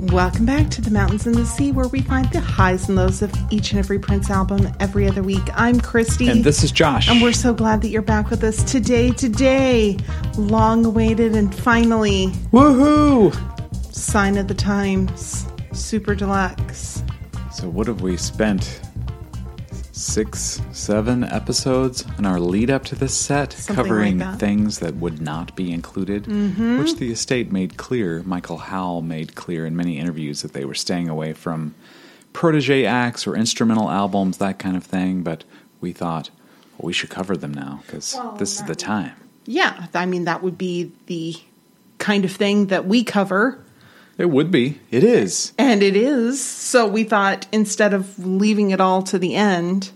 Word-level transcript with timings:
Welcome 0.00 0.46
back 0.46 0.70
to 0.70 0.80
the 0.80 0.90
Mountains 0.90 1.26
and 1.26 1.34
the 1.34 1.44
Sea, 1.44 1.72
where 1.72 1.86
we 1.88 2.00
find 2.00 2.26
the 2.32 2.40
highs 2.40 2.88
and 2.88 2.96
lows 2.96 3.20
of 3.20 3.30
each 3.50 3.72
and 3.72 3.78
every 3.78 3.98
Prince 3.98 4.30
album 4.30 4.66
every 4.80 5.06
other 5.06 5.22
week. 5.22 5.42
I'm 5.52 5.78
Christy. 5.78 6.26
And 6.30 6.42
this 6.42 6.64
is 6.64 6.72
Josh. 6.72 7.10
And 7.10 7.20
we're 7.20 7.34
so 7.34 7.52
glad 7.52 7.82
that 7.82 7.88
you're 7.88 8.00
back 8.00 8.30
with 8.30 8.42
us 8.42 8.64
today. 8.64 9.10
Today, 9.10 9.98
long 10.38 10.86
awaited 10.86 11.36
and 11.36 11.54
finally, 11.54 12.28
Woohoo! 12.50 13.34
sign 13.94 14.38
of 14.38 14.48
the 14.48 14.54
times, 14.54 15.46
super 15.72 16.14
deluxe. 16.14 17.02
So, 17.52 17.68
what 17.68 17.86
have 17.86 18.00
we 18.00 18.16
spent? 18.16 18.80
Six, 20.00 20.62
seven 20.72 21.24
episodes 21.24 22.06
in 22.16 22.24
our 22.24 22.40
lead 22.40 22.70
up 22.70 22.86
to 22.86 22.94
this 22.94 23.14
set, 23.14 23.52
Something 23.52 23.76
covering 23.76 24.18
like 24.18 24.30
that. 24.30 24.38
things 24.40 24.78
that 24.78 24.94
would 24.96 25.20
not 25.20 25.54
be 25.54 25.70
included, 25.70 26.24
Mm-hmm. 26.24 26.78
which 26.78 26.96
the 26.96 27.12
estate 27.12 27.52
made 27.52 27.76
clear. 27.76 28.22
Michael 28.24 28.56
Howe 28.56 29.00
made 29.00 29.34
clear 29.34 29.66
in 29.66 29.76
many 29.76 29.98
interviews 29.98 30.40
that 30.40 30.54
they 30.54 30.64
were 30.64 30.72
staying 30.74 31.10
away 31.10 31.34
from 31.34 31.74
protege 32.32 32.86
acts 32.86 33.26
or 33.26 33.36
instrumental 33.36 33.90
albums, 33.90 34.38
that 34.38 34.58
kind 34.58 34.74
of 34.74 34.84
thing. 34.84 35.22
But 35.22 35.44
we 35.82 35.92
thought, 35.92 36.30
well, 36.78 36.86
we 36.86 36.94
should 36.94 37.10
cover 37.10 37.36
them 37.36 37.52
now 37.52 37.82
because 37.84 38.14
Well, 38.16 38.32
this 38.38 38.54
is 38.58 38.64
the 38.64 38.74
time. 38.74 39.12
Yeah, 39.44 39.86
I 39.92 40.06
mean, 40.06 40.24
that 40.24 40.42
would 40.42 40.56
be 40.56 40.92
the 41.06 41.36
kind 41.98 42.24
of 42.24 42.32
thing 42.32 42.68
that 42.68 42.86
we 42.86 43.04
cover. 43.04 43.62
It 44.16 44.30
would 44.30 44.50
be. 44.50 44.78
It 44.90 45.04
is. 45.04 45.52
And 45.58 45.82
it 45.82 45.96
is. 45.96 46.42
So 46.44 46.86
we 46.86 47.04
thought 47.04 47.46
instead 47.52 47.92
of 47.94 48.18
leaving 48.18 48.70
it 48.70 48.80
all 48.80 49.02
to 49.04 49.18
the 49.18 49.34
end, 49.34 49.90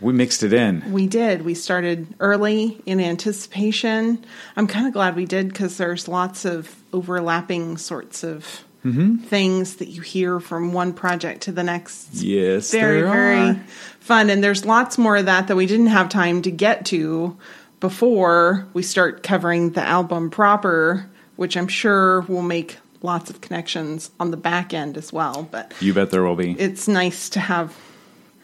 We 0.00 0.12
mixed 0.12 0.42
it 0.42 0.52
in. 0.52 0.92
we 0.92 1.06
did. 1.06 1.42
We 1.44 1.54
started 1.54 2.06
early 2.20 2.80
in 2.86 3.00
anticipation. 3.00 4.24
I'm 4.56 4.66
kind 4.66 4.86
of 4.86 4.92
glad 4.92 5.14
we 5.16 5.26
did 5.26 5.48
because 5.48 5.76
there's 5.76 6.08
lots 6.08 6.44
of 6.44 6.74
overlapping 6.92 7.76
sorts 7.78 8.24
of 8.24 8.64
Mm-hmm. 8.82 9.16
things 9.18 9.76
that 9.76 9.88
you 9.88 10.00
hear 10.00 10.40
from 10.40 10.72
one 10.72 10.94
project 10.94 11.42
to 11.42 11.52
the 11.52 11.62
next. 11.62 12.14
Yes, 12.14 12.70
very, 12.72 13.02
very 13.02 13.60
fun. 14.00 14.30
And 14.30 14.42
there's 14.42 14.64
lots 14.64 14.96
more 14.96 15.18
of 15.18 15.26
that 15.26 15.48
that 15.48 15.56
we 15.56 15.66
didn't 15.66 15.88
have 15.88 16.08
time 16.08 16.40
to 16.40 16.50
get 16.50 16.86
to 16.86 17.36
before 17.80 18.66
we 18.72 18.82
start 18.82 19.22
covering 19.22 19.72
the 19.72 19.82
album 19.82 20.30
proper, 20.30 21.04
which 21.36 21.58
I'm 21.58 21.68
sure 21.68 22.22
will 22.22 22.40
make 22.40 22.78
lots 23.02 23.28
of 23.28 23.42
connections 23.42 24.10
on 24.18 24.30
the 24.30 24.38
back 24.38 24.72
end 24.72 24.96
as 24.96 25.12
well. 25.12 25.46
But 25.50 25.74
You 25.80 25.92
bet 25.92 26.10
there 26.10 26.22
will 26.22 26.34
be. 26.36 26.52
it's 26.58 26.88
nice 26.88 27.28
to 27.30 27.40
have, 27.40 27.76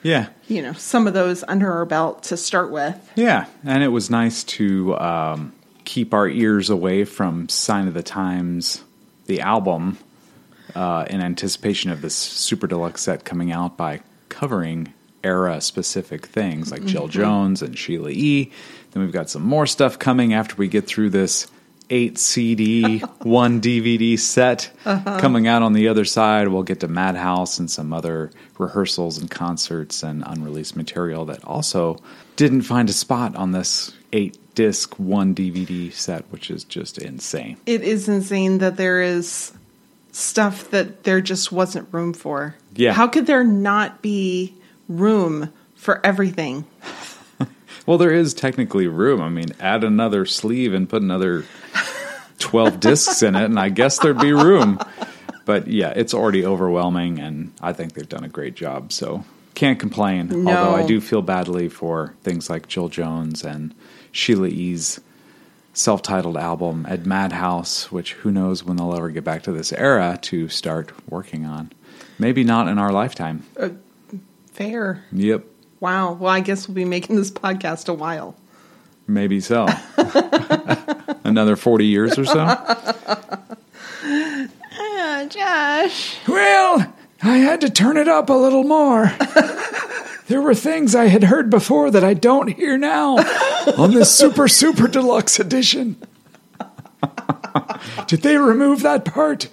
yeah. 0.03 0.29
you 0.49 0.63
know, 0.63 0.73
some 0.73 1.07
of 1.07 1.15
those 1.15 1.45
under 1.49 1.73
our 1.73 1.85
belt 1.85 2.25
to 2.25 2.37
start 2.37 2.71
with. 2.71 3.11
Yeah, 3.17 3.47
and 3.65 3.83
it 3.83 3.89
was 3.89 4.11
nice 4.11 4.45
to 4.45 4.97
um, 4.99 5.53
keep 5.85 6.15
our 6.15 6.29
ears 6.29 6.71
away 6.71 7.05
from 7.05 7.49
Sign 7.49 7.89
of 7.89 7.95
the 7.95 8.03
Times, 8.03 8.85
the 9.27 9.41
album, 9.41 9.99
uh, 10.75 11.07
in 11.09 11.21
anticipation 11.21 11.91
of 11.91 12.03
this 12.03 12.15
super 12.15 12.67
deluxe 12.67 13.03
set 13.03 13.25
coming 13.25 13.53
out 13.53 13.77
by 13.77 14.01
covering 14.29 14.93
era 15.25 15.61
specific 15.61 16.27
things 16.27 16.71
like 16.71 16.85
Jill 16.85 17.09
Jones 17.09 17.63
and 17.63 17.77
Sheila 17.77 18.11
E. 18.11 18.53
Then 18.93 19.03
we've 19.03 19.13
got 19.13 19.29
some 19.29 19.43
more 19.43 19.67
stuff 19.67 19.99
coming 19.99 20.35
after 20.35 20.55
we 20.57 20.69
get 20.69 20.87
through 20.87 21.11
this 21.11 21.49
eight 21.91 22.19
CD, 22.19 22.99
one 23.23 23.61
DVD 23.61 24.19
set 24.19 24.71
uh-huh. 24.85 25.19
coming 25.21 25.47
out 25.47 25.63
on 25.63 25.73
the 25.73 25.89
other 25.89 26.05
side. 26.05 26.49
We'll 26.49 26.63
get 26.63 26.81
to 26.81 26.89
Madhouse 26.89 27.59
and 27.59 27.71
some 27.71 27.93
other 27.93 28.31
rehearsals 28.59 29.19
and 29.19 29.31
concerts 29.31 30.03
and 30.03 30.23
unreleased 30.27 30.77
material 30.77 31.25
that 31.27 31.45
also 31.45 31.99
didn't 32.37 32.63
find 32.63 32.89
a 32.89 32.93
spot 32.93 33.37
on 33.37 33.53
this 33.53 33.93
eight 34.13 34.39
disc, 34.55 34.99
one 34.99 35.35
DVD 35.35 35.93
set, 35.93 36.25
which 36.31 36.51
is 36.51 36.65
just 36.65 36.99
insane. 36.99 37.57
It 37.67 37.83
is 37.83 38.09
insane 38.09 38.59
that 38.59 38.77
there 38.77 39.01
is 39.01 39.53
stuff 40.13 40.71
that 40.71 41.05
there 41.05 41.21
just 41.21 41.53
wasn't 41.53 41.93
room 41.93 42.15
for. 42.15 42.57
Yeah. 42.75 42.93
How 42.93 43.07
could 43.07 43.27
there 43.27 43.45
not 43.45 44.03
be 44.03 44.55
room 44.89 45.53
for 45.75 46.05
everything? 46.05 46.65
Well, 47.87 47.99
there 47.99 48.13
is 48.13 48.35
technically 48.35 48.89
room. 48.89 49.23
I 49.23 49.29
mean, 49.29 49.53
add 49.61 49.85
another 49.85 50.27
sleeve 50.27 50.75
and 50.75 50.89
put 50.89 51.03
another 51.03 51.45
12 52.39 52.81
discs 52.81 53.23
in 53.23 53.35
it, 53.35 53.45
and 53.45 53.59
I 53.59 53.69
guess 53.69 53.99
there'd 53.99 54.19
be 54.19 54.33
room. 54.33 54.79
But 55.45 55.69
yeah, 55.69 55.93
it's 55.95 56.13
already 56.13 56.45
overwhelming, 56.45 57.21
and 57.21 57.53
I 57.61 57.73
think 57.73 57.95
they've 57.95 58.09
done 58.09 58.25
a 58.25 58.29
great 58.29 58.55
job. 58.55 58.93
So 58.93 59.25
can't 59.55 59.79
complain. 59.79 60.45
No. 60.45 60.53
Although 60.55 60.77
I 60.77 60.87
do 60.87 61.01
feel 61.01 61.23
badly 61.23 61.69
for 61.69 62.15
things 62.23 62.51
like 62.51 62.69
Jill 62.69 62.89
Jones 62.89 63.45
and 63.45 63.75
Sheila 64.13 64.49
E.'s 64.49 65.01
self 65.73 66.03
titled 66.03 66.37
album 66.37 66.87
at 66.89 67.07
Madhouse, 67.07 67.93
which 67.93 68.15
who 68.15 68.31
knows 68.31 68.65
when 68.65 68.77
they'll 68.77 68.95
ever 68.95 69.11
get 69.11 69.25
back 69.25 69.43
to 69.45 69.53
this 69.53 69.73
era 69.73 70.19
to 70.23 70.49
start 70.49 70.93
working 71.09 71.45
on. 71.45 71.71
Maybe 72.19 72.45
not 72.45 72.69
in 72.69 72.79
our 72.79 72.93
lifetime. 72.93 73.45
Uh, 73.59 73.71
fair. 74.53 75.05
Yep. 75.13 75.45
Wow. 75.81 76.15
Well, 76.15 76.33
I 76.33 76.41
guess 76.41 76.67
we'll 76.67 76.75
be 76.75 76.85
making 76.85 77.17
this 77.17 77.31
podcast 77.31 77.89
a 77.89 77.95
while. 77.95 78.37
Maybe 79.09 79.41
so. 79.41 79.67
Another 81.25 81.57
40 81.57 81.87
years 81.87 82.19
or 82.19 82.25
so. 82.25 82.39
Ah, 84.79 85.27
Josh. 85.29 86.17
Well, 86.27 86.93
I 87.23 87.39
had 87.39 87.61
to 87.63 87.71
turn 87.71 87.97
it 87.97 88.09
up 88.09 88.29
a 88.29 88.35
little 88.35 88.65
more. 88.65 89.13
there 90.29 90.41
were 90.41 90.55
things 90.55 90.95
I 90.95 91.07
had 91.07 91.25
heard 91.25 91.51
before 91.51 91.91
that 91.91 92.05
I 92.05 92.15
don't 92.15 92.49
hear 92.49 92.77
now 92.77 93.17
on 93.77 93.93
this 93.93 94.13
super, 94.13 94.49
super 94.49 94.89
deluxe 94.89 95.39
edition. 95.41 95.97
Did 98.07 98.23
they 98.23 98.37
remove 98.37 98.83
that 98.83 99.05
part? 99.05 99.49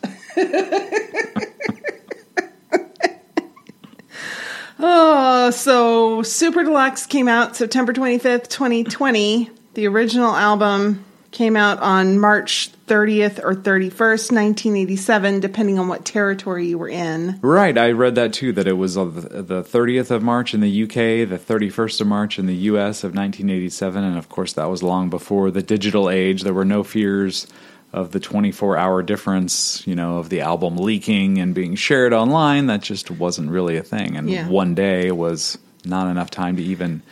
Oh, 4.85 5.49
so 5.51 6.23
Super 6.23 6.65
Deluxe 6.65 7.05
came 7.05 7.29
out 7.29 7.55
September 7.55 7.93
25th, 7.93 8.49
2020. 8.49 9.49
The 9.75 9.87
original 9.87 10.35
album 10.35 11.05
came 11.31 11.55
out 11.55 11.79
on 11.79 12.19
March 12.19 12.69
30th 12.87 13.39
or 13.41 13.55
31st, 13.55 14.33
1987, 14.33 15.39
depending 15.39 15.79
on 15.79 15.87
what 15.87 16.03
territory 16.03 16.67
you 16.67 16.77
were 16.77 16.89
in. 16.89 17.39
Right, 17.41 17.77
I 17.77 17.91
read 17.91 18.15
that 18.15 18.33
too. 18.33 18.51
That 18.51 18.67
it 18.67 18.73
was 18.73 18.95
the 18.95 19.05
the 19.05 19.63
30th 19.63 20.11
of 20.11 20.21
March 20.21 20.53
in 20.53 20.59
the 20.59 20.83
UK, 20.83 21.29
the 21.29 21.39
31st 21.39 22.01
of 22.01 22.07
March 22.07 22.37
in 22.37 22.45
the 22.45 22.53
US 22.53 23.05
of 23.05 23.15
1987, 23.15 24.03
and 24.03 24.17
of 24.17 24.27
course 24.27 24.51
that 24.51 24.65
was 24.65 24.83
long 24.83 25.09
before 25.09 25.49
the 25.49 25.63
digital 25.63 26.09
age. 26.09 26.43
There 26.43 26.53
were 26.53 26.65
no 26.65 26.83
fears 26.83 27.47
of 27.93 28.11
the 28.11 28.19
24 28.19 28.75
hour 28.77 29.03
difference, 29.03 29.85
you 29.85 29.95
know, 29.95 30.17
of 30.17 30.29
the 30.29 30.41
album 30.41 30.77
leaking 30.77 31.37
and 31.37 31.53
being 31.53 31.75
shared 31.75 32.11
online. 32.11 32.65
That 32.65 32.81
just 32.81 33.11
wasn't 33.11 33.51
really 33.51 33.77
a 33.77 33.83
thing. 33.83 34.17
And 34.17 34.29
Yeah. 34.29 34.47
one 34.49 34.73
day 34.73 35.11
was 35.11 35.57
not 35.85 36.09
enough 36.09 36.31
time 36.31 36.57
to 36.57 36.63
even 36.63 37.03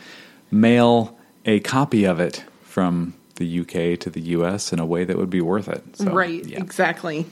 mail 0.50 1.16
a 1.44 1.60
copy 1.60 2.04
of 2.04 2.20
it 2.20 2.44
from 2.64 3.14
the 3.36 3.60
UK 3.60 3.96
to 4.00 4.10
the 4.10 4.20
US 4.20 4.72
in 4.72 4.78
a 4.78 4.86
way 4.86 5.04
that 5.04 5.16
would 5.16 5.30
be 5.30 5.40
worth 5.40 5.68
it. 5.68 5.82
So, 5.96 6.12
right, 6.12 6.44
yeah. 6.44 6.58
exactly. 6.58 7.26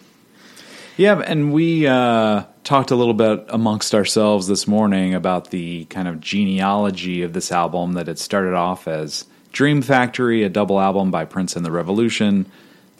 Yeah, 0.97 1.19
and 1.25 1.53
we 1.53 1.87
uh, 1.87 2.45
talked 2.63 2.91
a 2.91 2.95
little 2.97 3.15
bit 3.15 3.47
amongst 3.49 3.95
ourselves 3.95 4.49
this 4.49 4.67
morning 4.69 5.15
about 5.15 5.51
the 5.51 5.87
kind 5.87 6.07
of 6.09 6.21
genealogy 6.21 7.23
of 7.23 7.33
this 7.33 7.51
album. 7.53 7.95
That 7.95 8.09
it 8.09 8.19
started 8.19 8.55
off 8.55 8.87
as 8.87 9.25
Dream 9.53 9.81
Factory, 9.83 10.43
a 10.45 10.49
double 10.51 10.79
album 10.79 11.11
by 11.11 11.25
Prince 11.25 11.57
and 11.57 11.65
the 11.65 11.71
Revolution. 11.71 12.47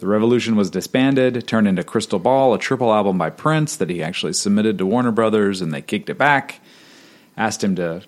The 0.01 0.07
Revolution 0.07 0.55
was 0.55 0.71
disbanded, 0.71 1.47
turned 1.47 1.67
into 1.67 1.83
Crystal 1.83 2.17
Ball, 2.17 2.55
a 2.55 2.57
triple 2.57 2.91
album 2.91 3.19
by 3.19 3.29
Prince 3.29 3.75
that 3.75 3.91
he 3.91 4.01
actually 4.01 4.33
submitted 4.33 4.79
to 4.79 4.85
Warner 4.87 5.11
Brothers, 5.11 5.61
and 5.61 5.71
they 5.71 5.83
kicked 5.83 6.09
it 6.09 6.17
back. 6.17 6.59
Asked 7.37 7.63
him 7.63 7.75
to 7.75 8.01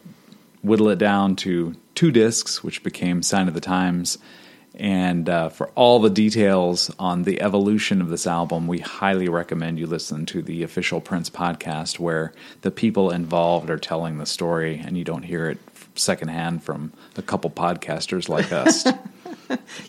whittle 0.64 0.90
it 0.90 0.98
down 0.98 1.36
to 1.36 1.76
two 1.94 2.10
discs, 2.10 2.64
which 2.64 2.82
became 2.82 3.22
Sign 3.22 3.48
of 3.48 3.54
the 3.54 3.62
Times. 3.62 4.18
And 4.74 5.30
uh, 5.30 5.50
for 5.50 5.68
all 5.76 6.00
the 6.00 6.10
details 6.10 6.90
on 6.98 7.26
the 7.26 7.40
evolution 7.40 8.02
of 8.02 8.10
this 8.10 8.26
album, 8.26 8.66
we 8.66 8.80
highly 8.80 9.30
recommend 9.30 9.78
you 9.78 9.86
listen 9.86 10.26
to 10.26 10.42
the 10.42 10.64
official 10.64 11.00
Prince 11.00 11.30
podcast, 11.30 12.00
where 12.00 12.34
the 12.62 12.72
people 12.72 13.12
involved 13.12 13.70
are 13.70 13.78
telling 13.78 14.18
the 14.18 14.26
story, 14.26 14.82
and 14.84 14.98
you 14.98 15.04
don't 15.04 15.22
hear 15.22 15.48
it 15.48 15.60
secondhand 15.96 16.64
from 16.64 16.92
a 17.18 17.22
couple 17.22 17.50
podcasters 17.50 18.30
like 18.30 18.52
us. 18.52 18.86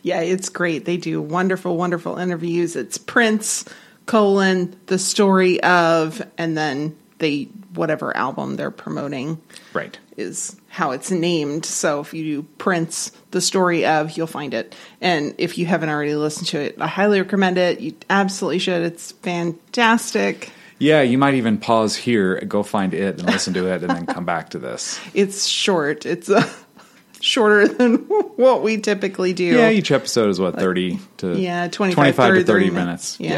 Yeah, 0.02 0.20
it's 0.20 0.50
great. 0.50 0.84
They 0.84 0.98
do 0.98 1.22
wonderful, 1.22 1.76
wonderful 1.76 2.18
interviews. 2.18 2.76
It's 2.76 2.98
Prince, 2.98 3.64
colon, 4.04 4.76
the 4.86 4.98
story 4.98 5.62
of, 5.62 6.20
and 6.36 6.54
then 6.56 6.96
they, 7.18 7.44
whatever 7.72 8.14
album 8.14 8.56
they're 8.56 8.70
promoting. 8.70 9.40
right. 9.72 9.98
is 10.18 10.60
how 10.68 10.90
it's 10.90 11.10
named. 11.10 11.64
So 11.64 12.00
if 12.00 12.12
you 12.12 12.24
do 12.24 12.42
Prince, 12.58 13.12
the 13.30 13.40
story 13.40 13.86
of, 13.86 14.16
you'll 14.18 14.26
find 14.26 14.52
it. 14.52 14.74
And 15.00 15.34
if 15.38 15.56
you 15.56 15.64
haven't 15.64 15.88
already 15.88 16.14
listened 16.14 16.48
to 16.48 16.60
it, 16.60 16.76
I 16.78 16.86
highly 16.88 17.20
recommend 17.20 17.56
it. 17.56 17.80
You 17.80 17.94
absolutely 18.10 18.58
should. 18.58 18.82
It's 18.82 19.12
fantastic. 19.12 20.50
Yeah, 20.78 21.02
you 21.02 21.18
might 21.18 21.34
even 21.34 21.58
pause 21.58 21.94
here, 21.96 22.40
go 22.40 22.62
find 22.62 22.94
it, 22.94 23.18
and 23.20 23.26
listen 23.30 23.54
to 23.54 23.66
it, 23.72 23.82
and 23.82 23.90
then 23.90 24.06
come 24.06 24.24
back 24.24 24.50
to 24.50 24.58
this. 24.58 24.98
It's 25.14 25.46
short. 25.46 26.04
It's 26.04 26.28
uh, 26.28 26.48
shorter 27.20 27.68
than 27.68 27.96
what 28.36 28.62
we 28.62 28.78
typically 28.78 29.32
do. 29.32 29.44
Yeah, 29.44 29.70
each 29.70 29.90
episode 29.90 30.30
is 30.30 30.40
what 30.40 30.56
thirty 30.56 30.98
to 31.18 31.38
Yeah, 31.38 31.68
25, 31.68 31.94
25 31.94 32.16
to 32.16 32.32
30 32.34 32.44
thirty 32.44 32.70
minutes. 32.70 33.18
minutes. 33.20 33.34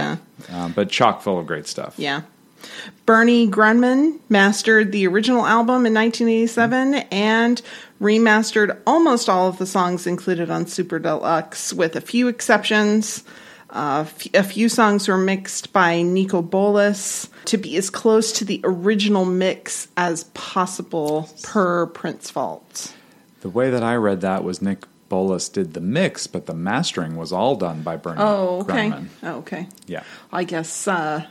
Yeah. 0.51 0.65
Um, 0.65 0.73
but 0.73 0.91
chock 0.91 1.23
full 1.23 1.39
of 1.39 1.47
great 1.47 1.67
stuff. 1.67 1.95
Yeah. 1.99 2.23
Bernie 3.05 3.49
Grundman 3.49 4.19
mastered 4.29 4.91
the 4.91 5.07
original 5.07 5.47
album 5.47 5.87
in 5.87 5.95
1987 5.95 6.95
and 7.13 7.63
remastered 8.01 8.77
almost 8.87 9.29
all 9.29 9.49
of 9.49 9.59
the 9.59 9.67
songs 9.67 10.07
included 10.07 10.51
on 10.51 10.67
Super 10.67 10.99
Deluxe, 10.99 11.73
with 11.73 11.95
a 11.95 12.01
few 12.01 12.27
exceptions. 12.29 13.23
Uh, 13.77 14.01
f- 14.07 14.35
a 14.35 14.43
few 14.43 14.69
songs 14.71 15.07
were 15.07 15.19
mixed 15.19 15.71
by 15.73 15.97
Niko 15.97 16.41
Bolas 16.49 17.29
to 17.45 17.59
be 17.59 17.77
as 17.77 17.91
close 17.91 18.33
to 18.33 18.45
the 18.45 18.61
original 18.65 19.27
mix 19.27 19.89
as 19.99 20.25
possible 20.35 21.29
per 21.43 21.85
Prince 21.87 22.31
Vault. 22.31 22.95
The 23.43 23.51
way 23.51 23.69
that 23.71 23.83
I 23.83 23.97
read 23.97 24.23
that 24.23 24.43
was 24.45 24.63
Nick 24.63 24.85
Bolas 25.11 25.49
did 25.51 25.75
the 25.75 25.81
mix, 25.81 26.27
but 26.27 26.47
the 26.47 26.55
mastering 26.55 27.17
was 27.17 27.33
all 27.33 27.55
done 27.55 27.83
by 27.83 27.97
Bernie 27.97 28.17
Oh, 28.21 28.61
okay. 28.63 28.93
Oh, 29.23 29.35
okay. 29.41 29.69
Yeah. 29.87 30.03
I 30.33 30.45
guess 30.45 30.89
uh, 30.89 31.27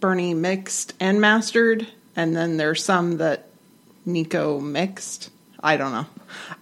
Bernie 0.00 0.32
mixed 0.34 0.94
and 0.98 1.20
mastered, 1.20 1.86
and 2.16 2.34
then 2.34 2.56
there's 2.56 2.82
some 2.82 3.18
that 3.18 3.46
Niko 4.06 4.60
mixed. 4.60 5.30
I 5.62 5.76
don't 5.76 5.92
know. 5.92 6.06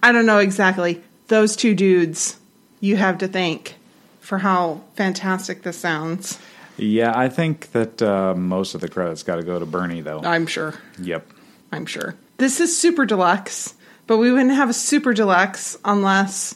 I 0.03 0.11
don't 0.11 0.25
know 0.25 0.39
exactly. 0.39 1.01
Those 1.27 1.55
two 1.55 1.73
dudes 1.73 2.37
you 2.81 2.97
have 2.97 3.19
to 3.19 3.27
thank 3.27 3.75
for 4.23 4.39
how 4.39 4.81
fantastic 4.95 5.63
this 5.63 5.77
sounds. 5.77 6.39
Yeah, 6.77 7.11
I 7.15 7.29
think 7.29 7.71
that 7.73 8.01
uh, 8.01 8.33
most 8.35 8.73
of 8.73 8.81
the 8.81 8.87
credits 8.87 9.21
got 9.21 9.35
to 9.35 9.43
go 9.43 9.59
to 9.59 9.65
Bernie, 9.65 10.01
though. 10.01 10.21
I'm 10.21 10.47
sure. 10.47 10.73
yep. 10.99 11.27
I'm 11.71 11.85
sure. 11.85 12.15
This 12.37 12.59
is 12.59 12.75
super 12.75 13.05
deluxe, 13.05 13.75
but 14.07 14.17
we 14.17 14.31
wouldn't 14.31 14.51
have 14.55 14.69
a 14.69 14.73
super 14.73 15.13
deluxe 15.13 15.77
unless 15.85 16.55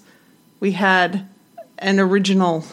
we 0.59 0.71
had 0.71 1.27
an 1.77 1.99
original 1.99 2.63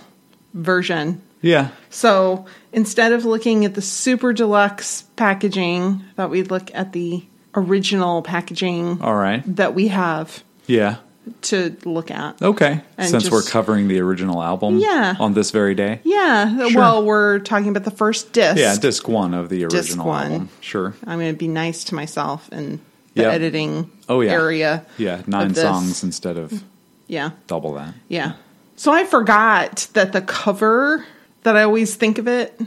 version 0.55 1.20
Yeah. 1.43 1.69
So 1.91 2.46
instead 2.73 3.12
of 3.12 3.25
looking 3.26 3.64
at 3.67 3.75
the 3.75 3.82
super 3.82 4.32
deluxe 4.32 5.02
packaging, 5.17 6.02
I 6.12 6.14
thought 6.17 6.31
we'd 6.31 6.50
look 6.50 6.70
at 6.75 6.93
the 6.93 7.25
original 7.55 8.23
packaging 8.23 9.02
All 9.02 9.14
right. 9.14 9.43
that 9.56 9.75
we 9.75 9.88
have 9.88 10.43
Yeah. 10.67 10.96
To 11.43 11.76
look 11.85 12.11
at. 12.11 12.41
Okay. 12.43 12.81
And 12.99 13.09
Since 13.11 13.31
we're 13.31 13.43
covering 13.43 13.88
the 13.88 14.00
original 14.00 14.43
album 14.43 14.79
Yeah. 14.79 15.15
on 15.19 15.35
this 15.35 15.50
very 15.50 15.75
day. 15.75 16.00
Yeah, 16.05 16.69
Sure. 16.69 16.81
well, 16.81 17.05
we're 17.05 17.38
talking 17.38 17.69
about 17.69 17.85
the 17.85 17.91
first 17.91 18.32
disc. 18.32 18.59
Yeah, 18.59 18.76
disc 18.76 19.09
one 19.09 19.35
of 19.35 19.49
the 19.49 19.61
Disc 19.67 19.75
original 19.75 20.06
one. 20.06 20.32
album. 20.32 20.49
Sure. 20.61 20.94
I'm 21.06 21.19
going 21.19 21.32
to 21.32 21.38
be 21.38 21.49
nice 21.49 21.85
to 21.85 21.94
myself 21.94 22.49
and 22.53 22.79
the 23.15 23.23
Yep. 23.23 23.32
editing 23.35 23.91
Oh, 24.09 24.21
yeah. 24.21 24.32
area. 24.32 24.87
Yeah, 24.99 25.23
nine 25.26 25.55
songs 25.55 26.03
instead 26.03 26.37
of 26.37 26.62
Yeah. 27.06 27.31
double 27.47 27.75
that. 27.75 27.94
Yeah. 28.09 28.32
So 28.77 28.93
I 28.93 29.05
forgot 29.05 29.87
that 29.93 30.12
the 30.12 30.20
cover 30.20 31.05
that 31.44 31.56
I 31.56 31.62
always 31.62 31.94
think 31.94 32.19
of 32.19 32.27
it, 32.27 32.59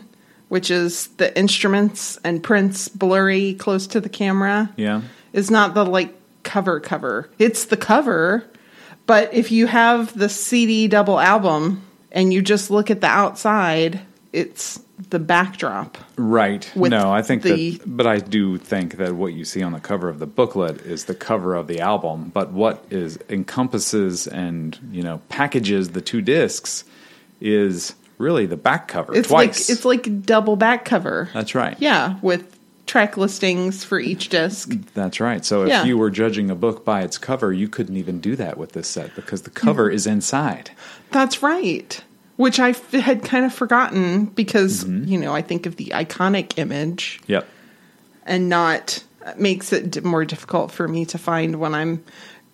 which 0.48 0.72
is 0.72 1.08
the 1.18 1.38
instruments 1.38 2.18
and 2.24 2.42
Prince 2.42 2.88
blurry 2.88 3.56
close 3.56 3.88
to 3.88 4.00
the 4.00 4.08
camera, 4.10 4.70
Yeah. 4.78 5.02
is 5.34 5.52
not 5.52 5.74
the 5.74 5.84
like 5.84 6.14
cover 6.48 6.80
cover. 6.80 7.30
It's 7.38 7.66
the 7.66 7.78
cover, 7.78 8.44
but 9.06 9.34
if 9.34 9.52
you 9.52 9.68
have 9.68 10.18
the 10.18 10.30
CD 10.30 10.88
double 10.88 11.20
album 11.20 11.84
and 12.12 12.34
you 12.34 12.42
just 12.42 12.72
look 12.72 12.90
at 12.90 13.02
the 13.02 13.08
outside, 13.08 14.00
it's 14.34 14.80
the 15.10 15.20
backdrop. 15.20 15.98
Right. 16.18 16.70
No, 16.76 17.12
I 17.12 17.22
think 17.22 17.44
the- 17.44 17.78
that, 17.78 17.96
but 17.98 18.08
I 18.08 18.18
do 18.18 18.58
think 18.58 18.98
that 18.98 19.14
what 19.14 19.34
you 19.34 19.46
see 19.46 19.62
on 19.62 19.72
the 19.74 19.80
cover 19.80 20.10
of 20.10 20.18
the 20.20 20.26
booklet 20.26 20.82
is 20.82 21.06
the 21.06 21.14
cover 21.14 21.54
of 21.54 21.68
the 21.68 21.80
album. 21.82 22.32
But 22.34 22.52
what 22.52 22.84
is 22.90 23.20
encompasses 23.30 24.26
and 24.28 24.78
you 24.92 25.04
know 25.04 25.22
packages 25.30 25.90
the 25.92 26.02
two 26.02 26.22
discs 26.22 26.84
is 27.40 27.94
really 28.18 28.48
the 28.48 28.58
back 28.58 28.88
cover 28.88 29.16
It's 29.16 29.28
twice. 29.28 29.70
like 29.70 29.76
it's 29.78 29.86
like 29.86 30.26
double 30.26 30.56
back 30.56 30.86
cover. 30.86 31.30
That's 31.34 31.54
right. 31.54 31.78
Yeah, 31.80 32.18
with 32.24 32.57
track 32.88 33.18
listings 33.18 33.84
for 33.84 34.00
each 34.00 34.30
disc. 34.30 34.70
That's 34.96 35.20
right. 35.20 35.46
So 35.46 35.64
if 35.64 35.70
Yeah. 35.70 35.84
you 35.84 35.98
were 35.98 36.10
judging 36.10 36.50
a 36.50 36.56
book 36.56 36.84
by 36.86 37.02
its 37.04 37.18
cover, 37.18 37.54
you 37.54 37.68
couldn't 37.68 37.98
even 37.98 38.20
do 38.20 38.36
that 38.38 38.58
with 38.58 38.72
this 38.72 38.88
set 38.88 39.16
because 39.16 39.44
the 39.44 39.50
cover 39.50 39.90
is 39.90 40.08
inside. 40.08 40.72
That's 41.12 41.44
right. 41.44 42.02
Which 42.38 42.60
I 42.60 42.70
f- 42.70 42.92
had 42.92 43.24
kind 43.24 43.46
of 43.46 43.54
forgotten 43.54 44.26
because, 44.26 44.84
Mm-hmm. 44.86 45.08
you 45.10 45.20
know, 45.20 45.34
I 45.36 45.42
think 45.42 45.66
of 45.66 45.76
the 45.76 45.92
iconic 45.94 46.58
image 46.58 47.20
Yep. 47.28 47.48
and 48.26 48.50
not 48.50 49.04
makes 49.38 49.74
it 49.74 49.92
d- 49.92 50.00
more 50.02 50.24
difficult 50.24 50.72
for 50.72 50.88
me 50.88 51.06
to 51.08 51.18
find 51.18 51.58
when 51.60 51.76
I'm 51.76 52.04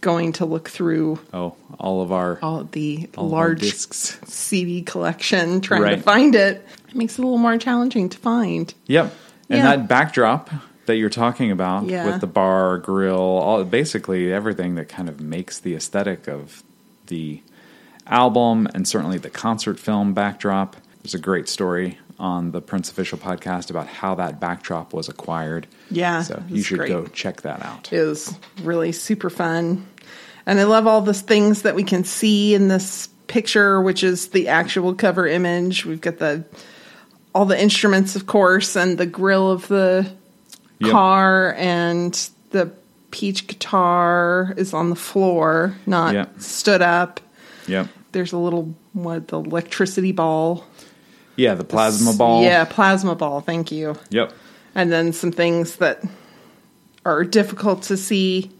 going 0.01 0.33
to 0.33 0.45
look 0.45 0.67
through 0.69 1.19
Oh, 1.33 1.55
all 1.79 2.01
of 2.01 2.11
our 2.11 2.39
all 2.41 2.63
the 2.71 3.07
all 3.17 3.29
large 3.29 3.61
discs. 3.61 4.17
CD 4.25 4.81
collection 4.81 5.61
trying 5.61 5.95
to 5.95 6.01
find 6.01 6.33
it. 6.35 6.65
It 6.89 6.95
makes 6.95 7.13
it 7.17 7.21
a 7.21 7.23
little 7.23 7.37
more 7.37 7.57
challenging 7.57 8.09
to 8.09 8.17
find. 8.17 8.73
Yep. 8.87 9.13
And 9.49 9.59
Yeah. 9.59 9.75
that 9.75 9.87
backdrop 9.87 10.49
that 10.85 10.95
you're 10.97 11.09
talking 11.09 11.51
about 11.51 11.85
Yeah. 11.85 12.05
with 12.05 12.21
the 12.21 12.27
bar, 12.27 12.77
grill, 12.77 13.15
all 13.17 13.63
basically 13.63 14.31
everything 14.33 14.75
that 14.75 14.89
kind 14.89 15.07
of 15.09 15.19
makes 15.21 15.59
the 15.59 15.75
aesthetic 15.75 16.27
of 16.27 16.63
the 17.07 17.41
album 18.07 18.67
and 18.73 18.87
certainly 18.87 19.17
the 19.17 19.29
concert 19.29 19.79
film 19.79 20.13
backdrop. 20.13 20.75
There's 21.01 21.13
a 21.13 21.19
great 21.19 21.47
story 21.47 21.97
on 22.19 22.51
the 22.51 22.61
Prince 22.61 22.89
Official 22.91 23.17
podcast 23.17 23.69
about 23.69 23.87
how 23.87 24.15
that 24.15 24.39
backdrop 24.39 24.93
was 24.93 25.09
acquired. 25.09 25.67
Yeah, 25.89 26.21
So 26.21 26.41
you 26.49 26.61
should 26.63 26.79
great. 26.79 26.89
go 26.89 27.05
check 27.07 27.41
that 27.41 27.63
out. 27.65 27.91
is 27.91 28.33
really 28.61 28.91
super 28.91 29.29
fun. 29.29 29.85
And 30.45 30.59
I 30.59 30.63
love 30.63 30.85
all 30.87 31.01
the 31.01 31.13
things 31.13 31.61
that 31.61 31.75
we 31.75 31.83
can 31.83 32.03
see 32.03 32.53
in 32.53 32.67
this 32.67 33.07
picture, 33.27 33.81
which 33.81 34.03
is 34.03 34.27
the 34.27 34.49
actual 34.49 34.93
cover 34.93 35.25
image. 35.25 35.85
We've 35.85 36.01
got 36.01 36.19
the 36.19 36.43
all 37.33 37.45
the 37.45 37.59
instruments, 37.61 38.15
of 38.15 38.25
course, 38.27 38.75
and 38.75 38.97
the 38.97 39.05
grill 39.05 39.51
of 39.51 39.67
the 39.67 40.09
Yep. 40.79 40.91
car, 40.91 41.53
and 41.57 42.29
the 42.51 42.71
peach 43.11 43.47
guitar 43.47 44.53
is 44.57 44.73
on 44.73 44.89
the 44.89 44.95
floor, 44.95 45.75
not 45.85 46.13
Yep. 46.13 46.41
stood 46.41 46.81
up. 46.81 47.19
Yep. 47.67 47.87
There's 48.11 48.33
a 48.33 48.37
little 48.37 48.73
what 48.93 49.29
the 49.29 49.37
electricity 49.39 50.11
ball, 50.11 50.65
Yeah, 51.35 51.55
the 51.55 51.63
plasma 51.63 52.13
ball. 52.13 52.43
Yeah, 52.43 52.63
plasma 52.65 53.15
ball. 53.15 53.41
Thank 53.41 53.71
you 53.71 53.95
Yep. 54.11 54.33
and 54.75 54.91
then 54.91 55.13
some 55.13 55.31
things 55.31 55.77
that 55.77 56.03
are 57.05 57.23
difficult 57.23 57.81
to 57.83 57.97
see, 57.97 58.51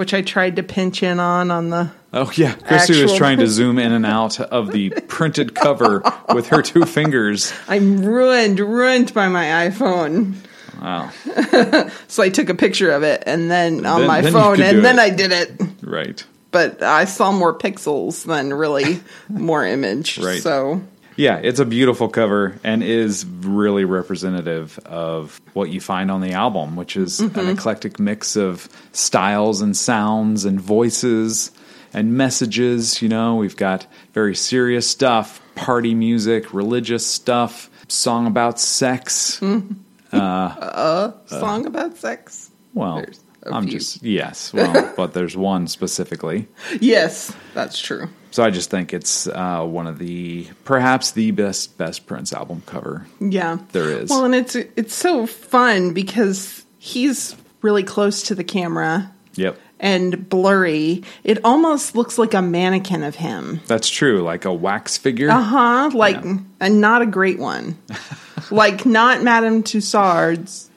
which 0.00 0.14
I 0.14 0.22
tried 0.22 0.56
to 0.56 0.62
pinch 0.62 1.02
in 1.02 1.20
on 1.20 1.50
on 1.50 1.68
the. 1.68 1.90
Oh 2.14 2.32
yeah, 2.34 2.54
Christy 2.54 3.02
was 3.02 3.14
trying 3.14 3.36
to 3.40 3.46
zoom 3.58 3.78
in 3.78 3.92
and 3.92 4.06
out 4.06 4.40
of 4.40 4.72
the 4.72 4.88
printed 5.08 5.54
cover 5.54 6.02
with 6.34 6.46
her 6.48 6.62
two 6.62 6.86
fingers. 6.86 7.52
I'm 7.68 8.02
ruined, 8.02 8.60
ruined 8.60 9.12
by 9.12 9.28
my 9.28 9.68
iPhone. 9.68 10.36
Wow. 10.80 11.10
So 12.08 12.22
I 12.22 12.30
took 12.30 12.48
a 12.48 12.54
picture 12.54 12.90
of 12.92 13.02
it 13.02 13.24
and 13.26 13.50
then 13.50 13.84
on 13.84 14.00
Then- 14.00 14.08
my 14.08 14.20
then 14.22 14.32
phone, 14.32 14.62
and 14.62 14.82
then 14.82 14.98
it. 14.98 15.02
I 15.02 15.10
did 15.10 15.32
it. 15.32 15.52
Right. 15.82 16.24
But 16.50 16.82
I 16.82 17.04
saw 17.04 17.30
more 17.30 17.56
pixels 17.56 18.24
than 18.24 18.54
really 18.54 19.00
more 19.28 19.66
image. 19.66 20.16
Right. 20.18 20.42
So 20.42 20.82
Yeah, 21.20 21.36
it's 21.36 21.60
a 21.60 21.66
beautiful 21.66 22.08
cover 22.08 22.58
and 22.64 22.82
is 22.82 23.26
really 23.26 23.84
representative 23.84 24.78
of 24.86 25.38
what 25.52 25.68
you 25.68 25.78
find 25.78 26.10
on 26.10 26.22
the 26.22 26.32
album, 26.32 26.76
which 26.76 26.96
is 26.96 27.20
an 27.20 27.28
mm-hmm. 27.28 27.50
eclectic 27.50 28.00
mix 28.00 28.36
of 28.36 28.70
styles 28.92 29.60
and 29.60 29.76
sounds 29.76 30.46
and 30.46 30.58
voices 30.58 31.50
and 31.92 32.14
messages. 32.14 33.02
You 33.02 33.10
know, 33.10 33.34
we've 33.36 33.56
got 33.56 33.86
very 34.14 34.34
serious 34.34 34.88
stuff, 34.88 35.42
party 35.56 35.94
music, 35.94 36.54
religious 36.54 37.06
stuff, 37.06 37.68
song 37.88 38.26
about 38.26 38.58
sex. 38.58 39.40
Mm-hmm. 39.40 39.74
Uh, 40.16 40.18
uh, 40.18 41.12
song 41.26 41.66
about 41.66 41.98
sex. 41.98 42.50
Well, 42.72 42.96
There's 42.96 43.20
I'm 43.44 43.64
few. 43.64 43.72
just, 43.78 44.02
yes, 44.02 44.54
well, 44.54 44.94
but 44.96 45.12
there's 45.12 45.36
one 45.36 45.66
specifically. 45.66 46.48
Yes, 46.80 47.34
that's 47.52 47.78
true. 47.78 48.08
So 48.32 48.44
I 48.44 48.50
just 48.50 48.70
think 48.70 48.94
it's 48.94 49.26
uh, 49.26 49.64
one 49.64 49.86
of 49.86 49.98
the, 49.98 50.46
perhaps 50.64 51.10
the 51.12 51.30
best, 51.32 51.76
best 51.78 52.06
Prince 52.06 52.32
album 52.32 52.62
cover 52.66 53.06
Yeah, 53.20 53.58
there 53.72 53.90
is. 53.90 54.08
Well, 54.10 54.24
and 54.24 54.34
it's 54.34 54.54
it's 54.54 54.94
so 54.94 55.26
fun 55.26 55.92
because 55.94 56.64
he's 56.78 57.34
really 57.62 57.82
close 57.82 58.22
to 58.24 58.34
the 58.34 58.44
camera 58.44 59.12
Yep. 59.34 59.58
and 59.80 60.28
blurry. 60.28 61.02
It 61.24 61.38
almost 61.44 61.96
looks 61.96 62.18
like 62.18 62.32
a 62.34 62.42
mannequin 62.42 63.02
of 63.02 63.16
him. 63.16 63.60
That's 63.66 63.88
true, 63.88 64.22
like 64.22 64.44
a 64.44 64.52
wax 64.52 64.96
figure. 64.96 65.28
Uh 65.30 65.42
huh. 65.42 65.90
Like, 65.92 66.22
Yeah. 66.24 66.38
and 66.60 66.80
not 66.80 67.02
a 67.02 67.06
great 67.06 67.38
one. 67.38 67.78
like, 68.50 68.86
not 68.86 69.22
Madame 69.22 69.62
Tussauds 69.64 70.68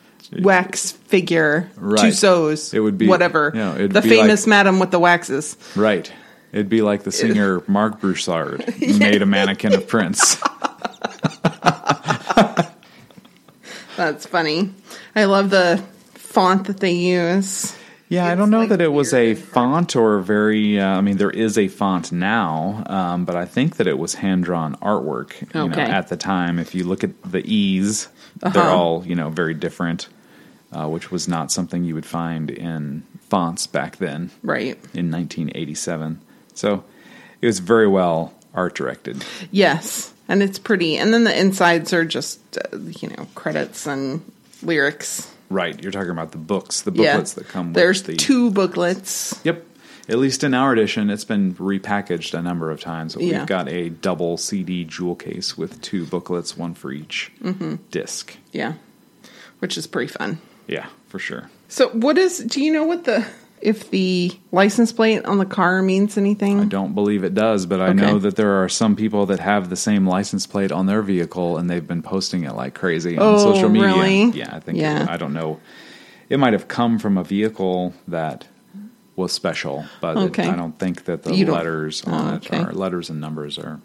wax 0.42 0.92
figure. 0.92 1.70
Right. 1.76 2.00
Tussauds. 2.06 2.74
It 2.74 2.80
would 2.80 2.98
be- 2.98 3.08
whatever. 3.08 3.52
yeah, 3.54 3.76
it'd 3.76 3.92
the 3.92 4.02
famous 4.02 4.42
like- 4.44 4.50
Madame 4.50 4.80
with 4.80 4.90
the 4.92 5.00
waxes. 5.00 5.56
Right. 5.76 6.12
It'd 6.54 6.70
be 6.70 6.82
like 6.82 7.04
the 7.04 7.12
singer 7.12 7.62
Marc 7.68 8.00
Broussard 8.00 8.64
made 8.80 9.22
a 9.22 9.26
mannequin 9.26 9.74
of 9.74 9.88
Prince. 9.88 10.38
That's 13.98 14.26
funny. 14.26 14.72
I 15.16 15.26
love 15.26 15.50
the 15.50 15.84
font 16.14 16.66
that 16.68 16.80
they 16.80 16.94
use. 16.94 17.76
Yeah, 18.10 18.26
I 18.28 18.36
don't 18.36 18.50
know 18.52 18.60
like, 18.60 18.70
that 18.70 18.82
it 18.82 18.92
was 18.92 19.14
a 19.14 19.34
font 19.36 19.96
or 19.96 20.20
very. 20.20 20.80
Uh, 20.80 20.98
I 20.98 21.02
mean, 21.02 21.18
there 21.18 21.32
is 21.32 21.58
a 21.58 21.68
font 21.68 22.12
now, 22.12 22.84
um, 22.86 23.26
but 23.26 23.36
I 23.36 23.46
think 23.46 23.78
that 23.78 23.88
it 23.88 23.98
was 23.98 24.14
hand 24.16 24.44
drawn 24.44 24.76
artwork. 24.78 25.42
You 25.42 25.48
know, 25.70 25.72
Okay. 25.72 25.82
at 25.82 26.10
the 26.10 26.18
time, 26.18 26.60
if 26.60 26.76
you 26.76 26.84
look 26.84 27.04
at 27.04 27.10
the 27.24 27.44
E's, 27.46 28.10
they're 28.40 28.62
Uh-huh. 28.64 28.76
all 28.76 29.04
you 29.06 29.16
know 29.16 29.30
very 29.30 29.54
different, 29.56 30.08
uh, 30.72 30.88
which 30.88 31.12
was 31.12 31.28
not 31.28 31.52
something 31.52 31.84
you 31.84 31.96
would 31.96 32.06
find 32.06 32.52
in 32.52 33.04
fonts 33.30 33.66
back 33.68 33.98
then 33.98 34.30
Right. 34.44 34.78
in 34.94 35.10
1987. 35.10 36.20
So 36.54 36.84
it 37.42 37.46
was 37.46 37.60
very 37.60 37.88
well 37.88 38.34
art 38.54 38.76
directed. 38.76 39.24
Yes, 39.52 40.14
and 40.28 40.42
it's 40.44 40.60
pretty. 40.60 40.98
And 40.98 41.14
then 41.14 41.24
the 41.24 41.38
insides 41.40 41.94
are 41.94 42.06
just 42.06 42.40
uh, 42.58 42.78
you 42.78 43.10
know 43.10 43.28
credits 43.36 43.86
and 43.88 44.22
lyrics. 44.62 45.30
Right, 45.50 45.82
you're 45.84 45.92
talking 45.92 46.10
about 46.12 46.32
the 46.32 46.38
books, 46.40 46.82
the 46.82 46.92
Yeah. 46.92 47.14
booklets 47.14 47.34
that 47.34 47.48
come 47.50 47.68
with 47.68 47.76
There's 47.76 48.04
the 48.04 48.16
two 48.16 48.50
booklets. 48.52 49.40
Yep. 49.44 49.68
At 50.10 50.18
least 50.18 50.44
in 50.44 50.54
our 50.54 50.74
edition, 50.74 51.10
it's 51.10 51.24
been 51.24 51.54
repackaged 51.56 52.38
a 52.38 52.42
number 52.42 52.70
of 52.72 52.82
times. 52.82 53.16
We've 53.16 53.46
got 53.46 53.70
a 53.70 53.88
double 53.90 54.36
CD 54.38 54.84
jewel 54.84 55.16
case 55.16 55.58
with 55.58 55.82
two 55.82 56.06
booklets, 56.06 56.58
one 56.58 56.74
for 56.74 56.92
each 56.92 57.32
Mm-hmm. 57.42 57.76
disc. 57.90 58.36
Yeah, 58.52 58.74
which 59.60 59.78
is 59.78 59.88
pretty 59.88 60.12
fun. 60.12 60.40
Yeah, 60.68 60.88
for 61.08 61.20
sure. 61.20 61.50
So, 61.70 61.90
what 61.90 62.18
is? 62.18 62.40
Do 62.40 62.62
you 62.62 62.74
know 62.74 62.84
what 62.84 63.06
the 63.06 63.26
if 63.64 63.90
the 63.92 64.32
license 64.52 64.92
plate 64.92 65.24
on 65.26 65.38
the 65.38 65.46
car 65.46 65.82
means 65.82 66.18
anything? 66.18 66.60
I 66.60 66.66
don't 66.66 66.94
believe 66.94 67.24
it 67.24 67.34
does, 67.34 67.66
but 67.66 67.80
I 67.80 67.86
Okay. 67.90 68.02
know 68.02 68.20
that 68.20 68.36
there 68.36 68.62
are 68.64 68.68
some 68.70 68.96
people 68.96 69.26
that 69.28 69.40
have 69.40 69.70
the 69.70 69.76
same 69.76 70.06
license 70.06 70.46
plate 70.46 70.72
on 70.72 70.86
their 70.86 71.02
vehicle 71.02 71.58
and 71.58 71.70
they've 71.70 71.88
been 71.88 72.02
posting 72.04 72.44
it 72.44 72.54
like 72.56 72.74
crazy 72.76 73.18
on 73.18 73.24
Oh, 73.24 73.38
social 73.38 73.70
media. 73.70 73.88
really? 73.88 74.24
Yeah, 74.32 74.50
I 74.56 74.60
think 74.60 74.78
Yeah. 74.78 75.08
I 75.10 75.18
don't 75.18 75.34
know. 75.34 75.60
It 76.30 76.38
might 76.40 76.54
have 76.54 76.68
come 76.68 77.00
from 77.00 77.18
a 77.18 77.24
vehicle 77.24 77.94
that 78.08 78.46
was 79.16 79.32
special, 79.32 79.86
but 80.02 80.18
it- 80.18 80.40
I 80.40 80.56
don't 80.56 80.78
think 80.80 81.06
that 81.06 81.24
the 81.24 81.34
You 81.36 81.52
letters 81.52 82.04
on 82.06 82.14
Oh, 82.32 82.36
it 82.36 82.46
okay. 82.52 82.58
are 82.64 82.74
letters 82.74 83.10
and 83.10 83.22
numbers 83.22 83.58
are 83.58 83.80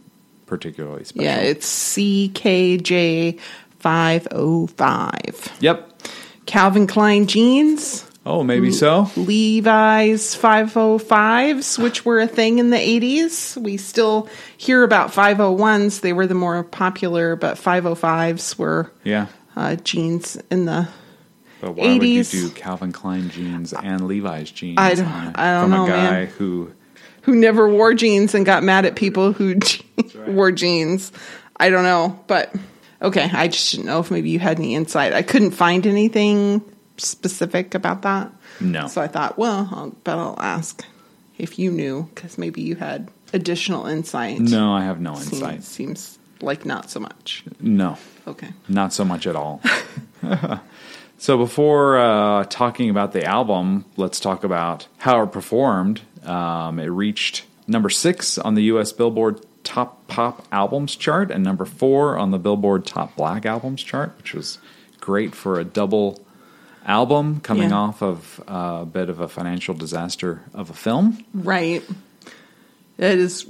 particularly 0.46 1.04
special. 1.04 1.24
Yeah, 1.24 1.36
it's 1.36 1.66
CKJ 1.66 3.38
five 3.78 4.26
oh 4.32 4.66
five. 4.68 5.52
Yep. 5.60 6.02
Calvin 6.46 6.86
Klein 6.86 7.26
jeans. 7.26 8.04
Oh, 8.26 8.42
maybe 8.42 8.70
so. 8.72 9.10
Levi's 9.16 10.34
505s, 10.36 11.78
which 11.82 12.04
were 12.04 12.20
a 12.20 12.26
thing 12.26 12.58
in 12.58 12.70
the 12.70 12.76
80s. 12.76 13.56
We 13.56 13.76
still 13.76 14.28
hear 14.56 14.82
about 14.82 15.12
501s. 15.12 16.00
They 16.00 16.12
were 16.12 16.26
the 16.26 16.34
more 16.34 16.62
popular, 16.64 17.36
but 17.36 17.56
505s 17.56 18.58
were 18.58 18.92
Yeah. 19.04 19.26
uh, 19.56 19.76
jeans 19.76 20.36
in 20.50 20.66
the. 20.66 20.88
But 21.60 21.72
why 21.72 21.94
would 21.94 22.02
you 22.06 22.22
do 22.24 22.50
Calvin 22.50 22.92
Klein 22.92 23.30
jeans 23.30 23.72
and 23.72 24.06
Levi's 24.06 24.50
jeans? 24.50 24.78
I 24.78 24.94
don't- 24.94 25.06
on 25.06 25.32
I 25.34 25.52
don't 25.54 25.62
from 25.62 25.70
know, 25.72 25.84
a 25.84 25.88
guy 25.88 26.10
man. 26.10 26.26
who 26.38 26.70
Who 27.22 27.34
never 27.34 27.68
wore 27.68 27.94
jeans 27.94 28.34
and 28.34 28.46
got 28.46 28.62
mad 28.62 28.84
at 28.86 28.94
people 28.94 29.32
who 29.32 29.56
wore 30.28 30.52
jeans. 30.52 31.12
I 31.56 31.68
don't 31.70 31.82
know, 31.82 32.18
but 32.26 32.54
okay. 33.02 33.28
I 33.32 33.48
just 33.48 33.70
didn't 33.72 33.86
know 33.86 33.98
if 34.00 34.10
maybe 34.10 34.30
you 34.30 34.38
had 34.38 34.58
any 34.58 34.74
insight. 34.74 35.12
I 35.12 35.22
couldn't 35.22 35.50
find 35.50 35.86
anything 35.86 36.62
specific 36.98 37.74
about 37.74 38.02
that. 38.02 38.30
No. 38.60 38.86
So 38.88 39.00
I 39.00 39.08
thought, 39.08 39.38
well, 39.38 39.68
I'll, 39.72 39.90
but 40.04 40.18
I'll 40.18 40.38
ask 40.40 40.84
if 41.38 41.58
you 41.58 41.70
knew 41.70 42.08
because 42.14 42.36
maybe 42.38 42.60
you 42.62 42.76
had 42.76 43.08
additional 43.32 43.86
insight. 43.86 44.40
No, 44.40 44.72
I 44.72 44.84
have 44.84 45.00
no 45.00 45.14
Seems, 45.14 45.32
insight. 45.34 45.62
seems 45.64 46.18
like 46.40 46.64
not 46.66 46.90
so 46.90 47.00
much. 47.00 47.44
No, 47.60 47.96
Okay. 48.26 48.48
not 48.68 48.92
so 48.92 49.04
much 49.04 49.26
at 49.26 49.36
all. 49.36 49.60
so 51.18 51.36
before 51.38 51.98
uh, 51.98 52.44
talking 52.44 52.90
about 52.90 53.12
the 53.12 53.24
album, 53.24 53.84
let's 53.96 54.20
talk 54.20 54.44
about 54.44 54.86
how 54.98 55.22
it 55.22 55.32
performed. 55.32 56.00
Um, 56.24 56.78
it 56.78 56.86
reached 56.86 57.44
number 57.66 57.90
six 57.90 58.38
on 58.38 58.54
the 58.54 58.62
U.S. 58.64 58.92
Billboard 58.92 59.40
Top 59.64 60.06
Pop 60.06 60.46
Albums 60.52 60.96
chart 60.96 61.30
and 61.30 61.44
number 61.44 61.64
four 61.64 62.16
on 62.16 62.30
the 62.30 62.38
Billboard 62.38 62.86
Top 62.86 63.14
Black 63.16 63.44
Albums 63.44 63.82
chart, 63.82 64.14
which 64.18 64.32
was 64.34 64.58
great 65.00 65.34
for 65.34 65.58
a 65.60 65.64
double 65.64 66.24
album 66.88 67.40
coming 67.40 67.70
Yeah. 67.70 67.76
off 67.76 68.02
of 68.02 68.40
a 68.48 68.84
bit 68.86 69.08
of 69.10 69.20
a 69.20 69.28
financial 69.28 69.74
disaster 69.74 70.40
of 70.54 70.70
a 70.70 70.74
film. 70.74 71.24
Right. 71.34 71.84
It 72.96 73.18
is 73.18 73.46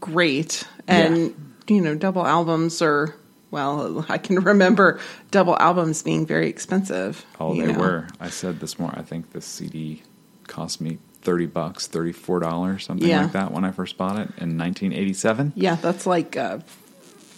great. 0.00 0.64
And, 0.86 1.34
you 1.66 1.80
know, 1.80 1.94
double 1.94 2.24
albums 2.26 2.80
are, 2.82 3.14
well, 3.50 4.04
I 4.08 4.18
can 4.18 4.40
remember 4.40 5.00
double 5.30 5.56
albums 5.58 6.02
being 6.02 6.26
very 6.26 6.48
expensive. 6.48 7.24
Oh, 7.40 7.54
they 7.54 7.72
know. 7.72 7.78
were. 7.78 8.08
I 8.20 8.28
said 8.30 8.60
this 8.60 8.78
morning. 8.78 9.00
I 9.00 9.02
think 9.02 9.32
the 9.32 9.40
CD 9.40 10.02
cost 10.46 10.80
me 10.80 10.98
thirty 11.22 11.46
bucks, 11.46 11.86
thirty 11.86 12.12
four 12.12 12.40
dollars, 12.40 12.84
something 12.84 13.08
Yeah. 13.08 13.22
like 13.22 13.32
that 13.32 13.52
when 13.52 13.64
I 13.64 13.70
first 13.70 13.96
bought 13.96 14.18
it 14.18 14.28
in 14.38 14.56
nineteen 14.56 14.92
eighty 14.92 15.14
seven. 15.14 15.52
Yeah, 15.54 15.76
that's 15.76 16.04
like 16.04 16.36
uh, 16.36 16.58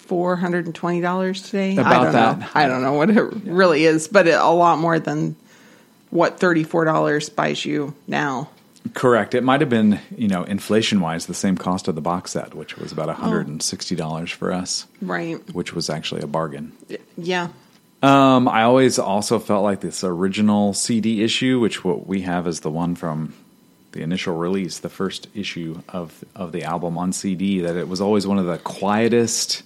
four 0.07 0.37
hundred 0.37 0.65
and 0.67 0.75
twenty 0.75 1.01
dollars 1.03 1.43
today. 1.43 1.77
I 1.77 1.81
About 1.83 2.03
don't 2.05 2.13
that. 2.13 2.39
know. 2.41 2.47
I 2.55 2.67
don't 2.67 2.83
know 2.83 2.95
what 2.95 3.11
it 3.11 3.23
really 3.45 3.85
is, 3.85 4.09
but 4.09 4.27
it, 4.27 4.35
a 4.41 4.49
lot 4.51 4.79
more 4.79 4.99
than 4.99 5.37
what 6.15 6.39
thirty 6.39 6.63
four 6.65 6.85
dollars 6.85 7.29
buys 7.29 7.65
you 7.65 7.95
now. 8.07 8.49
Correct. 8.93 9.35
It 9.35 9.43
might 9.43 9.61
have 9.63 9.71
been, 9.71 9.99
you 10.17 10.29
know, 10.29 10.45
inflation 10.45 11.01
wise, 11.01 11.25
the 11.27 11.33
same 11.35 11.57
cost 11.57 11.89
of 11.89 11.95
the 11.95 12.01
box 12.03 12.33
set, 12.33 12.55
which 12.55 12.77
was 12.77 12.93
about 12.93 13.09
hundred 13.17 13.49
and 13.49 13.61
sixty 13.63 13.97
dollars 13.97 14.31
for 14.31 14.53
us, 14.53 14.87
Right? 15.03 15.37
which 15.55 15.75
was 15.75 15.91
actually 15.91 16.21
a 16.23 16.27
bargain. 16.27 16.73
Yeah. 17.19 17.49
Um, 18.03 18.47
I 18.49 18.63
always 18.63 18.99
also 18.99 19.39
felt 19.39 19.65
like 19.65 19.81
this 19.81 20.05
original 20.05 20.75
CD 20.75 21.23
issue, 21.25 21.59
which 21.59 21.83
what 21.85 22.07
we 22.07 22.21
have 22.23 22.47
is 22.47 22.61
the 22.61 22.71
one 22.71 22.95
from 22.95 23.33
the 23.93 24.03
initial 24.03 24.37
release, 24.37 24.81
the 24.81 24.91
first 24.91 25.29
issue 25.35 25.81
of 25.89 26.23
of 26.37 26.53
the 26.53 26.63
album 26.65 26.99
on 26.99 27.13
CD, 27.15 27.61
that 27.61 27.77
it 27.77 27.89
was 27.89 28.01
always 28.03 28.27
one 28.27 28.39
of 28.39 28.45
the 28.45 28.59
quietest, 28.59 29.63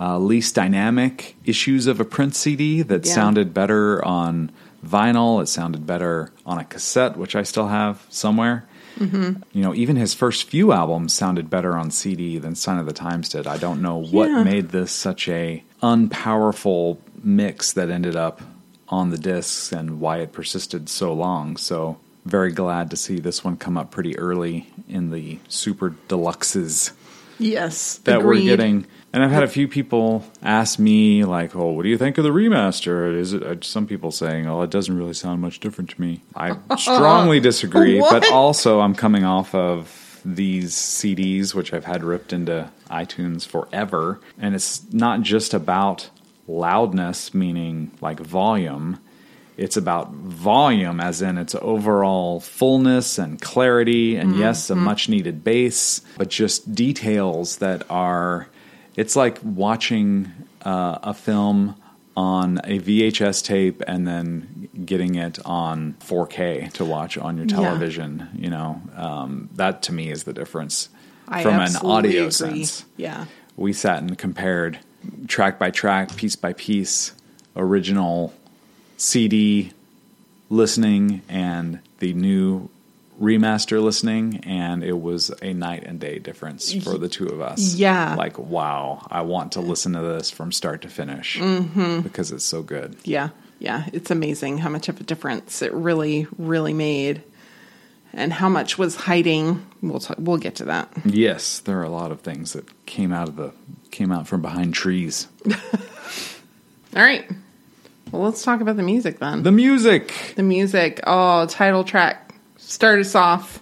uh, 0.00 0.18
least 0.18 0.54
dynamic 0.54 1.36
issues 1.44 1.86
of 1.86 2.00
a 2.00 2.04
Prince 2.06 2.38
CD 2.38 2.80
that 2.82 3.04
Yeah. 3.06 3.12
sounded 3.12 3.52
better 3.52 4.02
on 4.02 4.50
vinyl. 4.84 5.42
It 5.42 5.46
sounded 5.48 5.86
better 5.86 6.32
on 6.46 6.58
a 6.58 6.64
cassette, 6.64 7.16
which 7.16 7.34
I 7.36 7.42
still 7.42 7.68
have 7.68 8.04
somewhere. 8.08 8.66
Mm-hmm. 8.98 9.42
You 9.52 9.62
know, 9.62 9.74
even 9.74 9.96
his 9.96 10.12
first 10.14 10.44
few 10.44 10.72
albums 10.72 11.12
sounded 11.12 11.48
better 11.48 11.76
on 11.76 11.90
CD 11.90 12.38
than 12.38 12.54
Sign 12.54 12.78
of 12.78 12.86
the 12.86 12.92
Times 12.92 13.28
did. 13.30 13.46
I 13.46 13.56
don't 13.56 13.80
know 13.82 13.96
what 13.96 14.28
Yeah. 14.28 14.42
made 14.42 14.70
this 14.70 14.92
such 14.92 15.28
a 15.28 15.62
unpowerful 15.82 16.98
mix 17.22 17.72
that 17.74 17.90
ended 17.90 18.16
up 18.16 18.40
on 18.88 19.10
the 19.10 19.18
discs 19.18 19.72
and 19.72 20.00
why 20.00 20.18
it 20.18 20.32
persisted 20.32 20.88
so 20.88 21.12
long. 21.12 21.56
So 21.56 21.98
very 22.26 22.52
glad 22.52 22.90
to 22.90 22.96
see 22.96 23.20
this 23.20 23.42
one 23.44 23.56
come 23.56 23.78
up 23.78 23.90
pretty 23.90 24.18
early 24.18 24.66
in 24.88 25.10
the 25.10 25.38
super 25.48 25.94
deluxes 26.08 26.92
Yes. 27.38 27.98
that 28.04 28.18
agreed. 28.20 28.40
we're 28.44 28.56
getting. 28.56 28.86
And 29.12 29.24
I've 29.24 29.32
had 29.32 29.42
a 29.42 29.48
few 29.48 29.66
people 29.66 30.24
ask 30.42 30.78
me, 30.78 31.24
like, 31.24 31.56
"Oh, 31.56 31.72
what 31.72 31.82
do 31.82 31.88
you 31.88 31.98
think 31.98 32.16
of 32.18 32.24
the 32.24 32.30
remaster?" 32.30 33.12
Is 33.16 33.32
it 33.32 33.42
uh, 33.42 33.56
some 33.60 33.86
people 33.86 34.10
saying, 34.12 34.46
"Oh, 34.46 34.62
it 34.62 34.70
doesn't 34.70 34.96
really 34.96 35.14
sound 35.14 35.40
much 35.40 35.58
different 35.58 35.90
to 35.90 36.00
me." 36.00 36.22
I 36.36 36.56
strongly 36.78 37.40
disagree, 37.40 37.98
but 38.00 38.30
also 38.30 38.80
I'm 38.80 38.94
coming 38.94 39.24
off 39.24 39.52
of 39.54 40.20
these 40.24 40.74
CDs, 40.74 41.54
which 41.54 41.72
I've 41.72 41.86
had 41.86 42.04
ripped 42.04 42.32
into 42.32 42.70
iTunes 42.90 43.46
forever, 43.46 44.20
and 44.38 44.54
it's 44.54 44.82
not 44.92 45.22
just 45.22 45.54
about 45.54 46.10
loudness, 46.46 47.34
meaning 47.34 47.90
like 48.00 48.20
volume. 48.20 49.00
It's 49.56 49.76
about 49.76 50.12
volume, 50.12 51.00
as 51.00 51.20
in 51.20 51.36
its 51.36 51.54
overall 51.60 52.40
fullness 52.40 53.18
and 53.18 53.40
clarity, 53.40 54.16
and 54.16 54.36
yes, 54.36 54.70
a 54.70 54.74
much 54.76 55.08
needed 55.08 55.42
bass, 55.42 56.00
but 56.16 56.28
just 56.30 56.74
details 56.74 57.56
that 57.56 57.82
are. 57.90 58.46
It's 59.00 59.16
like 59.16 59.38
watching 59.42 60.30
uh, 60.62 60.98
a 61.02 61.14
film 61.14 61.74
on 62.16 62.58
a 62.64 62.78
VHS 62.80 63.42
tape 63.42 63.82
and 63.86 64.06
then 64.06 64.68
getting 64.84 65.14
it 65.14 65.38
on 65.46 65.94
4K 66.00 66.70
to 66.74 66.84
watch 66.84 67.16
on 67.16 67.36
your 67.38 67.46
Yeah. 67.46 67.56
television. 67.56 68.28
You 68.34 68.50
know, 68.50 68.82
um, 68.96 69.48
that 69.54 69.80
to 69.84 69.92
me 69.94 70.10
is 70.10 70.24
the 70.24 70.34
difference 70.34 70.90
I 71.28 71.42
from 71.42 71.54
an 71.60 71.76
audio 71.76 72.22
agree. 72.24 72.30
sense 72.30 72.84
Yeah. 72.98 73.24
we 73.56 73.72
sat 73.72 73.98
and 74.02 74.18
compared 74.18 74.80
track 75.28 75.58
by 75.58 75.70
track, 75.70 76.14
piece 76.16 76.36
by 76.36 76.52
piece, 76.52 77.12
original 77.56 78.34
CD 78.98 79.70
listening 80.50 81.22
and 81.28 81.78
the 82.00 82.12
new 82.12 82.68
remaster 83.20 83.82
listening, 83.82 84.38
and 84.44 84.82
it 84.82 84.98
was 84.98 85.30
a 85.42 85.52
night 85.52 85.84
and 85.84 86.00
day 86.00 86.18
difference 86.18 86.72
for 86.82 86.96
the 86.96 87.08
two 87.08 87.28
of 87.28 87.40
us. 87.40 87.74
Yeah. 87.74 88.14
Like, 88.16 88.38
wow, 88.38 89.06
I 89.10 89.20
want 89.20 89.52
to 89.52 89.60
listen 89.60 89.92
to 89.92 90.00
this 90.00 90.30
from 90.30 90.50
start 90.50 90.82
to 90.82 90.88
finish 90.88 91.38
mm-hmm. 91.38 92.00
because 92.00 92.32
it's 92.32 92.44
so 92.44 92.62
good. 92.62 92.96
Yeah. 93.04 93.28
Yeah. 93.58 93.84
It's 93.92 94.10
amazing 94.10 94.58
how 94.58 94.70
much 94.70 94.88
of 94.88 94.98
a 95.00 95.04
difference 95.04 95.60
it 95.60 95.72
really, 95.72 96.26
really 96.38 96.72
made. 96.72 97.22
And 98.12 98.32
how 98.32 98.48
much 98.48 98.76
was 98.76 98.96
hiding. 98.96 99.64
We'll 99.82 100.00
talk, 100.00 100.16
we'll 100.18 100.38
get 100.38 100.56
to 100.56 100.64
that. 100.64 100.90
Yes, 101.04 101.60
there 101.60 101.78
are 101.78 101.84
a 101.84 101.90
lot 101.90 102.10
of 102.10 102.22
things 102.22 102.54
that 102.54 102.84
came 102.84 103.12
out 103.12 103.28
of 103.28 103.36
the 103.36 103.52
came 103.92 104.10
out 104.10 104.26
from 104.26 104.42
behind 104.42 104.74
trees. 104.74 105.28
All 105.46 107.02
right. 107.02 107.30
Well, 108.10 108.22
let's 108.22 108.42
talk 108.42 108.60
about 108.60 108.76
the 108.76 108.82
music 108.82 109.20
then. 109.20 109.44
The 109.44 109.52
music. 109.52 110.32
The 110.34 110.42
music. 110.42 110.98
Oh, 111.06 111.46
title 111.46 111.84
track 111.84 112.29
start 112.70 113.00
us 113.00 113.14
off. 113.14 113.60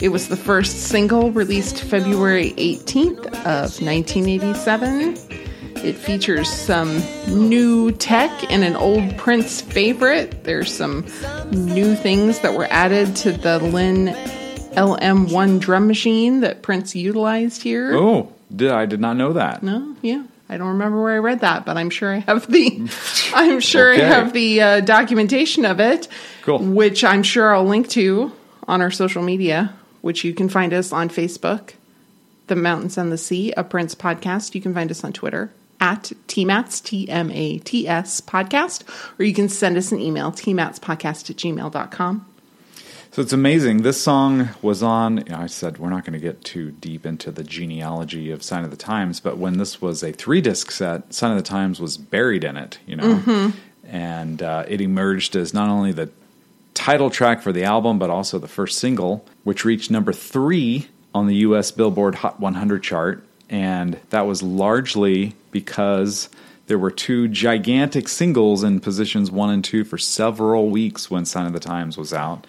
It 0.00 0.08
was 0.10 0.28
the 0.28 0.36
first 0.36 0.84
single 0.84 1.30
released 1.32 1.82
February 1.82 2.52
18th 2.52 3.26
of 3.46 3.80
1987. 3.80 5.16
It 5.76 5.94
features 5.94 6.48
some 6.50 7.02
new 7.26 7.90
tech 7.92 8.30
and 8.52 8.62
an 8.62 8.76
old 8.76 9.16
Prince 9.16 9.60
favorite. 9.60 10.44
There's 10.44 10.72
some 10.72 11.06
new 11.50 11.94
things 11.94 12.40
that 12.40 12.54
were 12.54 12.68
added 12.70 13.16
to 13.16 13.32
the 13.32 13.58
Linn 13.60 14.08
LM1 14.76 15.60
drum 15.60 15.86
machine 15.86 16.40
that 16.40 16.62
Prince 16.62 16.94
utilized 16.94 17.62
here. 17.62 17.94
Oh, 17.94 18.32
did 18.54 18.70
I 18.70 18.86
did 18.86 19.00
not 19.00 19.16
know 19.16 19.32
that. 19.34 19.62
No, 19.62 19.96
yeah. 20.02 20.24
I 20.48 20.58
don't 20.58 20.68
remember 20.68 21.02
where 21.02 21.14
I 21.14 21.18
read 21.18 21.40
that, 21.40 21.64
but 21.64 21.76
I'm 21.76 21.90
sure 21.90 22.12
I 22.14 22.18
have 22.18 22.50
the 22.50 22.88
I'm 23.34 23.60
sure 23.60 23.92
Okay. 23.92 24.04
I 24.04 24.08
have 24.08 24.32
the 24.32 24.60
uh, 24.60 24.80
documentation 24.80 25.64
of 25.64 25.80
it, 25.80 26.08
Cool. 26.42 26.58
which 26.58 27.02
I'm 27.04 27.22
sure 27.22 27.54
I'll 27.54 27.64
link 27.64 27.88
to 27.90 28.30
on 28.68 28.80
our 28.82 28.90
social 28.90 29.22
media, 29.22 29.74
which 30.02 30.22
you 30.24 30.34
can 30.34 30.48
find 30.48 30.72
us 30.74 30.92
on 30.92 31.08
Facebook, 31.08 31.74
The 32.48 32.56
Mountains 32.56 32.98
and 32.98 33.10
the 33.10 33.18
Sea, 33.18 33.52
a 33.56 33.64
Prince 33.64 33.94
podcast. 33.94 34.54
You 34.54 34.60
can 34.60 34.74
find 34.74 34.90
us 34.90 35.02
on 35.02 35.12
Twitter 35.14 35.50
at 35.80 36.12
TMATS, 36.28 36.82
T 36.84 37.08
M 37.08 37.30
A 37.30 37.58
T 37.58 37.88
S 37.88 38.20
podcast, 38.20 38.82
or 39.18 39.24
you 39.24 39.32
can 39.34 39.48
send 39.48 39.76
us 39.76 39.92
an 39.92 40.00
email, 40.00 40.30
tmatspodcast 40.30 41.30
at 41.30 41.36
gmail.com. 41.36 42.26
So 43.14 43.22
it's 43.22 43.32
amazing. 43.32 43.82
This 43.82 44.02
song 44.02 44.48
was 44.60 44.82
on. 44.82 45.32
I 45.32 45.46
said 45.46 45.78
we're 45.78 45.88
not 45.88 46.04
going 46.04 46.14
to 46.14 46.18
get 46.18 46.42
too 46.42 46.72
deep 46.72 47.06
into 47.06 47.30
the 47.30 47.44
genealogy 47.44 48.32
of 48.32 48.42
Sign 48.42 48.64
of 48.64 48.72
the 48.72 48.76
Times, 48.76 49.20
but 49.20 49.38
when 49.38 49.56
this 49.56 49.80
was 49.80 50.02
a 50.02 50.10
three 50.10 50.40
disc 50.40 50.72
set, 50.72 51.14
Sign 51.14 51.30
of 51.30 51.36
the 51.36 51.48
Times 51.48 51.80
was 51.80 51.96
buried 51.96 52.42
in 52.42 52.56
it, 52.56 52.80
you 52.88 52.96
know, 52.96 53.52
and 53.86 54.42
uh, 54.42 54.64
it 54.66 54.80
emerged 54.80 55.36
as 55.36 55.54
not 55.54 55.68
only 55.68 55.92
the 55.92 56.10
title 56.74 57.08
track 57.08 57.40
for 57.40 57.52
the 57.52 57.62
album, 57.62 58.00
but 58.00 58.10
also 58.10 58.40
the 58.40 58.48
first 58.48 58.80
single, 58.80 59.24
which 59.44 59.64
reached 59.64 59.92
number 59.92 60.12
three 60.12 60.88
on 61.14 61.28
the 61.28 61.36
U.S. 61.36 61.70
Billboard 61.70 62.16
Hot 62.16 62.40
100 62.40 62.82
chart, 62.82 63.24
and 63.48 63.96
that 64.10 64.26
was 64.26 64.42
largely 64.42 65.34
because. 65.52 66.28
There 66.66 66.78
were 66.78 66.90
two 66.90 67.28
gigantic 67.28 68.08
singles 68.08 68.64
in 68.64 68.80
positions 68.80 69.30
one 69.30 69.50
and 69.50 69.62
two 69.62 69.84
for 69.84 69.98
several 69.98 70.70
weeks 70.70 71.10
when 71.10 71.26
Sign 71.26 71.44
of 71.44 71.52
the 71.52 71.60
Times 71.60 71.98
was 71.98 72.14
out 72.14 72.46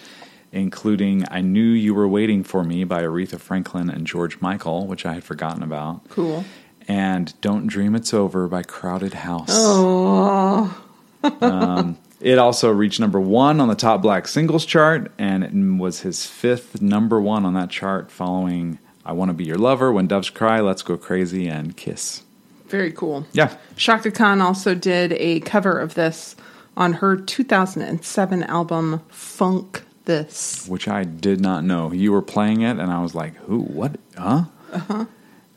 including 0.56 1.26
I 1.30 1.42
Knew 1.42 1.62
You 1.62 1.94
Were 1.94 2.08
Waiting 2.08 2.44
for 2.44 2.64
Me 2.64 2.84
by 2.84 3.04
Aretha 3.04 3.40
Franklin 3.40 3.90
and 3.90 4.08
George 4.08 4.40
Michael, 4.42 4.88
which 4.88 5.06
I 5.06 5.14
had 5.14 5.24
forgotten 5.24 5.62
about. 5.64 6.08
Cool. 6.10 6.46
And 6.88 7.34
Don't 7.42 7.68
Dream 7.68 7.96
It's 7.96 8.14
Over 8.14 8.48
by 8.48 8.64
Crowded 8.64 9.14
House. 9.14 9.50
Oh, 9.52 10.82
Um, 11.42 11.98
it 12.22 12.38
also 12.38 12.70
reached 12.72 13.00
number 13.00 13.20
one 13.20 13.60
on 13.60 13.68
the 13.68 13.74
top 13.76 14.02
black 14.04 14.28
singles 14.28 14.64
chart, 14.66 15.12
and 15.18 15.44
it 15.44 15.54
was 15.82 16.02
his 16.02 16.26
fifth 16.26 16.82
number 16.82 17.20
one 17.20 17.46
on 17.46 17.56
that 17.56 17.72
chart, 17.72 18.12
following 18.12 18.78
I 19.04 19.12
Want 19.14 19.30
to 19.30 19.34
Be 19.34 19.44
Your 19.46 19.58
Lover, 19.58 19.92
When 19.92 20.06
Doves 20.08 20.30
Cry, 20.30 20.60
Let's 20.62 20.84
Go 20.84 20.98
Crazy, 20.98 21.48
and 21.48 21.76
Kiss. 21.76 22.22
very 22.68 22.92
cool. 22.92 23.26
Yeah. 23.34 23.56
Chaka 23.76 24.12
Khan 24.12 24.40
also 24.42 24.76
did 24.76 25.14
a 25.14 25.40
cover 25.42 25.80
of 25.80 25.96
this 25.96 26.36
on 26.78 26.94
her 26.94 27.16
2007 27.18 28.44
album 28.44 29.02
Funk 29.10 29.82
This. 30.06 30.68
Which 30.68 30.88
I 30.88 31.04
did 31.04 31.42
not 31.42 31.64
know. 31.64 31.92
You 31.92 32.12
were 32.12 32.22
playing 32.22 32.62
it, 32.62 32.78
and 32.80 32.92
I 32.92 33.02
was 33.02 33.16
like, 33.16 33.36
who? 33.38 33.60
What? 33.60 33.98
Huh? 34.18 34.46
Uh-huh. 34.72 35.06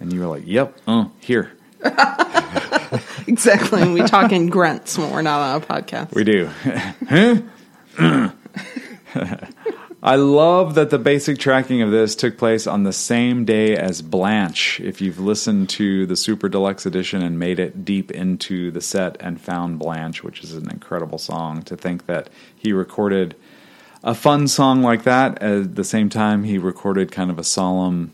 And 0.00 0.12
you 0.12 0.20
were 0.20 0.26
like, 0.26 0.44
yep, 0.46 0.76
uh, 0.86 1.06
here. 1.20 1.52
Exactly. 3.26 3.82
And 3.82 3.92
we 3.92 4.02
talk 4.02 4.32
in 4.32 4.48
grunts 4.48 4.96
when 4.96 5.10
we're 5.10 5.22
not 5.22 5.40
on 5.40 5.62
a 5.62 5.66
podcast. 5.66 6.14
We 6.14 6.24
do. 6.24 6.48
I 10.02 10.14
love 10.14 10.76
that 10.76 10.90
the 10.90 10.98
basic 10.98 11.38
tracking 11.38 11.82
of 11.82 11.90
this 11.90 12.14
took 12.14 12.38
place 12.38 12.66
on 12.66 12.84
the 12.84 12.92
same 12.92 13.44
day 13.44 13.76
as 13.76 14.00
Blanche. 14.00 14.80
If 14.80 15.00
you've 15.00 15.18
listened 15.18 15.68
to 15.70 16.06
the 16.06 16.16
Super 16.16 16.48
Deluxe 16.48 16.86
Edition 16.86 17.20
and 17.20 17.38
made 17.38 17.58
it 17.58 17.84
deep 17.84 18.10
into 18.12 18.70
the 18.70 18.80
set 18.80 19.16
and 19.20 19.40
found 19.40 19.78
Blanche, 19.78 20.22
which 20.22 20.42
is 20.42 20.54
an 20.54 20.70
incredible 20.70 21.18
song, 21.18 21.62
to 21.64 21.76
think 21.76 22.06
that 22.06 22.30
he 22.56 22.72
recorded 22.72 23.34
a 24.02 24.14
fun 24.14 24.48
song 24.48 24.82
like 24.82 25.04
that 25.04 25.42
at 25.42 25.74
the 25.74 25.84
same 25.84 26.08
time 26.08 26.44
he 26.44 26.58
recorded 26.58 27.10
kind 27.12 27.30
of 27.30 27.38
a 27.38 27.44
solemn, 27.44 28.12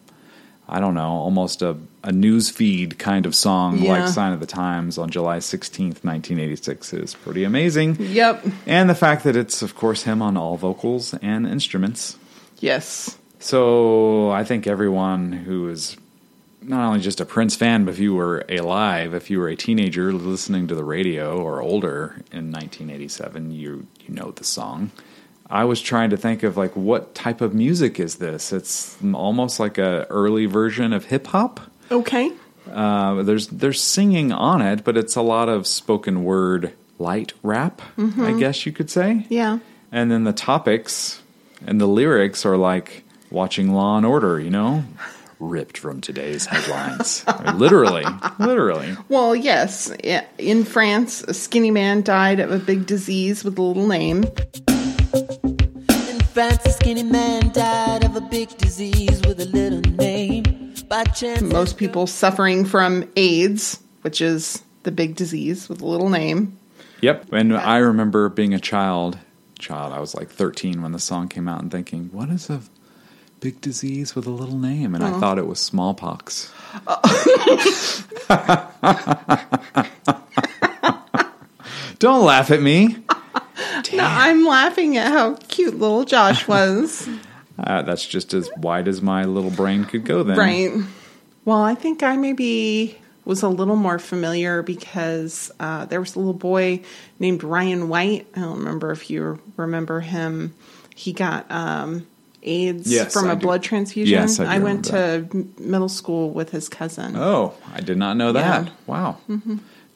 I 0.68 0.81
don't 0.81 0.94
know, 0.94 1.11
almost 1.11 1.61
a, 1.62 1.77
a 2.03 2.11
news 2.12 2.51
feed 2.51 2.99
kind 2.99 3.27
of 3.27 3.35
song 3.35 3.79
Yeah. 3.79 3.90
like 3.92 4.09
Sign 4.09 4.33
of 4.33 4.40
the 4.40 4.47
Times 4.47 4.97
on 4.99 5.11
July 5.11 5.38
16th, 5.38 6.03
1986 6.05 6.92
is 6.94 7.14
pretty 7.14 7.44
amazing. 7.44 7.97
Yep. 8.01 8.47
And 8.66 8.88
the 8.88 8.94
fact 8.94 9.25
that 9.25 9.37
it's, 9.37 9.62
of 9.62 9.75
course, 9.75 10.05
him 10.05 10.23
on 10.23 10.37
all 10.37 10.57
vocals 10.57 11.14
and 11.20 11.47
instruments. 11.47 12.16
Yes. 12.61 13.18
So 13.40 14.31
I 14.31 14.42
think 14.44 14.66
everyone 14.66 15.33
who 15.33 15.68
is 15.68 15.97
not 16.62 16.87
only 16.87 17.01
just 17.01 17.20
a 17.20 17.27
Prince 17.27 17.55
fan, 17.55 17.85
but 17.85 17.92
if 17.92 18.01
you 18.01 18.14
were 18.14 18.42
alive, 18.49 19.12
if 19.12 19.29
you 19.29 19.38
were 19.38 19.49
a 19.49 19.57
teenager 19.57 20.14
listening 20.14 20.66
to 20.68 20.75
the 20.75 20.83
radio 20.85 21.38
or 21.42 21.61
older 21.61 22.23
in 22.33 22.51
1987, 22.51 23.51
you 23.51 23.87
you 24.01 24.14
know 24.14 24.31
the 24.31 24.44
song. 24.44 24.90
I 25.55 25.62
was 25.62 25.81
trying 25.81 26.11
to 26.11 26.17
think 26.17 26.43
of 26.43 26.57
like 26.57 26.75
what 26.75 27.14
type 27.14 27.40
of 27.40 27.55
music 27.55 28.01
is 28.01 28.17
this? 28.17 28.53
It's 28.53 28.97
almost 29.14 29.61
like 29.61 29.79
a 29.79 30.05
early 30.11 30.47
version 30.47 30.93
of 30.93 31.05
hip 31.05 31.29
hop. 31.29 31.61
Okay. 31.93 32.33
Uh, 32.69 33.23
there's 33.23 33.47
there's 33.47 33.81
singing 33.81 34.33
on 34.33 34.61
it, 34.62 34.83
but 34.83 34.97
it's 34.97 35.14
a 35.14 35.23
lot 35.23 35.49
of 35.49 35.69
spoken 35.69 36.25
word 36.25 36.73
light 36.99 37.35
rap, 37.45 37.81
I 37.97 38.33
guess 38.37 38.67
you 38.67 38.73
could 38.73 38.90
say. 38.90 39.27
Yeah. 39.29 39.61
And 39.93 40.11
then 40.11 40.25
the 40.25 40.33
topics 40.33 41.23
and 41.64 41.81
the 41.81 41.87
lyrics 41.87 42.45
are 42.45 42.57
like 42.57 43.05
watching 43.31 43.73
Law 43.73 43.97
and 43.97 44.05
Order, 44.05 44.40
you 44.40 44.51
know? 44.51 44.83
Ripped 45.38 45.79
from 45.79 46.01
today's 46.01 46.47
headlines. 46.47 47.25
literally, 47.55 48.05
literally. 48.40 48.97
Well, 49.09 49.37
yes. 49.37 49.93
In 50.38 50.64
France, 50.64 51.23
a 51.23 51.35
skinny 51.35 51.71
man 51.71 52.03
died 52.03 52.40
of 52.40 52.51
a 52.51 52.59
big 52.59 52.87
disease 52.87 53.45
with 53.45 53.57
a 53.57 53.62
little 53.62 53.87
name. 53.87 54.25
In 56.35 56.49
France, 56.49 56.66
a 56.66 56.73
skinny 56.73 57.05
man 57.05 57.53
died 57.53 58.03
of 58.03 58.16
a 58.16 58.20
big 58.20 58.49
disease 58.59 59.23
with 59.25 59.38
a 59.38 59.44
little 59.44 59.83
name. 59.92 60.75
By 60.88 61.05
chance, 61.05 61.42
Most 61.42 61.77
people 61.77 62.09
suffering 62.09 62.64
from 62.64 63.09
AIDS, 63.14 63.79
which 64.03 64.20
is 64.20 64.64
the 64.83 64.90
big 64.90 65.14
disease 65.14 65.68
with 65.68 65.81
a 65.81 65.87
little 65.87 66.09
name. 66.09 66.59
Yep. 67.03 67.33
And 67.33 67.57
I 67.57 67.77
remember 67.77 68.29
being 68.31 68.53
a 68.53 68.59
child, 68.59 69.16
child, 69.61 69.92
I 69.92 70.01
was 70.01 70.16
like 70.16 70.29
13 70.29 70.83
when 70.83 70.90
the 70.90 70.99
song 70.99 71.29
came 71.29 71.47
out 71.47 71.62
and 71.62 71.70
thinking, 71.70 72.09
what 72.11 72.31
is 72.31 72.51
a 72.51 72.62
big 73.38 73.61
disease 73.61 74.16
with 74.16 74.27
a 74.27 74.31
little 74.31 74.59
name? 74.59 74.97
And 74.97 75.05
I 75.05 75.11
uh-huh. 75.11 75.20
thought 75.20 75.38
it 75.38 75.47
was 75.47 75.61
smallpox. 75.61 76.53
Don't 82.01 82.25
laugh 82.25 82.51
at 82.51 82.61
me. 82.61 83.04
No, 83.93 84.05
I'm 84.05 84.45
laughing 84.47 84.97
at 84.97 85.09
how 85.13 85.35
cute 85.49 85.79
little 85.79 86.05
Josh 86.05 86.47
was. 86.49 87.09
Uh, 87.59 87.83
that's 87.83 88.05
just 88.07 88.35
as 88.35 88.49
wide 88.57 88.89
as 88.89 89.01
my 89.03 89.25
little 89.25 89.51
brain 89.51 89.85
could 89.85 90.05
go 90.05 90.23
then. 90.23 90.37
Right. 90.37 90.73
Well, 91.45 91.63
I 91.63 91.75
think 91.75 92.03
I 92.03 92.17
maybe 92.17 92.99
was 93.25 93.43
a 93.43 93.49
little 93.49 93.77
more 93.77 93.99
familiar 93.99 94.63
because 94.63 95.51
uh, 95.61 95.85
there 95.87 96.01
was 96.01 96.15
a 96.15 96.19
little 96.19 96.35
boy 96.35 96.83
named 97.19 97.43
Ryan 97.45 97.89
White. 97.89 98.27
I 98.37 98.41
don't 98.41 98.59
remember 98.59 98.91
if 98.93 99.09
you 99.11 99.41
remember 99.57 100.01
him. 100.01 100.55
He 100.95 101.13
got 101.13 101.51
um, 101.51 102.07
AIDS 102.43 102.91
Yes, 102.93 103.13
from 103.13 103.29
I 103.29 103.33
a 103.33 103.37
do. 103.37 103.43
blood 103.43 103.63
transfusion. 103.63 104.13
Yes, 104.13 104.39
I 104.41 104.59
do 104.59 104.65
went 104.65 104.91
remember 104.91 105.29
to 105.57 105.63
middle 105.63 105.89
school 105.89 106.31
with 106.31 106.51
his 106.51 106.69
cousin. 106.69 107.15
Oh, 107.17 107.55
I 107.73 107.81
did 107.81 107.97
not 107.99 108.17
know 108.17 108.33
that. 108.33 108.65
Yeah. 108.67 108.73
Wow. 108.87 109.19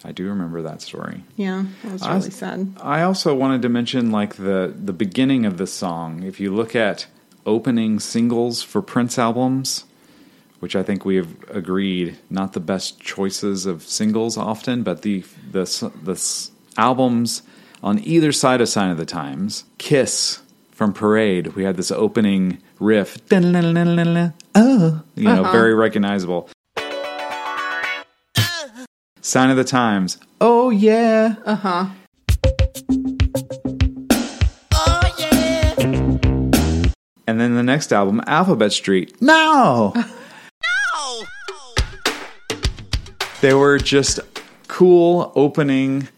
I 0.04 0.12
do 0.12 0.28
remember 0.28 0.62
that 0.62 0.80
story. 0.82 1.24
Yeah, 1.37 1.64
that 1.82 1.92
was 1.92 2.02
I 2.02 2.14
really 2.14 2.26
was- 2.28 2.34
sad. 2.37 2.76
I 2.80 3.02
also 3.02 3.34
wanted 3.34 3.62
to 3.62 3.68
mention 3.68 4.11
like 4.12 4.37
the 4.37 4.72
the 4.76 4.92
beginning 4.92 5.44
of 5.46 5.56
the 5.58 5.66
song. 5.66 6.22
If 6.22 6.38
you 6.40 6.54
look 6.54 6.76
at 6.76 7.06
opening 7.46 7.98
singles 7.98 8.62
for 8.62 8.80
Prince 8.82 9.18
albums, 9.18 9.84
which 10.61 10.76
I 10.76 10.82
think 10.82 11.04
we 11.04 11.16
have 11.16 11.28
agreed 11.50 12.16
not 12.30 12.52
the 12.52 12.61
best 12.61 13.00
choices 13.00 13.66
of 13.66 13.82
singles 13.82 14.37
often, 14.37 14.82
but 14.82 15.02
the 15.02 15.24
the 15.50 15.64
the 16.02 16.50
albums 16.76 17.42
on 17.82 17.98
either 18.00 18.32
side 18.32 18.61
of 18.61 18.68
Sign 18.68 18.90
of 18.90 18.98
the 18.98 19.06
Times. 19.06 19.64
Kiss 19.78 20.40
from 20.70 20.92
Parade, 20.92 21.48
we 21.56 21.64
had 21.64 21.76
this 21.76 21.90
opening 21.90 22.58
riff. 22.78 23.18
Oh, 23.32 25.02
you 25.16 25.24
know, 25.24 25.42
Uh-huh. 25.42 25.52
very 25.52 25.74
recognizable. 25.74 26.48
Sign 29.20 29.50
of 29.50 29.57
the 29.57 29.64
Times. 29.64 30.18
Oh 30.40 30.70
yeah. 30.70 31.35
Uh 31.44 31.54
huh. 31.54 31.87
oh 34.72 35.14
yeah. 35.18 35.74
And 37.26 37.40
then 37.40 37.54
the 37.54 37.62
next 37.62 37.92
album, 37.92 38.22
Alphabet 38.26 38.72
Street. 38.72 39.20
No! 39.20 39.92
no! 39.96 41.24
they 43.40 43.54
were 43.54 43.78
just 43.78 44.20
cool 44.68 45.33
opening 45.35 46.09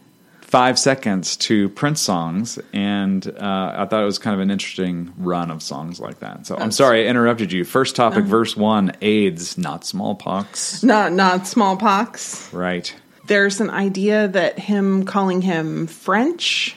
five 0.50 0.80
seconds 0.80 1.36
to 1.36 1.68
Prince 1.68 2.00
songs, 2.00 2.58
and 2.72 3.24
uh, 3.24 3.72
I 3.76 3.86
thought 3.86 4.02
it 4.02 4.06
was 4.06 4.18
kind 4.18 4.34
of 4.34 4.40
an 4.40 4.50
interesting 4.50 5.12
run 5.16 5.48
of 5.48 5.62
songs 5.62 6.00
like 6.00 6.18
that. 6.18 6.44
So 6.44 6.56
I'm 6.56 6.72
sorry 6.72 7.06
I 7.06 7.08
interrupted 7.08 7.52
you. 7.52 7.64
First 7.64 7.94
topic, 7.94 8.24
verse 8.24 8.56
one: 8.56 8.92
AIDS, 9.00 9.56
not 9.56 9.84
smallpox. 9.84 10.82
Not 10.82 11.12
not 11.12 11.46
smallpox. 11.46 12.52
Right. 12.52 12.92
There's 13.26 13.60
an 13.60 13.70
idea 13.70 14.26
that 14.26 14.58
him 14.58 15.04
calling 15.04 15.40
him 15.40 15.86
French 15.86 16.76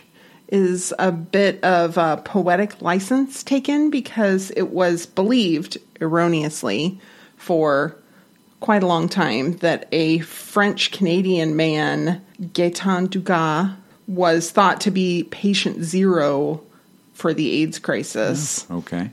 is 0.49 0.93
a 0.99 1.11
bit 1.11 1.63
of 1.63 1.97
a 1.97 2.21
poetic 2.23 2.79
license 2.79 3.43
taken 3.43 3.89
because 3.89 4.51
it 4.51 4.69
was 4.69 5.07
believed 5.07 5.79
erroneously 5.99 6.99
for 7.37 7.97
quite 8.63 8.81
a 8.81 8.87
long 8.87 9.09
time 9.09 9.57
that 9.57 9.89
a 9.91 10.19
French 10.19 10.91
Canadian 10.91 11.55
man, 11.57 12.23
Gaetan 12.41 13.09
Dugas, 13.09 13.75
was 14.07 14.51
thought 14.51 14.79
to 14.81 14.89
be 14.91 15.23
patient 15.25 15.83
zero 15.83 16.61
for 17.13 17.33
the 17.33 17.61
AIDS 17.61 17.77
crisis. 17.77 18.65
Okay. 18.71 19.11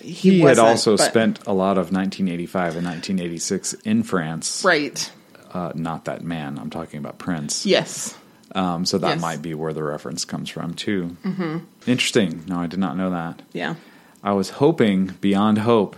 He, 0.00 0.10
He, 0.12 0.40
had 0.40 0.58
also 0.58 0.96
but- 0.96 1.04
spent 1.04 1.46
a 1.46 1.52
lot 1.52 1.78
of 1.78 1.92
1985 1.92 2.76
and 2.76 2.84
1986 2.86 3.72
in 3.84 4.02
France. 4.02 4.62
right. 4.64 5.12
Uh, 5.54 5.72
not 5.76 6.04
that 6.06 6.22
man. 6.22 6.58
I'm 6.58 6.68
talking 6.70 6.98
about 6.98 7.18
Prince. 7.18 7.64
Yes. 7.64 8.14
Um, 8.52 8.84
so 8.84 8.98
that 8.98 9.08
Yes. 9.14 9.20
might 9.20 9.42
be 9.42 9.54
where 9.54 9.72
the 9.72 9.82
reference 9.84 10.24
comes 10.24 10.50
from 10.50 10.74
too. 10.74 11.16
Mm-hmm. 11.24 11.58
Interesting. 11.86 12.42
No, 12.48 12.58
I 12.58 12.66
did 12.66 12.78
not 12.80 12.96
know 12.96 13.10
that. 13.10 13.42
Yeah. 13.52 13.76
I 14.24 14.32
was 14.32 14.50
hoping 14.50 15.14
beyond 15.20 15.58
hope 15.58 15.94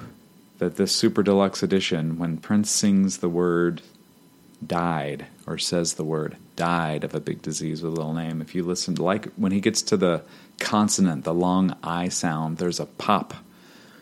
that 0.59 0.77
this 0.77 0.95
super 0.95 1.23
deluxe 1.23 1.63
edition, 1.63 2.19
when 2.19 2.37
Prince 2.37 2.71
sings 2.71 3.19
the 3.19 3.29
word 3.29 3.83
died 4.67 5.27
or 5.47 5.57
says 5.57 5.95
the 5.95 6.05
word 6.05 6.37
died 6.57 7.05
of 7.05 7.15
a 7.15 7.21
big 7.21 7.41
disease 7.43 7.83
with 7.83 7.93
a 7.93 7.97
little 7.97 8.15
name, 8.15 8.43
if 8.43 8.55
you 8.55 8.65
listen, 8.65 8.97
like 8.97 9.33
when 9.35 9.53
he 9.53 9.61
gets 9.61 9.83
to 9.83 9.97
the 9.97 10.23
consonant, 10.59 11.25
the 11.25 11.35
long 11.35 11.77
I 11.83 12.09
sound, 12.09 12.59
there's 12.59 12.81
a 12.81 12.87
pop 12.87 13.35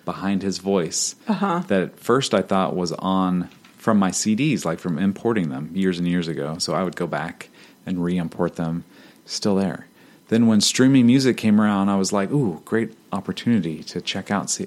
behind 0.05 0.43
his 0.43 0.59
voice 0.59 1.15
uh-huh. 1.29 1.65
that 1.67 1.83
at 1.83 2.01
first 2.01 2.33
I 2.33 2.41
thought 2.41 2.75
was 2.75 2.93
on 2.93 3.49
from 3.77 3.99
my 3.99 4.11
CDs, 4.11 4.65
like 4.65 4.79
from 4.79 4.99
importing 4.99 5.51
them 5.51 5.71
years 5.75 5.99
and 5.99 6.09
years 6.09 6.29
ago. 6.29 6.59
So 6.59 6.75
I 6.75 6.83
would 6.83 6.97
go 6.97 7.07
back 7.07 7.51
and 7.85 8.03
re 8.03 8.17
import 8.17 8.57
them, 8.57 8.85
still 9.27 9.57
there. 9.57 9.87
Then 10.29 10.47
when 10.47 10.61
streaming 10.61 11.07
music 11.07 11.37
came 11.37 11.61
around, 11.61 11.89
I 11.89 11.97
was 11.97 12.13
like, 12.13 12.33
ooh, 12.33 12.63
great 12.65 12.97
opportunity 13.13 13.85
to 13.85 14.01
check 14.01 14.31
out. 14.31 14.51
See, 14.51 14.67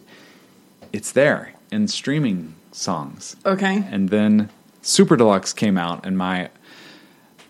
it's 0.94 1.12
there 1.12 1.54
in 1.72 1.88
streaming 1.88 2.56
songs. 2.72 3.36
Okay. 3.46 3.84
And 3.90 4.10
then 4.10 4.50
Super 4.82 5.16
Deluxe 5.16 5.54
came 5.54 5.78
out, 5.78 6.06
and 6.06 6.18
my, 6.18 6.50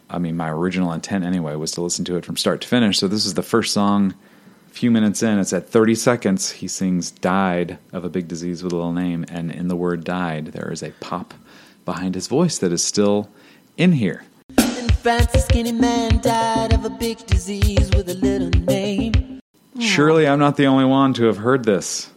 I 0.10 0.20
mean, 0.20 0.36
my 0.36 0.50
original 0.50 0.92
intent 0.92 1.24
anyway 1.24 1.56
was 1.56 1.72
to 1.74 1.82
listen 1.82 2.06
to 2.06 2.18
it 2.18 2.26
from 2.26 2.38
start 2.38 2.62
to 2.62 2.68
finish. 2.68 3.00
So 3.00 3.08
this 3.08 3.26
is 3.26 3.36
the 3.36 3.44
first 3.44 3.74
song. 3.74 4.16
A 4.68 4.72
few 4.72 4.92
minutes 4.92 5.24
in, 5.24 5.40
it's 5.40 5.52
at 5.52 5.68
30 5.68 5.96
seconds. 5.96 6.52
He 6.52 6.68
sings 6.68 7.12
"Died 7.12 7.80
of 7.92 8.06
a 8.06 8.10
big 8.10 8.28
disease 8.28 8.64
with 8.64 8.72
a 8.72 8.76
little 8.76 8.94
name," 8.94 9.26
and 9.30 9.52
in 9.52 9.68
the 9.68 9.76
word 9.76 10.04
"died," 10.04 10.48
there 10.48 10.72
is 10.72 10.84
a 10.84 10.92
pop 11.00 11.34
behind 11.86 12.16
his 12.16 12.28
voice 12.28 12.60
that 12.60 12.72
is 12.72 12.84
still 12.84 13.30
in 13.78 13.94
here. 13.94 14.24
In 14.58 14.90
France, 14.90 15.34
a 15.34 15.40
skinny 15.40 15.72
man 15.72 16.20
died 16.22 16.74
of 16.74 16.86
a 16.86 16.90
big 16.90 17.18
disease 17.26 17.90
with 17.96 18.10
a 18.10 18.14
little 18.14 18.50
name. 18.62 19.40
Surely, 19.80 20.28
I'm 20.28 20.40
not 20.40 20.56
the 20.56 20.68
only 20.68 20.86
one 20.86 21.14
to 21.16 21.26
have 21.26 21.38
heard 21.38 21.64
this. 21.66 22.12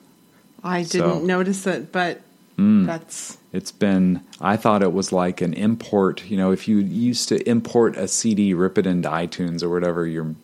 I 0.65 0.83
didn't 0.83 0.91
So- 1.15 1.21
Mm. 1.21 1.25
notice 1.25 1.67
it, 1.67 1.93
but 1.93 2.21
that's 2.57 3.39
It's 3.53 3.73
been, 3.73 4.21
I 4.41 4.57
thought 4.57 4.83
it 4.83 4.93
was 4.93 5.13
like 5.13 5.41
an 5.43 5.53
import. 5.55 6.23
You 6.31 6.37
know, 6.37 6.53
if 6.53 6.69
you 6.69 6.79
used 6.79 7.29
to 7.31 7.47
import 7.49 7.97
a 7.97 8.07
CD, 8.09 8.55
rip 8.55 8.79
it 8.79 8.87
into 8.87 9.09
iTunes 9.11 9.63
or 9.63 9.69
whatever 9.69 10.07
your 10.07 10.35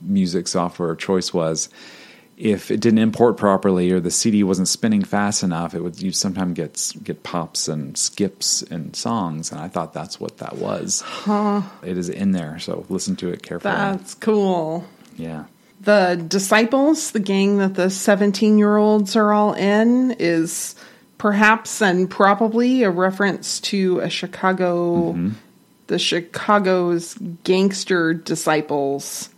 music 0.00 0.48
software 0.48 0.90
of 0.90 0.98
choice 0.98 1.32
was, 1.32 1.68
if 2.36 2.70
it 2.70 2.80
didn't 2.80 2.98
import 2.98 3.36
properly 3.36 3.90
or 3.92 4.00
the 4.00 4.10
CD 4.10 4.42
wasn't 4.42 4.68
spinning 4.68 5.02
fast 5.04 5.42
enough, 5.42 5.74
it 5.74 5.82
would 5.82 6.00
you 6.02 6.12
sometimes 6.12 6.54
get 6.54 6.92
get 7.04 7.22
pops 7.22 7.68
and 7.68 7.96
skips 7.96 8.62
and 8.62 8.94
songs, 8.96 9.50
and 9.52 9.60
I 9.60 9.68
thought 9.68 9.92
that's 9.94 10.18
what 10.20 10.38
that 10.38 10.58
was. 10.58 11.02
It 11.82 11.96
is 11.96 12.08
in 12.08 12.32
there, 12.32 12.58
so 12.58 12.84
listen 12.88 13.16
to 13.16 13.28
it 13.28 13.42
carefully. 13.42 13.74
that's 13.74 14.14
cool. 14.14 14.84
yeah, 15.16 15.44
The 15.82 16.22
disciples, 16.28 17.10
the 17.10 17.20
gang 17.20 17.58
that 17.58 17.74
the 17.74 17.90
17 17.90 18.56
year 18.58 18.76
olds 18.76 19.16
are 19.16 19.32
all 19.32 19.52
in, 19.54 20.12
is 20.18 20.74
perhaps 21.18 21.82
and 21.82 22.08
probably 22.08 22.82
a 22.84 22.90
reference 22.90 23.60
to 23.60 23.98
a 24.00 24.08
Chicago, 24.08 25.12
Mm-hmm. 25.12 25.30
the 25.88 25.98
Chicago's 25.98 27.14
gangster 27.44 28.14
disciples, 28.14 29.28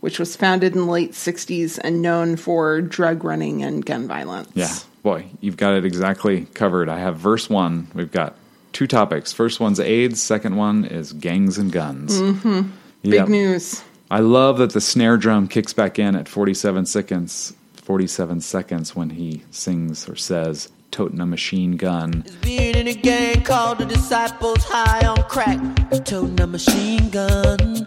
which 0.00 0.18
was 0.18 0.36
founded 0.36 0.72
in 0.74 0.80
the 0.86 0.90
late 0.90 1.12
60s 1.12 1.78
and 1.82 2.00
known 2.02 2.36
for 2.36 2.80
drug 2.80 3.22
running 3.24 3.62
and 3.62 3.84
gun 3.84 4.08
violence. 4.08 4.50
yeah, 4.54 4.74
boy, 5.02 5.26
you've 5.40 5.56
got 5.58 5.74
it 5.74 5.84
exactly 5.84 6.46
covered. 6.54 6.88
I 6.88 6.98
have 6.98 7.16
verse 7.18 7.50
one. 7.50 7.88
We've 7.94 8.10
got 8.10 8.36
two 8.72 8.86
topics. 8.86 9.32
First 9.34 9.60
one's 9.60 9.80
AIDS. 9.80 10.22
Second 10.22 10.56
one 10.56 10.84
is 10.86 11.12
gangs 11.12 11.58
and 11.58 11.70
guns. 11.70 12.18
Mm-hmm. 12.20 12.70
Big 13.02 13.28
news. 13.28 13.82
I 14.12 14.18
love 14.18 14.58
that 14.58 14.72
the 14.72 14.80
snare 14.80 15.16
drum 15.16 15.46
kicks 15.46 15.72
back 15.72 15.96
in 15.96 16.16
at 16.16 16.26
47 16.28 16.84
seconds. 16.86 17.52
47 17.74 18.40
seconds 18.40 18.96
when 18.96 19.10
he 19.10 19.44
sings 19.52 20.08
or 20.08 20.16
says, 20.16 20.68
"Toting 20.90 21.20
a 21.20 21.26
machine 21.26 21.76
gun." 21.76 22.24
It's 22.26 22.34
being 22.36 22.74
in 22.74 22.88
a 22.88 22.92
gang 22.92 23.42
called 23.42 23.78
the 23.78 23.86
Disciples 23.86 24.64
High 24.64 25.06
on 25.06 25.22
Crack. 25.28 25.60
Toting 26.04 26.40
a 26.40 26.46
machine 26.48 27.08
gun. 27.10 27.86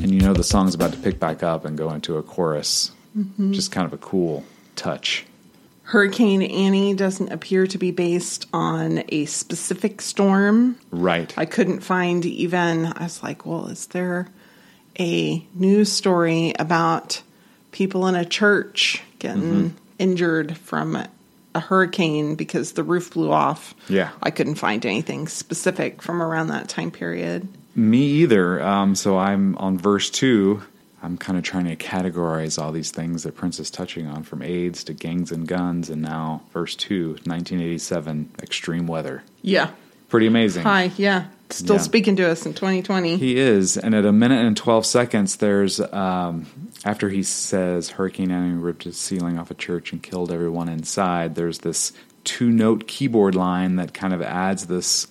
And 0.00 0.10
you 0.10 0.20
know 0.20 0.32
the 0.32 0.42
song's 0.42 0.74
about 0.74 0.92
to 0.92 0.98
pick 0.98 1.20
back 1.20 1.42
up 1.42 1.66
and 1.66 1.76
go 1.76 1.90
into 1.90 2.16
a 2.16 2.22
chorus. 2.22 2.92
Mm-hmm. 3.16 3.52
Just 3.52 3.72
kind 3.72 3.86
of 3.86 3.92
a 3.92 3.98
cool 3.98 4.42
touch. 4.74 5.26
Hurricane 5.86 6.42
Annie 6.42 6.94
doesn't 6.94 7.30
appear 7.32 7.66
to 7.68 7.78
be 7.78 7.92
based 7.92 8.46
on 8.52 9.04
a 9.08 9.24
specific 9.26 10.00
storm. 10.02 10.76
Right. 10.90 11.32
I 11.38 11.44
couldn't 11.46 11.80
find 11.80 12.24
even, 12.26 12.86
I 12.86 13.04
was 13.04 13.22
like, 13.22 13.46
well, 13.46 13.68
is 13.68 13.86
there 13.88 14.26
a 14.98 15.46
news 15.54 15.92
story 15.92 16.52
about 16.58 17.22
people 17.70 18.06
in 18.08 18.16
a 18.16 18.24
church 18.24 19.00
getting 19.20 19.42
Mm-hmm. 19.42 19.76
injured 20.00 20.56
from 20.58 20.96
a 21.54 21.60
hurricane 21.60 22.34
because 22.34 22.72
the 22.72 22.82
roof 22.82 23.12
blew 23.12 23.30
off? 23.30 23.72
Yeah. 23.88 24.10
I 24.22 24.30
couldn't 24.32 24.56
find 24.56 24.84
anything 24.84 25.28
specific 25.28 26.02
from 26.02 26.20
around 26.20 26.48
that 26.48 26.68
time 26.68 26.90
period. 26.90 27.46
Me 27.76 27.98
either. 27.98 28.60
Um, 28.60 28.96
so 28.96 29.18
I'm 29.18 29.56
on 29.58 29.78
verse 29.78 30.10
two. 30.10 30.62
I'm 31.02 31.18
kind 31.18 31.38
of 31.38 31.44
trying 31.44 31.66
to 31.66 31.76
categorize 31.76 32.60
all 32.60 32.72
these 32.72 32.90
things 32.90 33.22
that 33.24 33.34
Prince 33.36 33.60
is 33.60 33.70
touching 33.70 34.06
on, 34.06 34.22
from 34.22 34.42
AIDS 34.42 34.82
to 34.84 34.94
gangs 34.94 35.30
and 35.30 35.46
guns, 35.46 35.90
and 35.90 36.02
now 36.02 36.42
verse 36.52 36.74
two, 36.74 37.10
1987, 37.24 38.30
extreme 38.42 38.86
weather. 38.86 39.22
Yeah. 39.42 39.70
Pretty 40.08 40.26
amazing. 40.26 40.62
Hi. 40.62 40.90
Yeah. 40.96 41.26
Still 41.50 41.76
Yeah. 41.76 41.82
speaking 41.82 42.16
to 42.16 42.28
us 42.28 42.46
in 42.46 42.54
2020. 42.54 43.16
He 43.18 43.36
is, 43.36 43.76
and 43.76 43.94
at 43.94 44.04
a 44.04 44.12
minute 44.12 44.44
and 44.44 44.56
twelve 44.56 44.84
seconds, 44.86 45.36
there's 45.36 45.80
um, 45.80 46.46
after 46.84 47.08
he 47.08 47.22
says 47.22 47.90
Hurricane 47.90 48.30
Annie 48.30 48.54
ripped 48.56 48.84
his 48.84 48.96
ceiling 48.96 49.38
off 49.38 49.50
a 49.50 49.54
church 49.54 49.92
and 49.92 50.02
killed 50.02 50.32
everyone 50.32 50.68
inside. 50.68 51.34
There's 51.34 51.58
this 51.58 51.92
two-note 52.24 52.88
keyboard 52.88 53.34
line 53.36 53.76
that 53.76 53.94
kind 53.94 54.12
of 54.12 54.22
adds 54.22 54.66
this 54.66 55.06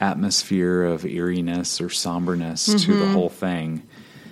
atmosphere 0.00 0.84
of 0.84 1.04
eeriness 1.04 1.80
or 1.80 1.88
somberness 1.88 2.66
to 2.84 2.98
the 2.98 3.06
whole 3.08 3.28
thing. 3.30 3.82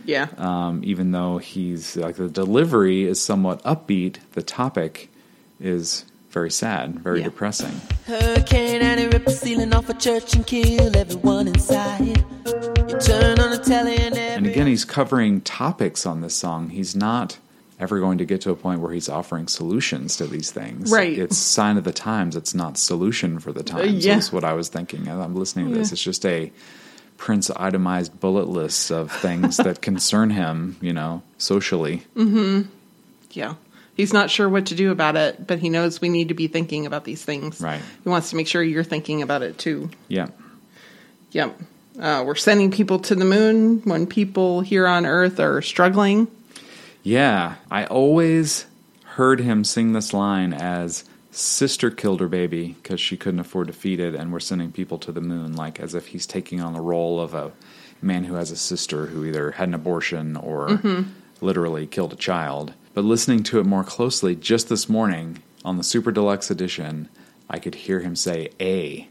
Yeah. 0.05 0.29
Um, 0.37 0.81
even 0.85 1.13
though 1.13 1.39
he's 1.39 1.97
like 1.97 2.17
the 2.17 2.29
delivery 2.29 3.05
is 3.05 3.21
somewhat 3.23 3.63
upbeat, 3.65 4.17
the 4.33 4.43
topic 4.43 5.11
is 5.61 6.05
very 6.31 6.51
sad, 6.51 6.99
very 7.01 7.19
Yeah. 7.21 7.25
depressing. 7.27 7.81
Hurricane 8.07 8.83
Annie 8.83 9.07
ripped 9.07 9.27
the 9.27 9.31
ceiling 9.33 9.73
off 9.73 9.89
a 9.89 9.95
church 9.95 10.35
and 10.35 10.47
killed 10.47 10.97
everyone 10.97 11.47
inside. 11.49 12.19
You 12.47 12.99
turn 13.01 13.39
on 13.39 13.51
the 13.51 13.63
telly 13.65 13.97
and 13.97 14.17
every 14.17 14.21
And 14.37 14.47
again, 14.47 14.67
he's 14.67 14.85
covering 14.85 15.41
topics 15.43 16.07
on 16.07 16.21
this 16.23 16.35
song. 16.35 16.71
He's 16.71 16.95
not 16.97 17.39
ever 17.81 17.99
going 18.01 18.19
to 18.19 18.25
get 18.25 18.41
to 18.43 18.51
a 18.51 18.57
point 18.57 18.81
where 18.81 18.93
he's 18.93 19.09
offering 19.09 19.47
solutions 19.49 20.17
to 20.17 20.27
these 20.27 20.51
things. 20.51 20.91
Right. 20.91 21.17
It's 21.19 21.37
sign 21.37 21.77
of 21.77 21.85
the 21.85 21.93
times. 21.93 22.37
It's 22.37 22.55
not 22.55 22.79
solution 22.79 23.39
for 23.39 23.53
the 23.53 23.63
times. 23.63 24.05
yeah. 24.05 24.15
That's 24.15 24.33
what 24.33 24.45
I 24.45 24.53
was 24.55 24.69
thinking 24.69 25.09
I'm 25.09 25.35
listening 25.37 25.71
to 25.71 25.75
this. 25.79 25.93
It's 25.93 26.03
just 26.03 26.25
a 26.27 26.53
Prince 27.17 27.51
itemized 27.51 28.19
bullet 28.21 28.49
lists 28.49 28.91
of 28.91 29.11
things 29.11 29.57
that 29.59 29.81
concern 29.81 30.31
him, 30.31 30.77
you 30.81 30.93
know, 30.93 31.23
socially. 31.39 32.03
Mm-hmm. 32.17 32.69
Yeah. 33.31 33.55
He's 33.97 34.13
not 34.13 34.31
sure 34.31 34.49
what 34.49 34.67
to 34.67 34.75
do 34.75 34.91
about 34.91 35.17
it, 35.17 35.47
but 35.47 35.61
he 35.61 35.71
knows 35.71 36.01
we 36.01 36.09
need 36.09 36.29
to 36.29 36.35
be 36.35 36.49
thinking 36.49 36.85
about 36.85 37.05
these 37.05 37.25
things. 37.25 37.61
Right. 37.61 37.81
He 38.03 38.09
wants 38.09 38.31
to 38.31 38.37
make 38.37 38.49
sure 38.49 38.63
you're 38.63 38.83
thinking 38.83 39.23
about 39.23 39.43
it 39.43 39.57
too. 39.57 39.91
Yeah. 40.09 40.29
Yep. 41.31 41.59
Uh, 41.99 42.25
we're 42.27 42.35
sending 42.35 42.73
people 42.73 42.99
to 42.99 43.15
the 43.15 43.25
moon 43.25 43.83
when 43.83 44.07
people 44.07 44.61
here 44.61 44.87
on 44.87 45.07
Earth 45.07 45.39
are 45.39 45.63
struggling. 45.63 46.27
Yeah. 47.05 47.55
I 47.71 47.87
always 47.87 48.67
heard 49.05 49.39
him 49.39 49.63
sing 49.63 49.93
this 49.93 50.13
line 50.13 50.53
as 50.53 51.05
sister 51.37 51.91
killed 51.91 52.21
her 52.21 52.29
baby 52.29 52.77
because 52.83 53.01
she 53.01 53.17
couldn't 53.17 53.41
afford 53.41 53.67
to 53.67 53.73
feed 53.73 54.01
it, 54.01 54.15
and 54.15 54.33
we're 54.33 54.41
sending 54.41 54.73
people 54.73 54.99
to 54.99 55.13
the 55.13 55.21
moon, 55.21 55.55
like 55.55 55.81
as 55.81 55.95
if 55.95 56.09
he's 56.09 56.27
taking 56.27 56.61
on 56.61 56.73
the 56.73 56.81
role 56.81 57.21
of 57.21 57.35
a 57.35 57.53
man 58.01 58.25
who 58.25 58.35
has 58.35 58.51
a 58.51 58.57
sister 58.57 59.07
who 59.07 59.25
either 59.25 59.53
had 59.53 59.69
an 59.69 59.75
abortion 59.75 60.37
or 60.37 60.69
mm-hmm. 60.69 61.03
literally 61.41 61.87
killed 61.87 62.13
a 62.13 62.17
child. 62.17 62.75
But 62.93 63.05
listening 63.05 63.43
to 63.45 63.59
it 63.59 63.67
more 63.67 63.85
closely, 63.85 64.37
just 64.37 64.69
this 64.69 64.89
morning 64.89 65.43
on 65.65 65.79
the 65.79 65.85
Super 65.85 66.13
Deluxe 66.13 66.51
edition, 66.51 67.09
I 67.49 67.59
could 67.59 67.75
hear 67.75 68.01
him 68.01 68.15
say 68.15 68.51
a 68.61 69.09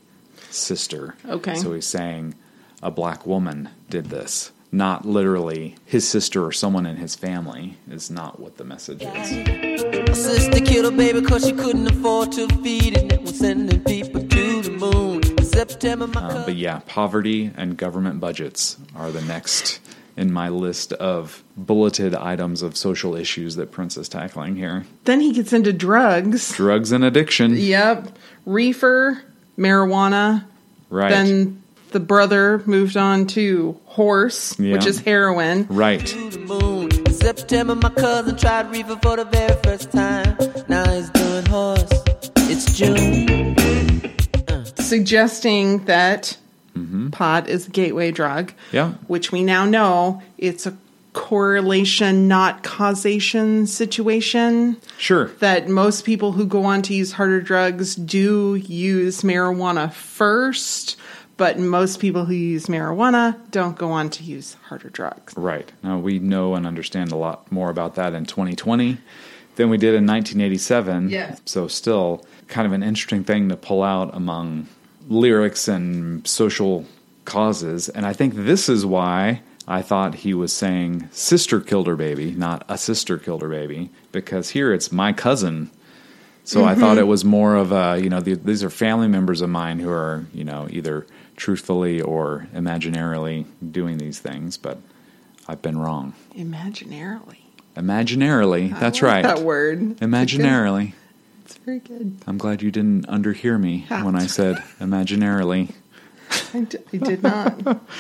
sister. 0.50 1.16
Okay. 1.28 1.56
So 1.56 1.74
he's 1.74 1.88
saying 1.88 2.36
a 2.82 2.92
black 2.92 3.26
woman 3.26 3.70
did 3.90 4.06
this. 4.06 4.52
Not 4.74 5.06
literally 5.06 5.76
his 5.86 6.08
sister 6.08 6.44
or 6.44 6.52
someone 6.52 6.88
in 6.88 6.96
his 6.98 7.14
family 7.14 7.78
is 7.92 8.10
not 8.10 8.40
what 8.40 8.58
the 8.58 8.64
message 8.64 9.04
is. 9.04 10.08
My 10.10 10.14
sister 10.14 10.60
killed 10.62 10.92
her 10.92 10.98
baby 10.98 11.22
cause 11.22 11.46
she 11.46 11.52
couldn't 11.52 11.86
afford 11.86 12.32
to 12.32 12.48
feed 12.64 12.98
it. 12.98 13.22
We're 13.22 13.28
sending 13.28 13.84
people 13.84 14.28
to 14.28 14.62
the 14.64 14.72
moon. 14.72 15.44
September, 15.44 16.08
my 16.08 16.28
Um, 16.28 16.46
but 16.46 16.56
yeah, 16.56 16.82
poverty 16.88 17.52
and 17.56 17.78
government 17.78 18.20
budgets 18.20 18.78
are 18.96 19.12
the 19.12 19.22
next 19.22 19.80
in 20.18 20.34
my 20.34 20.50
list 20.50 20.92
of 20.94 21.44
bulleted 21.56 22.16
items 22.16 22.64
of 22.64 22.76
social 22.76 23.16
issues 23.16 23.56
that 23.58 23.72
Prince 23.72 23.96
is 23.96 24.10
tackling 24.10 24.56
here. 24.56 24.86
Then 25.06 25.22
he 25.22 25.34
gets 25.34 25.54
into 25.54 25.72
drugs. 25.72 26.56
Drugs 26.56 26.92
and 26.92 27.04
addiction. 27.04 27.56
Yep. 27.56 28.18
Reefer, 28.48 29.22
marijuana. 29.56 30.46
Right. 30.90 31.10
Then 31.10 31.63
the 31.94 32.00
brother 32.00 32.62
moved 32.66 32.98
on 32.98 33.26
to 33.28 33.80
horse, 33.86 34.60
Yeah. 34.60 34.74
which 34.74 34.86
is 34.86 35.00
heroin. 35.00 35.66
right. 35.70 36.06
to 36.06 36.30
the 36.30 36.40
moon. 36.40 36.90
In 37.06 37.14
September, 37.14 37.76
my 37.76 37.90
cousin 37.90 38.36
tried 38.36 38.70
reefer 38.72 38.98
for 39.02 39.16
the 39.16 39.26
very 39.26 39.56
first 39.64 39.92
time. 39.92 40.36
Now 40.68 40.90
he's 40.92 41.10
doing 41.12 41.46
horse. 41.46 41.90
It's 42.52 42.76
June. 42.78 43.56
suggesting 44.76 45.86
that 45.86 46.38
pot 47.12 47.48
is 47.48 47.68
a 47.68 47.70
gateway 47.70 48.12
drug. 48.12 48.48
Mm-hmm. 48.52 48.76
Yeah. 48.76 48.94
Which 49.08 49.32
we 49.32 49.44
now 49.44 49.66
know 49.66 50.22
it's 50.38 50.66
a 50.66 50.76
correlation, 51.14 52.28
not 52.28 52.64
causation 52.64 53.68
situation. 53.68 54.78
Sure. 54.98 55.28
That 55.40 55.70
most 55.70 56.06
people 56.06 56.32
who 56.32 56.46
go 56.46 56.64
on 56.66 56.82
to 56.84 56.94
use 56.94 57.12
harder 57.12 57.40
drugs 57.42 57.96
do 57.96 58.56
use 58.56 59.22
marijuana 59.22 59.94
first, 59.94 60.98
but 61.38 61.60
most 61.60 62.00
people 62.00 62.26
who 62.26 62.34
use 62.34 62.68
marijuana 62.68 63.40
don't 63.52 63.78
go 63.78 63.92
on 63.92 64.10
to 64.12 64.24
use 64.24 64.56
harder 64.66 64.90
drugs. 64.90 65.34
Right. 65.36 65.72
Now 65.84 65.98
we 66.00 66.20
know 66.20 66.56
and 66.56 66.66
understand 66.66 67.12
a 67.12 67.16
lot 67.16 67.52
more 67.52 67.70
about 67.70 67.96
that 67.96 68.14
in 68.14 68.26
2020 68.26 68.98
than 69.56 69.70
we 69.70 69.78
did 69.78 69.96
in 69.96 70.06
1987. 70.06 71.10
Yes. 71.10 71.42
So 71.46 71.68
still 71.68 72.26
kind 72.48 72.66
of 72.66 72.74
an 72.74 72.84
interesting 72.84 73.24
thing 73.24 73.50
to 73.50 73.56
pull 73.56 73.84
out 73.84 74.16
among 74.16 74.68
lyrics 75.08 75.68
and 75.68 76.26
social 76.28 76.86
causes. 77.26 77.90
And 77.90 78.06
I 78.06 78.14
think 78.14 78.36
this 78.36 78.70
is 78.70 78.86
why 78.86 79.42
I 79.68 79.82
thought 79.82 80.16
he 80.16 80.34
was 80.34 80.52
saying 80.52 81.10
sister 81.12 81.60
killed 81.62 81.88
her 81.88 81.96
baby, 81.96 82.32
not 82.32 82.66
a 82.68 82.78
sister 82.78 83.18
killed 83.18 83.42
her 83.42 83.50
baby, 83.50 83.92
because 84.12 84.50
here 84.50 84.74
it's 84.74 84.92
my 84.92 85.14
cousin. 85.14 85.72
So 86.46 86.66
I 86.66 86.76
thought 86.76 86.98
it 86.98 87.02
mm-hmm. 87.02 87.10
was 87.10 87.24
more 87.24 87.56
of 87.56 87.72
a, 87.72 88.00
you 88.02 88.10
know, 88.10 88.20
the, 88.20 88.34
these 88.36 88.64
are 88.64 88.70
family 88.70 89.08
members 89.08 89.42
of 89.42 89.50
mine 89.50 89.80
who 89.80 89.90
are, 89.90 90.26
you 90.34 90.44
know, 90.44 90.68
either 90.70 91.06
truthfully 91.38 92.02
or 92.02 92.48
imaginarily 92.54 93.46
doing 93.72 93.98
these 93.98 94.20
things, 94.20 94.58
but 94.58 94.78
I've 95.48 95.62
been 95.62 95.78
wrong. 95.78 96.14
Imaginarily. 96.36 97.38
Imaginarily, 97.78 98.78
that's 98.78 99.02
I 99.02 99.06
like 99.06 99.14
right. 99.14 99.24
That 99.24 99.40
word. 99.40 99.98
Imaginarily. 99.98 100.94
It's 101.46 101.58
very 101.58 101.80
good. 101.80 102.18
I'm 102.28 102.38
glad 102.38 102.62
you 102.62 102.72
didn't 102.72 103.08
underhear 103.08 103.60
me 103.60 103.86
when 103.90 104.16
I 104.16 104.28
said 104.28 104.58
imaginarily. 104.80 105.74
I 106.54 106.62
d- 106.62 106.78
I 106.94 106.98
did 106.98 107.24
not. 107.24 107.82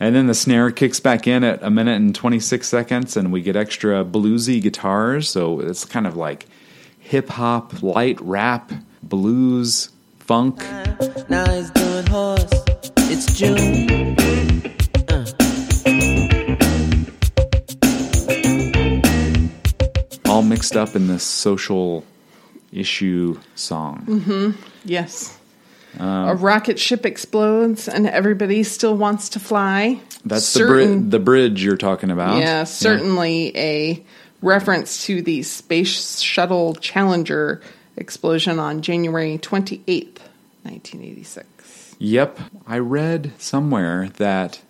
And 0.00 0.14
then 0.14 0.28
the 0.28 0.34
snare 0.34 0.70
kicks 0.70 1.00
back 1.00 1.26
in 1.26 1.42
at 1.42 1.62
a 1.62 1.70
minute 1.70 1.96
and 1.96 2.14
26 2.14 2.68
seconds, 2.68 3.16
and 3.16 3.32
we 3.32 3.42
get 3.42 3.56
extra 3.56 4.04
bluesy 4.04 4.62
guitars. 4.62 5.28
So 5.28 5.58
it's 5.60 5.84
kind 5.84 6.06
of 6.06 6.16
like 6.16 6.46
hip 7.08 7.30
hop, 7.30 7.82
light 7.82 8.20
rap, 8.20 8.70
blues, 9.02 9.88
funk. 10.18 10.62
Uh, 10.62 11.24
now 11.30 11.50
he's 11.50 11.70
doing 11.70 12.06
horse. 12.06 12.50
It's 12.98 13.32
June. 13.34 13.88
Uh. 15.08 15.24
all 20.28 20.42
mixed 20.42 20.76
up 20.76 20.94
in 20.94 21.06
this 21.06 21.22
social 21.22 22.04
issue 22.72 23.40
song. 23.54 24.04
Mm-hmm. 24.06 24.62
yes. 24.84 25.38
Um, 25.98 26.28
a 26.28 26.34
rocket 26.34 26.78
ship 26.78 27.06
explodes 27.06 27.88
and 27.88 28.06
everybody 28.06 28.62
still 28.62 28.94
wants 28.94 29.30
to 29.30 29.40
fly. 29.40 29.98
That's 30.26 30.52
the, 30.52 30.66
bri- 30.66 30.94
the 30.94 31.18
bridge 31.18 31.64
you're 31.64 31.78
talking 31.78 32.10
about. 32.10 32.38
Yeah, 32.38 32.64
certainly 32.64 33.56
a 33.56 34.04
reference 34.42 35.04
to 35.06 35.22
the 35.22 35.42
Space 35.42 36.20
Shuttle 36.20 36.74
Challenger 36.74 37.60
explosion 37.96 38.58
on 38.58 38.82
January 38.82 39.38
28th, 39.38 40.18
1986. 40.62 41.96
Yep. 41.98 42.38
I 42.66 42.78
read 42.78 43.32
somewhere 43.38 44.08
that 44.18 44.60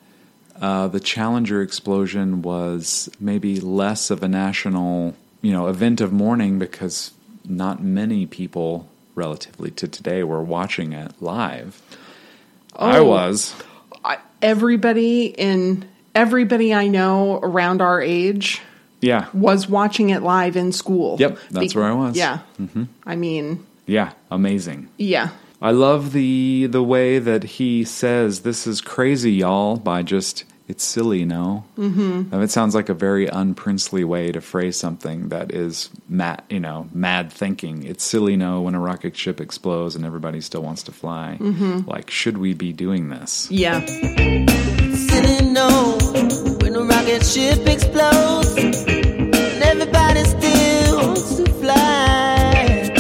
uh, 0.61 0.89
the 0.89 1.01
Challenger 1.01 1.61
explosion 1.63 2.43
was 2.43 3.09
maybe 3.21 3.61
less 3.61 4.11
of 4.11 4.23
a 4.23 4.29
national, 4.29 5.15
you 5.43 5.53
know, 5.53 5.69
event 5.69 6.01
of 6.01 6.13
mourning 6.13 6.59
because 6.59 7.13
not 7.45 7.83
many 7.83 8.27
people, 8.27 8.89
relatively 9.15 9.71
to 9.73 9.87
today, 9.89 10.23
were 10.23 10.43
watching 10.43 10.93
it 10.93 11.13
live. 11.21 11.81
I 12.75 12.99
Oh. 12.99 13.05
was. 13.05 13.55
I, 14.05 14.19
everybody 14.41 15.27
in 15.27 15.85
everybody 16.15 16.73
I 16.73 16.89
know 16.89 17.39
around 17.43 17.83
our 17.83 18.01
age 18.01 18.61
Yeah. 19.01 19.27
was 19.33 19.69
watching 19.69 20.11
it 20.11 20.23
live 20.23 20.57
in 20.57 20.73
school. 20.73 21.17
Yep, 21.21 21.39
that's 21.51 21.75
where 21.75 21.85
I 21.85 21.93
was. 21.93 22.17
Yeah. 22.17 22.41
I 23.07 23.17
mean, 23.17 23.65
Yeah. 23.87 24.13
Amazing. 24.31 24.89
yeah. 24.97 25.31
I 25.61 25.73
love 25.73 26.13
the 26.13 26.67
the 26.71 26.83
way 26.85 27.19
that 27.19 27.43
he 27.43 27.83
says 27.85 28.41
this 28.41 28.67
is 28.67 28.81
crazy, 28.81 29.33
y'all, 29.33 29.77
by 29.77 30.03
just 30.05 30.45
it's 30.69 30.85
silly, 30.85 31.25
no. 31.25 31.65
Mm-hmm. 31.79 32.43
It 32.43 32.51
sounds 32.51 32.75
like 32.77 32.89
a 32.91 32.95
very 32.95 33.27
unprincely 33.27 34.05
way 34.05 34.31
to 34.33 34.41
phrase 34.43 34.77
something 34.79 35.31
that 35.31 35.51
is 35.53 35.89
mad, 36.09 36.43
you 36.51 36.61
know, 36.61 36.89
mad 36.93 37.33
thinking. 37.33 37.83
It's 37.85 38.05
silly, 38.05 38.37
no, 38.37 38.61
when 38.61 38.75
a 38.75 38.79
rocket 38.81 39.17
ship 39.17 39.41
explodes 39.41 39.97
and 39.97 40.05
everybody 40.05 40.41
still 40.43 40.63
wants 40.63 40.83
to 40.85 40.93
fly. 40.93 41.39
Like, 41.87 42.11
should 42.11 42.37
we 42.39 42.53
be 42.55 42.73
doing 42.75 43.09
this? 43.09 43.51
Yeah. 43.51 43.85
Silly 43.87 45.51
no, 45.51 45.99
when 46.79 46.91
a 46.91 46.95
rocket 46.95 47.25
ship 47.25 47.67
explodes, 47.67 48.57
and 48.57 49.63
everybody 49.63 50.25
still 50.25 50.97
wants 50.97 51.37
to 51.37 51.47
fly. 51.55 52.93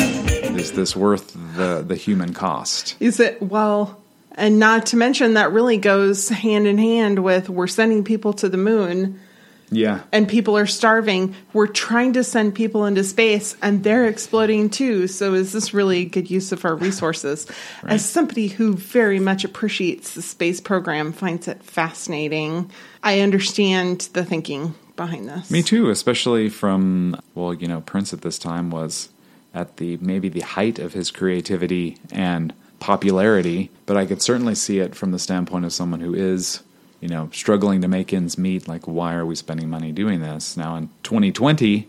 Is 0.56 0.72
this 0.72 0.96
worth 0.96 1.34
the 1.56 1.84
the 1.86 1.96
human 1.96 2.32
cost? 2.34 2.96
Is 3.00 3.20
it 3.20 3.40
well 3.42 4.00
and 4.32 4.58
not 4.58 4.86
to 4.86 4.96
mention 4.96 5.34
that 5.34 5.52
really 5.52 5.78
goes 5.78 6.28
hand 6.28 6.66
in 6.66 6.78
hand 6.78 7.24
with 7.24 7.48
we're 7.48 7.66
sending 7.66 8.04
people 8.04 8.32
to 8.34 8.48
the 8.48 8.56
moon 8.56 9.20
Yeah, 9.70 10.02
and 10.12 10.28
people 10.28 10.56
are 10.56 10.66
starving. 10.66 11.34
We're 11.52 11.66
trying 11.66 12.14
to 12.14 12.24
send 12.24 12.54
people 12.54 12.86
into 12.86 13.04
space 13.04 13.56
and 13.62 13.84
they're 13.84 14.06
exploding 14.06 14.70
too. 14.70 15.06
So 15.08 15.34
is 15.34 15.52
this 15.52 15.74
really 15.74 16.04
good 16.04 16.30
use 16.30 16.52
of 16.52 16.64
our 16.64 16.74
resources? 16.74 17.46
As 17.84 18.04
somebody 18.04 18.48
who 18.48 18.74
very 18.74 19.20
much 19.20 19.44
appreciates 19.44 20.14
the 20.14 20.22
space 20.22 20.60
program, 20.60 21.12
finds 21.12 21.48
it 21.48 21.62
fascinating. 21.62 22.70
I 23.02 23.20
understand 23.20 24.08
the 24.12 24.24
thinking 24.24 24.74
behind 24.96 25.28
this. 25.28 25.50
Me 25.50 25.62
too, 25.62 25.90
especially 25.90 26.48
from 26.48 27.20
well, 27.34 27.54
you 27.54 27.68
know, 27.68 27.80
Prince 27.80 28.12
at 28.12 28.22
this 28.22 28.38
time 28.38 28.70
was 28.70 29.08
at 29.54 29.78
the 29.78 29.96
maybe 29.98 30.28
the 30.28 30.40
height 30.40 30.78
of 30.78 30.92
his 30.92 31.10
creativity 31.10 31.96
and 32.12 32.52
popularity, 32.80 33.70
but 33.86 33.96
I 33.96 34.06
could 34.06 34.22
certainly 34.22 34.54
see 34.54 34.78
it 34.78 34.94
from 34.94 35.10
the 35.10 35.18
standpoint 35.18 35.64
of 35.64 35.72
someone 35.72 36.00
who 36.00 36.14
is, 36.14 36.62
you 37.00 37.08
know, 37.08 37.30
struggling 37.32 37.80
to 37.82 37.88
make 37.88 38.12
ends 38.12 38.38
meet 38.38 38.68
like 38.68 38.86
why 38.86 39.14
are 39.14 39.26
we 39.26 39.34
spending 39.34 39.70
money 39.70 39.92
doing 39.92 40.20
this? 40.20 40.56
Now 40.56 40.76
in 40.76 40.90
2020, 41.02 41.88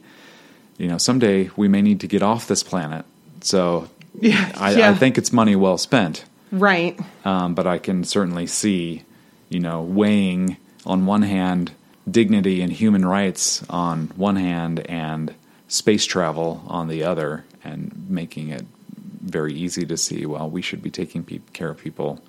you 0.78 0.88
know, 0.88 0.98
someday 0.98 1.50
we 1.56 1.68
may 1.68 1.82
need 1.82 2.00
to 2.02 2.08
get 2.08 2.22
off 2.22 2.48
this 2.48 2.64
planet. 2.64 3.06
So 3.42 3.90
Yeah, 4.20 4.52
I, 4.56 4.76
yeah. 4.76 4.90
I 4.90 4.96
think 4.96 5.18
it's 5.18 5.32
money 5.32 5.56
well 5.56 5.78
spent. 5.78 6.26
Right. 6.52 7.00
Um, 7.26 7.54
but 7.54 7.68
I 7.68 7.78
can 7.78 8.04
certainly 8.04 8.48
see, 8.48 9.04
you 9.50 9.60
know, 9.60 9.82
weighing 9.82 10.58
on 10.86 11.06
one 11.06 11.22
hand 11.22 11.72
dignity 12.10 12.62
and 12.62 12.72
human 12.72 13.06
rights 13.06 13.64
on 13.70 14.08
one 14.16 14.36
hand 14.36 14.80
and 14.88 15.34
space 15.68 16.06
travel 16.06 16.64
on 16.68 16.88
the 16.88 17.04
other, 17.04 17.46
and 17.64 18.08
making 18.10 18.50
it 18.50 18.66
very 19.22 19.54
easy 19.54 19.86
to 19.86 19.96
see. 19.96 20.26
Well, 20.26 20.50
we 20.50 20.64
should 20.64 20.82
be 20.82 20.90
taking 20.90 21.24
pe- 21.24 21.42
care 21.54 21.70
of 21.70 21.78
people 21.78 22.20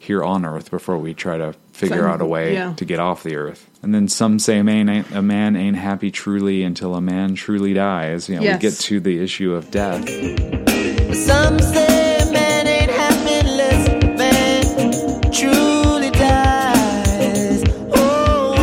here 0.00 0.24
on 0.24 0.44
Earth 0.44 0.70
before 0.70 0.98
we 0.98 1.14
try 1.14 1.36
to 1.38 1.52
figure 1.72 1.98
Some- 1.98 2.06
out 2.10 2.20
a 2.20 2.26
way 2.26 2.54
yeah. 2.54 2.72
to 2.74 2.84
get 2.84 2.98
off 2.98 3.22
the 3.22 3.36
Earth. 3.36 3.68
And 3.82 3.94
then 3.94 4.08
some 4.08 4.38
say 4.38 4.58
a 4.58 4.64
man 4.64 4.88
ain't, 4.88 5.10
a 5.12 5.22
man 5.22 5.54
ain't 5.56 5.76
happy 5.76 6.10
truly 6.10 6.62
until 6.64 6.94
a 6.96 7.00
man 7.00 7.34
truly 7.34 7.72
dies. 7.74 8.28
You 8.28 8.36
know, 8.36 8.42
Yes. 8.42 8.56
we 8.56 8.60
get 8.68 8.74
to 8.80 8.98
the 9.00 9.22
issue 9.22 9.54
of 9.54 9.70
death. 9.70 10.02
But 10.04 11.14
some 11.16 11.58
say 11.60 12.18
man 12.32 12.66
ain't 12.66 12.90
happy 12.90 13.48
unless 13.48 13.88
man 14.18 15.30
truly 15.32 16.10
dies. 16.10 17.62
Oh, 17.92 18.54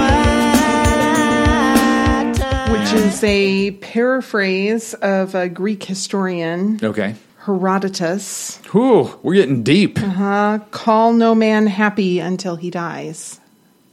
which 2.72 2.94
is 2.94 3.24
a 3.24 3.72
paraphrase 3.72 4.94
of 4.96 5.34
a 5.36 5.50
Greek 5.50 5.84
historian, 5.84 6.80
Okay. 6.84 7.16
Herodotus. 7.48 8.58
Whew, 8.74 9.18
we're 9.24 9.36
getting 9.36 9.64
deep. 9.64 9.98
Uh, 9.98 10.10
huh. 10.10 10.60
call 10.72 11.14
no 11.14 11.34
man 11.34 11.66
happy 11.68 12.20
until 12.20 12.58
he 12.58 12.70
dies. 12.70 13.40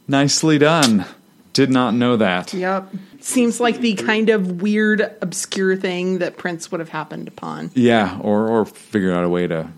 Nicely 0.08 0.58
done. 0.58 1.06
Did 1.52 1.70
not 1.70 1.94
know 1.94 2.16
that. 2.16 2.52
Yep. 2.52 2.92
Seems 3.20 3.60
like 3.60 3.78
the 3.78 3.94
kind 3.94 4.28
of 4.28 4.60
weird, 4.60 5.00
obscure 5.22 5.76
thing 5.76 6.18
that 6.18 6.36
Prince 6.36 6.72
would 6.72 6.80
have 6.80 6.88
happened 6.88 7.28
upon. 7.28 7.70
Yeah, 7.74 8.18
or 8.20 8.48
or 8.48 8.66
figured 8.66 9.12
out 9.14 9.22
a 9.22 9.28
way 9.28 9.46
to 9.46 9.68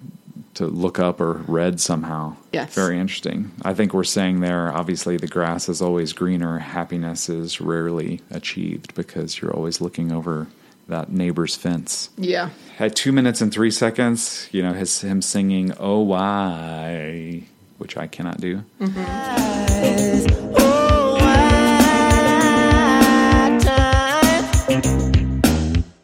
to 0.54 0.66
look 0.66 0.98
up 0.98 1.20
or 1.20 1.34
read 1.46 1.78
somehow. 1.78 2.34
Yes. 2.54 2.74
Very 2.74 2.98
interesting. 2.98 3.52
I 3.62 3.74
think 3.74 3.92
we're 3.92 4.04
saying 4.04 4.40
there 4.40 4.72
obviously 4.74 5.18
the 5.18 5.26
grass 5.26 5.68
is 5.68 5.82
always 5.82 6.14
greener, 6.14 6.58
happiness 6.58 7.28
is 7.28 7.60
rarely 7.60 8.22
achieved 8.30 8.94
because 8.94 9.38
you're 9.38 9.54
always 9.54 9.82
looking 9.82 10.12
over 10.12 10.46
that 10.88 11.11
neighbor's 11.11 11.57
fence. 11.57 12.11
Yeah. 12.16 12.51
At 12.79 12.94
2 12.94 13.12
minutes 13.12 13.40
and 13.40 13.53
3 13.53 13.70
seconds, 13.70 14.49
you 14.53 14.62
know, 14.62 14.72
his 14.72 15.01
him 15.01 15.22
singing 15.22 15.72
"Oh 15.79 16.01
why," 16.01 17.44
which 17.79 17.96
I 17.96 18.07
cannot 18.07 18.40
do. 18.40 18.64
Oh, 18.81 21.16
why 21.18 21.46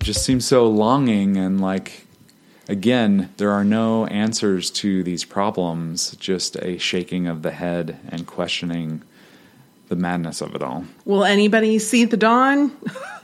just 0.02 0.24
seems 0.24 0.44
so 0.44 0.68
longing 0.68 1.36
and 1.36 1.60
like 1.60 2.06
again 2.68 3.30
there 3.36 3.50
are 3.50 3.64
no 3.64 4.06
answers 4.06 4.70
to 4.70 5.02
these 5.04 5.24
problems 5.24 6.16
just 6.16 6.56
a 6.56 6.76
shaking 6.76 7.26
of 7.28 7.42
the 7.42 7.52
head 7.52 7.98
and 8.08 8.26
questioning 8.26 9.00
the 9.88 9.96
madness 9.96 10.40
of 10.40 10.54
it 10.54 10.62
all 10.62 10.84
Will 11.04 11.24
anybody 11.24 11.78
see 11.78 12.04
the 12.04 12.16
dawn? 12.16 12.72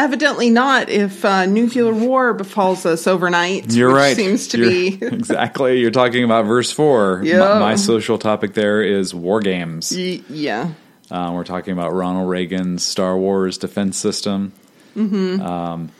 Evidently 0.00 0.48
not 0.50 0.88
if 0.88 1.24
uh, 1.24 1.44
nuclear 1.46 1.92
war 1.92 2.32
befalls 2.32 2.86
us 2.86 3.06
overnight. 3.06 3.70
you're 3.72 3.88
which 3.88 3.96
right 3.96 4.16
Seems 4.16 4.48
to 4.48 4.58
You're- 4.58 4.96
be. 4.96 5.06
exactly 5.14 5.78
you're 5.80 5.90
talking 5.90 6.24
about 6.24 6.46
verse 6.46 6.72
4 6.72 7.20
Yeah. 7.24 7.38
my, 7.40 7.58
my 7.58 7.74
social 7.74 8.16
topic 8.16 8.54
there 8.54 8.82
is 8.82 9.14
war 9.14 9.40
games 9.40 9.92
Y- 9.94 10.22
yeah. 10.30 10.70
Uh, 11.10 11.32
we're 11.34 11.44
talking 11.44 11.72
about 11.74 11.92
Ronald 11.92 12.28
Reagan's 12.30 12.82
Star 12.84 13.18
Wars 13.18 13.58
defense 13.58 13.98
system. 13.98 14.52
Um, 14.96 15.90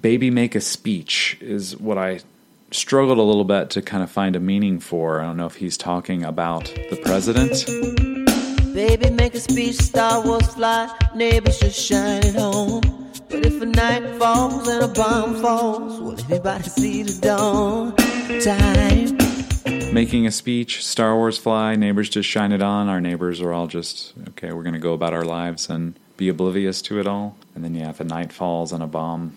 Baby 0.00 0.30
Make 0.30 0.54
a 0.54 0.60
Speech 0.60 1.38
is 1.40 1.76
what 1.76 1.96
I 1.98 2.20
struggled 2.72 3.18
a 3.18 3.22
little 3.22 3.44
bit 3.44 3.70
to 3.70 3.80
kind 3.82 4.02
of 4.02 4.10
find 4.10 4.36
a 4.36 4.40
meaning 4.40 4.80
for. 4.80 5.20
I 5.20 5.24
don't 5.24 5.36
know 5.36 5.46
if 5.46 5.56
he's 5.56 5.76
talking 5.78 6.24
about 6.24 6.64
the 6.90 7.00
president. 7.04 7.64
Baby, 8.74 9.10
make 9.10 9.34
a 9.34 9.40
speech, 9.40 9.76
Star 9.76 10.24
Wars 10.24 10.46
fly, 10.54 10.88
neighbors 11.14 11.58
just 11.58 11.78
shine 11.80 12.24
at 12.24 12.34
home. 12.36 12.99
But 13.30 13.46
if 13.46 13.62
a 13.62 13.66
night 13.66 14.18
falls 14.18 14.66
and 14.66 14.82
a 14.82 14.88
bomb 14.88 15.40
falls, 15.40 16.00
will 16.00 16.18
anybody 16.28 16.64
see 16.64 17.02
the 17.04 17.20
dawn? 17.20 17.94
Time. 18.42 19.94
Making 19.94 20.26
a 20.26 20.32
speech, 20.32 20.84
Star 20.84 21.14
Wars 21.14 21.38
fly, 21.38 21.76
neighbors 21.76 22.08
just 22.08 22.28
shine 22.28 22.50
it 22.50 22.60
on. 22.60 22.88
Our 22.88 23.00
neighbors 23.00 23.40
are 23.40 23.52
all 23.52 23.68
just, 23.68 24.14
okay, 24.30 24.52
we're 24.52 24.64
going 24.64 24.74
to 24.74 24.80
go 24.80 24.94
about 24.94 25.14
our 25.14 25.24
lives 25.24 25.70
and 25.70 25.98
be 26.16 26.28
oblivious 26.28 26.82
to 26.82 26.98
it 26.98 27.06
all. 27.06 27.36
And 27.54 27.62
then, 27.62 27.74
yeah, 27.74 27.90
if 27.90 28.00
a 28.00 28.04
night 28.04 28.32
falls 28.32 28.72
and 28.72 28.82
a 28.82 28.88
bomb 28.88 29.36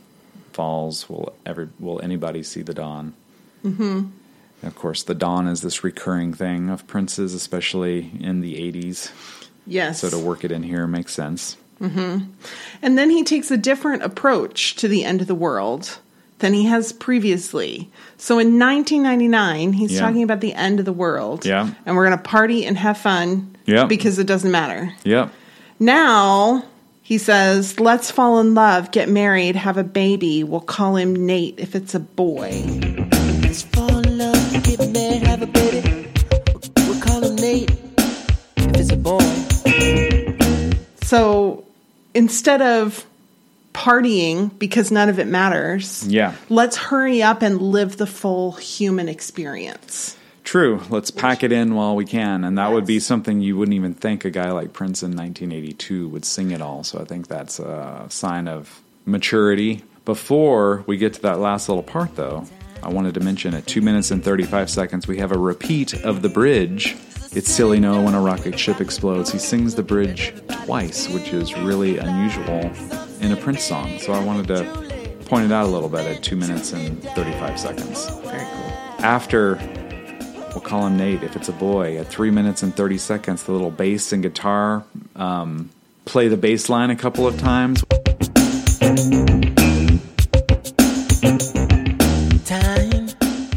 falls, 0.53 1.08
will 1.08 1.36
ever 1.45 1.69
will 1.79 2.01
anybody 2.01 2.41
see 2.41 2.63
the 2.63 2.73
dawn? 2.73 3.13
Mm-hmm. 3.63 4.08
Of 4.65 4.75
course, 4.75 5.03
the 5.03 5.15
dawn 5.15 5.47
is 5.47 5.62
this 5.62 5.84
recurring 5.84 6.34
thing 6.34 6.69
of 6.69 6.88
Prince's, 6.88 7.34
especially 7.34 8.12
in 8.19 8.41
the 8.41 8.56
80s. 8.56 9.12
Yes. 9.67 9.99
So 9.99 10.10
to 10.10 10.17
work 10.17 10.43
it 10.43 10.51
in 10.51 10.63
here 10.63 10.88
makes 10.88 11.13
sense. 11.13 11.58
Mm-hmm. 11.84 12.26
And 12.82 12.98
then 12.98 13.10
he 13.10 13.24
takes 13.24 13.52
a 13.52 13.58
different 13.58 14.04
approach 14.04 14.76
to 14.78 14.88
the 14.88 15.04
end 15.04 15.22
of 15.22 15.28
the 15.28 15.36
world 15.36 16.00
than 16.39 16.54
he 16.54 16.65
has 16.65 16.91
previously. 16.91 17.89
So 18.17 18.39
in 18.39 18.58
1999, 18.60 19.74
he's 19.74 19.93
Yeah. 19.93 20.00
talking 20.00 20.24
about 20.24 20.41
the 20.41 20.54
end 20.54 20.80
of 20.80 20.86
the 20.86 20.93
world. 20.93 21.46
Yeah. 21.46 21.69
And 21.86 21.96
we're 21.96 22.06
going 22.08 22.17
to 22.17 22.24
party 22.24 22.65
and 22.65 22.78
have 22.78 22.98
fun. 22.98 23.56
Yeah. 23.65 23.86
Because 23.86 24.19
it 24.19 24.28
doesn't 24.28 24.52
matter. 24.52 24.93
Yep. 25.04 25.32
Now, 25.80 26.65
he 27.02 27.17
says, 27.17 27.80
let's 27.80 28.12
fall 28.12 28.39
in 28.39 28.54
love, 28.54 28.91
get 28.91 29.10
married, 29.10 29.56
have 29.56 29.78
a 29.78 29.84
baby. 29.84 30.43
We'll 30.43 30.62
call 30.62 30.96
him 30.96 31.26
Nate 31.26 31.56
if 31.60 31.76
it's 31.76 31.96
a 31.96 32.00
boy. 32.00 32.63
Let's 33.41 33.63
fall 33.63 33.98
in 33.98 34.17
love, 34.17 34.63
get 34.63 34.80
married, 34.91 35.24
have 35.24 35.41
a 35.41 35.48
baby. 35.48 36.10
We'll 36.78 37.02
call 37.02 37.24
him 37.24 37.36
Nate 37.36 37.72
if 38.58 38.76
it's 38.78 38.91
a 38.91 38.98
boy. 38.98 39.19
So 41.04 41.65
instead 42.13 42.62
of 42.62 43.06
partying 43.73 44.52
because 44.60 44.91
none 44.91 45.10
of 45.10 45.19
it 45.19 45.28
matters, 45.28 46.06
Yeah. 46.08 46.34
let's 46.49 46.78
hurry 46.78 47.23
up 47.23 47.41
and 47.41 47.60
live 47.62 47.97
the 47.97 48.06
full 48.06 48.52
human 48.54 49.10
experience. 49.10 50.15
True. 50.43 50.82
Let's 50.89 51.10
pack 51.10 51.43
it 51.43 51.52
in 51.52 51.73
while 51.73 51.95
we 51.95 52.06
can. 52.06 52.43
And 52.43 52.58
that 52.58 52.71
would 52.71 52.86
be 52.86 52.99
something 52.99 53.41
you 53.41 53.58
wouldn't 53.58 53.73
even 53.76 53.93
think 53.93 54.26
a 54.26 54.30
guy 54.30 54.52
like 54.52 54.73
Prince 54.73 55.02
in 55.02 55.12
1982 55.15 56.08
would 56.10 56.26
sing 56.26 56.52
it 56.52 56.62
all. 56.62 56.84
So 56.84 56.99
I 56.99 57.06
think 57.06 57.28
that's 57.28 57.60
a 57.60 58.06
sign 58.10 58.47
of 58.47 58.82
maturity. 59.06 59.84
Before 60.06 60.84
we 60.86 60.97
get 60.97 61.13
to 61.13 61.21
that 61.21 61.39
last 61.39 61.69
little 61.69 61.82
part, 61.84 62.15
though, 62.17 62.45
I 62.84 62.89
wanted 62.89 63.13
to 63.13 63.21
mention 63.21 63.54
at 63.54 63.65
2 63.65 63.82
minutes 63.82 64.12
and 64.12 64.21
35 64.23 64.69
seconds, 64.69 65.08
we 65.08 65.17
have 65.19 65.32
a 65.32 65.38
repeat 65.38 65.93
of 66.04 66.21
the 66.21 66.30
bridge. 66.30 66.95
It's 67.36 67.50
Silly 67.52 67.80
No 67.80 68.02
when 68.02 68.13
a 68.13 68.22
rocket 68.22 68.60
ship 68.60 68.80
explodes. 68.80 69.32
He 69.32 69.39
sings 69.39 69.76
the 69.76 69.84
bridge 69.84 70.34
twice, 70.65 71.10
which 71.10 71.34
is 71.34 71.54
really 71.56 71.98
unusual 71.98 72.72
in 73.22 73.32
a 73.32 73.36
Prince 73.36 73.63
song. 73.63 73.98
So 74.00 74.13
I 74.13 74.24
wanted 74.24 74.48
to 74.48 75.26
point 75.26 75.46
it 75.46 75.52
out 75.52 75.65
a 75.65 75.69
little 75.69 75.89
bit 75.89 76.06
at 76.06 76.24
2 76.24 76.36
minutes 76.36 76.74
and 76.74 77.02
35 77.02 77.60
seconds. 77.60 78.10
Very 78.22 78.46
cool. 78.46 79.06
After 79.06 79.60
We'll 80.54 80.62
call 80.62 80.86
him 80.86 80.98
Nate 80.98 81.24
if 81.24 81.36
it's 81.36 81.50
a 81.50 81.54
boy. 81.54 81.98
At 81.98 82.08
three 82.08 82.30
minutes 82.30 82.62
and 82.62 82.76
30 82.76 83.00
seconds, 83.00 83.43
the 83.43 83.54
little 83.54 83.72
bass 83.72 84.13
and 84.13 84.22
guitar 84.22 84.84
um, 85.15 85.72
play 86.06 86.28
the 86.28 86.38
bass 86.38 86.69
line 86.69 86.91
a 86.91 86.96
couple 86.96 87.26
of 87.26 87.39
times. 87.39 87.84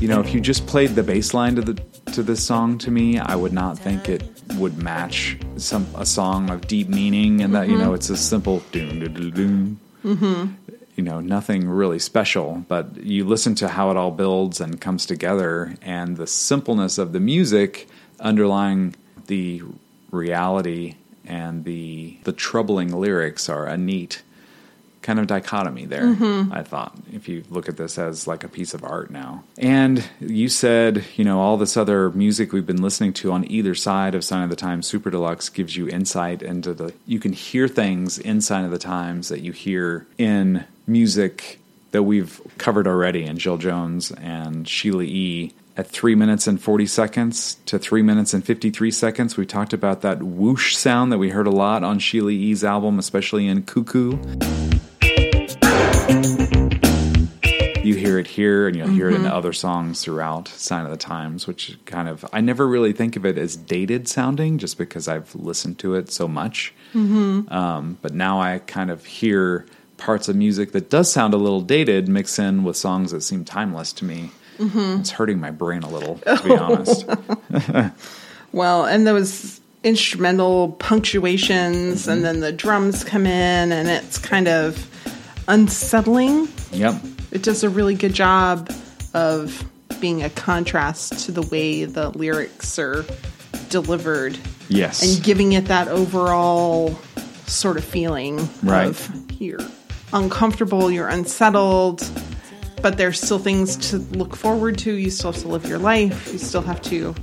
You 0.00 0.08
know, 0.08 0.20
if 0.20 0.34
you 0.34 0.40
just 0.40 0.66
played 0.66 0.90
the 0.90 1.02
bass 1.02 1.32
line 1.32 1.56
to 1.56 1.62
the 1.62 1.74
to 2.12 2.22
this 2.22 2.44
song 2.44 2.76
to 2.78 2.90
me, 2.90 3.18
I 3.18 3.34
would 3.34 3.52
not 3.52 3.78
think 3.78 4.08
it 4.08 4.22
would 4.56 4.76
match 4.76 5.38
some 5.56 5.86
a 5.96 6.04
song 6.04 6.50
of 6.50 6.66
deep 6.66 6.88
meaning 6.88 7.40
and 7.40 7.54
that 7.54 7.68
you 7.68 7.78
know 7.78 7.86
mm-hmm. 7.86 7.94
it's 7.94 8.10
a 8.10 8.16
simple 8.16 8.60
doom 8.72 9.00
doom 9.00 9.14
doom. 9.14 9.30
doom. 9.30 9.80
Mm-hmm. 10.04 10.54
You 10.96 11.02
know, 11.02 11.20
nothing 11.20 11.68
really 11.68 11.98
special, 11.98 12.64
but 12.68 12.96
you 12.98 13.26
listen 13.26 13.54
to 13.56 13.68
how 13.68 13.90
it 13.90 13.96
all 13.96 14.10
builds 14.10 14.60
and 14.60 14.80
comes 14.80 15.04
together, 15.04 15.74
and 15.82 16.16
the 16.16 16.26
simpleness 16.26 16.96
of 16.96 17.12
the 17.12 17.20
music 17.20 17.86
underlying 18.20 18.94
the 19.26 19.62
reality 20.10 20.94
and 21.24 21.64
the 21.64 22.18
the 22.24 22.32
troubling 22.32 22.92
lyrics 22.92 23.48
are 23.48 23.66
a 23.66 23.76
neat 23.76 24.22
kind 25.06 25.20
of 25.20 25.28
dichotomy 25.28 25.86
there. 25.86 26.02
Mm-hmm. 26.02 26.52
I 26.52 26.64
thought 26.64 26.96
if 27.12 27.28
you 27.28 27.44
look 27.48 27.68
at 27.68 27.76
this 27.76 27.96
as 27.96 28.26
like 28.26 28.42
a 28.42 28.48
piece 28.48 28.74
of 28.74 28.82
art 28.82 29.08
now. 29.08 29.44
And 29.56 30.04
you 30.18 30.48
said, 30.48 31.04
you 31.14 31.24
know, 31.24 31.38
all 31.38 31.56
this 31.56 31.76
other 31.76 32.10
music 32.10 32.52
we've 32.52 32.66
been 32.66 32.82
listening 32.82 33.12
to 33.14 33.30
on 33.30 33.48
either 33.48 33.76
side 33.76 34.16
of 34.16 34.24
Sign 34.24 34.42
of 34.42 34.50
the 34.50 34.56
Times 34.56 34.88
Super 34.88 35.08
Deluxe 35.08 35.48
gives 35.48 35.76
you 35.76 35.88
insight 35.88 36.42
into 36.42 36.74
the 36.74 36.92
you 37.06 37.20
can 37.20 37.32
hear 37.32 37.68
things 37.68 38.18
in 38.18 38.40
Sign 38.40 38.64
of 38.64 38.72
the 38.72 38.78
Times 38.78 39.28
that 39.28 39.42
you 39.42 39.52
hear 39.52 40.08
in 40.18 40.64
music 40.88 41.60
that 41.92 42.02
we've 42.02 42.40
covered 42.58 42.88
already 42.88 43.24
in 43.24 43.38
Jill 43.38 43.58
Jones 43.58 44.10
and 44.10 44.68
Sheila 44.68 45.04
E. 45.04 45.54
At 45.78 45.86
three 45.86 46.14
minutes 46.14 46.46
and 46.46 46.58
40 46.58 46.86
seconds 46.86 47.58
to 47.66 47.78
three 47.78 48.00
minutes 48.00 48.32
and 48.32 48.42
53 48.42 48.90
seconds, 48.90 49.36
we 49.36 49.44
talked 49.44 49.74
about 49.74 50.00
that 50.00 50.22
whoosh 50.22 50.74
sound 50.74 51.12
that 51.12 51.18
we 51.18 51.28
heard 51.28 51.46
a 51.46 51.50
lot 51.50 51.84
on 51.84 51.98
Sheila 51.98 52.30
E.'s 52.30 52.64
album, 52.64 52.98
especially 52.98 53.46
in 53.46 53.62
Cuckoo. 53.62 54.16
Hear 58.16 58.20
it 58.20 58.26
here 58.26 58.66
and 58.66 58.76
you'll 58.76 58.88
hear 58.88 59.08
it 59.08 59.14
in 59.14 59.22
mm-hmm. 59.22 59.32
other 59.32 59.52
songs 59.52 60.02
throughout 60.02 60.48
sign 60.48 60.84
of 60.84 60.90
the 60.90 60.96
times 60.96 61.46
which 61.46 61.78
kind 61.84 62.08
of 62.08 62.24
i 62.32 62.40
never 62.40 62.66
really 62.66 62.92
think 62.92 63.16
of 63.16 63.26
it 63.26 63.36
as 63.36 63.56
dated 63.56 64.08
sounding 64.08 64.58
just 64.58 64.78
because 64.78 65.08
i've 65.08 65.34
listened 65.34 65.78
to 65.78 65.94
it 65.94 66.10
so 66.10 66.26
much. 66.28 66.74
Mm-hmm. 66.94 67.52
Um, 67.52 67.98
but 68.02 68.14
now 68.14 68.40
i 68.40 68.58
kind 68.58 68.90
of 68.90 69.04
hear 69.04 69.66
parts 69.96 70.28
of 70.28 70.36
music 70.36 70.72
that 70.72 70.90
does 70.90 71.10
sound 71.10 71.34
a 71.34 71.38
little 71.38 71.60
dated 71.60 72.08
mix 72.08 72.38
in 72.38 72.64
with 72.64 72.76
songs 72.76 73.12
that 73.12 73.22
seem 73.22 73.44
timeless 73.44 73.92
to 73.94 74.04
me. 74.04 74.30
Mm-hmm. 74.58 75.00
It's 75.00 75.10
hurting 75.10 75.40
my 75.40 75.50
brain 75.50 75.82
a 75.82 75.88
little 75.88 76.18
to 76.18 76.42
be 76.42 76.50
oh. 76.52 76.56
honest. 76.58 77.92
Well, 78.52 78.86
and 78.86 79.06
those 79.06 79.60
instrumental 79.84 80.72
punctuations, 80.72 82.08
and 82.08 82.24
then 82.24 82.40
the 82.40 82.52
drums 82.52 83.04
come 83.04 83.26
in, 83.26 83.70
and 83.70 83.88
it's 83.88 84.16
kind 84.18 84.48
of 84.48 84.90
unsettling. 85.46 86.48
yep 86.72 86.94
It 87.36 87.42
does 87.42 87.62
a 87.62 87.68
really 87.68 87.94
good 87.94 88.14
job 88.14 88.72
of 89.12 89.62
being 90.00 90.22
a 90.22 90.30
contrast 90.30 91.26
to 91.26 91.32
the 91.32 91.42
way 91.42 91.84
the 91.84 92.08
lyrics 92.08 92.78
are 92.78 93.04
delivered 93.68 94.38
Yes. 94.70 95.02
and 95.02 95.22
giving 95.22 95.52
it 95.52 95.66
that 95.66 95.86
overall 95.88 96.98
sort 97.46 97.76
of 97.76 97.84
feeling 97.84 98.48
Right. 98.62 98.86
of 98.86 99.10
you're 99.38 99.60
uncomfortable, 100.14 100.90
you're 100.90 101.08
unsettled, 101.08 102.08
but 102.80 102.96
there's 102.96 103.20
still 103.20 103.38
things 103.38 103.76
to 103.90 103.98
look 103.98 104.34
forward 104.34 104.78
to. 104.78 104.94
You 104.94 105.10
still 105.10 105.30
have 105.32 105.42
to 105.42 105.48
live 105.48 105.66
your 105.66 105.78
life. 105.78 106.30
You 106.32 106.38
still 106.38 106.62
have 106.62 106.80
to. 106.84 107.14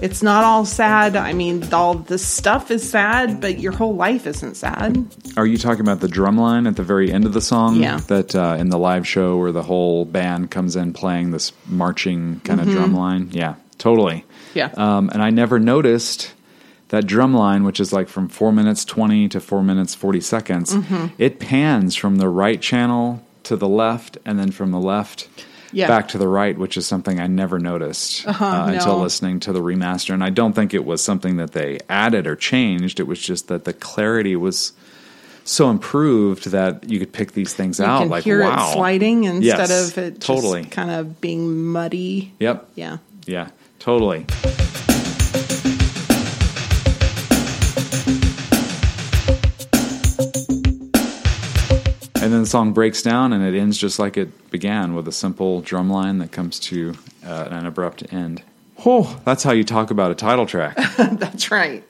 It's 0.00 0.22
not 0.22 0.44
all 0.44 0.64
sad. 0.64 1.14
I 1.16 1.32
mean, 1.34 1.72
all 1.74 1.94
this 1.94 2.24
stuff 2.26 2.70
is 2.70 2.88
sad, 2.88 3.40
but 3.40 3.58
your 3.60 3.72
whole 3.72 3.94
life 3.94 4.26
isn't 4.26 4.54
sad. 4.56 5.04
Are 5.36 5.46
you 5.46 5.58
talking 5.58 5.82
about 5.82 6.00
the 6.00 6.08
drum 6.08 6.38
line 6.38 6.66
at 6.66 6.76
the 6.76 6.82
very 6.82 7.12
end 7.12 7.26
of 7.26 7.32
the 7.34 7.40
song? 7.42 7.76
Yeah. 7.76 7.98
That 8.06 8.34
uh, 8.34 8.56
in 8.58 8.70
the 8.70 8.78
live 8.78 9.06
show 9.06 9.36
where 9.36 9.52
the 9.52 9.62
whole 9.62 10.04
band 10.06 10.50
comes 10.50 10.74
in 10.76 10.92
playing 10.94 11.32
this 11.32 11.52
marching 11.66 12.40
kind 12.40 12.60
of 12.60 12.68
drum 12.68 12.94
line? 12.94 13.28
Yeah, 13.32 13.56
totally. 13.78 14.24
Mm-hmm. 14.54 14.58
Yeah. 14.58 14.70
Um, 14.76 15.10
and 15.12 15.22
I 15.22 15.30
never 15.30 15.58
noticed 15.58 16.32
that 16.88 17.06
drum 17.06 17.34
line, 17.34 17.64
which 17.64 17.78
is 17.78 17.92
like 17.92 18.08
from 18.08 18.28
four 18.28 18.52
minutes 18.52 18.84
20 18.84 19.28
to 19.28 19.40
four 19.40 19.62
minutes 19.62 19.94
40 19.94 20.20
seconds, 20.20 20.74
Mm-hmm. 20.74 21.06
it 21.18 21.38
pans 21.40 21.94
from 21.94 22.16
the 22.16 22.28
right 22.28 22.60
channel 22.60 23.22
to 23.44 23.54
the 23.56 23.68
left 23.68 24.18
and 24.24 24.38
then 24.38 24.50
from 24.50 24.70
the 24.70 24.80
left. 24.80 25.28
Yeah. 25.72 25.86
Back 25.88 26.08
to 26.08 26.18
the 26.18 26.26
right, 26.28 26.58
which 26.58 26.76
is 26.76 26.86
something 26.86 27.20
I 27.20 27.26
never 27.28 27.58
noticed 27.58 28.26
uh, 28.26 28.64
until 28.68 28.96
no. 28.96 29.02
listening 29.02 29.40
to 29.40 29.52
the 29.52 29.60
remaster. 29.60 30.12
And 30.14 30.24
I 30.24 30.30
don't 30.30 30.52
think 30.52 30.74
it 30.74 30.84
was 30.84 31.02
something 31.02 31.36
that 31.36 31.52
they 31.52 31.78
added 31.88 32.26
or 32.26 32.34
changed. 32.36 32.98
It 32.98 33.04
was 33.06 33.20
just 33.20 33.48
that 33.48 33.64
the 33.64 33.72
clarity 33.72 34.34
was 34.36 34.72
so 35.44 35.70
improved 35.70 36.46
that 36.50 36.88
you 36.90 36.98
could 36.98 37.12
pick 37.12 37.32
these 37.32 37.54
things 37.54 37.78
You 37.78 37.84
out. 37.86 38.00
can 38.00 38.08
like 38.08 38.24
hear 38.24 38.40
wow, 38.42 38.70
it 38.70 38.74
sliding 38.74 39.24
instead 39.24 39.68
Yes, 39.70 39.90
of 39.90 39.98
it 39.98 40.20
totally. 40.20 40.62
just 40.62 40.72
kind 40.72 40.90
of 40.90 41.20
being 41.20 41.64
muddy. 41.66 42.32
Yep. 42.40 42.68
Yeah. 42.74 42.98
Yeah. 43.26 43.48
Totally. 43.78 44.26
And 52.30 52.36
then 52.36 52.42
the 52.44 52.48
song 52.48 52.72
breaks 52.72 53.02
down 53.02 53.32
and 53.32 53.42
it 53.42 53.58
ends 53.58 53.76
just 53.76 53.98
like 53.98 54.16
it 54.16 54.52
began 54.52 54.94
with 54.94 55.08
a 55.08 55.12
simple 55.12 55.62
drum 55.62 55.90
line 55.90 56.18
that 56.18 56.30
comes 56.30 56.60
to 56.60 56.94
uh, 57.26 57.48
an 57.50 57.66
abrupt 57.66 58.04
end. 58.12 58.44
Oh, 58.86 59.20
that's 59.24 59.42
how 59.42 59.50
you 59.50 59.64
talk 59.64 59.90
about 59.90 60.12
a 60.12 60.14
title 60.14 60.46
track. 60.46 60.76
That's 60.96 61.50
right. 61.50 61.82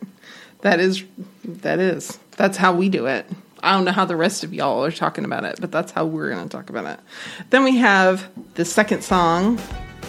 That 0.62 0.80
is 0.80 1.04
that 1.44 1.78
is. 1.78 2.18
That's 2.38 2.56
how 2.56 2.72
we 2.72 2.88
do 2.88 3.04
it. 3.04 3.26
I 3.62 3.72
don't 3.72 3.84
know 3.84 3.92
how 3.92 4.06
the 4.06 4.16
rest 4.16 4.42
of 4.42 4.54
y'all 4.54 4.82
are 4.82 4.90
talking 4.90 5.26
about 5.26 5.44
it, 5.44 5.60
but 5.60 5.70
that's 5.70 5.92
how 5.92 6.06
we're 6.06 6.30
going 6.30 6.48
to 6.48 6.48
talk 6.48 6.70
about 6.70 6.86
it. 6.86 7.00
Then 7.50 7.62
we 7.62 7.76
have 7.76 8.26
the 8.54 8.64
second 8.64 9.04
song, 9.04 9.58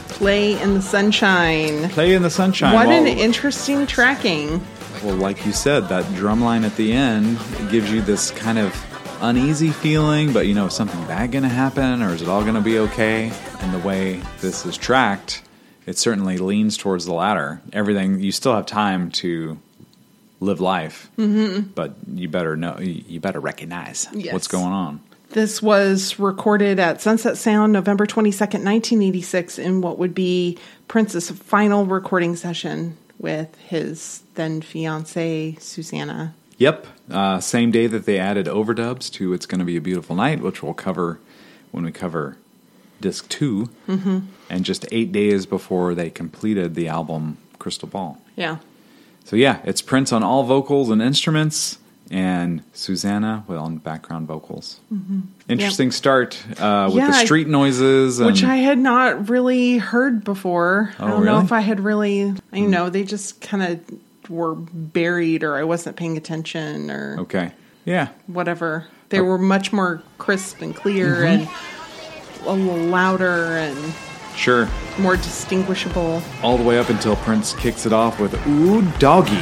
Play 0.07 0.57
in 0.61 0.75
the 0.75 0.81
Sunshine. 0.81 1.89
Play 1.89 2.13
in 2.13 2.21
the 2.21 2.29
sunshine. 2.29 2.73
What 2.73 2.87
Well- 2.87 3.01
an 3.01 3.07
interesting 3.07 3.85
tracking. 3.85 4.65
Well, 5.03 5.15
like 5.15 5.45
you 5.45 5.51
said, 5.51 5.89
that 5.89 6.05
drum 6.15 6.41
line 6.41 6.63
at 6.63 6.77
the 6.77 6.93
end 6.93 7.37
gives 7.69 7.91
you 7.91 8.01
this 8.01 8.31
kind 8.31 8.57
of 8.57 8.73
uneasy 9.21 9.71
feeling, 9.71 10.33
but 10.33 10.47
you 10.47 10.53
know, 10.53 10.65
is 10.67 10.73
something 10.73 10.99
bad 11.05 11.31
going 11.31 11.43
to 11.43 11.49
happen 11.49 12.01
or 12.01 12.13
is 12.13 12.21
it 12.21 12.27
all 12.27 12.41
going 12.41 12.55
to 12.55 12.61
be 12.61 12.79
okay? 12.79 13.31
And 13.59 13.73
the 13.73 13.79
way 13.79 14.21
this 14.39 14.65
is 14.65 14.77
tracked, 14.77 15.43
it 15.85 15.97
certainly 15.97 16.37
leans 16.37 16.77
towards 16.77 17.05
the 17.05 17.13
latter. 17.13 17.61
Everything, 17.71 18.19
you 18.19 18.31
still 18.31 18.53
have 18.55 18.65
time 18.65 19.11
to 19.11 19.59
live 20.39 20.59
life, 20.59 21.09
mm-hmm. 21.17 21.69
but 21.75 21.95
you 22.11 22.27
better 22.27 22.57
know, 22.57 22.77
you 22.79 23.19
better 23.19 23.39
recognize 23.39 24.07
Yes. 24.11 24.33
what's 24.33 24.47
going 24.47 24.73
on. 24.73 25.01
This 25.29 25.61
was 25.61 26.19
recorded 26.19 26.79
at 26.79 26.99
Sunset 26.99 27.37
Sound 27.37 27.71
November 27.71 28.05
22nd, 28.05 28.65
1986, 28.65 29.59
in 29.59 29.79
what 29.81 29.97
would 29.97 30.13
be 30.13 30.57
Prince's 30.89 31.31
final 31.31 31.85
recording 31.85 32.35
session 32.35 32.97
with 33.17 33.55
his 33.59 34.23
then 34.33 34.61
fiancee, 34.61 35.57
Susannah. 35.61 36.33
Yep. 36.57 36.85
Uh, 37.11 37.39
same 37.39 37.71
day 37.71 37.87
that 37.87 38.05
they 38.05 38.17
added 38.17 38.45
overdubs 38.47 39.11
to 39.13 39.33
It's 39.33 39.45
Gonna 39.45 39.65
Be 39.65 39.77
a 39.77 39.81
Beautiful 39.81 40.15
Night, 40.15 40.39
which 40.41 40.63
we'll 40.63 40.73
cover 40.73 41.19
when 41.71 41.83
we 41.83 41.91
cover 41.91 42.37
disc 42.99 43.27
2 43.29 43.69
mm-hmm. 43.87 44.19
and 44.49 44.63
just 44.65 44.85
eight 44.91 45.11
days 45.11 45.45
before 45.45 45.95
they 45.95 46.09
completed 46.09 46.75
the 46.75 46.87
album 46.87 47.37
Crystal 47.59 47.87
Ball. 47.87 48.19
Yeah. 48.35 48.57
So, 49.25 49.35
yeah, 49.35 49.59
it's 49.63 49.81
Prince 49.81 50.11
on 50.11 50.23
all 50.23 50.43
vocals 50.43 50.89
and 50.89 51.01
instruments, 51.01 51.77
and 52.09 52.61
Susannah 52.73 53.43
well, 53.47 53.63
on 53.63 53.77
background 53.77 54.27
vocals. 54.27 54.79
Interesting 55.47 55.91
start 55.91 56.35
uh, 56.59 56.89
with 56.91 56.95
Mm-hmm. 56.95 56.97
Yeah, 56.97 57.07
the 57.07 57.13
street 57.25 57.47
noises. 57.47 58.19
And, 58.19 58.27
Which 58.27 58.43
I 58.43 58.57
had 58.57 58.77
not 58.77 59.29
really 59.29 59.77
heard 59.77 60.23
before. 60.23 60.93
I 60.99 61.05
Oh, 61.05 61.07
don't 61.09 61.25
know 61.25 61.39
if 61.39 61.51
I 61.51 61.61
had 61.61 61.79
really, 61.79 62.33
you 62.51 62.67
know, 62.67 62.89
they 62.89 63.03
just 63.03 63.39
kind 63.41 63.63
of 63.63 63.99
were 64.31 64.55
buried 64.55 65.43
or 65.43 65.57
I 65.57 65.63
wasn't 65.63 65.97
paying 65.97 66.17
attention 66.17 66.89
or 66.89 67.17
Okay. 67.19 67.51
Yeah. 67.85 68.09
whatever. 68.27 68.87
They 69.09 69.21
were 69.21 69.37
much 69.37 69.71
more 69.73 70.01
crisp 70.17 70.61
and 70.61 70.75
clear 70.75 71.17
Mm-hmm. 71.17 72.41
and 72.41 72.47
a 72.47 72.53
little 72.53 72.83
louder 72.85 73.57
and 73.57 73.93
Sure. 74.35 74.67
more 74.97 75.17
distinguishable. 75.17 76.23
All 76.41 76.57
the 76.57 76.63
way 76.63 76.79
up 76.79 76.89
until 76.89 77.15
Prince 77.17 77.53
kicks 77.53 77.85
it 77.85 77.93
off 77.93 78.19
with 78.19 78.33
Ooh, 78.47 78.81
doggy. 78.97 79.35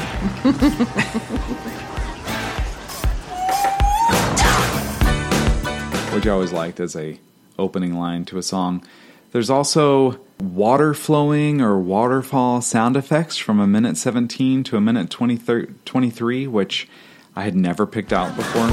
Which 6.13 6.25
I 6.25 6.31
always 6.31 6.51
liked 6.51 6.79
as 6.79 6.95
a 6.95 7.19
opening 7.57 7.93
line 7.97 8.25
to 8.25 8.37
a 8.37 8.43
song. 8.43 8.83
There's 9.31 9.49
also 9.49 10.19
water 10.41 10.93
flowing 10.93 11.61
or 11.61 11.77
waterfall 11.77 12.61
sound 12.61 12.95
effects 12.95 13.37
from 13.37 13.59
a 13.59 13.67
minute 13.67 13.97
17 13.97 14.63
to 14.63 14.77
a 14.77 14.81
minute 14.81 15.09
20 15.09 15.37
23, 15.85 16.47
which 16.47 16.87
I 17.35 17.43
had 17.43 17.55
never 17.55 17.85
picked 17.85 18.13
out 18.13 18.35
before. 18.35 18.67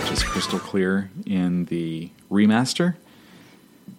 which 0.00 0.12
is 0.12 0.22
crystal 0.22 0.58
clear 0.58 1.10
in 1.26 1.66
the 1.66 2.10
remaster. 2.30 2.96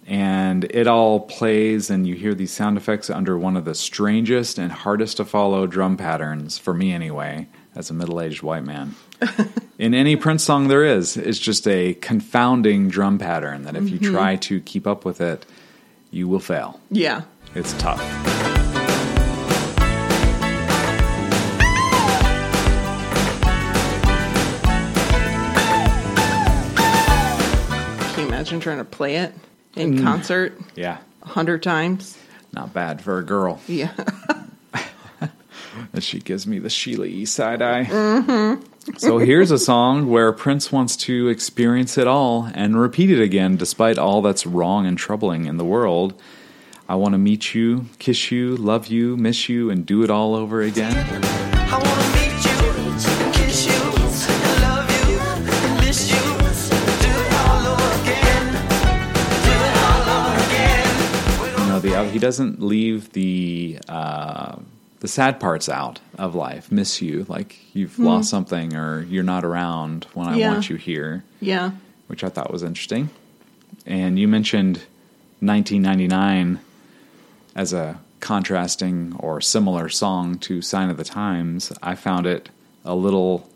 And 0.06 0.64
it 0.66 0.88
all 0.88 1.20
plays, 1.20 1.90
and 1.90 2.08
you 2.08 2.16
hear 2.16 2.34
these 2.34 2.52
sound 2.52 2.78
effects 2.78 3.10
under 3.10 3.38
one 3.38 3.58
of 3.58 3.66
the 3.66 3.76
strangest 3.76 4.58
and 4.58 4.72
hardest 4.72 5.18
to 5.18 5.26
follow 5.26 5.68
drum 5.68 5.98
patterns, 5.98 6.58
for 6.58 6.74
me 6.74 6.94
anyway, 6.94 7.48
as 7.78 7.92
a 7.92 7.94
middle 7.94 8.20
aged 8.20 8.42
white 8.42 8.64
man. 8.64 8.96
in 9.78 9.94
any 9.94 10.16
Prince 10.16 10.44
song 10.44 10.68
there 10.68 10.84
is, 10.84 11.16
it's 11.16 11.38
just 11.38 11.68
a 11.68 11.94
confounding 11.94 12.90
drum 12.90 13.20
pattern 13.20 13.64
that 13.66 13.76
if 13.76 13.90
you 13.90 14.00
mm-hmm. 14.00 14.14
try 14.14 14.36
to 14.38 14.60
keep 14.62 14.88
up 14.88 15.06
with 15.06 15.22
it, 15.22 15.46
you 16.10 16.28
will 16.28 16.40
fail. 16.40 16.80
Yeah. 16.90 17.22
It's 17.54 17.74
tough. 17.74 18.00
Can 28.16 28.24
you 28.24 28.28
imagine 28.28 28.60
trying 28.60 28.80
to 28.80 28.86
play 28.86 29.18
it 29.18 29.36
in 29.76 29.98
mm. 29.98 30.04
concert 30.04 30.60
Yeah, 30.76 30.98
a 31.22 31.28
hundred 31.28 31.62
times? 31.62 32.18
not 32.54 32.74
bad 32.74 33.02
for 33.02 33.20
a 33.20 33.24
girl. 33.24 33.62
Yeah. 33.68 33.92
And 35.94 36.04
she 36.04 36.20
gives 36.20 36.46
me 36.48 36.60
the 36.60 36.70
Sheila 36.70 37.06
E. 37.06 37.26
side 37.26 37.62
eye. 37.62 38.58
So 38.98 39.18
here's 39.18 39.52
a 39.52 39.58
song 39.60 40.10
where 40.10 40.32
Prince 40.32 40.72
wants 40.72 40.96
to 40.98 41.28
experience 41.28 41.98
it 41.98 42.08
all 42.08 42.50
and 42.54 42.80
repeat 42.80 43.12
it 43.12 43.22
again, 43.22 43.58
despite 43.58 43.98
all 43.98 44.22
that's 44.22 44.46
wrong 44.46 44.86
and 44.86 44.98
troubling 44.98 45.46
in 45.46 45.58
the 45.58 45.66
world. 45.66 46.14
I 46.90 46.96
want 46.96 47.14
to 47.14 47.18
meet 47.18 47.54
you, 47.54 47.88
kiss 48.00 48.32
you, 48.32 48.56
love 48.56 48.88
you, 48.88 49.18
miss 49.18 49.50
you, 49.50 49.70
and 49.70 49.86
do 49.86 50.04
it 50.04 50.10
all 50.10 50.36
over 50.36 50.62
again. 50.62 50.96
I 51.54 51.78
wanna 51.84 52.08
meet 52.16 52.46
you, 52.48 53.34
kiss 53.34 53.66
you, 53.68 53.74
and 53.74 54.62
love 54.62 55.10
you, 55.10 55.20
and 55.20 55.80
miss 55.86 56.10
you. 56.10 56.24
Do 57.04 57.12
it 57.12 57.34
all 57.44 57.68
over 57.68 57.92
again. 58.02 58.54
Do 59.44 59.52
it 59.68 59.76
all 59.84 60.06
over 60.16 60.36
again. 60.48 61.84
You 61.84 62.06
the 62.06 62.10
he 62.10 62.20
doesn't 62.20 62.62
leave 62.62 63.12
the 63.12 63.80
uh, 63.90 64.60
the 65.00 65.08
sad 65.08 65.40
parts 65.40 65.70
out 65.70 66.00
of 66.18 66.34
life. 66.36 66.72
Miss 66.72 67.02
you, 67.02 67.26
like 67.30 67.60
you've 67.76 68.00
lost 68.00 68.30
something 68.30 68.76
or 68.76 69.04
you're 69.04 69.24
not 69.24 69.46
around 69.46 70.08
when 70.14 70.28
I 70.28 70.36
Yeah. 70.38 70.52
want 70.54 70.70
you 70.70 70.76
here. 70.76 71.24
Yeah. 71.40 71.72
which 72.08 72.24
I 72.24 72.30
thought 72.30 72.52
was 72.52 72.64
interesting. 72.64 73.10
And 73.86 74.18
you 74.18 74.28
mentioned 74.30 74.82
1999 75.42 76.60
as 77.56 77.74
a 77.74 78.00
contrasting 78.22 79.14
or 79.20 79.42
similar 79.42 79.90
song 79.90 80.38
to 80.40 80.62
Sign 80.62 80.90
of 80.90 80.98
the 80.98 81.04
Times. 81.04 81.72
I 81.84 81.96
found 81.96 82.26
it 82.26 82.50
a 82.86 82.96
little 82.96 83.50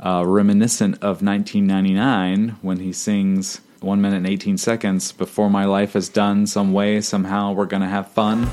uh, 0.00 0.24
reminiscent 0.26 0.94
of 0.96 1.22
1999 1.22 2.56
when 2.62 2.78
he 2.80 2.92
sings 2.92 3.60
one 3.80 4.00
minute 4.00 4.16
and 4.16 4.26
18 4.26 4.56
seconds 4.58 5.12
before 5.12 5.50
my 5.50 5.64
life 5.66 5.94
is 5.94 6.08
done 6.08 6.46
some 6.46 6.72
way 6.72 7.00
somehow 7.00 7.52
we're 7.52 7.66
gonna 7.66 7.88
have 7.88 8.10
fun 8.12 8.48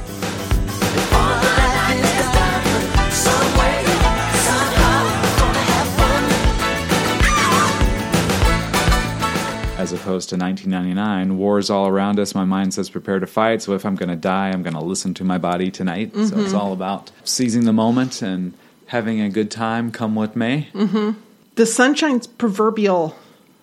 as 9.84 9.92
opposed 9.92 10.30
to 10.30 10.38
1999. 10.38 11.38
War's 11.38 11.70
all 11.70 11.88
around 11.88 12.18
us. 12.18 12.34
My 12.34 12.46
mind 12.46 12.74
says 12.74 12.90
prepare 12.90 13.20
to 13.20 13.28
fight. 13.28 13.62
So 13.62 13.74
if 13.74 13.86
I'm 13.86 13.96
going 13.96 14.08
to 14.08 14.16
die, 14.16 14.48
I'm 14.50 14.64
going 14.64 14.76
to 14.76 14.82
listen 14.82 15.14
to 15.16 15.26
my 15.26 15.38
body 15.38 15.70
tonight. 15.70 16.14
So 16.14 16.20
it's 16.20 16.32
mm-hmm. 16.32 16.56
all 16.56 16.72
about 16.72 17.12
seizing 17.26 17.66
the 17.66 17.74
moment 17.74 18.22
and 18.22 18.54
having 18.88 19.20
a 19.20 19.30
good 19.30 19.52
time, 19.52 19.92
come 19.92 20.16
what 20.16 20.38
may. 20.38 20.70
Mm-hmm. 20.74 21.20
The 21.56 21.66
sunshine's 21.66 22.28
proverbial, 22.28 23.14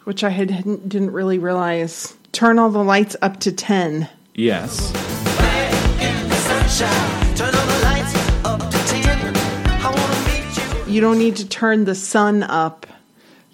which 0.05 0.23
I 0.23 0.29
had 0.29 0.49
didn't 0.87 1.13
really 1.13 1.39
realize. 1.39 2.15
Turn 2.33 2.59
all 2.59 2.69
the 2.69 2.85
lights 2.85 3.17
up 3.23 3.41
to 3.41 3.51
10. 3.51 4.07
Yes. 4.35 4.93
Sunshine, 6.45 7.35
turn 7.35 7.55
all 7.55 7.67
the 7.67 7.81
lights 7.83 8.15
up 8.45 8.61
to 8.61 8.79
10. 8.79 9.37
I 9.37 9.91
wanna 9.91 10.21
meet 10.29 10.87
you. 10.87 10.93
You 10.93 11.01
don't 11.01 11.19
need 11.19 11.37
to 11.37 11.49
turn 11.49 11.87
the 11.87 11.95
sun 11.95 12.43
up. 12.43 12.87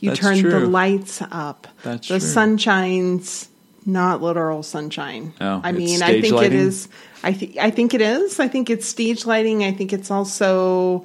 You 0.06 0.10
That's 0.12 0.20
turn 0.20 0.42
the 0.48 0.60
lights 0.60 1.20
up. 1.30 1.66
That's 1.82 2.06
the 2.08 2.18
true. 2.18 2.28
sunshine's 2.28 3.48
not 3.84 4.22
literal 4.22 4.62
sunshine. 4.62 5.32
Oh, 5.40 5.60
I 5.64 5.72
mean, 5.72 6.02
I 6.02 6.20
think 6.20 6.34
lighting? 6.34 6.52
it 6.58 6.64
is. 6.64 6.88
I 7.24 7.32
think 7.32 7.56
I 7.56 7.70
think 7.70 7.92
it 7.94 8.00
is. 8.00 8.38
I 8.40 8.48
think 8.48 8.70
it's 8.70 8.86
stage 8.86 9.26
lighting. 9.26 9.64
I 9.64 9.72
think 9.72 9.92
it's 9.92 10.10
also 10.10 11.04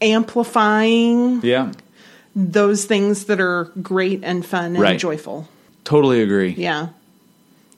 amplifying 0.00 1.40
Yeah. 1.42 1.72
those 2.34 2.84
things 2.86 3.24
that 3.24 3.40
are 3.40 3.70
great 3.82 4.20
and 4.22 4.44
fun 4.44 4.66
and 4.76 4.78
Right. 4.80 4.98
joyful. 4.98 5.48
Totally 5.84 6.20
agree. 6.22 6.54
Yeah. 6.56 6.88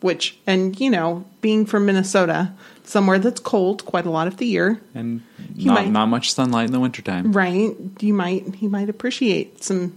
Which 0.00 0.38
and 0.46 0.78
you 0.80 0.90
know, 0.90 1.24
being 1.40 1.66
from 1.66 1.86
Minnesota, 1.86 2.52
somewhere 2.84 3.18
that's 3.18 3.40
cold 3.40 3.84
quite 3.84 4.06
a 4.06 4.10
lot 4.10 4.26
of 4.28 4.36
the 4.38 4.46
year, 4.46 4.80
And 4.94 5.22
not, 5.56 5.74
might- 5.74 5.90
not 5.90 6.06
much 6.06 6.32
sunlight 6.32 6.66
in 6.66 6.72
the 6.72 6.80
wintertime. 6.80 7.32
right? 7.32 7.74
You 8.00 8.14
might 8.14 8.54
he 8.56 8.68
might 8.68 8.88
appreciate 8.88 9.62
some 9.64 9.94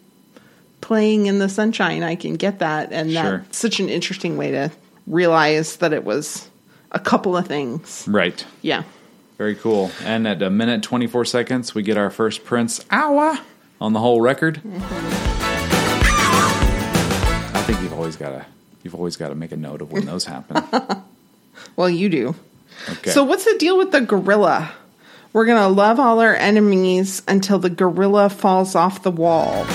playing 0.81 1.27
in 1.27 1.39
the 1.39 1.47
sunshine. 1.49 2.03
I 2.03 2.15
can 2.15 2.35
get 2.35 2.59
that, 2.59 2.91
and 2.91 3.11
Sure. 3.11 3.37
that's 3.39 3.57
such 3.57 3.79
an 3.79 3.89
interesting 3.89 4.37
way 4.37 4.51
to 4.51 4.71
realize 5.07 5.77
that 5.77 5.93
it 5.93 6.03
was 6.03 6.49
a 6.91 6.99
couple 6.99 7.37
of 7.37 7.47
things. 7.47 8.05
Right. 8.07 8.43
Yeah. 8.61 8.83
Very 9.37 9.55
cool. 9.55 9.91
And 10.03 10.27
at 10.27 10.41
a 10.41 10.49
minute 10.49 10.83
24 10.83 11.25
seconds, 11.25 11.73
we 11.73 11.81
get 11.83 11.97
our 11.97 12.09
first 12.09 12.43
Prince 12.43 12.83
hour 12.91 13.39
on 13.79 13.93
the 13.93 13.99
whole 13.99 14.21
record. 14.21 14.61
Mm-hmm. 14.65 14.77
I 17.57 17.63
think 17.65 17.81
you've 17.81 17.93
always 17.93 18.15
got 18.15 18.29
to 18.31 18.45
you've 18.83 18.95
always 18.95 19.15
got 19.17 19.29
to 19.29 19.35
make 19.35 19.51
a 19.51 19.57
note 19.57 19.81
of 19.81 19.91
when 19.91 20.05
those 20.05 20.25
happen. 20.25 20.63
Well, 21.75 21.89
you 21.89 22.09
do. 22.09 22.35
Okay. 22.89 23.11
So 23.11 23.23
what's 23.23 23.45
the 23.45 23.55
deal 23.57 23.77
with 23.77 23.91
the 23.91 24.01
gorilla? 24.01 24.71
We're 25.31 25.45
gonna 25.45 25.69
love 25.69 25.99
all 25.99 26.19
our 26.19 26.35
enemies 26.35 27.21
until 27.27 27.59
the 27.59 27.69
gorilla 27.69 28.29
falls 28.29 28.73
off 28.75 29.03
the 29.03 29.11
wall. 29.11 29.65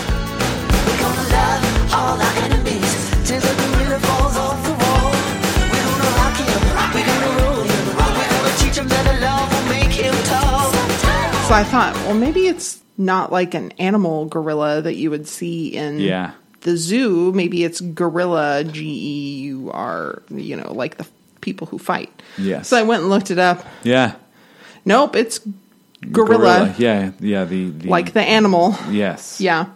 So 11.46 11.54
I 11.54 11.62
thought, 11.62 11.94
well, 12.06 12.14
maybe 12.14 12.48
it's 12.48 12.82
not 12.98 13.30
like 13.30 13.54
an 13.54 13.70
animal 13.78 14.24
gorilla 14.26 14.82
that 14.82 14.96
you 14.96 15.10
would 15.10 15.28
see 15.28 15.68
in 15.76 16.00
Yeah. 16.00 16.32
the 16.62 16.76
zoo. 16.76 17.30
Maybe 17.32 17.62
it's 17.62 17.80
guerrilla, 17.80 18.64
G 18.64 18.82
E 18.84 19.38
U 19.50 19.70
R, 19.72 20.22
you 20.28 20.56
know, 20.56 20.72
like 20.72 20.96
the 20.96 21.06
people 21.40 21.68
who 21.68 21.78
fight. 21.78 22.10
Yes. 22.36 22.66
So 22.66 22.76
I 22.76 22.82
went 22.82 23.02
and 23.02 23.10
looked 23.10 23.30
it 23.30 23.38
up. 23.38 23.64
yeah. 23.84 24.14
Nope, 24.84 25.14
it's 25.14 25.38
gorilla, 26.10 26.74
Yeah, 26.78 27.12
yeah, 27.20 27.44
the, 27.44 27.70
the 27.70 27.88
like 27.88 28.12
the 28.12 28.22
animal. 28.22 28.74
Yes. 28.90 29.40
Yeah. 29.40 29.66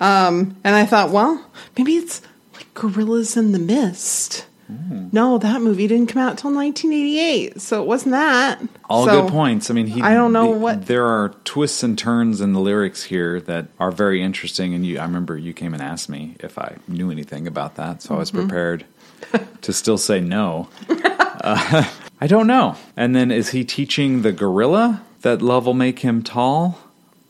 Um, 0.00 0.56
and 0.64 0.74
I 0.74 0.86
thought, 0.86 1.10
well, 1.10 1.44
maybe 1.76 1.96
it's 1.96 2.22
like 2.54 2.72
Gorillas 2.74 3.36
in 3.36 3.52
the 3.52 3.58
Mist. 3.58 4.46
No, 5.12 5.36
that 5.38 5.60
movie 5.62 5.88
didn't 5.88 6.06
come 6.10 6.22
out 6.22 6.38
till 6.38 6.54
1988, 6.54 7.60
so 7.60 7.82
it 7.82 7.86
wasn't 7.88 8.12
that. 8.12 8.60
All 8.88 9.04
So, 9.04 9.22
good 9.22 9.30
points. 9.32 9.68
I 9.68 9.74
mean, 9.74 9.88
he, 9.88 10.00
I 10.00 10.14
don't 10.14 10.32
know 10.32 10.52
the- 10.54 10.58
what- 10.60 10.86
there 10.86 11.06
are 11.06 11.30
twists 11.44 11.82
and 11.82 11.98
turns 11.98 12.40
in 12.40 12.52
the 12.52 12.60
lyrics 12.60 13.02
here 13.02 13.40
that 13.42 13.66
are 13.80 13.90
very 13.90 14.22
interesting. 14.22 14.72
And 14.72 14.86
you, 14.86 15.00
I 15.00 15.02
remember 15.02 15.36
you 15.36 15.52
came 15.52 15.74
and 15.74 15.82
asked 15.82 16.08
me 16.08 16.36
if 16.38 16.56
I 16.56 16.76
knew 16.86 17.10
anything 17.10 17.48
about 17.48 17.74
that, 17.76 18.00
so 18.00 18.14
I 18.14 18.18
was 18.18 18.30
Mm-hmm. 18.30 18.46
prepared 18.48 18.84
to 19.62 19.72
still 19.72 19.98
say 19.98 20.20
no. 20.20 20.68
Uh, 20.88 21.84
I 22.20 22.28
don't 22.28 22.46
know. 22.46 22.76
And 22.96 23.12
then 23.16 23.32
is 23.32 23.48
he 23.50 23.64
teaching 23.64 24.22
the 24.22 24.30
gorilla 24.30 25.02
that 25.22 25.42
love 25.42 25.66
will 25.66 25.74
make 25.74 25.98
him 26.00 26.22
tall? 26.22 26.78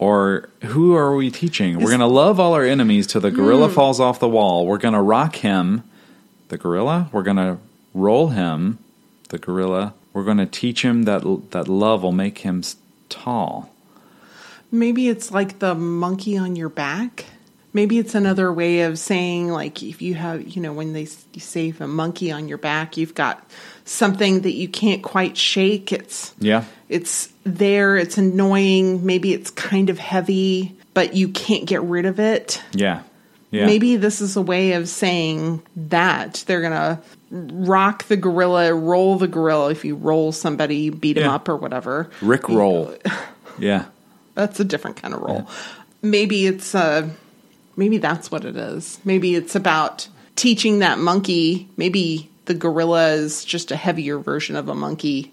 Or 0.00 0.48
who 0.62 0.94
are 0.96 1.14
we 1.14 1.30
teaching? 1.30 1.78
We're 1.78 1.88
going 1.90 2.00
to 2.00 2.06
love 2.06 2.40
all 2.40 2.54
our 2.54 2.64
enemies 2.64 3.06
till 3.06 3.20
the 3.20 3.30
gorilla 3.30 3.68
Hmm. 3.68 3.74
falls 3.74 4.00
off 4.00 4.18
the 4.18 4.30
wall. 4.30 4.66
We're 4.66 4.78
going 4.78 4.94
to 4.94 5.00
rock 5.02 5.36
him, 5.36 5.84
the 6.48 6.56
gorilla. 6.56 7.10
We're 7.12 7.22
going 7.22 7.36
to 7.36 7.58
roll 7.92 8.28
him, 8.28 8.78
the 9.28 9.36
gorilla. 9.36 9.92
We're 10.14 10.24
going 10.24 10.38
to 10.38 10.46
teach 10.46 10.82
him 10.82 11.02
that 11.02 11.22
that 11.50 11.68
love 11.68 12.02
will 12.02 12.12
make 12.12 12.38
him 12.38 12.62
tall. 13.10 13.70
Maybe 14.72 15.08
it's 15.08 15.30
like 15.30 15.58
the 15.58 15.74
monkey 15.74 16.38
on 16.38 16.56
your 16.56 16.70
back. 16.70 17.26
Maybe 17.74 17.98
it's 17.98 18.14
another 18.14 18.50
way 18.52 18.80
of 18.80 18.98
saying, 18.98 19.48
like, 19.48 19.82
if 19.82 20.00
you 20.00 20.14
have, 20.14 20.48
you 20.48 20.62
know, 20.62 20.72
when 20.72 20.94
they 20.94 21.04
say 21.04 21.74
a 21.78 21.86
monkey 21.86 22.32
on 22.32 22.48
your 22.48 22.58
back, 22.58 22.96
you've 22.96 23.14
got 23.14 23.44
something 23.84 24.40
that 24.40 24.54
you 24.54 24.66
can't 24.66 25.02
quite 25.02 25.36
shake. 25.36 25.92
It's 25.92 26.34
Yeah. 26.40 26.64
It's 26.90 27.32
there. 27.44 27.96
It's 27.96 28.18
annoying. 28.18 29.06
Maybe 29.06 29.32
it's 29.32 29.50
kind 29.50 29.88
of 29.88 29.98
heavy, 29.98 30.76
but 30.92 31.14
you 31.14 31.28
can't 31.28 31.64
get 31.66 31.82
rid 31.82 32.04
of 32.04 32.20
it. 32.20 32.60
Yeah. 32.72 33.02
Yeah. 33.50 33.66
Maybe 33.66 33.96
this 33.96 34.20
is 34.20 34.36
a 34.36 34.42
way 34.42 34.72
of 34.72 34.88
saying 34.88 35.62
that 35.74 36.44
they're 36.46 36.60
gonna 36.62 37.00
rock 37.30 38.04
the 38.04 38.16
gorilla, 38.16 38.72
roll 38.74 39.16
the 39.16 39.26
gorilla. 39.28 39.70
If 39.70 39.84
you 39.84 39.96
roll 39.96 40.30
somebody, 40.32 40.90
beat 40.90 41.16
him 41.16 41.24
Yeah. 41.24 41.34
up 41.34 41.48
or 41.48 41.56
whatever. 41.56 42.10
Rick 42.20 42.48
roll. 42.48 42.94
Yeah. 43.58 43.86
That's 44.36 44.58
a 44.60 44.64
different 44.64 44.96
kind 44.96 45.12
of 45.12 45.20
roll. 45.20 45.46
Maybe 46.00 46.46
it's 46.46 46.74
uh 46.74 47.08
maybe 47.76 47.98
that's 47.98 48.30
what 48.30 48.44
it 48.44 48.56
is. 48.56 48.98
Maybe 49.04 49.34
it's 49.34 49.54
about 49.54 50.08
teaching 50.36 50.78
that 50.78 50.98
monkey. 50.98 51.68
Maybe 51.76 52.30
the 52.46 52.54
gorilla 52.54 53.08
is 53.12 53.44
just 53.44 53.70
a 53.70 53.76
heavier 53.76 54.18
version 54.18 54.56
of 54.56 54.68
a 54.68 54.74
monkey 54.74 55.32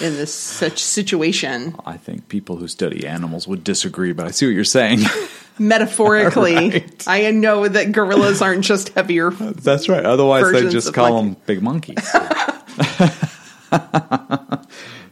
in 0.00 0.14
this 0.14 0.32
such 0.34 0.78
situation. 0.82 1.74
I 1.86 1.96
think 1.96 2.28
people 2.28 2.56
who 2.56 2.68
study 2.68 3.06
animals 3.06 3.46
would 3.48 3.64
disagree, 3.64 4.12
but 4.12 4.26
I 4.26 4.30
see 4.30 4.46
what 4.46 4.54
you're 4.54 4.64
saying. 4.64 5.00
Metaphorically, 5.58 6.54
Right. 6.70 7.04
I 7.06 7.30
know 7.30 7.68
that 7.68 7.92
gorillas 7.92 8.42
aren't 8.42 8.64
just 8.64 8.88
heavier. 8.90 9.30
That's 9.30 9.88
right. 9.88 10.04
Otherwise, 10.04 10.50
they 10.52 10.68
just 10.68 10.92
call 10.92 11.12
like- 11.14 11.24
them 11.24 11.36
big 11.46 11.62
monkeys. 11.62 12.08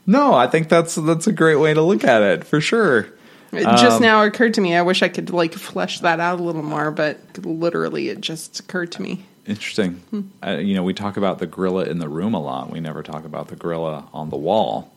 no, 0.07 0.35
I 0.35 0.47
think 0.49 0.69
that's 0.69 0.95
that's 0.97 1.27
a 1.27 1.33
great 1.33 1.57
way 1.57 1.75
to 1.75 1.83
look 1.83 2.05
at 2.05 2.23
it 2.23 2.45
for 2.45 2.61
sure. 2.61 3.09
It 3.53 3.65
Um, 3.67 3.77
just 3.77 4.01
now 4.01 4.23
occurred 4.25 4.55
to 4.55 4.61
me. 4.61 4.75
I 4.75 4.83
wish 4.83 5.03
I 5.03 5.09
could 5.09 5.31
like 5.31 5.53
flesh 5.53 6.01
that 6.01 6.21
out 6.21 6.41
a 6.41 6.43
little 6.43 6.63
more, 6.63 6.91
but 6.91 7.19
literally, 7.45 8.09
it 8.09 8.21
just 8.21 8.61
occurred 8.61 8.91
to 8.93 9.03
me. 9.03 9.25
Interesting. 9.47 10.31
Uh, 10.45 10.59
you 10.59 10.75
know, 10.75 10.83
we 10.85 10.95
talk 10.95 11.17
about 11.17 11.39
the 11.39 11.47
gorilla 11.47 11.85
in 11.85 11.99
the 11.99 12.09
room 12.09 12.35
a 12.35 12.41
lot. 12.41 12.71
We 12.71 12.81
never 12.81 13.03
talk 13.03 13.25
about 13.25 13.49
the 13.49 13.57
gorilla 13.57 14.09
on 14.13 14.31
the 14.31 14.37
wall. 14.37 14.93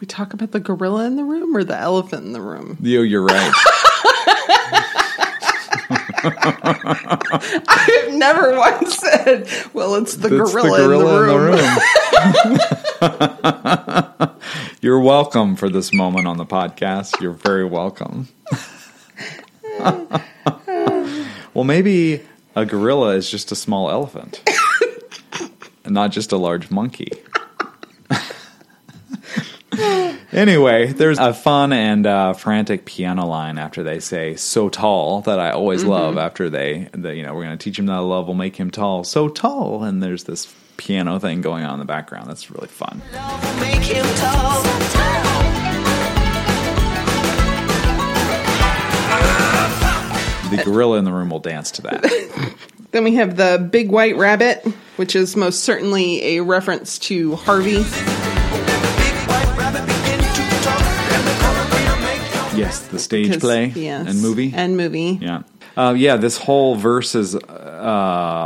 We 0.00 0.06
talk 0.06 0.32
about 0.32 0.52
the 0.52 0.60
gorilla 0.60 1.04
in 1.06 1.16
the 1.16 1.24
room 1.24 1.56
or 1.56 1.64
the 1.64 1.76
elephant 1.76 2.24
in 2.24 2.32
the 2.32 2.40
room. 2.40 2.78
Yo, 2.80 3.02
you're 3.02 3.24
right. 3.24 3.52
I 6.20 8.04
have 8.04 8.14
never 8.14 8.56
once 8.56 8.96
said, 8.96 9.48
"Well, 9.72 9.94
it's 9.96 10.16
the, 10.16 10.28
That's 10.28 10.52
gorilla, 10.52 10.82
in 10.82 10.90
the 11.28 11.38
room." 11.38 11.68
You're 14.80 15.00
welcome 15.00 15.56
for 15.56 15.68
this 15.68 15.92
moment 15.92 16.26
on 16.26 16.36
the 16.36 16.46
podcast. 16.46 17.20
You're 17.20 17.32
very 17.32 17.64
welcome. 17.64 18.28
well, 21.54 21.64
maybe 21.64 22.22
a 22.58 22.66
gorilla 22.66 23.14
is 23.14 23.30
just 23.30 23.52
a 23.52 23.54
small 23.54 23.90
elephant, 23.90 24.42
and 25.84 25.94
not 25.94 26.10
just 26.10 26.32
a 26.32 26.36
large 26.36 26.70
monkey. 26.70 27.10
Anyway, 30.30 30.92
there's 30.92 31.18
a 31.18 31.32
fun 31.32 31.72
and 31.72 32.06
uh, 32.06 32.32
frantic 32.34 32.84
piano 32.84 33.24
line 33.24 33.56
after 33.58 33.82
they 33.82 33.98
say 33.98 34.36
"so 34.36 34.68
tall" 34.68 35.22
that 35.22 35.38
I 35.40 35.50
always 35.52 35.84
love. 35.84 36.18
After 36.18 36.50
they, 36.50 36.90
the, 36.92 37.14
you 37.16 37.22
know, 37.22 37.34
we're 37.34 37.44
going 37.44 37.56
to 37.56 37.62
teach 37.62 37.78
him 37.78 37.86
that 37.86 37.98
love 38.02 38.26
will 38.26 38.34
make 38.34 38.56
him 38.56 38.70
tall, 38.70 39.04
so 39.04 39.28
tall, 39.28 39.84
and 39.84 40.02
there's 40.02 40.24
this 40.24 40.54
piano 40.76 41.18
thing 41.18 41.40
going 41.40 41.64
on 41.64 41.74
in 41.74 41.78
the 41.78 41.86
background. 41.86 42.28
That's 42.28 42.50
really 42.50 42.68
fun. 42.68 43.00
The 50.50 50.62
gorilla 50.64 50.98
in 50.98 51.04
the 51.04 51.12
room 51.12 51.30
will 51.30 51.40
dance 51.40 51.70
to 51.72 51.82
that. 51.82 52.54
Then 52.90 53.04
we 53.04 53.16
have 53.16 53.36
the 53.36 53.68
big 53.70 53.90
white 53.90 54.16
rabbit, 54.16 54.64
which 54.96 55.14
is 55.14 55.36
most 55.36 55.62
certainly 55.62 56.38
a 56.38 56.42
reference 56.42 56.98
to 57.00 57.36
Harvey. 57.36 57.76
Big 57.76 57.84
white 57.84 59.54
rabbit 59.58 59.82
begin 59.84 60.18
to 60.18 60.64
talk, 60.64 60.80
and 60.80 61.26
the 61.26 61.34
gorilla 61.38 62.00
make 62.00 62.58
yes, 62.58 62.80
the 62.88 62.98
stage 62.98 63.38
play 63.40 63.66
yes, 63.76 64.08
and 64.08 64.22
movie. 64.22 64.52
and 64.56 64.78
movie. 64.78 65.18
yeah, 65.20 65.42
uh, 65.76 65.92
yeah. 65.98 66.16
This 66.16 66.38
whole 66.38 66.76
verse 66.76 67.14
is 67.14 67.34
uh, 67.34 67.40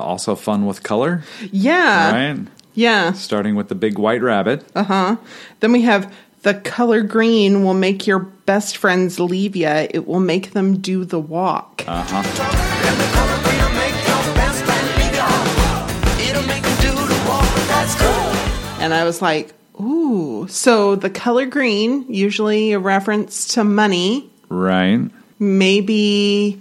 also 0.04 0.34
fun 0.34 0.66
with 0.66 0.82
color, 0.82 1.22
Yeah. 1.52 2.10
right? 2.32 2.46
Yeah. 2.74 3.12
Starting 3.12 3.54
with 3.54 3.68
the 3.68 3.76
big 3.76 3.96
white 3.96 4.22
rabbit. 4.22 4.64
Uh 4.74 4.82
huh. 4.82 5.16
Then 5.60 5.70
we 5.70 5.82
have 5.82 6.12
the 6.42 6.54
color 6.54 7.02
green 7.02 7.62
will 7.64 7.74
make 7.74 8.06
your 8.06 8.18
best 8.18 8.76
friends 8.76 9.18
leave 9.20 9.54
you. 9.56 9.68
It 9.68 10.06
will 10.06 10.20
make 10.20 10.52
them 10.52 10.78
do 10.78 11.04
the 11.04 11.20
walk. 11.20 11.84
Uh 11.86 12.02
huh. 12.02 12.16
And 12.16 13.00
the 13.00 13.08
color 13.14 13.38
green'll 13.44 13.74
make 13.78 13.94
your 14.06 14.34
best 14.34 14.64
friend 14.64 14.86
leave 14.98 15.14
you. 15.14 16.30
It'll 16.30 16.46
make 16.48 16.62
them 16.62 16.76
do 16.80 16.94
the 17.06 17.24
walk. 17.28 17.44
That's 17.68 17.94
cool. 17.94 18.82
And 18.82 18.92
I 18.92 19.04
was 19.04 19.22
like, 19.22 19.52
ooh. 19.80 20.46
So 20.48 20.96
the 20.96 21.10
color 21.10 21.46
green, 21.46 22.06
usually 22.12 22.72
a 22.72 22.78
reference 22.80 23.54
to 23.54 23.62
money, 23.64 24.28
Right. 24.48 25.00
maybe 25.38 26.60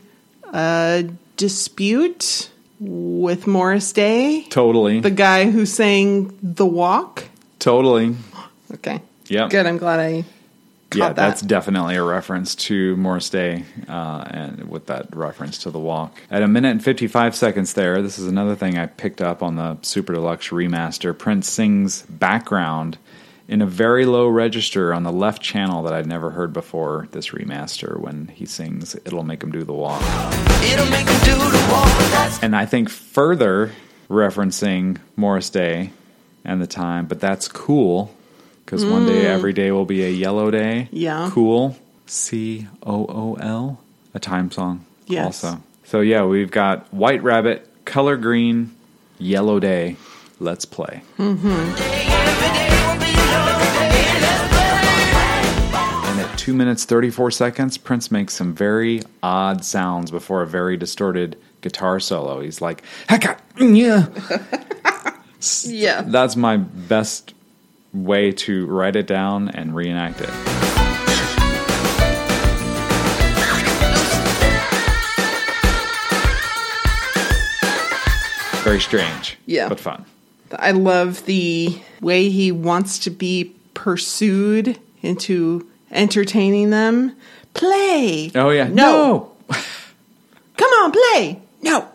a 0.53 1.09
dispute 1.37 2.49
with 2.79 3.47
Morris 3.47 3.91
Day, 3.93 4.45
Totally. 4.49 4.99
the 4.99 5.09
guy 5.11 5.49
who 5.49 5.65
sang 5.65 6.37
The 6.41 6.65
Walk. 6.65 7.23
totally. 7.59 8.15
Okay. 8.75 9.01
Yep. 9.31 9.49
Good. 9.49 9.65
I'm 9.65 9.77
glad 9.77 9.99
I 10.01 10.21
caught 10.89 10.97
Yeah, 10.97 11.07
that. 11.07 11.15
that's 11.15 11.41
definitely 11.41 11.95
a 11.95 12.03
reference 12.03 12.53
to 12.55 12.97
Morris 12.97 13.29
Day, 13.29 13.63
uh, 13.87 14.25
and 14.29 14.69
with 14.69 14.87
that 14.87 15.15
reference 15.15 15.59
to 15.59 15.71
the 15.71 15.79
walk. 15.79 16.19
At 16.29 16.43
a 16.43 16.49
minute 16.49 16.69
and 16.71 16.83
55 16.83 17.33
seconds 17.33 17.73
there, 17.73 18.01
this 18.01 18.19
is 18.19 18.27
another 18.27 18.55
thing 18.55 18.77
I 18.77 18.87
picked 18.87 19.21
up 19.21 19.41
on 19.41 19.55
the 19.55 19.77
Super 19.83 20.11
Deluxe 20.13 20.49
remaster. 20.49 21.17
Prince 21.17 21.49
sings 21.49 22.01
background 22.09 22.97
in 23.47 23.61
a 23.61 23.65
very 23.65 24.05
low 24.05 24.27
register 24.27 24.93
on 24.93 25.03
the 25.03 25.13
left 25.13 25.41
channel 25.41 25.81
that 25.83 25.93
I'd 25.93 26.07
never 26.07 26.31
heard 26.31 26.51
before 26.51 27.07
this 27.11 27.29
remaster 27.29 27.97
when 27.97 28.27
he 28.27 28.45
sings 28.45 28.95
It'll 29.05 29.23
Make 29.23 29.43
Him 29.43 29.51
Do 29.51 29.63
the 29.63 29.73
Walk. 29.73 30.01
It'll 30.61 30.89
make 30.89 31.05
them 31.05 31.23
do 31.23 31.35
the 31.35 31.67
walk. 31.71 31.87
That's 32.11 32.43
And 32.43 32.53
I 32.53 32.65
think 32.65 32.89
further 32.89 33.71
referencing 34.09 34.97
Morris 35.15 35.49
Day 35.49 35.91
and 36.43 36.61
the 36.61 36.67
time, 36.67 37.05
but 37.05 37.21
that's 37.21 37.47
cool 37.47 38.13
because 38.71 38.85
one 38.85 39.05
day 39.05 39.23
mm. 39.23 39.25
every 39.25 39.51
day 39.51 39.69
will 39.69 39.83
be 39.83 40.01
a 40.05 40.09
yellow 40.09 40.49
day. 40.49 40.87
Yeah. 40.93 41.29
Cool. 41.33 41.75
C 42.05 42.69
O 42.83 43.05
O 43.05 43.33
L. 43.33 43.81
A 44.13 44.19
time 44.19 44.49
song. 44.49 44.85
Yes. 45.07 45.43
Also. 45.43 45.61
So 45.83 45.99
yeah, 45.99 46.23
we've 46.23 46.51
got 46.51 46.91
White 46.93 47.21
Rabbit, 47.21 47.67
Color 47.83 48.15
Green, 48.15 48.73
Yellow 49.17 49.59
Day. 49.59 49.97
Let's 50.39 50.63
play. 50.63 51.03
every 51.19 51.35
day 51.35 52.69
will 52.87 52.97
be 52.97 53.07
your 53.07 53.43
day. 53.75 54.21
Let's 54.21 54.53
play. 54.53 56.09
And 56.09 56.19
at 56.21 56.37
two 56.37 56.53
minutes 56.53 56.85
thirty 56.85 57.09
four 57.09 57.29
seconds, 57.29 57.77
Prince 57.77 58.09
makes 58.09 58.33
some 58.35 58.53
very 58.53 59.01
odd 59.21 59.65
sounds 59.65 60.11
before 60.11 60.43
a 60.43 60.47
very 60.47 60.77
distorted 60.77 61.37
guitar 61.59 61.99
solo. 61.99 62.39
He's 62.39 62.61
like, 62.61 62.83
"Hecka, 63.09 63.37
mm, 63.57 63.77
yeah." 63.77 64.07
yeah. 65.65 66.03
That's 66.03 66.37
my 66.37 66.55
best 66.55 67.33
way 67.93 68.31
to 68.31 68.65
write 68.67 68.95
it 68.95 69.07
down 69.07 69.49
and 69.49 69.75
reenact 69.75 70.21
it. 70.21 70.29
Very 78.63 78.79
strange. 78.79 79.37
Yeah. 79.45 79.69
But 79.69 79.79
fun. 79.79 80.05
I 80.57 80.71
love 80.71 81.25
the 81.25 81.81
way 81.99 82.29
he 82.29 82.51
wants 82.51 82.99
to 82.99 83.09
be 83.09 83.55
pursued 83.73 84.77
into 85.01 85.67
entertaining 85.89 86.69
them. 86.69 87.15
Play. 87.53 88.31
Oh, 88.35 88.49
yeah. 88.49 88.67
No. 88.67 89.31
Come 90.57 90.69
on, 90.83 90.91
play. 90.91 91.41
No. 91.61 91.87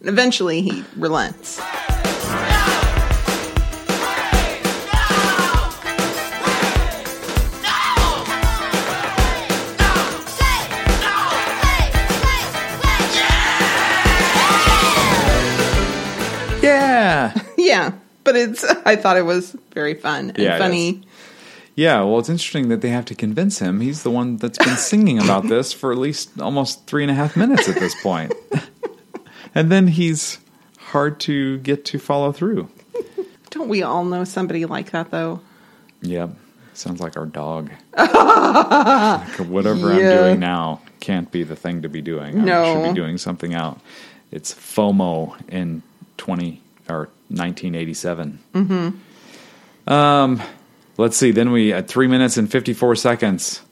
And 0.00 0.08
eventually 0.08 0.60
he 0.62 0.84
relents. 0.96 1.60
Yeah. 17.70 17.90
Yeah. 17.90 17.92
But 18.24 18.36
it's 18.36 18.64
I 18.84 18.96
thought 18.96 19.16
it 19.16 19.24
was 19.24 19.56
very 19.72 19.94
fun 19.94 20.30
and 20.30 20.38
Yeah, 20.38 20.58
funny. 20.58 21.02
Yeah, 21.76 22.02
well, 22.02 22.18
it's 22.18 22.28
interesting 22.28 22.68
that 22.68 22.80
they 22.82 22.90
have 22.90 23.06
to 23.06 23.14
convince 23.14 23.58
him. 23.60 23.80
He's 23.80 24.02
the 24.02 24.10
one 24.10 24.36
that's 24.36 24.58
been 24.58 24.76
singing 24.90 25.18
about 25.18 25.48
this 25.48 25.72
for 25.72 25.92
at 25.92 25.98
least 25.98 26.38
almost 26.40 26.86
three 26.86 27.02
and 27.02 27.10
a 27.10 27.14
half 27.14 27.36
minutes 27.36 27.68
at 27.68 27.76
this 27.76 27.94
point. 28.02 28.32
and 29.54 29.70
then 29.72 29.86
he's 29.88 30.38
hard 30.78 31.20
to 31.20 31.58
get 31.58 31.84
to 31.86 31.98
follow 31.98 32.32
through. 32.32 32.68
Don't 33.50 33.68
we 33.68 33.82
all 33.82 34.04
know 34.04 34.24
somebody 34.24 34.66
like 34.66 34.90
that 34.90 35.10
though? 35.10 35.40
Yep. 36.02 36.30
Sounds 36.74 37.00
like 37.00 37.16
our 37.16 37.26
dog. 37.26 37.70
Like, 37.96 39.28
whatever 39.48 39.92
I'm 39.92 39.98
doing 39.98 40.40
now 40.40 40.80
can't 41.00 41.30
be 41.30 41.42
the 41.44 41.56
thing 41.56 41.82
to 41.82 41.88
be 41.88 42.00
doing. 42.02 42.40
I 42.40 42.44
No. 42.44 42.64
should 42.84 42.94
be 42.94 43.00
doing 43.00 43.16
something 43.18 43.54
out. 43.54 43.80
It's 44.30 44.52
FOMO 44.54 45.34
in 45.50 45.82
20 46.18 46.60
or 46.88 47.08
1987. 47.30 48.38
Mm-hmm. 48.54 49.90
Um, 49.92 50.42
let's 50.98 51.16
see. 51.16 51.30
Then 51.30 51.50
we 51.52 51.72
at 51.72 51.88
three 51.88 52.06
minutes 52.06 52.36
and 52.36 52.50
54 52.50 52.96
seconds. 52.96 53.62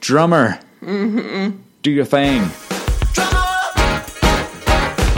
Drummer, 0.00 0.58
Mm-hmm. 0.82 1.58
do 1.82 1.90
your 1.90 2.04
thing. 2.04 2.42
Drummer 3.12 3.38
up. 3.38 3.74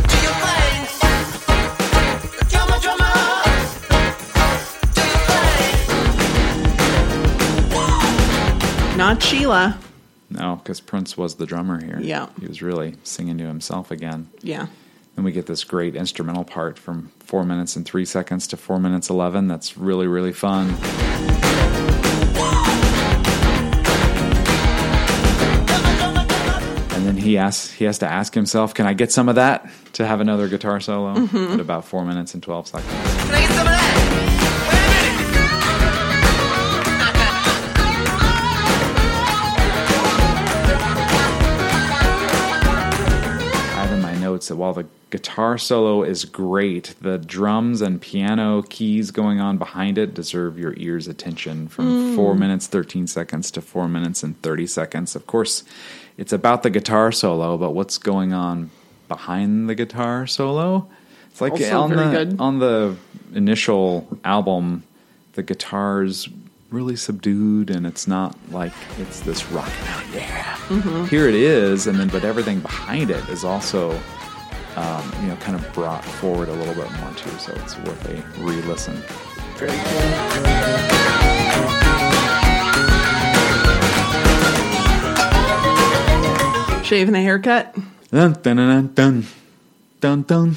Do 0.08 0.16
your 0.20 0.34
thing. 0.44 0.86
Drummer, 2.50 2.78
drummer 2.80 3.04
up. 3.04 3.44
Do 4.94 5.00
your 5.00 5.18
thing. 8.90 8.98
Not 8.98 9.22
Sheila. 9.22 9.78
No, 10.30 10.56
because 10.56 10.80
Prince 10.80 11.16
was 11.16 11.36
the 11.36 11.46
drummer 11.46 11.82
here. 11.84 11.98
Yeah. 12.00 12.28
He 12.40 12.46
was 12.46 12.60
really 12.62 12.96
singing 13.04 13.38
to 13.38 13.44
himself 13.44 13.90
again. 13.90 14.28
Yeah. 14.42 14.66
Then 15.16 15.24
we 15.24 15.32
get 15.32 15.46
this 15.46 15.64
great 15.64 15.94
instrumental 15.94 16.44
part 16.44 16.78
from 16.78 17.10
four 17.20 17.44
minutes 17.44 17.76
and 17.76 17.84
three 17.86 18.04
seconds 18.04 18.46
to 18.48 18.56
four 18.56 18.78
minutes 18.80 19.10
11. 19.10 19.46
That's 19.48 19.76
really, 19.76 20.06
really 20.06 20.32
fun. 20.32 20.74
And 26.90 27.06
then 27.06 27.16
he 27.16 27.36
asks, 27.38 27.72
he 27.72 27.84
has 27.84 27.98
to 27.98 28.06
ask 28.06 28.34
himself, 28.34 28.72
"Can 28.74 28.86
I 28.86 28.94
get 28.94 29.12
some 29.12 29.28
of 29.28 29.34
that?" 29.34 29.68
To 29.94 30.06
have 30.06 30.20
another 30.20 30.48
guitar 30.48 30.80
solo 30.80 31.28
at 31.52 31.60
about 31.60 31.84
four 31.84 32.04
minutes 32.04 32.34
and 32.34 32.42
twelve 32.42 32.66
seconds. 32.66 32.92
Notes 44.44 44.48
that 44.48 44.56
while 44.56 44.72
the 44.74 44.86
guitar 45.10 45.56
solo 45.58 46.02
is 46.02 46.24
great, 46.24 46.94
the 47.00 47.18
drums 47.18 47.80
and 47.80 48.00
piano 48.00 48.62
keys 48.62 49.10
going 49.10 49.40
on 49.40 49.58
behind 49.58 49.96
it 49.98 50.14
deserve 50.14 50.58
your 50.58 50.74
ear's 50.76 51.08
attention 51.08 51.68
from 51.68 52.14
4 52.16 52.34
minutes 52.34 52.66
13 52.66 53.06
seconds 53.06 53.50
to 53.52 53.60
4 53.62 53.88
minutes 53.88 54.22
and 54.22 54.40
30 54.42 54.66
seconds. 54.66 55.16
Of 55.16 55.26
course, 55.26 55.64
it's 56.18 56.32
about 56.32 56.62
the 56.62 56.70
guitar 56.70 57.12
solo, 57.12 57.56
but 57.56 57.70
what's 57.70 57.98
going 57.98 58.32
on 58.32 58.70
behind 59.08 59.68
the 59.68 59.74
guitar 59.74 60.26
solo? 60.26 60.88
It's 61.30 61.40
like 61.40 61.52
Also 61.52 61.80
on 61.80 61.90
the 61.90 62.10
good. 62.10 62.36
on 62.40 62.58
the 62.58 62.96
initial 63.34 64.06
album, 64.24 64.82
the 65.34 65.42
guitar's 65.42 66.28
really 66.70 66.96
subdued 66.96 67.70
and 67.70 67.86
it's 67.86 68.06
not 68.08 68.36
like 68.50 68.72
it's 68.98 69.20
this 69.20 69.46
rock 69.52 69.70
out 69.88 70.04
yeah 70.12 70.50
Mm-hmm. 70.64 71.04
here 71.06 71.28
it 71.28 71.34
is 71.34 71.86
and 71.86 72.00
then 72.00 72.08
but 72.08 72.24
everything 72.24 72.58
behind 72.60 73.10
it 73.10 73.22
is 73.28 73.44
also 73.44 73.92
um, 74.76 75.12
you 75.22 75.28
know 75.28 75.36
kind 75.36 75.56
of 75.56 75.72
brought 75.72 76.04
forward 76.04 76.48
a 76.48 76.52
little 76.52 76.74
bit 76.74 76.90
more 77.00 77.10
too 77.14 77.30
so 77.38 77.52
it's 77.56 77.76
worth 77.78 78.08
a 78.08 78.42
re-listen 78.42 78.94
Very 79.56 79.70
cool. 79.70 81.14
Shaving 86.84 87.14
a 87.14 87.22
haircut. 87.22 87.74
dun 88.10 88.34
dun 88.42 88.56
dun 88.56 88.92
dun 88.94 89.24
dun 90.00 90.22
dun 90.22 90.56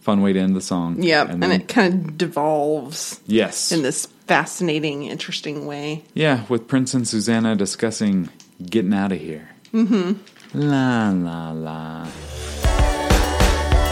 fun 0.00 0.20
way 0.20 0.34
to 0.34 0.38
end 0.38 0.54
the 0.54 0.60
song 0.60 1.02
Yep. 1.02 1.30
And, 1.30 1.42
then- 1.42 1.50
it 1.52 1.66
kind 1.66 1.94
of 2.06 2.18
devolves 2.18 3.20
yes 3.26 3.72
in 3.72 3.80
this 3.82 4.04
fascinating, 4.26 5.04
interesting 5.04 5.64
way. 5.64 6.04
yeah 6.12 6.44
with 6.50 6.68
prince 6.68 6.92
and 6.92 7.08
susannah 7.08 7.56
discussing 7.56 8.28
getting 8.64 8.92
out 8.92 9.10
of 9.12 9.18
here 9.20 9.48
mm-hmm 9.72 10.12
la 10.54 11.10
la 11.10 11.50
la 11.50 12.06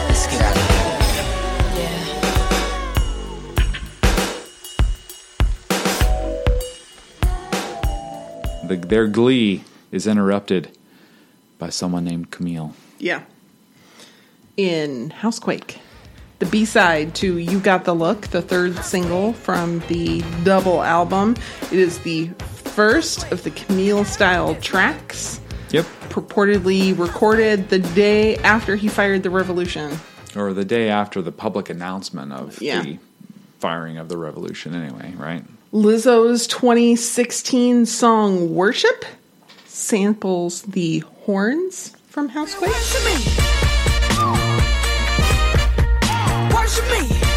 Let's 0.08 0.26
get 0.28 0.42
out 0.42 0.56
of 0.56 0.62
here. 0.70 1.82
Yeah. 1.82 2.12
the, 8.68 8.76
their 8.76 9.08
glee 9.08 9.64
is 9.90 10.06
interrupted 10.06 10.70
by 11.58 11.70
someone 11.70 12.04
named 12.04 12.30
Camille. 12.30 12.74
Yeah. 12.98 13.22
In 14.56 15.10
Housequake. 15.10 15.80
The 16.38 16.46
B 16.46 16.64
side 16.64 17.14
to 17.16 17.38
U 17.38 17.60
Got 17.60 17.84
the 17.84 17.94
Look, 17.94 18.28
the 18.28 18.42
third 18.42 18.76
single 18.84 19.32
from 19.32 19.80
the 19.88 20.22
double 20.44 20.82
album. 20.82 21.36
It 21.70 21.78
is 21.78 21.98
the 22.00 22.28
first 22.74 23.30
of 23.30 23.42
the 23.44 23.50
Camille 23.50 24.04
style 24.04 24.54
tracks, 24.56 25.40
Yep. 25.72 25.86
purportedly 26.10 26.96
recorded 26.98 27.68
the 27.70 27.78
day 27.78 28.36
after 28.38 28.76
he 28.76 28.88
fired 28.88 29.22
the 29.22 29.30
revolution. 29.30 29.98
Or 30.36 30.52
the 30.52 30.64
day 30.64 30.88
after 30.88 31.20
the 31.22 31.32
public 31.32 31.68
announcement 31.70 32.32
of 32.32 32.60
Yeah. 32.60 32.82
the 32.82 32.98
firing 33.58 33.96
of 33.98 34.08
the 34.08 34.16
revolution, 34.16 34.74
anyway, 34.74 35.14
right? 35.16 35.44
Lizzo's 35.72 36.46
2016 36.46 37.86
song 37.86 38.54
Worship 38.54 39.04
samples 39.66 40.62
the 40.62 41.00
horns 41.24 41.92
from 42.08 42.28
Housequake. 42.28 42.70
Worship 42.70 43.04
me. 43.04 43.12
Worship 46.54 46.84
me. 46.90 47.31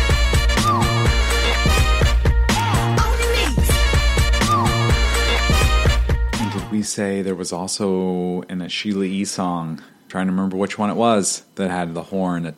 We 6.76 6.84
say 6.84 7.21
there 7.21 7.36
was 7.36 7.53
also 7.53 8.41
in 8.49 8.61
a 8.61 8.67
Sheila 8.67 9.05
E. 9.05 9.23
song, 9.23 9.82
trying 10.09 10.28
to 10.28 10.34
remember 10.34 10.57
which 10.57 10.78
one 10.78 10.89
it 10.89 10.97
was, 10.97 11.43
that 11.55 11.71
had 11.71 11.93
the 11.93 12.03
horn 12.03 12.45
in 12.45 12.53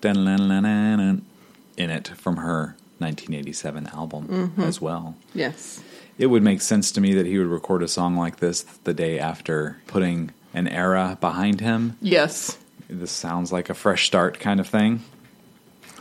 it 1.91 2.07
from 2.07 2.37
her 2.37 2.75
1987 2.97 3.87
album 3.93 4.27
mm-hmm. 4.27 4.63
as 4.63 4.81
well? 4.81 5.15
Yes. 5.35 5.83
It 6.17 6.27
would 6.27 6.41
make 6.41 6.61
sense 6.61 6.91
to 6.93 7.01
me 7.01 7.13
that 7.13 7.27
he 7.27 7.37
would 7.37 7.45
record 7.45 7.83
a 7.83 7.87
song 7.87 8.17
like 8.17 8.37
this 8.37 8.63
the 8.85 8.93
day 8.93 9.19
after 9.19 9.77
putting 9.85 10.31
an 10.55 10.67
era 10.67 11.19
behind 11.21 11.61
him. 11.61 11.95
Yes. 12.01 12.57
This 12.89 13.11
sounds 13.11 13.51
like 13.51 13.69
a 13.69 13.75
fresh 13.75 14.07
start 14.07 14.39
kind 14.39 14.59
of 14.59 14.67
thing. 14.67 15.03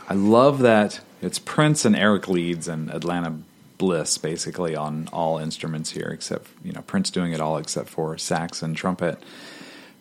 I 0.09 0.15
love 0.15 0.59
that 0.59 1.01
it's 1.21 1.37
Prince 1.37 1.85
and 1.85 1.95
Eric 1.95 2.27
Leeds 2.27 2.67
and 2.67 2.89
Atlanta 2.89 3.37
Bliss 3.77 4.17
basically 4.17 4.75
on 4.75 5.07
all 5.13 5.37
instruments 5.37 5.91
here, 5.91 6.09
except 6.13 6.47
you 6.63 6.71
know 6.71 6.81
Prince 6.81 7.09
doing 7.09 7.31
it 7.33 7.39
all 7.41 7.57
except 7.57 7.89
for 7.89 8.17
sax 8.17 8.61
and 8.61 8.75
trumpet. 8.75 9.21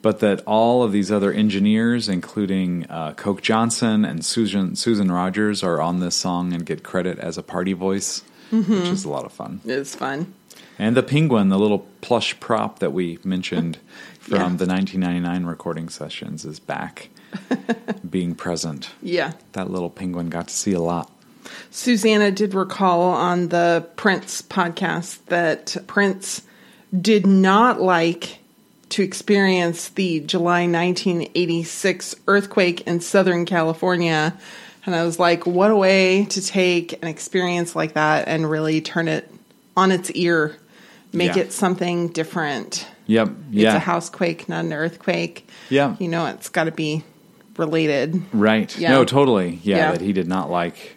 But 0.03 0.20
that 0.20 0.43
all 0.47 0.83
of 0.85 0.93
these 0.93 1.11
other 1.11 1.33
engineers, 1.33 2.09
including 2.09 2.87
uh, 2.89 3.14
Coke 3.14 3.43
Johnson 3.43 4.05
and 4.05 4.24
Susan 4.24 4.77
Susan 4.77 5.11
Rogers, 5.11 5.62
are 5.62 5.81
on 5.81 6.01
this 6.01 6.14
song 6.14 6.53
and 6.53 6.64
get 6.64 6.83
credit 6.85 7.18
as 7.18 7.37
a 7.39 7.43
party 7.43 7.72
voice, 7.72 8.22
which 8.51 8.68
is 8.68 9.05
a 9.05 9.09
lot 9.11 9.24
of 9.24 9.33
fun. 9.33 9.61
It's 9.64 9.95
fun. 9.95 10.33
And 10.79 10.95
the 10.97 11.03
penguin, 11.03 11.49
the 11.49 11.59
little 11.59 11.87
plush 12.03 12.39
prop 12.39 12.79
that 12.81 12.93
we 12.93 13.18
mentioned 13.24 13.79
from 14.20 14.35
Yeah. 14.37 14.57
the 14.57 14.66
1999 14.66 15.45
recording 15.47 15.89
sessions, 15.89 16.45
is 16.45 16.61
back, 16.61 17.09
being 18.09 18.35
present. 18.35 18.91
Yeah. 19.03 19.33
That 19.53 19.70
little 19.70 19.91
penguin 19.91 20.29
got 20.29 20.49
to 20.49 20.55
see 20.55 20.72
a 20.72 20.81
lot. 20.81 21.11
Susannah 21.70 22.30
did 22.30 22.55
recall 22.55 23.03
on 23.12 23.49
the 23.49 23.86
Prince 23.97 24.42
podcast 24.42 25.18
that 25.26 25.76
Prince 25.86 26.42
did 26.99 27.26
not 27.26 27.80
like 27.80 28.38
to 28.90 29.03
experience 29.03 29.88
the 29.90 30.20
July 30.20 30.66
1986 30.68 32.14
earthquake 32.28 32.82
in 32.82 33.01
Southern 33.01 33.44
California. 33.44 34.32
And 34.84 34.94
I 34.94 35.03
was 35.05 35.18
like, 35.18 35.47
what 35.47 35.70
a 35.70 35.76
way 35.76 36.26
to 36.26 36.40
take 36.44 36.92
an 37.03 37.09
experience 37.09 37.74
like 37.74 37.94
that 37.94 38.28
and 38.28 38.49
really 38.49 38.80
turn 38.80 39.09
it 39.09 39.28
on 39.76 39.90
its 39.90 40.11
ear, 40.12 40.57
make 41.12 41.34
Yeah. 41.34 41.42
it 41.42 41.53
something 41.53 42.09
different. 42.09 42.86
Yep. 43.07 43.28
It's 43.28 43.36
Yeah. 43.62 43.76
a 43.76 43.80
housequake, 43.80 44.49
not 44.49 44.64
an 44.64 44.72
earthquake. 44.72 45.49
Yeah. 45.68 45.97
You 45.99 46.09
know, 46.09 46.26
it's 46.26 46.49
got 46.49 46.64
to 46.64 46.72
be 46.72 47.03
related. 47.57 48.22
Right. 48.32 48.76
Yeah. 48.78 48.90
No, 48.92 49.05
totally. 49.05 49.59
Yeah, 49.62 49.76
Yeah. 49.76 49.92
That 49.92 50.01
he 50.01 50.12
did 50.12 50.28
not 50.28 50.51
like 50.51 50.95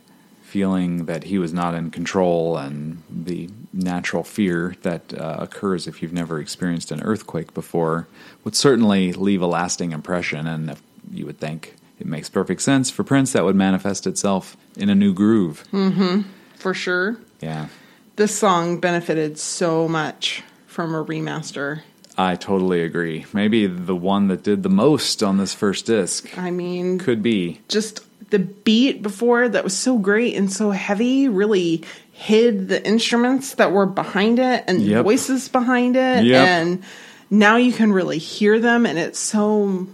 feeling 0.50 1.06
that 1.06 1.26
he 1.26 1.38
was 1.38 1.54
not 1.54 1.76
in 1.76 1.92
control 1.92 2.58
and 2.58 3.02
the 3.10 3.50
natural 3.72 4.24
fear 4.24 4.76
that 4.82 5.14
uh, 5.14 5.38
occurs 5.40 5.88
if 5.88 6.02
you've 6.02 6.12
never 6.12 6.40
experienced 6.40 6.92
an 6.92 7.02
earthquake 7.04 7.54
before 7.54 8.08
would 8.44 8.56
certainly 8.56 9.14
leave 9.14 9.42
a 9.42 9.46
lasting 9.48 9.92
impression. 9.92 10.48
And 10.48 10.72
if 10.72 10.82
you 11.12 11.26
would 11.28 11.40
think 11.40 11.76
it 12.00 12.08
makes 12.08 12.30
perfect 12.30 12.62
sense 12.64 12.90
for 12.90 13.04
Prince, 13.04 13.34
that 13.34 13.46
would 13.46 13.56
manifest 13.56 14.08
itself 14.08 14.58
in 14.76 14.90
a 14.90 14.96
new 14.96 15.14
groove. 15.14 15.60
For 16.56 16.74
sure. 16.74 17.18
Yeah. 17.42 17.68
This 18.16 18.38
song 18.38 18.80
benefited 18.80 19.38
so 19.38 19.88
much 19.88 20.44
from 20.66 20.96
a 20.96 21.06
remaster. 21.06 21.84
I 22.18 22.36
totally 22.36 22.82
agree. 22.84 23.26
Maybe 23.32 23.66
the 23.68 23.96
one 23.96 24.28
that 24.28 24.44
did 24.44 24.64
the 24.64 24.70
most 24.70 25.24
on 25.24 25.38
this 25.38 25.54
first 25.54 25.86
disc 25.86 26.38
I 26.38 26.52
mean, 26.52 27.00
could 27.00 27.22
be. 27.24 27.62
just 27.70 28.02
the 28.32 28.40
beat 28.40 29.02
before 29.02 29.50
that 29.50 29.64
was 29.64 29.76
so 29.78 29.98
great 29.98 30.36
and 30.36 30.52
so 30.52 30.72
heavy 30.72 31.28
really 31.28 31.84
hid 32.12 32.68
the 32.68 32.86
instruments 32.86 33.56
that 33.56 33.72
were 33.72 33.86
behind 33.86 34.40
it 34.40 34.64
and 34.68 34.82
Yep. 34.82 35.04
voices 35.04 35.48
behind 35.50 35.96
it 35.96 36.26
Yep. 36.26 36.48
and 36.48 36.84
now 37.30 37.56
you 37.58 37.72
can 37.72 37.92
really 37.94 38.18
hear 38.18 38.60
them 38.60 38.86
and 38.86 39.00
it's 39.00 39.20
so 39.20 39.88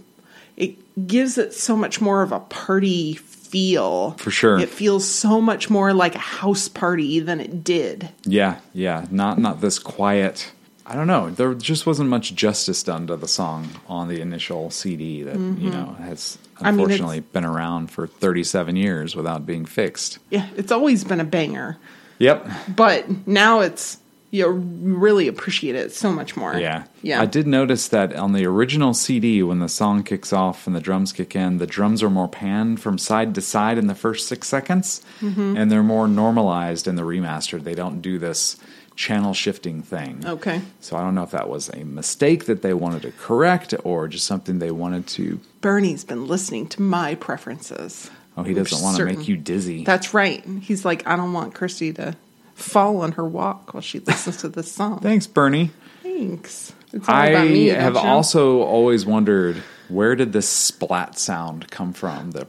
it 0.56 0.76
gives 1.06 1.38
it 1.38 1.52
so 1.54 1.76
much 1.76 2.00
more 2.00 2.22
of 2.22 2.32
a 2.32 2.40
party 2.40 3.14
feel 3.14 4.12
For 4.18 4.30
sure. 4.30 4.58
it 4.58 4.68
feels 4.70 5.08
so 5.08 5.40
much 5.40 5.70
more 5.70 5.92
like 5.94 6.14
a 6.16 6.18
house 6.18 6.68
party 6.68 7.20
than 7.20 7.40
it 7.40 7.62
did 7.62 8.08
Yeah, 8.24 8.56
yeah. 8.74 9.06
Not 9.10 9.38
not 9.38 9.60
this 9.60 9.78
quiet. 9.78 10.50
I 10.88 10.94
don't 10.94 11.06
know. 11.08 11.30
There 11.30 11.52
just 11.54 11.84
wasn't 11.86 12.08
much 12.10 12.34
justice 12.34 12.82
done 12.84 13.08
to 13.08 13.16
the 13.16 13.26
song 13.28 13.68
on 13.88 14.08
the 14.08 14.20
initial 14.20 14.70
CD 14.70 15.22
that 15.24 15.34
you 15.36 15.70
know 15.70 15.96
has 16.00 16.38
Mm-hmm. 16.56 16.66
I 16.66 16.70
mean, 16.70 16.80
unfortunately 16.80 17.20
been 17.20 17.44
around 17.44 17.90
for 17.90 18.06
37 18.06 18.76
years 18.76 19.14
without 19.14 19.44
being 19.44 19.66
fixed. 19.66 20.18
yeah 20.30 20.46
it's 20.56 20.72
always 20.72 21.04
been 21.04 21.20
a 21.20 21.24
banger 21.24 21.76
Yep. 22.18 22.48
but 22.74 23.26
now 23.26 23.60
it's 23.60 23.98
you 24.30 24.48
really 24.48 25.28
appreciate 25.28 25.74
it 25.74 25.92
so 25.92 26.10
much 26.10 26.34
more 26.34 26.56
Yeah. 26.56 26.84
yeah 27.02 27.20
I 27.20 27.26
did 27.26 27.46
notice 27.46 27.88
that 27.88 28.14
on 28.16 28.32
the 28.32 28.46
original 28.46 28.94
CD, 28.94 29.42
when 29.42 29.58
the 29.58 29.68
song 29.68 30.02
kicks 30.02 30.32
off 30.32 30.66
and 30.66 30.74
the 30.74 30.80
drums 30.80 31.12
kick 31.12 31.36
in, 31.36 31.58
the 31.58 31.66
drums 31.66 32.02
are 32.02 32.08
more 32.10 32.28
panned 32.28 32.80
from 32.80 32.96
side 32.96 33.34
to 33.34 33.42
side 33.42 33.76
in 33.76 33.86
the 33.86 33.94
first 33.94 34.26
six 34.26 34.48
seconds, 34.48 35.02
Mm-hmm. 35.20 35.56
and 35.58 35.70
they're 35.70 35.82
more 35.82 36.08
normalized 36.08 36.88
in 36.88 36.96
the 36.96 37.02
remastered. 37.02 37.64
They 37.64 37.74
don't 37.74 38.00
do 38.00 38.18
this 38.18 38.56
channel 38.96 39.34
shifting 39.34 39.82
thing. 39.82 40.22
okay 40.26 40.60
So 40.80 40.96
I 40.96 41.02
don't 41.02 41.14
know 41.14 41.22
if 41.22 41.30
that 41.30 41.48
was 41.48 41.68
a 41.68 41.84
mistake 41.84 42.46
that 42.46 42.62
they 42.62 42.74
wanted 42.74 43.02
to 43.02 43.12
correct 43.12 43.74
or 43.84 44.08
just 44.08 44.26
something 44.26 44.58
they 44.58 44.70
wanted 44.70 45.06
to. 45.08 45.38
Bernie's 45.60 46.02
been 46.02 46.26
listening 46.26 46.66
to 46.68 46.82
my 46.82 47.14
preferences. 47.14 48.10
Oh, 48.36 48.42
he 48.42 48.54
doesn't 48.54 48.82
want 48.82 48.96
to 48.96 49.04
make 49.04 49.28
you 49.28 49.36
dizzy. 49.36 49.84
That's 49.84 50.12
right. 50.12 50.44
He's 50.60 50.84
like, 50.84 51.06
I 51.06 51.16
don't 51.16 51.32
want 51.32 51.54
Kirsty 51.54 51.92
to 51.94 52.16
fall 52.54 53.02
on 53.02 53.12
her 53.12 53.24
walk 53.24 53.74
while 53.74 53.82
she 53.82 53.98
listens 54.00 54.38
to 54.38 54.48
this 54.48 54.72
song. 54.72 55.00
Thanks, 55.00 55.26
Bernie. 55.26 55.70
Thanks. 56.02 56.72
I 57.06 57.28
about 57.28 57.48
me. 57.48 57.66
have 57.66 57.94
you? 57.94 58.00
also 58.00 58.62
always 58.62 59.04
wondered 59.04 59.56
where 59.88 60.16
did 60.16 60.32
this 60.32 60.48
splat 60.48 61.18
sound 61.18 61.70
come 61.70 61.92
from? 61.92 62.32
The 62.32 62.46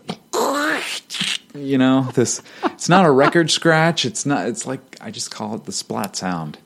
you 1.57 1.77
know 1.77 2.03
this. 2.13 2.41
It's 2.65 2.89
not 2.89 3.05
a 3.05 3.11
record 3.11 3.51
scratch. 3.51 4.05
It's 4.05 4.25
not. 4.25 4.47
It's 4.47 4.65
like 4.65 4.81
I 5.01 5.11
just 5.11 5.31
call 5.31 5.55
it 5.55 5.65
the 5.65 5.71
splat 5.71 6.15
sound. 6.15 6.57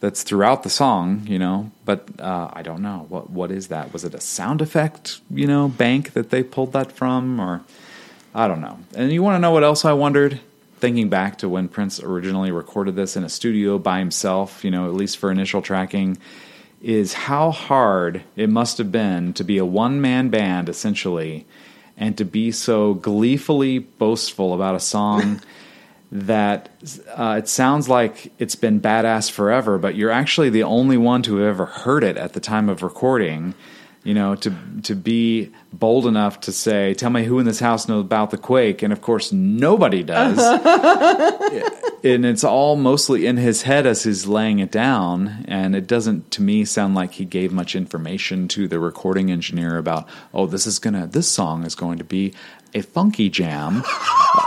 That's 0.00 0.22
throughout 0.22 0.62
the 0.62 0.70
song, 0.70 1.26
you 1.26 1.38
know, 1.38 1.72
but 1.84 2.08
uh, 2.18 2.50
I 2.52 2.62
don't 2.62 2.80
know 2.80 3.06
what 3.08 3.30
what 3.30 3.50
is 3.50 3.68
that. 3.68 3.92
Was 3.92 4.04
it 4.04 4.14
a 4.14 4.20
sound 4.20 4.62
effect, 4.62 5.20
you 5.30 5.46
know, 5.46 5.68
bank 5.68 6.14
that 6.14 6.30
they 6.30 6.42
pulled 6.42 6.72
that 6.72 6.90
from, 6.92 7.38
or 7.38 7.62
I 8.34 8.48
don't 8.48 8.60
know. 8.60 8.78
And 8.94 9.12
you 9.12 9.22
want 9.22 9.34
to 9.34 9.40
know 9.40 9.50
what 9.50 9.64
else 9.64 9.84
I 9.84 9.92
wondered? 9.92 10.40
Thinking 10.78 11.10
back 11.10 11.36
to 11.38 11.48
when 11.48 11.68
Prince 11.68 12.00
originally 12.00 12.50
recorded 12.50 12.96
this 12.96 13.14
in 13.14 13.24
a 13.24 13.28
studio 13.28 13.78
by 13.78 13.98
himself, 13.98 14.64
you 14.64 14.70
know, 14.70 14.86
at 14.86 14.94
least 14.94 15.18
for 15.18 15.30
initial 15.30 15.60
tracking, 15.60 16.16
is 16.80 17.12
how 17.12 17.50
hard 17.50 18.22
it 18.36 18.48
must 18.48 18.78
have 18.78 18.90
been 18.90 19.34
to 19.34 19.44
be 19.44 19.58
a 19.58 19.66
one 19.66 20.00
man 20.00 20.30
band 20.30 20.70
essentially 20.70 21.46
and 22.00 22.16
to 22.18 22.24
be 22.24 22.50
so 22.50 22.94
gleefully 22.94 23.78
boastful 23.78 24.54
about 24.54 24.74
a 24.74 24.80
song 24.80 25.40
that 26.12 26.70
uh, 27.14 27.36
it 27.38 27.46
sounds 27.46 27.88
like 27.88 28.32
it's 28.40 28.56
been 28.56 28.80
badass 28.80 29.30
forever, 29.30 29.78
but 29.78 29.94
you're 29.94 30.10
actually 30.10 30.50
the 30.50 30.64
only 30.64 30.96
one 30.96 31.22
to 31.22 31.36
have 31.36 31.46
ever 31.46 31.66
heard 31.66 32.02
it 32.02 32.16
at 32.16 32.32
the 32.32 32.40
time 32.40 32.68
of 32.68 32.82
recording. 32.82 33.54
You 34.02 34.14
know, 34.14 34.34
to 34.34 34.54
to 34.84 34.94
be 34.94 35.52
bold 35.74 36.06
enough 36.06 36.40
to 36.40 36.52
say, 36.52 36.94
"Tell 36.94 37.10
me 37.10 37.24
who 37.24 37.38
in 37.38 37.44
this 37.44 37.60
house 37.60 37.86
knows 37.86 38.00
about 38.00 38.30
the 38.30 38.38
quake," 38.38 38.82
and 38.82 38.94
of 38.94 39.02
course, 39.02 39.30
nobody 39.30 40.02
does. 40.02 40.38
and 42.04 42.24
it's 42.24 42.42
all 42.42 42.76
mostly 42.76 43.26
in 43.26 43.36
his 43.36 43.62
head 43.62 43.84
as 43.86 44.04
he's 44.04 44.26
laying 44.26 44.58
it 44.58 44.72
down, 44.72 45.44
and 45.46 45.76
it 45.76 45.86
doesn't, 45.86 46.30
to 46.30 46.40
me, 46.40 46.64
sound 46.64 46.94
like 46.94 47.12
he 47.12 47.26
gave 47.26 47.52
much 47.52 47.76
information 47.76 48.48
to 48.48 48.66
the 48.66 48.78
recording 48.78 49.30
engineer 49.30 49.76
about, 49.76 50.08
"Oh, 50.32 50.46
this 50.46 50.66
is 50.66 50.78
gonna, 50.78 51.06
this 51.06 51.28
song 51.28 51.66
is 51.66 51.74
going 51.74 51.98
to 51.98 52.04
be 52.04 52.32
a 52.74 52.82
funky 52.82 53.28
jam." 53.28 53.82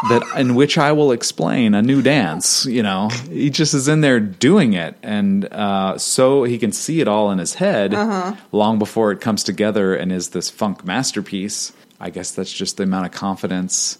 that 0.10 0.24
in 0.36 0.56
which 0.56 0.78
I 0.78 0.92
will 0.92 1.12
explain 1.12 1.74
a 1.74 1.82
new 1.82 2.02
dance. 2.02 2.66
You 2.66 2.84
know, 2.84 3.10
he 3.30 3.50
just 3.50 3.74
is 3.74 3.88
in 3.88 4.02
there 4.02 4.20
doing 4.20 4.74
it, 4.74 4.98
and 5.04 5.46
uh, 5.46 5.98
so 5.98 6.44
he 6.44 6.58
can 6.58 6.72
see 6.72 7.02
it 7.02 7.08
all 7.08 7.32
in 7.32 7.40
his 7.40 7.56
head 7.56 7.94
long 8.52 8.80
before 8.80 9.12
it 9.12 9.22
comes 9.22 9.44
together 9.44 9.96
and 9.96 10.12
is 10.12 10.30
this 10.30 10.50
funk 10.50 10.86
masterpiece. 10.86 11.74
I 12.00 12.10
guess 12.10 12.32
that's 12.32 12.52
just 12.52 12.78
the 12.78 12.84
amount 12.84 13.06
of 13.06 13.12
confidence 13.12 13.98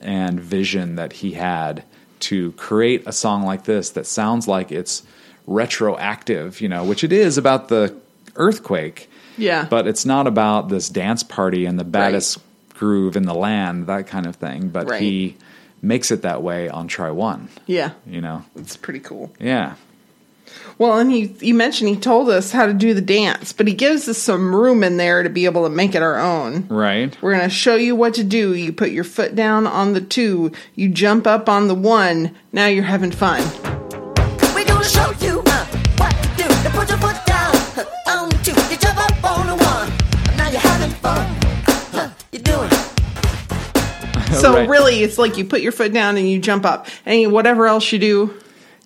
and 0.00 0.40
vision 0.40 0.96
that 0.96 1.12
he 1.12 1.32
had 1.32 1.84
to 2.18 2.52
create 2.52 3.04
a 3.06 3.12
song 3.12 3.44
like 3.44 3.64
this 3.64 3.90
that 3.90 4.06
sounds 4.06 4.48
like 4.48 4.72
it's 4.72 5.02
retroactive. 5.46 6.60
You 6.60 6.68
know, 6.68 6.84
which 6.84 7.04
it 7.04 7.12
is 7.12 7.38
about 7.38 7.68
the 7.68 7.96
earthquake. 8.36 9.10
Yeah. 9.38 9.66
But 9.68 9.86
it's 9.86 10.06
not 10.06 10.26
about 10.26 10.70
this 10.70 10.88
dance 10.88 11.22
party 11.22 11.66
and 11.66 11.78
the 11.78 11.84
baddest 11.84 12.38
groove 12.78 13.16
in 13.16 13.24
the 13.24 13.34
land, 13.34 13.86
that 13.86 14.06
kind 14.06 14.26
of 14.26 14.36
thing. 14.36 14.68
But 14.68 14.88
Right. 14.90 15.00
he 15.00 15.36
makes 15.82 16.10
it 16.10 16.22
that 16.22 16.42
way 16.42 16.68
on 16.68 16.88
try 16.88 17.10
one. 17.10 17.48
Yeah. 17.66 17.90
You 18.06 18.20
know? 18.20 18.44
It's 18.56 18.76
pretty 18.76 19.00
cool. 19.00 19.32
Yeah. 19.40 19.74
Well, 20.78 20.98
and 20.98 21.10
he 21.10 21.34
you 21.40 21.54
mentioned 21.54 21.88
he 21.88 21.96
told 21.96 22.28
us 22.28 22.52
how 22.52 22.66
to 22.66 22.74
do 22.74 22.92
the 22.94 23.00
dance, 23.00 23.52
but 23.52 23.66
he 23.66 23.72
gives 23.74 24.08
us 24.08 24.18
some 24.18 24.54
room 24.54 24.84
in 24.84 24.96
there 24.98 25.22
to 25.22 25.30
be 25.30 25.44
able 25.46 25.64
to 25.64 25.70
make 25.70 25.94
it 25.94 26.02
our 26.02 26.18
own. 26.18 26.66
Right. 26.68 27.16
We're 27.22 27.32
going 27.34 27.48
to 27.48 27.54
show 27.54 27.76
you 27.76 27.96
what 27.96 28.14
to 28.14 28.24
do. 28.24 28.54
You 28.54 28.72
put 28.72 28.90
your 28.90 29.04
foot 29.04 29.34
down 29.34 29.66
on 29.66 29.94
the 29.94 30.00
two, 30.02 30.52
you 30.74 30.88
jump 30.90 31.26
up 31.26 31.48
on 31.48 31.68
the 31.68 31.74
one. 31.74 32.34
Now 32.52 32.66
you're 32.66 32.84
having 32.84 33.10
fun. 33.10 33.42
We're 34.54 34.64
gonna 34.66 34.84
show 34.84 35.10
you 35.20 35.25
So 44.40 44.54
Right. 44.54 44.68
really, 44.68 45.02
it's 45.02 45.18
like 45.18 45.36
you 45.36 45.44
put 45.44 45.60
your 45.60 45.72
foot 45.72 45.92
down 45.92 46.16
and 46.16 46.28
you 46.28 46.38
jump 46.38 46.64
up, 46.64 46.86
and 47.04 47.32
whatever 47.32 47.66
else 47.66 47.90
you 47.92 47.98
do, 47.98 48.34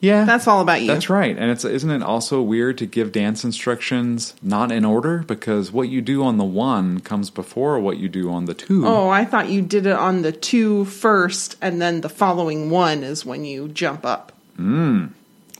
Yeah. 0.00 0.24
that's 0.24 0.46
all 0.48 0.60
about 0.60 0.80
you. 0.80 0.86
That's 0.86 1.10
right. 1.10 1.36
And 1.36 1.50
it's 1.50 1.64
isn't 1.64 1.90
it 1.90 2.02
also 2.02 2.40
weird 2.40 2.78
to 2.78 2.86
give 2.86 3.12
dance 3.12 3.44
instructions 3.44 4.34
not 4.42 4.72
in 4.72 4.84
order 4.84 5.24
because 5.26 5.70
what 5.72 5.88
you 5.88 6.00
do 6.00 6.22
on 6.24 6.38
the 6.38 6.44
one 6.44 7.00
comes 7.00 7.28
before 7.30 7.78
what 7.78 7.98
you 7.98 8.08
do 8.08 8.30
on 8.32 8.46
the 8.46 8.54
two. 8.54 8.86
Oh, 8.86 9.08
I 9.10 9.24
thought 9.24 9.48
you 9.50 9.60
did 9.62 9.86
it 9.86 9.92
on 9.96 10.22
the 10.22 10.32
two 10.32 10.86
first, 10.86 11.56
and 11.60 11.80
then 11.82 12.00
the 12.00 12.08
following 12.08 12.70
one 12.70 13.02
is 13.02 13.26
when 13.26 13.44
you 13.44 13.68
jump 13.68 14.06
up. 14.06 14.32
Hmm. 14.56 15.06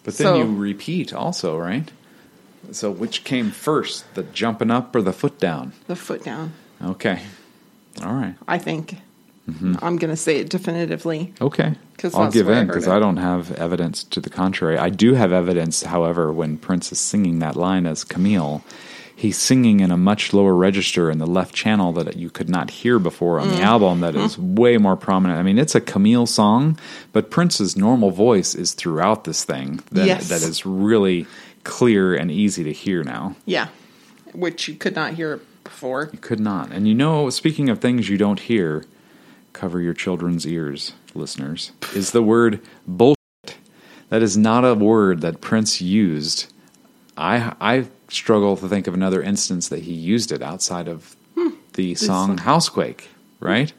But 0.04 0.16
then 0.16 0.24
So- 0.26 0.36
you 0.38 0.44
repeat 0.44 1.12
also, 1.12 1.58
right? 1.58 1.90
So 2.72 2.90
which 2.90 3.24
came 3.24 3.50
first, 3.50 4.04
the 4.14 4.22
jumping 4.22 4.70
up 4.70 4.94
or 4.96 5.02
the 5.02 5.12
foot 5.12 5.38
down? 5.40 5.72
The 5.86 5.96
foot 5.96 6.22
down, 6.24 6.52
Okay. 6.82 7.20
All 8.02 8.12
right. 8.14 8.34
I 8.48 8.56
think. 8.58 8.96
I'm 9.82 9.96
going 9.96 10.10
to 10.10 10.16
say 10.16 10.38
it 10.38 10.48
definitively. 10.50 11.32
Okay. 11.40 11.74
'Cause 11.98 12.14
I'll 12.14 12.30
give 12.30 12.48
in 12.48 12.66
because 12.66 12.86
it. 12.86 12.90
I 12.90 12.98
don't 12.98 13.18
have 13.18 13.52
evidence 13.52 14.04
to 14.04 14.20
the 14.20 14.30
contrary. 14.30 14.78
I 14.78 14.88
do 14.88 15.14
have 15.14 15.32
evidence, 15.32 15.82
however, 15.82 16.32
when 16.32 16.56
Prince 16.56 16.92
is 16.92 16.98
singing 16.98 17.40
that 17.40 17.56
line 17.56 17.84
as 17.84 18.04
Camille, 18.04 18.62
he's 19.14 19.36
singing 19.36 19.80
in 19.80 19.90
a 19.90 19.98
much 19.98 20.32
lower 20.32 20.54
register 20.54 21.10
in 21.10 21.18
the 21.18 21.26
left 21.26 21.54
channel 21.54 21.92
that 21.92 22.16
you 22.16 22.30
could 22.30 22.48
not 22.48 22.70
hear 22.70 22.98
before 22.98 23.38
on 23.38 23.48
Mm. 23.48 23.56
the 23.56 23.62
album 23.62 24.00
that 24.00 24.16
is 24.16 24.38
way 24.38 24.78
more 24.78 24.96
prominent. 24.96 25.38
I 25.38 25.42
mean, 25.42 25.58
it's 25.58 25.74
a 25.74 25.80
Camille 25.80 26.24
song, 26.24 26.78
but 27.12 27.28
Prince's 27.30 27.76
normal 27.76 28.10
voice 28.10 28.54
is 28.54 28.72
throughout 28.72 29.24
this 29.24 29.44
thing 29.44 29.80
that, 29.92 30.06
Yes. 30.06 30.28
that 30.30 30.42
is 30.42 30.64
really 30.64 31.26
clear 31.64 32.14
and 32.14 32.30
easy 32.30 32.64
to 32.64 32.72
hear 32.72 33.04
now. 33.04 33.36
Yeah, 33.44 33.66
which 34.32 34.68
you 34.68 34.74
could 34.74 34.94
not 34.96 35.12
hear 35.14 35.38
before. 35.64 36.08
You 36.14 36.18
could 36.18 36.40
not. 36.40 36.72
And 36.72 36.88
you 36.88 36.94
know, 36.94 37.28
speaking 37.28 37.68
of 37.68 37.80
things 37.80 38.08
you 38.08 38.16
don't 38.16 38.40
hear, 38.40 38.84
cover 39.60 39.78
your 39.78 39.92
children's 39.92 40.46
ears, 40.46 40.94
listeners, 41.14 41.72
is 41.94 42.12
the 42.12 42.22
word 42.22 42.62
bullshit. 42.86 43.58
That 44.08 44.22
is 44.22 44.34
not 44.34 44.64
a 44.64 44.74
word 44.74 45.20
that 45.20 45.42
Prince 45.42 45.82
used. 45.82 46.50
I 47.14 47.54
I 47.60 47.86
struggle 48.08 48.56
to 48.56 48.68
think 48.68 48.86
of 48.86 48.94
another 48.94 49.22
instance 49.22 49.68
that 49.68 49.80
he 49.80 49.92
used 49.92 50.32
it 50.32 50.40
outside 50.40 50.88
of 50.88 51.14
the 51.74 51.94
song 51.94 52.38
Housequake, 52.38 53.10
right? 53.38 53.70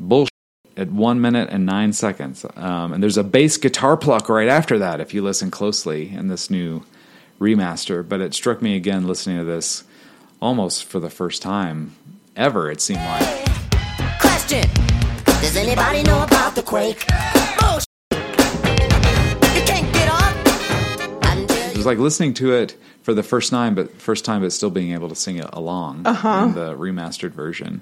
Bullshit 0.00 0.32
at 0.76 0.90
one 0.90 1.20
minute 1.20 1.50
and 1.50 1.64
nine 1.64 1.92
seconds. 1.92 2.44
Um, 2.56 2.92
and 2.92 3.00
there's 3.00 3.16
a 3.16 3.22
bass 3.22 3.56
guitar 3.56 3.96
pluck 3.96 4.28
right 4.28 4.48
after 4.48 4.76
that 4.80 5.00
if 5.00 5.14
you 5.14 5.22
listen 5.22 5.52
closely 5.52 6.08
in 6.08 6.26
this 6.26 6.50
new 6.50 6.82
remaster. 7.40 8.06
But 8.06 8.20
it 8.20 8.34
struck 8.34 8.60
me 8.60 8.74
again 8.74 9.06
listening 9.06 9.38
to 9.38 9.44
this 9.44 9.84
almost 10.42 10.84
for 10.84 10.98
the 10.98 11.10
first 11.10 11.42
time 11.42 11.94
ever, 12.34 12.72
it 12.72 12.80
seemed 12.80 13.00
like. 13.00 13.43
Question: 14.46 14.70
Does 15.24 15.56
anybody 15.56 16.02
know 16.02 16.22
about 16.22 16.54
the 16.54 16.62
quake? 16.62 17.06
Bullshit. 17.58 17.88
You 18.12 19.62
can't 19.64 19.90
get 19.94 20.06
up 20.10 21.70
It 21.70 21.76
was 21.78 21.86
like 21.86 21.96
listening 21.96 22.34
to 22.34 22.52
it 22.52 22.76
for 23.02 23.14
the 23.14 23.22
first 23.22 23.48
time, 23.48 23.74
but 23.74 23.90
first 23.98 24.26
time, 24.26 24.42
but 24.42 24.52
still 24.52 24.68
being 24.68 24.92
able 24.92 25.08
to 25.08 25.14
sing 25.14 25.38
it 25.38 25.48
along 25.54 26.00
in 26.00 26.08
uh-huh. 26.08 26.48
the 26.48 26.76
remastered 26.76 27.30
version. 27.30 27.80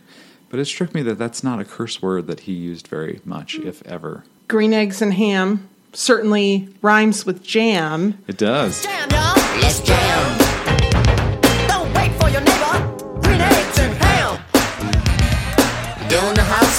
But 0.51 0.61
it 0.61 0.67
struck 0.67 0.95
me 0.95 1.03
that 1.03 1.19
that's 1.19 1.43
not 1.43 1.59
a 1.59 1.65
curse 1.65 2.01
word 2.01 2.29
that 2.29 2.41
he 2.41 2.53
used 2.53 2.87
very 2.87 3.21
much, 3.25 3.59
if 3.59 3.85
ever. 3.85 4.23
Green 4.47 4.73
eggs 4.73 5.03
and 5.03 5.15
ham 5.15 5.69
certainly 5.93 6.69
rhymes 6.81 7.27
with 7.27 7.43
jam. 7.43 8.23
It 8.29 8.39
does. 8.39 8.85
Jam, 8.85 9.09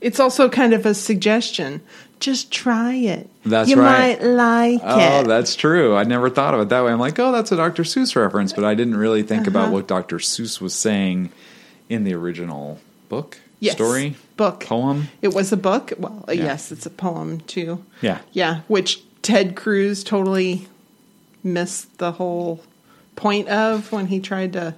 it's 0.00 0.20
also 0.20 0.48
kind 0.48 0.72
of 0.74 0.86
a 0.86 0.94
suggestion. 0.94 1.80
Just 2.20 2.52
try 2.52 2.94
it. 2.94 3.28
That's 3.44 3.68
you 3.68 3.76
right. 3.76 4.20
might 4.20 4.26
like 4.26 4.80
Oh, 4.84 4.98
it. 4.98 5.24
Oh, 5.24 5.28
that's 5.28 5.56
true. 5.56 5.96
I 5.96 6.04
never 6.04 6.30
thought 6.30 6.54
of 6.54 6.60
it 6.60 6.68
that 6.68 6.84
way. 6.84 6.92
I'm 6.92 7.00
like, 7.00 7.18
oh, 7.18 7.32
that's 7.32 7.50
a 7.50 7.56
Dr. 7.56 7.82
Seuss 7.82 8.14
reference, 8.14 8.52
but 8.52 8.64
I 8.64 8.74
didn't 8.74 8.96
really 8.96 9.22
think 9.24 9.46
about 9.48 9.64
Uh-huh. 9.64 9.72
what 9.72 9.88
Dr. 9.88 10.18
Seuss 10.18 10.60
was 10.60 10.74
saying 10.74 11.30
in 11.88 12.04
the 12.04 12.14
original 12.14 12.78
book, 13.08 13.38
Yes. 13.58 13.74
story, 13.74 14.14
Book. 14.36 14.60
poem. 14.64 15.08
It 15.20 15.34
was 15.34 15.52
a 15.52 15.56
book. 15.56 15.92
Well, 15.98 16.24
Yeah. 16.28 16.34
yes, 16.44 16.70
it's 16.70 16.86
a 16.86 16.90
poem 16.90 17.40
too. 17.40 17.84
Yeah. 18.00 18.18
Yeah, 18.32 18.60
which 18.68 19.02
Ted 19.22 19.56
Cruz 19.56 20.04
totally 20.04 20.68
missed 21.42 21.98
the 21.98 22.12
whole 22.12 22.62
point 23.16 23.48
of 23.48 23.90
when 23.90 24.06
he 24.06 24.20
tried 24.20 24.52
to 24.52 24.74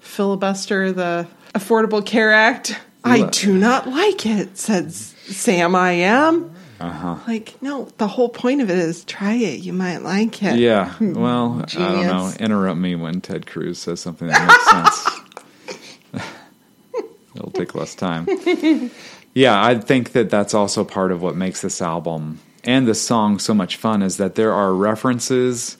filibuster 0.00 0.90
the 0.90 1.26
Affordable 1.54 2.04
Care 2.04 2.32
Act. 2.32 2.78
I 3.04 3.26
do 3.28 3.58
not 3.58 3.88
like 3.88 4.26
it, 4.26 4.56
said 4.56 4.92
Sam 4.92 5.74
I 5.74 5.92
am. 5.92 6.54
Uh-huh. 6.80 7.16
Like, 7.26 7.60
no, 7.62 7.88
the 7.98 8.08
whole 8.08 8.28
point 8.28 8.60
of 8.60 8.70
it 8.70 8.78
is 8.78 9.04
try 9.04 9.34
it. 9.34 9.60
You 9.60 9.72
might 9.72 9.98
like 9.98 10.42
it. 10.42 10.58
Yeah. 10.58 10.94
Well, 11.00 11.64
I 11.68 11.74
don't 11.74 12.06
know. 12.06 12.32
Interrupt 12.40 12.78
me 12.78 12.94
when 12.96 13.20
Ted 13.20 13.46
Cruz 13.46 13.78
says 13.78 14.00
something 14.00 14.28
that 14.28 14.46
makes 14.46 14.70
sense. 16.14 16.24
It'll 17.36 17.50
take 17.50 17.74
less 17.74 17.94
time. 17.94 18.26
Yeah, 19.34 19.64
I 19.64 19.76
think 19.78 20.12
that 20.12 20.28
that's 20.30 20.54
also 20.54 20.84
part 20.84 21.10
of 21.12 21.22
what 21.22 21.36
makes 21.36 21.62
this 21.62 21.80
album 21.80 22.40
and 22.64 22.86
this 22.86 23.00
song 23.00 23.38
so 23.38 23.54
much 23.54 23.76
fun 23.76 24.02
is 24.02 24.18
that 24.18 24.34
there 24.34 24.52
are 24.52 24.72
references 24.74 25.76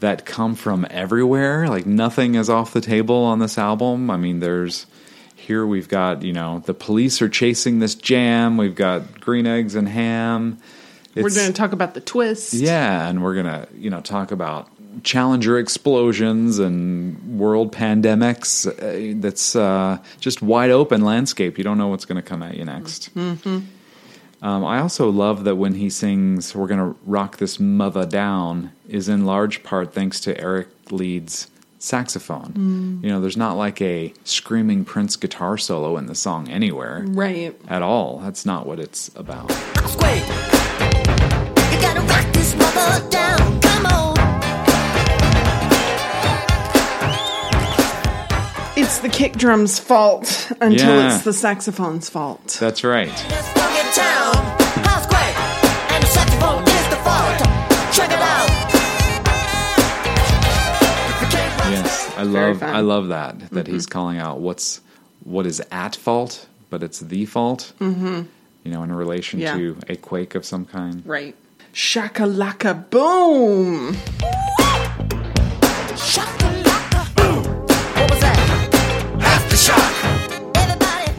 that 0.00 0.24
come 0.26 0.54
from 0.54 0.86
everywhere. 0.90 1.68
Like 1.68 1.86
nothing 1.86 2.34
is 2.34 2.50
off 2.50 2.72
the 2.72 2.80
table 2.80 3.16
on 3.24 3.38
this 3.38 3.58
album. 3.58 4.10
I 4.10 4.16
mean, 4.16 4.40
there's 4.40 4.86
here 5.50 5.66
we've 5.66 5.88
got, 5.88 6.22
you 6.22 6.32
know, 6.32 6.60
the 6.60 6.74
police 6.74 7.20
are 7.20 7.28
chasing 7.28 7.80
this 7.80 7.96
jam. 7.96 8.56
We've 8.56 8.76
got 8.76 9.20
green 9.20 9.48
eggs 9.48 9.74
and 9.74 9.88
ham. 9.88 10.60
We're 11.16 11.22
going 11.22 11.48
to 11.48 11.52
talk 11.52 11.72
about 11.72 11.94
the 11.94 12.00
twist. 12.00 12.52
yeah, 12.52 13.08
and 13.08 13.20
we're 13.20 13.34
gonna 13.34 13.66
you 13.74 13.90
know 13.90 14.00
talk 14.00 14.30
about 14.30 14.68
Challenger 15.02 15.58
explosions 15.58 16.60
and 16.60 17.36
world 17.36 17.74
pandemics. 17.74 18.64
Uh, 18.64 19.20
that's 19.20 19.56
uh, 19.56 19.98
just 20.20 20.40
wide 20.40 20.70
open 20.70 21.00
landscape. 21.04 21.58
You 21.58 21.64
don't 21.64 21.78
know 21.78 21.88
what's 21.88 22.04
going 22.04 22.22
to 22.22 22.28
come 22.28 22.44
at 22.44 22.56
you 22.56 22.64
next. 22.64 23.12
Mm-hmm. 23.16 23.58
Um, 24.42 24.64
I 24.64 24.78
also 24.78 25.10
love 25.10 25.42
that 25.44 25.56
when 25.56 25.74
he 25.74 25.90
sings 25.90 26.54
"We're 26.54 26.68
going 26.68 26.94
to 26.94 26.96
rock 27.04 27.38
this 27.38 27.58
mother 27.58 28.06
down" 28.06 28.70
is 28.88 29.08
in 29.08 29.26
large 29.26 29.64
part 29.64 29.92
thanks 29.92 30.20
to 30.20 30.40
Eric 30.40 30.68
Leeds 30.92 31.48
saxophone. 31.82 32.52
Mm. 33.00 33.02
You 33.04 33.08
know, 33.10 33.20
there's 33.20 33.36
not 33.38 33.56
like 33.56 33.80
a 33.82 34.12
screaming 34.24 34.84
Prince 34.84 35.16
guitar 35.16 35.56
solo 35.58 35.96
in 35.96 36.06
the 36.06 36.14
song 36.14 36.48
anywhere 36.48 37.04
Right. 37.08 37.58
at 37.68 37.82
all. 37.82 38.18
That's 38.22 38.46
not 38.46 38.66
what 38.66 38.78
it's 38.78 39.10
about. 39.16 39.50
House. 39.50 39.94
You 41.72 41.80
gotta 41.80 42.00
rock 42.02 42.32
this 42.32 42.54
mother 42.56 43.08
down. 43.10 43.60
Come 43.62 43.86
on. 43.86 44.16
It's 48.76 48.98
the 48.98 49.08
kick 49.10 49.32
drum's 49.34 49.78
fault 49.78 50.52
until 50.60 50.96
Yeah. 50.96 51.14
it's 51.14 51.24
the 51.24 51.32
saxophone's 51.32 52.08
fault. 52.10 52.58
That's 52.60 52.84
right. 52.84 53.10
I 62.20 62.24
love. 62.24 62.62
I 62.62 62.80
love 62.80 63.08
that 63.08 63.50
that 63.50 63.66
he's 63.66 63.86
calling 63.86 64.18
out 64.18 64.40
what's 64.40 64.80
what 65.24 65.46
is 65.46 65.62
at 65.70 65.96
fault 65.96 66.46
but 66.70 66.82
it's 66.82 67.00
the 67.00 67.26
fault. 67.26 67.72
Mm-hmm. 67.80 68.22
You 68.64 68.70
know, 68.70 68.82
in 68.82 68.92
relation 68.92 69.40
Yeah. 69.40 69.56
to 69.56 69.76
a 69.88 69.96
quake 69.96 70.34
of 70.34 70.44
some 70.44 70.64
kind. 70.64 71.02
Right. 71.04 71.34
Shakalaka 71.72 72.88
boom. 72.90 73.94
What 77.94 78.10
was 78.10 78.20
that? 78.20 78.66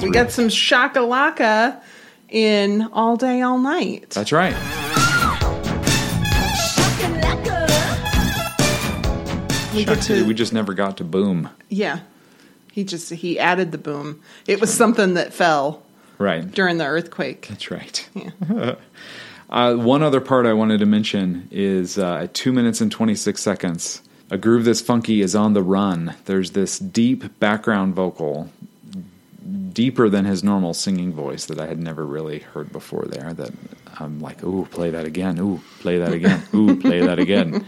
We 0.02 0.10
got 0.12 0.32
some 0.32 0.48
shakalaka 0.48 1.82
in 2.30 2.82
all 2.94 3.18
day, 3.18 3.42
all 3.42 3.60
night. 3.60 4.10
That's 4.12 4.32
right. 4.32 4.56
We 9.74 9.86
get 9.86 10.02
to 10.04 10.26
we 10.26 10.34
just 10.34 10.54
never 10.54 10.74
got 10.74 10.98
to 10.98 11.04
boom. 11.04 11.50
yeah. 11.70 12.00
He 12.72 12.84
just 12.86 13.10
he 13.10 13.38
added 13.38 13.72
the 13.74 13.78
boom. 13.78 14.22
It 14.48 14.62
was 14.62 14.74
something 14.74 15.16
that 15.16 15.34
fell 15.34 15.84
Right. 16.18 16.50
during 16.50 16.78
the 16.78 16.86
earthquake. 16.86 17.48
That's 17.50 17.72
right. 17.72 18.08
Yeah. 18.16 18.76
Uh, 19.50 19.76
one 19.76 20.02
other 20.02 20.22
part 20.22 20.46
I 20.46 20.54
wanted 20.54 20.80
to 20.80 20.86
mention 20.86 21.50
is 21.52 21.98
uh, 21.98 22.20
at 22.24 22.34
two 22.34 22.54
minutes 22.54 22.80
and 22.80 22.90
26 22.90 23.42
seconds, 23.42 24.02
a 24.30 24.38
groove 24.38 24.64
this 24.64 24.80
funky 24.80 25.20
is 25.20 25.36
on 25.36 25.52
the 25.52 25.62
run. 25.62 26.16
There's 26.24 26.52
this 26.52 26.80
deep 26.80 27.38
background 27.42 27.94
vocal, 27.94 28.50
deeper 29.74 30.08
than 30.08 30.24
his 30.24 30.42
normal 30.42 30.74
singing 30.74 31.12
voice 31.12 31.48
that 31.48 31.60
I 31.60 31.68
had 31.68 31.80
never 31.80 32.06
really 32.06 32.40
heard 32.40 32.72
before 32.72 33.04
there. 33.10 33.34
That 33.34 33.52
I'm 34.00 34.22
like, 34.22 34.42
ooh, 34.42 34.66
play 34.72 34.90
that 34.92 35.04
again. 35.06 35.38
Ooh, 35.38 35.60
play 35.82 35.98
that 36.00 36.14
again. 36.14 36.42
Ooh, 36.54 36.80
play 36.80 37.02
that 37.02 37.20
again. 37.20 37.66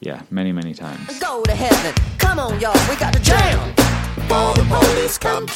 Yeah, 0.00 0.22
many, 0.30 0.52
many 0.52 0.74
times. 0.74 1.18
Go 1.18 1.42
to 1.44 1.54
heaven. 1.54 1.94
Come 2.18 2.38
on, 2.38 2.60
y'all. 2.60 2.78
We 2.88 2.96
got 2.96 3.12
to 3.14 3.20
jam. 3.20 3.74
Before 4.14 4.54
the 4.54 4.66
police 4.68 5.18
come. 5.18 5.46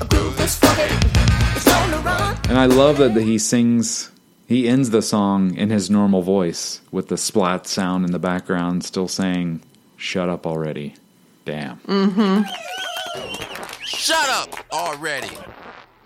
A 0.00 0.04
groove 0.04 0.40
is. 0.40 0.58
It's 1.56 1.68
on 1.72 1.90
the 1.90 1.98
run. 1.98 2.36
And 2.48 2.58
I 2.58 2.66
love 2.66 2.98
that 2.98 3.14
he 3.14 3.38
sings, 3.38 4.10
he 4.48 4.68
ends 4.68 4.90
the 4.90 5.02
song 5.02 5.54
in 5.56 5.70
his 5.70 5.90
normal 5.90 6.22
voice 6.22 6.80
with 6.90 7.08
the 7.08 7.16
splat 7.16 7.66
sound 7.66 8.04
in 8.04 8.10
the 8.10 8.18
background, 8.18 8.84
still 8.84 9.08
saying, 9.08 9.62
Shut 9.96 10.28
up 10.28 10.46
already. 10.46 10.94
Damn. 11.44 11.78
Mm-hmm. 11.80 12.42
Shut 13.84 14.28
up 14.30 14.64
already. 14.72 15.30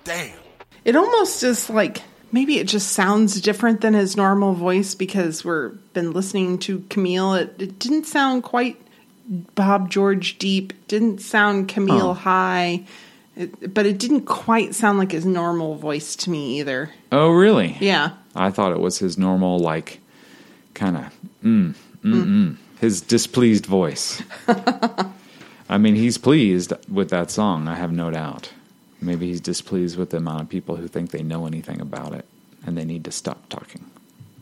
Damn. 0.04 0.36
It 0.84 0.96
almost 0.96 1.42
is 1.42 1.70
like 1.70 2.02
maybe 2.35 2.59
it 2.59 2.66
just 2.66 2.89
sounds 2.93 3.41
different 3.41 3.80
than 3.80 3.95
his 3.95 4.16
normal 4.16 4.53
voice 4.55 4.95
because 4.97 5.45
we're 5.45 5.68
been 5.95 6.12
listening 6.12 6.59
to 6.59 6.80
Camille. 6.91 7.35
It, 7.35 7.55
it 7.59 7.78
didn't 7.78 8.05
sound 8.07 8.43
quite 8.43 8.76
Bob 9.55 9.89
George 9.89 10.37
deep. 10.39 10.72
Didn't 10.89 11.20
sound 11.20 11.68
Camille 11.68 12.11
Oh. 12.11 12.14
high. 12.14 12.85
It, 13.37 13.72
but 13.72 13.87
it 13.87 13.99
didn't 13.99 14.22
quite 14.26 14.74
sound 14.74 14.99
like 14.99 15.12
his 15.12 15.24
normal 15.24 15.76
voice 15.76 16.14
to 16.16 16.30
me 16.30 16.59
either. 16.61 16.91
Oh, 17.12 17.30
really? 17.30 17.76
Yeah. 17.80 18.11
I 18.35 18.51
thought 18.51 18.72
it 18.72 18.80
was 18.80 18.99
his 18.99 19.16
normal, 19.16 19.59
like, 19.61 20.01
kind 20.74 20.97
of, 20.97 21.05
mm, 21.45 21.74
mm, 22.05 22.24
mm, 22.24 22.57
his 22.80 23.01
displeased 23.01 23.66
voice. 23.66 24.22
I 25.68 25.78
mean, 25.78 25.95
he's 25.95 26.18
pleased 26.18 26.72
with 26.93 27.11
that 27.11 27.30
song, 27.30 27.66
I 27.68 27.74
have 27.76 27.93
no 27.93 28.11
doubt. 28.11 28.51
Maybe 29.05 29.26
he's 29.28 29.40
displeased 29.40 29.96
with 29.98 30.11
the 30.11 30.16
amount 30.16 30.42
of 30.42 30.48
people 30.48 30.76
who 30.76 30.88
think 30.88 31.11
they 31.11 31.22
know 31.22 31.46
anything 31.46 31.80
about 31.80 32.14
it 32.14 32.24
and 32.66 32.76
they 32.76 32.84
need 32.84 33.05
to 33.05 33.12
stop 33.12 33.48
talking. 33.48 33.84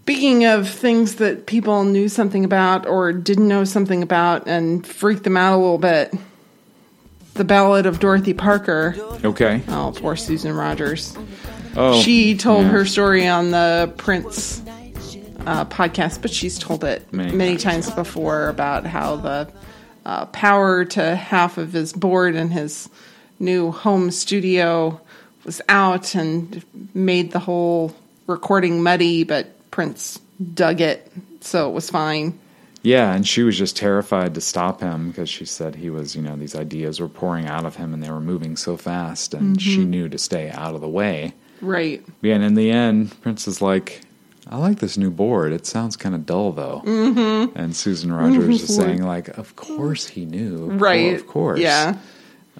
Speaking 0.02 0.44
of 0.44 0.68
things 0.68 1.16
that 1.16 1.46
people 1.46 1.84
knew 1.84 2.08
something 2.08 2.44
about 2.44 2.86
or 2.86 3.12
didn't 3.12 3.48
know 3.48 3.64
something 3.64 4.02
about 4.02 4.46
and 4.46 4.86
freaked 4.86 5.24
them 5.24 5.36
out 5.36 5.54
a 5.54 5.58
little 5.58 5.78
bit, 5.78 6.12
the 7.34 7.44
Ballad 7.44 7.86
of 7.86 7.98
Dorothy 8.00 8.34
Parker. 8.34 8.94
Okay. 9.24 9.62
Oh, 9.68 9.92
poor 9.96 10.16
Susan 10.16 10.52
Rogers. 10.52 11.16
Oh, 11.76 12.00
she 12.02 12.36
told 12.36 12.64
yeah. 12.64 12.70
her 12.70 12.84
story 12.84 13.26
on 13.26 13.50
the 13.50 13.92
Prince 13.96 14.60
uh, 15.46 15.64
podcast, 15.66 16.20
but 16.20 16.30
she's 16.30 16.58
told 16.58 16.84
it 16.84 17.10
Many 17.12 17.34
many, 17.34 17.56
times. 17.56 17.86
times. 17.86 17.96
before 17.96 18.48
about 18.48 18.86
how 18.86 19.16
the 19.16 19.52
uh, 20.04 20.26
power 20.26 20.84
to 20.84 21.14
half 21.16 21.58
of 21.58 21.72
his 21.72 21.92
board 21.92 22.34
and 22.34 22.52
his 22.52 22.88
new 23.42 23.72
home 23.72 24.10
studio 24.10 25.00
was 25.44 25.60
out 25.68 26.14
and 26.14 26.64
made 26.94 27.32
the 27.32 27.38
whole 27.38 27.94
recording 28.26 28.82
muddy, 28.82 29.24
but 29.24 29.70
Prince 29.70 30.20
dug 30.54 30.80
it, 30.80 31.10
so 31.40 31.68
it 31.68 31.72
was 31.72 31.90
fine. 31.90 32.38
Yeah, 32.82 33.14
and 33.14 33.26
she 33.26 33.42
was 33.42 33.56
just 33.56 33.76
terrified 33.76 34.34
to 34.34 34.40
stop 34.40 34.80
him 34.80 35.08
because 35.08 35.28
she 35.28 35.44
said 35.44 35.74
he 35.74 35.90
was, 35.90 36.16
you 36.16 36.22
know, 36.22 36.34
these 36.36 36.56
ideas 36.56 37.00
were 37.00 37.08
pouring 37.08 37.46
out 37.46 37.64
of 37.64 37.76
him 37.76 37.94
and 37.94 38.02
they 38.02 38.10
were 38.10 38.20
moving 38.20 38.56
so 38.56 38.76
fast, 38.76 39.34
and 39.34 39.60
she 39.60 39.78
mm-hmm. 39.78 39.90
knew 39.90 40.08
to 40.08 40.18
stay 40.18 40.50
out 40.50 40.74
of 40.74 40.80
the 40.80 40.88
way. 40.88 41.32
Right. 41.60 42.04
Yeah, 42.22 42.34
and 42.34 42.44
in 42.44 42.54
the 42.54 42.70
end, 42.70 43.20
Prince 43.20 43.46
is 43.46 43.62
like, 43.62 44.00
I 44.48 44.56
like 44.58 44.80
this 44.80 44.98
new 44.98 45.10
board. 45.10 45.52
It 45.52 45.64
sounds 45.64 45.96
kind 45.96 46.14
of 46.14 46.26
dull, 46.26 46.50
though. 46.50 46.82
Mm-hmm. 46.84 47.56
And 47.56 47.76
Susan 47.76 48.12
Rogers 48.12 48.62
is 48.62 48.70
mm-hmm. 48.70 48.82
saying, 48.82 49.02
like, 49.02 49.28
of 49.38 49.54
course 49.54 50.08
he 50.08 50.24
knew. 50.24 50.66
Right. 50.66 51.10
cour- 51.10 51.14
Of 51.14 51.26
course. 51.28 51.60
Yeah. 51.60 51.96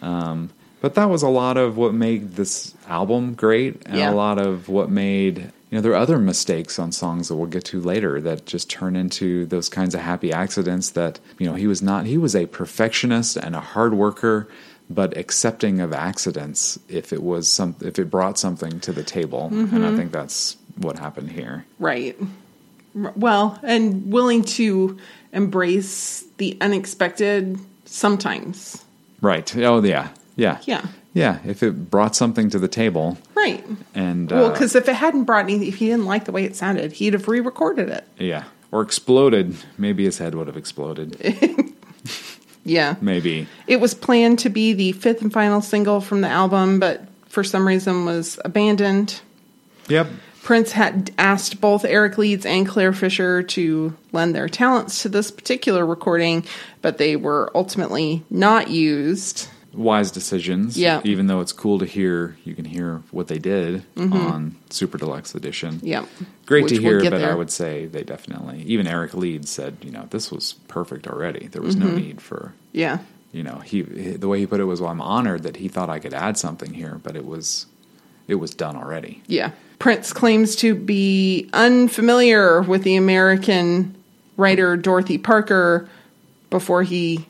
Um, 0.01 0.51
But 0.83 0.95
that 0.97 1.09
was 1.09 1.23
a 1.23 1.29
lot 1.29 1.57
of 1.57 1.77
what 1.79 1.95
made 1.95 2.35
this 2.35 2.75
album 2.89 3.33
great, 3.35 3.81
and 3.87 3.97
Yeah. 3.97 4.13
a 4.13 4.15
lot 4.15 4.39
of 4.39 4.69
what 4.69 4.91
made 4.91 5.39
you 5.71 5.79
know 5.79 5.81
there 5.81 5.93
are 5.93 5.97
other 5.97 6.19
mistakes 6.19 6.79
on 6.79 6.93
songs 6.93 7.29
that 7.29 7.37
we'll 7.37 7.47
get 7.47 7.65
to 7.67 7.81
later 7.81 8.21
that 8.21 8.45
just 8.45 8.69
turn 8.69 8.95
into 8.95 9.47
those 9.47 9.71
kinds 9.71 9.95
of 9.95 10.01
happy 10.03 10.31
accidents. 10.33 10.91
That 10.91 11.19
you 11.39 11.47
know 11.47 11.55
he 11.55 11.67
was 11.67 11.81
not 11.81 12.05
he 12.07 12.19
was 12.19 12.35
a 12.37 12.45
perfectionist 12.47 13.37
and 13.39 13.55
a 13.57 13.61
hard 13.61 13.95
worker, 13.95 14.49
but 14.91 15.17
accepting 15.17 15.81
of 15.81 15.93
accidents 15.95 16.79
if 16.89 17.13
it 17.13 17.23
was 17.23 17.49
some 17.49 17.75
if 17.81 17.99
it 17.99 18.11
brought 18.11 18.39
something 18.39 18.81
to 18.81 18.93
the 18.93 19.05
table, 19.05 19.49
and 19.53 19.69
Mm-hmm. 19.69 19.85
I 19.85 19.97
think 19.97 20.13
that's 20.13 20.57
what 20.77 20.99
happened 20.99 21.31
here. 21.31 21.65
Right. 21.79 22.19
Well, 22.95 23.59
and 23.63 24.13
willing 24.13 24.43
to 24.59 24.99
embrace 25.33 26.25
the 26.37 26.59
unexpected 26.61 27.59
sometimes. 27.87 28.85
Right? 29.23 29.57
Oh 29.57 29.83
yeah, 29.83 30.09
yeah, 30.37 30.59
Yeah. 30.65 30.83
yeah. 31.15 31.39
If 31.45 31.63
it 31.63 31.91
brought 31.91 32.15
something 32.17 32.51
to 32.51 32.59
the 32.59 32.69
table, 32.69 33.19
Right. 33.35 33.65
and 33.95 34.31
Well, 34.31 34.47
uh, 34.47 34.51
because 34.53 34.75
if 34.75 34.89
it 34.89 34.95
hadn't 34.95 35.25
brought 35.25 35.45
anything, 35.45 35.69
if 35.69 35.77
he 35.77 35.87
didn't 35.89 36.07
like 36.07 36.25
the 36.25 36.33
way 36.33 36.45
it 36.45 36.57
sounded, 36.57 36.93
he'd 36.93 37.13
have 37.15 37.29
re-recorded 37.29 37.89
it. 37.89 38.05
yeah, 38.19 38.45
or 38.71 38.83
exploded, 38.83 39.55
maybe 39.79 40.05
his 40.05 40.19
head 40.19 40.35
would 40.35 40.47
have 40.47 40.57
exploded. 40.57 41.17
Yeah. 42.65 42.95
Maybe. 43.01 43.49
It 43.67 43.81
was 43.81 43.93
planned 43.93 44.39
to 44.41 44.49
be 44.49 44.73
the 44.73 44.93
fifth 44.93 45.21
and 45.21 45.33
final 45.33 45.61
single 45.61 46.01
from 46.01 46.21
the 46.21 46.29
album, 46.29 46.79
but 46.79 47.03
for 47.29 47.43
some 47.43 47.67
reason 47.67 48.05
was 48.05 48.39
abandoned. 48.45 49.21
Yep. 49.89 50.07
Prince 50.45 50.71
had 50.71 51.11
asked 51.19 51.61
both 51.61 51.85
Eric 51.85 52.19
Leeds 52.19 52.47
and 52.47 52.65
Clare 52.67 52.93
Fischer 52.93 53.43
to 53.43 53.97
lend 54.13 54.35
their 54.37 54.49
talents 54.49 55.03
to 55.03 55.09
this 55.09 55.33
particular 55.33 55.85
recording, 55.85 56.45
but 56.83 56.99
they 56.99 57.17
were 57.17 57.51
ultimately 57.55 58.23
not 58.31 58.71
used. 58.71 59.49
Wise 59.75 60.11
decisions. 60.11 60.77
Yeah. 60.77 61.01
Even 61.05 61.29
though 61.29 61.41
it's 61.41 61.53
cool 61.53 61.79
to 61.79 61.87
hear, 61.87 62.37
you 62.45 62.55
can 62.55 62.65
hear 62.67 63.03
what 63.11 63.29
they 63.29 63.39
did 63.39 63.83
mm-hmm. 63.95 64.13
on 64.13 64.57
Super 64.71 64.99
Deluxe 64.99 65.35
Edition. 65.35 65.81
Yeah. 65.83 66.05
Great 66.45 66.65
Which 66.65 66.75
to 66.75 66.81
we'll 66.81 66.91
hear, 66.91 67.01
get 67.01 67.13
but 67.13 67.25
I 67.25 67.35
would 67.35 67.51
say 67.51 67.87
they 67.87 68.03
definitely, 68.03 68.63
even 68.63 68.87
Eric 68.87 69.15
Leeds 69.15 69.51
said, 69.51 69.79
you 69.83 69.91
know, 69.91 70.07
this 70.11 70.31
was 70.31 70.55
perfect 70.69 71.07
already. 71.07 71.47
There 71.47 71.63
was 71.63 71.77
no 71.77 71.87
mm-hmm. 71.87 71.97
need 71.97 72.21
for, 72.21 72.53
Yeah. 72.73 72.99
you 73.33 73.43
know, 73.43 73.61
he 73.61 73.81
the 73.83 74.29
way 74.29 74.41
he 74.41 74.47
put 74.47 74.61
it 74.61 74.65
was, 74.65 74.81
well, 74.81 74.91
I'm 74.91 75.01
honored 75.01 75.45
that 75.45 75.57
he 75.57 75.69
thought 75.69 75.89
I 75.89 76.01
could 76.01 76.13
add 76.13 76.37
something 76.37 76.75
here, 76.75 77.01
but 77.03 77.17
it 77.17 77.25
was, 77.25 77.67
it 78.29 78.35
was 78.35 78.55
done 78.55 78.77
already. 78.77 79.23
Yeah. 79.27 79.53
Prince 79.79 80.13
claims 80.13 80.55
to 80.57 80.75
be 80.75 81.49
unfamiliar 81.55 82.61
with 82.61 82.85
the 82.85 82.97
American 82.97 83.95
writer 84.37 84.77
Dorothy 84.77 85.19
Parker 85.19 85.89
before 86.51 86.83
he 86.83 87.27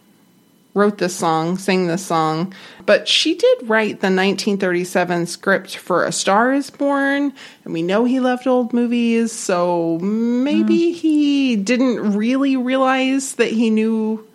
wrote 0.74 0.98
this 0.98 1.14
song, 1.14 1.58
sang 1.58 1.86
this 1.86 2.04
song. 2.04 2.54
But 2.86 3.06
she 3.06 3.34
did 3.34 3.68
write 3.68 4.00
the 4.00 4.08
1937 4.08 5.26
script 5.26 5.76
for 5.76 6.04
A 6.04 6.12
Star 6.12 6.52
is 6.52 6.70
Born, 6.70 7.32
and 7.64 7.74
we 7.74 7.82
know 7.82 8.04
he 8.04 8.20
loved 8.20 8.46
old 8.46 8.72
movies, 8.72 9.32
so 9.32 9.98
maybe 9.98 10.92
mm. 10.92 10.94
he 10.94 11.56
didn't 11.56 12.16
really 12.16 12.56
realize 12.56 13.34
that 13.34 13.50
he 13.50 13.70
knew 13.70 14.26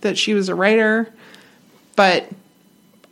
that 0.00 0.16
she 0.16 0.34
was 0.34 0.48
a 0.48 0.54
writer. 0.54 1.12
But 1.96 2.28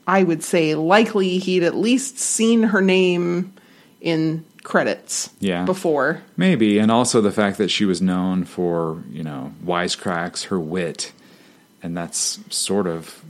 I 0.07 0.23
would 0.23 0.43
say 0.43 0.75
likely 0.75 1.39
he'd 1.39 1.65
at 1.65 1.75
least 1.75 2.19
seen 2.19 2.63
her 2.63 2.81
name 2.81 3.53
in 4.01 4.45
credits 4.63 5.31
Yeah. 5.41 5.65
before. 5.65 6.23
Maybe, 6.37 6.79
and 6.79 6.91
also 6.91 7.21
the 7.21 7.33
fact 7.33 7.59
that 7.59 7.71
she 7.71 7.85
was 7.85 8.01
known 8.01 8.45
for 8.45 9.03
you 9.11 9.23
know 9.23 9.53
wisecracks, 9.65 10.47
her 10.47 10.59
wit, 10.59 11.13
and 11.87 11.97
that's 11.97 12.41
sort 12.51 12.87
of 12.87 13.23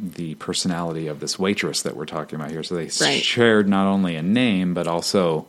the 0.00 0.34
personality 0.36 1.06
of 1.06 1.20
this 1.20 1.38
waitress 1.38 1.82
that 1.82 1.96
we're 1.96 2.06
talking 2.06 2.38
about 2.38 2.50
here. 2.50 2.62
So 2.62 2.74
they 2.74 2.90
Right. 3.00 3.22
shared 3.22 3.68
not 3.68 3.86
only 3.86 4.16
a 4.16 4.22
name 4.22 4.74
but 4.74 4.86
also 4.86 5.46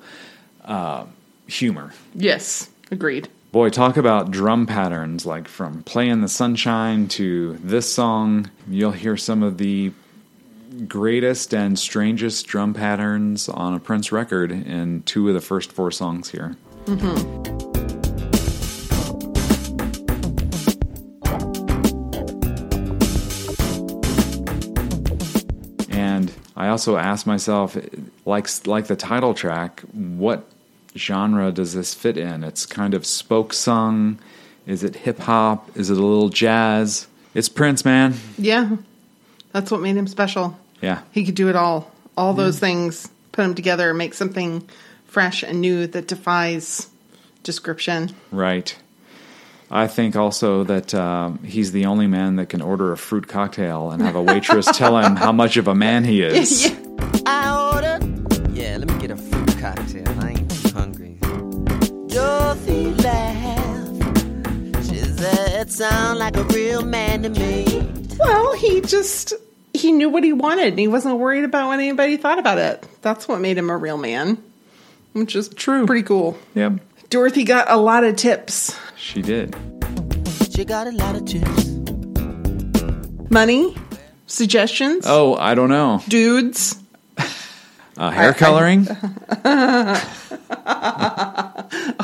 uh, 0.63 1.05
humor. 1.47 1.93
Yes, 2.13 2.69
agreed. 2.91 3.27
Boy, 3.51 3.69
talk 3.69 3.97
about 3.97 4.29
drum 4.29 4.67
patterns 4.67 5.25
like 5.25 5.47
from 5.47 5.81
"Play 5.83 6.07
in 6.09 6.21
the 6.21 6.27
Sunshine" 6.27 7.07
to 7.09 7.57
this 7.63 7.91
song. 7.91 8.51
You'll 8.69 8.91
hear 8.91 9.17
some 9.17 9.41
of 9.41 9.57
the 9.57 9.91
greatest 10.87 11.53
and 11.53 11.77
strangest 11.79 12.45
drum 12.45 12.75
patterns 12.75 13.49
on 13.49 13.73
a 13.73 13.79
Prince 13.79 14.11
record 14.11 14.51
in 14.51 15.01
two 15.03 15.27
of 15.27 15.33
the 15.33 15.41
first 15.41 15.71
four 15.71 15.89
songs 15.91 16.29
here. 16.29 16.55
And 16.85 17.78
I 26.59 26.67
also 26.67 26.97
asked 26.97 27.25
myself, 27.25 27.77
like 28.25 28.49
like 28.67 28.87
the 28.87 28.97
title 28.97 29.33
track, 29.33 29.79
what 29.93 30.45
genre 30.93 31.53
does 31.53 31.73
this 31.73 31.93
fit 31.93 32.17
in? 32.17 32.43
It's 32.43 32.65
kind 32.65 32.93
of 32.93 33.05
spoke 33.05 33.53
sung. 33.53 34.19
Is 34.67 34.83
it 34.83 34.97
hip 34.97 35.19
hop? 35.19 35.75
Is 35.77 35.89
it 35.89 35.97
a 35.97 36.03
little 36.03 36.27
jazz? 36.27 37.07
It's 37.33 37.47
Prince, 37.47 37.85
man. 37.85 38.15
Yeah. 38.37 38.75
That's 39.53 39.71
what 39.71 39.79
made 39.79 39.95
him 39.95 40.07
special. 40.07 40.59
Yeah. 40.81 41.01
He 41.11 41.23
could 41.23 41.35
do 41.35 41.47
it 41.47 41.55
all. 41.55 41.91
All 42.17 42.33
those 42.33 42.59
things, 42.59 43.07
put 43.31 43.43
them 43.43 43.55
together 43.55 43.93
make 43.93 44.13
something 44.13 44.67
fresh 45.05 45.43
and 45.43 45.61
new 45.61 45.87
that 45.87 46.07
defies 46.07 46.89
description. 47.43 48.13
Right. 48.31 48.77
I 49.71 49.87
think 49.87 50.15
also 50.15 50.63
that 50.63 50.93
um, 50.95 51.39
he's 51.43 51.71
the 51.71 51.85
only 51.85 52.07
man 52.07 52.37
that 52.37 52.49
can 52.49 52.61
order 52.61 52.91
a 52.91 52.97
fruit 52.97 53.27
cocktail 53.27 53.91
and 53.91 54.01
have 54.01 54.15
a 54.15 54.21
waitress 54.21 54.65
tell 54.73 54.97
him 54.97 55.15
how 55.15 55.31
much 55.31 55.57
of 55.57 55.67
a 55.67 55.75
man 55.75 56.03
he 56.03 56.21
is. 56.23 56.65
Yeah. 56.65 56.75
I 57.25 57.71
ordered. 57.73 58.55
Yeah, 58.55 58.77
let 58.77 58.87
me 58.87 58.99
get 58.99 59.11
a 59.11 59.17
fruit 59.17 59.57
cocktail. 59.59 60.07
I 60.21 60.29
ain't 60.29 60.51
too 60.51 60.69
hungry. 60.69 61.17
Dorothy 62.07 62.91
laughed. 62.95 64.17
She 64.89 64.97
said, 64.97 65.61
"It 65.61 65.71
sound 65.71 66.17
like 66.17 66.35
a 66.35 66.43
real 66.45 66.83
man 66.83 67.23
to 67.23 67.29
me." 67.29 67.87
Well, 68.17 68.55
he 68.55 68.81
just 68.81 69.33
he 69.73 69.91
knew 69.91 70.09
what 70.09 70.23
he 70.23 70.33
wanted 70.33 70.67
and 70.69 70.79
he 70.79 70.87
wasn't 70.87 71.19
worried 71.19 71.43
about 71.43 71.67
what 71.67 71.79
anybody 71.79 72.17
thought 72.17 72.39
about 72.39 72.57
it. 72.57 72.85
That's 73.01 73.27
what 73.27 73.39
made 73.39 73.57
him 73.57 73.69
a 73.69 73.77
real 73.77 73.97
man. 73.97 74.43
Which 75.13 75.35
is 75.35 75.47
True. 75.49 75.85
Pretty 75.85 76.03
cool. 76.03 76.37
Yeah. 76.55 76.77
Dorothy 77.09 77.43
got 77.43 77.69
a 77.69 77.77
lot 77.77 78.03
of 78.03 78.15
tips. 78.15 78.77
She 78.99 79.21
did. 79.21 79.55
She 80.51 80.65
got 80.65 80.87
a 80.87 80.91
lot 80.91 81.15
of 81.15 81.25
tips. 81.25 81.67
Money, 83.31 83.75
suggestions, 84.27 85.05
Oh, 85.07 85.35
I 85.35 85.55
don't 85.55 85.69
know. 85.69 86.01
dudes. 86.07 86.75
Uh, 87.97 88.09
hair 88.11 88.33
coloring? 88.33 88.87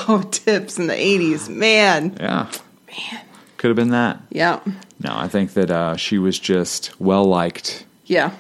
Oh, 0.08 0.22
tips 0.30 0.78
in 0.78 0.86
the 0.88 0.94
80s. 0.94 1.50
Man. 1.50 2.16
yeah. 2.20 2.52
Man. 2.88 3.22
Could 3.58 3.70
have 3.70 3.76
been 3.76 3.90
that. 3.90 4.20
Yeah. 4.30 4.60
No, 5.00 5.16
I 5.18 5.28
think 5.28 5.54
that 5.54 5.72
uh, 5.72 5.96
she 5.96 6.20
was 6.20 6.38
just 6.38 7.00
well 7.02 7.26
liked. 7.26 7.86
Yeah. 8.06 8.32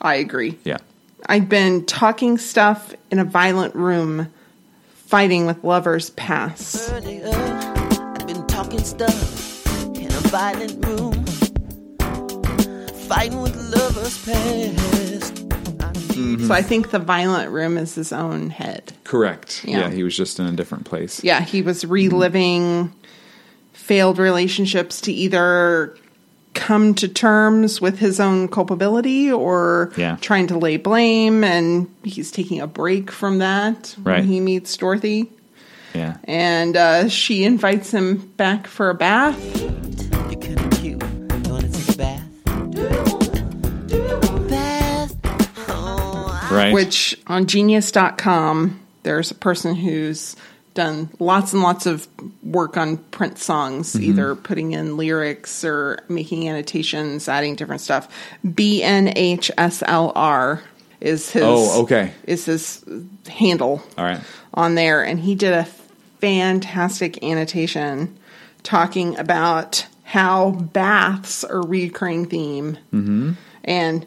I 0.00 0.16
agree. 0.16 0.58
Yeah. 0.64 0.78
I've 1.26 1.48
been 1.48 1.84
talking 1.86 2.36
stuff 2.38 2.94
in 3.12 3.18
a 3.20 3.24
violent 3.24 3.74
room, 3.76 4.32
fighting 4.94 5.46
with 5.46 5.62
lovers 5.62 6.10
past. 6.10 6.90
Earlier, 8.76 9.06
I've 9.06 9.08
been 9.08 9.08
talking 9.08 9.08
stuff 9.08 9.96
in 9.96 10.06
a 10.06 10.20
violent 10.30 10.86
room, 10.86 11.24
fighting 13.08 13.42
with 13.42 13.56
lovers 13.74 14.24
past. 14.24 15.38
So 16.46 16.52
I 16.54 16.62
think 16.62 16.90
the 16.90 16.98
violent 16.98 17.50
room 17.50 17.76
is 17.76 17.94
his 17.94 18.12
own 18.12 18.50
head. 18.50 18.92
Correct. 19.04 19.64
Yeah. 19.64 19.80
Yeah. 19.80 19.90
he 19.90 20.02
was 20.04 20.16
just 20.16 20.38
in 20.38 20.46
a 20.46 20.52
different 20.52 20.84
place. 20.84 21.22
Yeah, 21.24 21.40
he 21.42 21.60
was 21.62 21.84
reliving 21.84 22.92
failed 23.72 24.18
relationships 24.18 25.00
to 25.02 25.12
either 25.12 25.96
come 26.54 26.94
to 26.94 27.08
terms 27.08 27.80
with 27.80 27.98
his 27.98 28.20
own 28.20 28.46
culpability 28.48 29.30
or 29.32 29.92
Yeah. 29.96 30.16
trying 30.20 30.46
to 30.48 30.56
lay 30.58 30.76
blame 30.76 31.42
and 31.42 31.88
he's 32.04 32.30
taking 32.30 32.60
a 32.60 32.66
break 32.68 33.10
from 33.10 33.38
that 33.38 33.94
Right. 34.02 34.20
when 34.20 34.28
he 34.28 34.38
meets 34.40 34.76
Dorothy 34.76 35.30
Yeah. 35.94 36.16
and 36.24 36.76
uh, 36.76 37.08
she 37.08 37.44
invites 37.44 37.92
him 37.92 38.16
back 38.36 38.66
for 38.66 38.90
a 38.90 38.94
bath 38.94 39.38
You're 39.60 39.70
kinda 40.40 40.68
cute. 40.76 41.02
You 41.02 41.50
wanna 41.50 41.68
take 41.68 41.88
a 41.94 41.96
bath? 41.96 42.22
Bath. 44.48 45.14
Oh, 45.68 46.40
I- 46.42 46.54
Right. 46.54 46.72
which 46.74 47.18
on 47.26 47.46
genius.com 47.46 48.80
there's 49.04 49.30
a 49.30 49.34
person 49.34 49.74
who's 49.74 50.34
done 50.74 51.08
lots 51.20 51.52
and 51.52 51.62
lots 51.62 51.86
of 51.86 52.08
work 52.42 52.76
on 52.76 52.96
Prince 52.96 53.44
songs 53.44 53.92
Mm-hmm. 53.92 54.02
either 54.04 54.34
putting 54.34 54.72
in 54.72 54.96
lyrics 54.96 55.62
or 55.64 56.00
making 56.08 56.48
annotations 56.48 57.28
adding 57.28 57.54
different 57.54 57.80
stuff 57.82 58.08
bnhslr 59.44 60.60
is 61.00 61.30
his 61.30 61.42
Oh, 61.44 61.82
okay. 61.82 62.12
is 62.26 62.46
his 62.46 62.84
handle 63.28 63.82
All 63.96 64.04
right. 64.04 64.20
on 64.54 64.74
there 64.74 65.04
and 65.04 65.20
he 65.20 65.34
did 65.36 65.52
a 65.52 65.64
fantastic 66.24 67.22
annotation 67.22 68.18
talking 68.62 69.14
about 69.18 69.86
how 70.04 70.52
baths 70.52 71.44
are 71.44 71.58
a 71.58 71.66
recurring 71.66 72.24
theme 72.24 72.78
mm-hmm. 72.90 73.32
and 73.64 74.06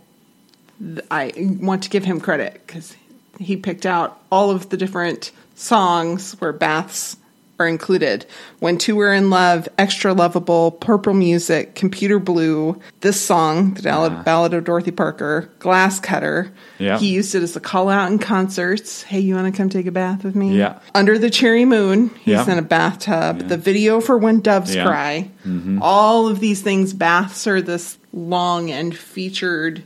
th- 0.79 0.99
i 1.11 1.31
want 1.61 1.83
to 1.83 1.91
give 1.91 2.03
him 2.03 2.19
credit 2.19 2.59
because 2.65 2.95
he 3.37 3.55
picked 3.55 3.85
out 3.85 4.19
all 4.31 4.49
of 4.49 4.69
the 4.69 4.77
different 4.77 5.31
songs 5.53 6.31
where 6.41 6.51
baths 6.51 7.17
are 7.59 7.67
included. 7.67 8.25
When 8.59 8.77
two 8.77 8.95
were 8.95 9.13
in 9.13 9.29
love 9.29 9.67
extra 9.77 10.13
lovable 10.13 10.71
purple 10.71 11.13
music 11.13 11.75
computer 11.75 12.19
blue 12.19 12.79
this 13.01 13.19
song 13.19 13.73
the 13.73 13.81
ballad, 13.81 14.13
ah. 14.13 14.23
ballad 14.23 14.53
of 14.53 14.63
dorothy 14.63 14.91
parker 14.91 15.49
glass 15.59 15.99
cutter 15.99 16.51
Yeah. 16.77 16.99
he 16.99 17.09
used 17.13 17.33
it 17.35 17.41
as 17.43 17.55
a 17.55 17.59
call 17.59 17.89
out 17.89 18.11
in 18.11 18.19
concerts. 18.19 19.01
Hey 19.03 19.19
you 19.19 19.35
want 19.35 19.51
to 19.51 19.57
come 19.57 19.69
take 19.69 19.87
a 19.87 19.91
bath 19.91 20.23
with 20.23 20.35
me? 20.35 20.55
Yeah. 20.57 20.79
under 20.93 21.17
the 21.17 21.29
cherry 21.29 21.65
moon 21.65 22.09
he's 22.23 22.33
Yeah. 22.33 22.51
in 22.51 22.57
a 22.59 22.61
bathtub. 22.63 23.47
The 23.47 23.57
video 23.57 24.01
for 24.01 24.17
when 24.17 24.41
doves 24.41 24.75
Yeah. 24.75 24.85
cry. 24.85 25.31
Mm-hmm. 25.45 25.79
All 25.81 26.27
of 26.27 26.39
these 26.39 26.61
things 26.61 26.93
baths 26.93 27.47
are 27.47 27.61
this 27.61 27.97
long 28.13 28.69
and 28.71 28.95
featured 28.95 29.83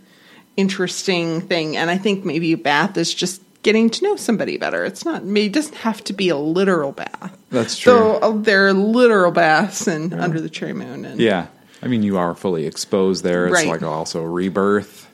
interesting 0.57 1.41
thing. 1.41 1.77
And 1.77 1.89
i 1.89 1.97
think 1.97 2.25
maybe 2.25 2.51
a 2.51 2.57
bath 2.57 2.97
is 2.97 3.13
just 3.13 3.41
getting 3.63 3.89
to 3.89 4.03
know 4.03 4.15
somebody 4.15 4.57
better 4.57 4.83
it's 4.83 5.05
not 5.05 5.23
maybe 5.23 5.47
it 5.47 5.53
doesn't 5.53 5.75
have 5.77 6.03
to 6.03 6.13
be 6.13 6.29
a 6.29 6.37
literal 6.37 6.91
bath 6.91 7.37
That's 7.49 7.77
true. 7.77 7.93
so 7.93 8.13
uh, 8.17 8.31
there 8.37 8.67
are 8.67 8.73
literal 8.73 9.31
baths 9.31 9.87
and 9.87 10.13
under 10.13 10.39
the 10.41 10.49
cherry 10.49 10.73
moon 10.73 11.05
and 11.05 11.19
Yeah. 11.19 11.47
I 11.83 11.87
mean, 11.87 12.03
you 12.03 12.19
are 12.19 12.35
fully 12.35 12.67
exposed 12.67 13.23
there. 13.23 13.47
It's 13.47 13.53
Right. 13.55 13.67
like 13.67 13.81
also 13.81 14.21
rebirth. 14.23 15.07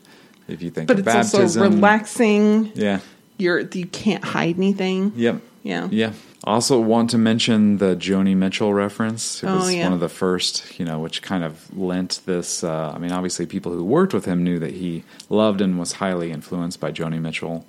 If 0.49 0.61
you 0.61 0.69
think 0.69 0.87
but 0.89 0.99
it's 0.99 1.05
baptism. 1.05 1.41
also 1.63 1.75
relaxing 1.75 2.71
Yeah. 2.75 2.99
you're 3.37 3.61
you 3.61 3.85
can't 3.85 4.23
hide 4.23 4.57
anything 4.57 5.13
Yep. 5.15 5.41
yeah 5.63 5.87
Yeah. 5.91 6.11
Also, 6.43 6.79
want 6.79 7.09
to 7.09 7.17
mention 7.17 7.77
the 7.77 7.95
Joni 7.95 8.33
Mitchell 8.37 8.73
reference. 8.73 9.43
It 9.43 9.47
Oh, 9.47 9.55
was 9.57 9.73
yeah. 9.73 9.83
one 9.83 9.91
of 9.91 9.99
the 9.99 10.07
first, 10.07 10.79
you 10.79 10.85
know, 10.85 10.99
which 10.99 11.21
kind 11.21 11.43
of 11.43 11.65
lent 11.77 12.21
this. 12.25 12.63
Uh, 12.63 12.93
I 12.95 12.99
mean, 12.99 13.11
obviously, 13.11 13.45
people 13.45 13.73
who 13.73 13.83
worked 13.83 14.13
with 14.13 14.23
him 14.25 14.43
knew 14.45 14.57
that 14.59 14.71
he 14.75 15.03
loved 15.29 15.59
and 15.59 15.77
was 15.77 15.93
highly 15.93 16.31
influenced 16.31 16.79
by 16.79 16.91
Joni 16.93 17.19
Mitchell. 17.19 17.65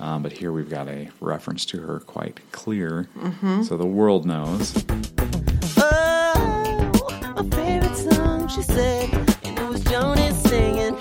Um, 0.00 0.22
but 0.22 0.32
here 0.32 0.50
we've 0.52 0.68
got 0.70 0.88
a 0.88 1.08
reference 1.20 1.64
to 1.66 1.80
her 1.80 2.00
quite 2.00 2.40
clear, 2.52 3.08
Mm-hmm. 3.18 3.62
so 3.62 3.76
the 3.76 3.86
world 3.86 4.26
knows. 4.26 4.74
Oh, 5.76 7.32
my 7.36 7.56
favorite 7.56 7.96
song, 7.96 8.48
she 8.48 8.62
said, 8.62 9.12
and 9.44 9.58
it 9.58 9.68
was 9.68 9.82
Joni 9.84 10.32
singing. 10.32 10.94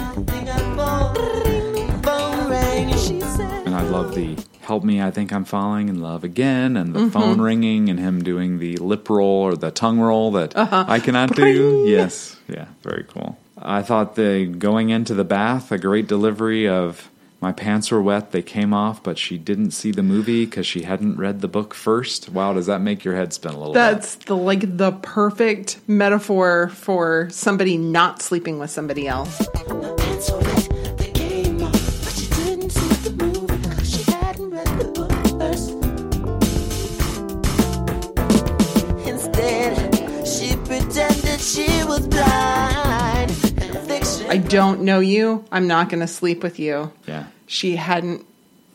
I 0.00 0.14
think 0.24 0.48
I'm 0.48 0.76
falling. 0.76 2.02
Phone 2.02 2.50
rang, 2.50 2.90
and 2.90 3.00
she 3.00 3.20
said, 3.20 3.66
And 3.66 3.74
I 3.74 3.82
love 3.82 4.14
the 4.14 4.36
"Help 4.62 4.82
Me, 4.84 5.00
I 5.00 5.10
Think 5.10 5.32
I'm 5.32 5.44
Falling 5.44 5.88
in 5.88 6.00
Love 6.00 6.24
Again" 6.24 6.76
and 6.76 6.94
the 6.94 7.00
Mm-hmm. 7.00 7.08
phone 7.10 7.40
ringing 7.40 7.88
and 7.88 7.98
him 8.00 8.22
doing 8.22 8.58
the 8.58 8.76
lip 8.78 9.08
roll 9.08 9.42
or 9.42 9.54
the 9.56 9.70
tongue 9.70 10.00
roll 10.00 10.32
that 10.32 10.56
Uh-huh. 10.56 10.84
I 10.88 10.98
cannot 10.98 11.34
do. 11.36 11.84
Yes, 11.86 12.36
yeah, 12.48 12.66
very 12.82 13.04
cool. 13.08 13.38
I 13.64 13.82
thought 13.82 14.16
the 14.16 14.46
going 14.46 14.90
into 14.90 15.14
the 15.14 15.24
bath 15.24 15.70
a 15.70 15.78
great 15.78 16.08
delivery 16.08 16.66
of 16.68 17.08
my 17.42 17.50
pants 17.50 17.90
were 17.90 18.00
wet, 18.00 18.30
they 18.30 18.40
came 18.40 18.72
off, 18.72 19.02
but 19.02 19.18
she 19.18 19.36
didn't 19.36 19.72
see 19.72 19.90
the 19.90 20.04
movie 20.04 20.44
because 20.44 20.64
she 20.64 20.82
hadn't 20.82 21.16
read 21.16 21.40
the 21.40 21.48
book 21.48 21.74
first. 21.74 22.28
Wow, 22.28 22.52
does 22.52 22.66
that 22.66 22.80
make 22.80 23.04
your 23.04 23.16
head 23.16 23.32
spin 23.32 23.52
a 23.52 23.58
little? 23.58 23.74
bit? 23.74 23.80
That's 23.80 24.14
the 24.14 24.36
like 24.36 24.76
the 24.76 24.92
perfect 24.92 25.80
metaphor 25.88 26.68
for 26.68 27.28
somebody 27.30 27.76
not 27.76 28.22
sleeping 28.22 28.60
with 28.60 28.70
somebody 28.70 29.08
else. 29.08 29.44
Pants 29.66 30.30
were 30.30 30.38
wet, 30.38 30.98
they 30.98 31.10
came 31.10 31.64
off, 31.64 31.72
but 31.72 32.12
she 32.14 32.28
didn't 32.44 32.70
see 32.70 33.10
the 33.10 33.24
movie 33.24 33.56
because 33.56 33.90
she 33.90 34.12
hadn't 34.12 34.50
read 34.50 34.66
the 34.78 34.84
book 34.94 35.10
first. 35.40 35.72
Instead, 39.08 40.24
she 40.24 40.54
pretended 40.58 41.40
she 41.40 41.84
was 41.86 42.06
blind. 42.06 42.31
I 44.32 44.36
don't 44.38 44.82
know 44.82 45.00
you. 45.00 45.44
I'm 45.52 45.66
not 45.66 45.88
going 45.88 46.00
to 46.00 46.06
sleep 46.08 46.42
with 46.42 46.58
you. 46.58 46.92
yeah. 47.06 47.26
She 47.46 47.76
hadn't. 47.76 48.24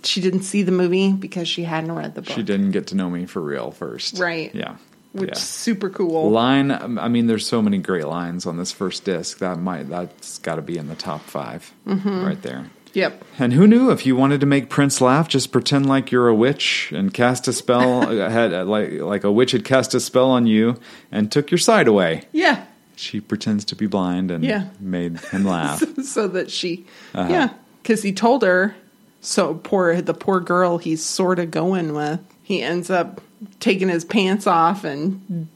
She 0.03 0.21
didn't 0.21 0.43
see 0.43 0.61
the 0.63 0.71
movie 0.71 1.11
because 1.11 1.47
she 1.47 1.63
hadn't 1.63 1.91
read 1.91 2.13
the 2.15 2.21
book. 2.21 2.33
She 2.35 2.43
didn't 2.43 2.71
get 2.71 2.87
to 2.87 2.95
know 2.95 3.09
me 3.09 3.25
for 3.25 3.41
real 3.41 3.71
first. 3.71 4.19
Right. 4.19 4.53
Yeah. 4.53 4.75
which 5.13 5.29
Yeah. 5.29 5.35
is 5.35 5.41
super 5.41 5.89
cool. 5.89 6.29
Line, 6.29 6.69
um, 6.69 6.99
I 6.99 7.07
mean, 7.07 7.25
there's 7.27 7.47
so 7.47 7.61
many 7.61 7.79
great 7.79 8.05
lines 8.07 8.45
on 8.45 8.57
this 8.57 8.71
first 8.71 9.03
disc 9.05 9.39
that 9.39 9.57
might 9.59 9.89
that's 9.89 10.37
got 10.39 10.55
to 10.55 10.61
be 10.61 10.77
in 10.77 10.87
the 10.87 10.95
top 10.95 11.21
5 11.21 11.73
Mm-hmm. 11.87 12.25
right 12.25 12.41
there. 12.43 12.69
Yep. 12.93 13.23
And 13.39 13.53
who 13.53 13.65
knew 13.67 13.89
if 13.91 14.05
you 14.05 14.15
wanted 14.15 14.39
to 14.41 14.45
make 14.45 14.69
Prince 14.69 15.01
laugh, 15.01 15.27
just 15.27 15.51
pretend 15.51 15.87
like 15.87 16.11
you're 16.11 16.27
a 16.29 16.35
witch 16.35 16.91
and 16.95 17.13
cast 17.13 17.47
a 17.47 17.53
spell, 17.53 18.01
had 18.29 18.53
uh, 18.53 18.65
like 18.65 18.91
like 18.93 19.23
a 19.23 19.31
witch 19.31 19.51
had 19.51 19.65
cast 19.65 19.93
a 19.95 19.99
spell 19.99 20.29
on 20.29 20.45
you 20.47 20.79
and 21.11 21.31
took 21.31 21.49
your 21.51 21.57
sight 21.57 21.87
away. 21.87 22.23
Yeah. 22.31 22.65
She 22.97 23.21
pretends 23.21 23.63
to 23.65 23.75
be 23.75 23.87
blind 23.87 24.31
and 24.31 24.43
Yeah. 24.43 24.65
made 24.79 25.17
him 25.19 25.45
laugh. 25.45 25.81
so 26.03 26.27
that 26.27 26.51
she, 26.51 26.85
Uh-huh. 27.13 27.31
yeah, 27.31 27.49
because 27.81 28.03
he 28.03 28.11
told 28.11 28.41
her. 28.43 28.75
So 29.21 29.55
poor 29.55 30.01
the 30.01 30.13
poor 30.13 30.39
girl 30.39 30.77
he's 30.77 31.03
sort 31.03 31.39
of 31.39 31.51
going 31.51 31.93
with. 31.93 32.19
He 32.43 32.61
ends 32.61 32.89
up 32.89 33.19
taking 33.59 33.89
his 33.89 34.05
pants 34.05 34.47
off, 34.47 34.83
and 34.83 35.47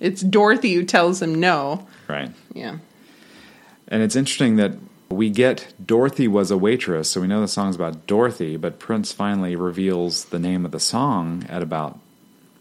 it's 0.00 0.20
Dorothy 0.22 0.74
who 0.74 0.84
tells 0.84 1.20
him 1.22 1.34
no. 1.34 1.86
right. 2.08 2.30
Yeah, 2.52 2.78
And 3.88 4.02
it's 4.02 4.14
interesting 4.16 4.56
that 4.56 4.72
we 5.10 5.30
get 5.30 5.72
Dorothy 5.84 6.28
was 6.28 6.50
a 6.50 6.56
waitress, 6.58 7.10
so 7.10 7.20
we 7.20 7.26
know 7.26 7.40
the 7.40 7.48
song's 7.48 7.76
about 7.76 8.06
Dorothy, 8.06 8.56
but 8.56 8.78
Prince 8.78 9.12
finally 9.12 9.56
reveals 9.56 10.26
the 10.26 10.38
name 10.38 10.64
of 10.64 10.70
the 10.72 10.80
song 10.80 11.44
at 11.48 11.62
about 11.62 11.98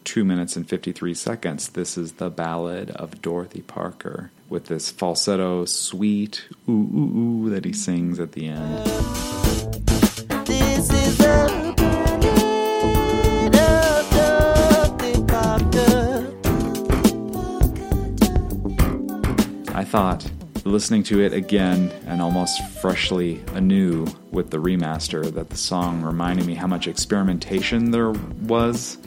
two 0.03 0.23
minutes 0.23 0.55
and 0.55 0.67
53 0.67 1.13
seconds. 1.13 1.69
This 1.69 1.97
is 1.97 2.13
the 2.13 2.29
ballad 2.29 2.91
of 2.91 3.21
Dorothy 3.21 3.61
Parker 3.61 4.31
with 4.49 4.65
this 4.65 4.91
falsetto, 4.91 5.65
sweet 5.65 6.45
ooh, 6.69 6.71
ooh, 6.71 7.17
ooh 7.17 7.49
that 7.49 7.65
he 7.65 7.73
sings 7.73 8.19
at 8.19 8.33
the 8.33 8.47
end. 8.47 8.85
This 10.45 10.91
is 10.91 11.17
the 11.17 11.73
ballad 11.77 13.55
of 13.55 14.09
Dorothy 14.99 15.23
Parker. 15.25 16.33
I 19.75 19.83
thought 19.83 20.29
listening 20.65 21.03
to 21.03 21.21
it 21.21 21.33
again 21.33 21.91
and 22.07 22.21
almost 22.21 22.61
freshly 22.81 23.43
anew 23.53 24.07
with 24.31 24.49
the 24.49 24.57
remaster 24.57 25.31
that 25.33 25.49
the 25.49 25.57
song 25.57 26.01
reminded 26.01 26.45
me 26.45 26.53
how 26.53 26.67
much 26.67 26.87
experimentation 26.87 27.91
there 27.91 28.11
was 28.11 28.97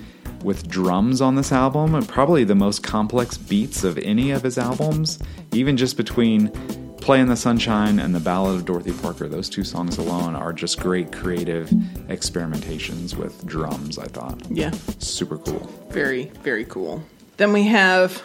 with 0.47 0.67
drums 0.69 1.21
on 1.21 1.35
this 1.35 1.53
album 1.53 1.95
and 1.95 2.09
probably 2.09 2.45
the 2.45 2.55
most 2.55 2.83
complex 2.83 3.37
beats 3.37 3.85
of 3.85 3.99
any 3.99 4.31
of 4.31 4.43
his 4.43 4.57
albums 4.57 5.19
even 5.53 5.77
just 5.77 5.97
between 5.97 6.49
play 6.97 7.21
in 7.21 7.29
the 7.29 7.37
sunshine 7.37 7.99
and 7.99 8.15
the 8.15 8.21
ballad 8.21 8.55
of 8.57 8.65
dorothy 8.65 8.93
parker 9.03 9.29
those 9.29 9.49
two 9.51 9.65
songs 9.65 9.99
alone 9.99 10.35
are 10.35 10.53
just 10.53 10.81
great 10.81 11.13
creative 11.13 11.69
experimentations 12.09 13.15
with 13.15 13.45
drums 13.45 13.99
i 13.99 14.07
thought 14.07 14.41
yeah, 14.49 14.71
super 14.99 15.37
cool 15.39 15.69
very 15.91 16.27
very 16.43 16.65
cool. 16.65 17.03
Then 17.37 17.53
we 17.53 17.65
have 17.65 18.23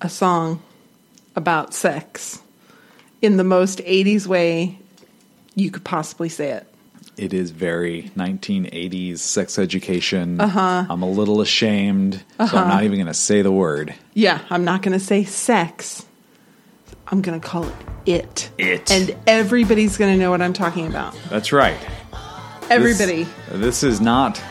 a 0.00 0.08
song 0.08 0.62
about 1.36 1.74
sex 1.74 2.40
in 3.20 3.36
the 3.36 3.44
most 3.44 3.78
'80s 3.80 4.26
way 4.26 4.78
you 5.54 5.70
could 5.70 5.84
possibly 5.84 6.28
say 6.28 6.50
it. 6.50 6.73
It 7.16 7.32
is 7.32 7.50
very 7.50 8.10
1980s 8.16 9.18
sex 9.18 9.58
education. 9.58 10.40
Uh-huh. 10.40 10.86
I'm 10.88 11.02
a 11.02 11.08
little 11.08 11.40
ashamed, 11.40 12.24
so 12.38 12.56
I'm 12.56 12.68
not 12.68 12.84
even 12.84 12.98
going 12.98 13.06
to 13.06 13.14
say 13.14 13.42
the 13.42 13.52
word. 13.52 13.94
Yeah, 14.14 14.40
I'm 14.50 14.64
not 14.64 14.82
going 14.82 14.98
to 14.98 15.04
say 15.04 15.24
sex. 15.24 16.04
I'm 17.08 17.22
going 17.22 17.40
to 17.40 17.46
call 17.46 17.64
it 17.64 17.74
it. 18.06 18.50
It. 18.58 18.90
And 18.90 19.16
everybody's 19.26 19.96
going 19.96 20.12
to 20.12 20.18
know 20.18 20.30
what 20.30 20.42
I'm 20.42 20.52
talking 20.52 20.86
about. 20.86 21.16
That's 21.30 21.52
right. 21.52 21.78
Everybody. 22.70 23.24
This, 23.50 23.60
this 23.60 23.82
is 23.82 24.00
not 24.00 24.42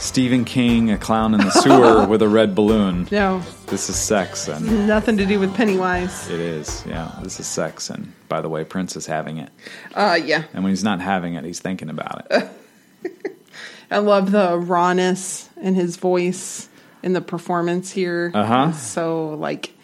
Stephen 0.00 0.44
King, 0.46 0.90
a 0.90 0.96
clown 0.98 1.34
in 1.34 1.40
the 1.40 1.50
sewer 1.50 2.06
with 2.08 2.22
a 2.22 2.28
red 2.28 2.54
balloon. 2.54 3.06
no, 3.12 3.42
This 3.66 3.88
is 3.90 3.96
sex, 3.96 4.48
and 4.48 4.86
nothing 4.88 5.18
to 5.18 5.26
do 5.26 5.38
with 5.38 5.54
Pennywise. 5.54 6.28
it 6.30 6.40
is. 6.40 6.82
Yeah, 6.88 7.12
this 7.22 7.38
is 7.38 7.46
sex, 7.46 7.90
and 7.90 8.12
by 8.28 8.40
the 8.40 8.48
way, 8.48 8.64
Prince 8.64 8.96
is 8.96 9.06
having 9.06 9.36
it. 9.38 9.50
Uh, 9.94 10.18
yeah. 10.24 10.44
And 10.54 10.64
when 10.64 10.70
he's 10.72 10.82
not 10.82 11.00
having 11.00 11.34
it, 11.34 11.44
he's 11.44 11.60
thinking 11.60 11.90
about 11.90 12.26
it. 12.30 12.48
I 13.90 13.98
love 13.98 14.30
the 14.32 14.56
rawness 14.56 15.48
in 15.60 15.74
his 15.74 15.96
voice 15.96 16.68
in 17.02 17.12
the 17.12 17.20
performance 17.20 17.90
here. 17.90 18.30
Uh-huh. 18.34 18.68
It's 18.70 18.80
so 18.82 19.34
like 19.34 19.74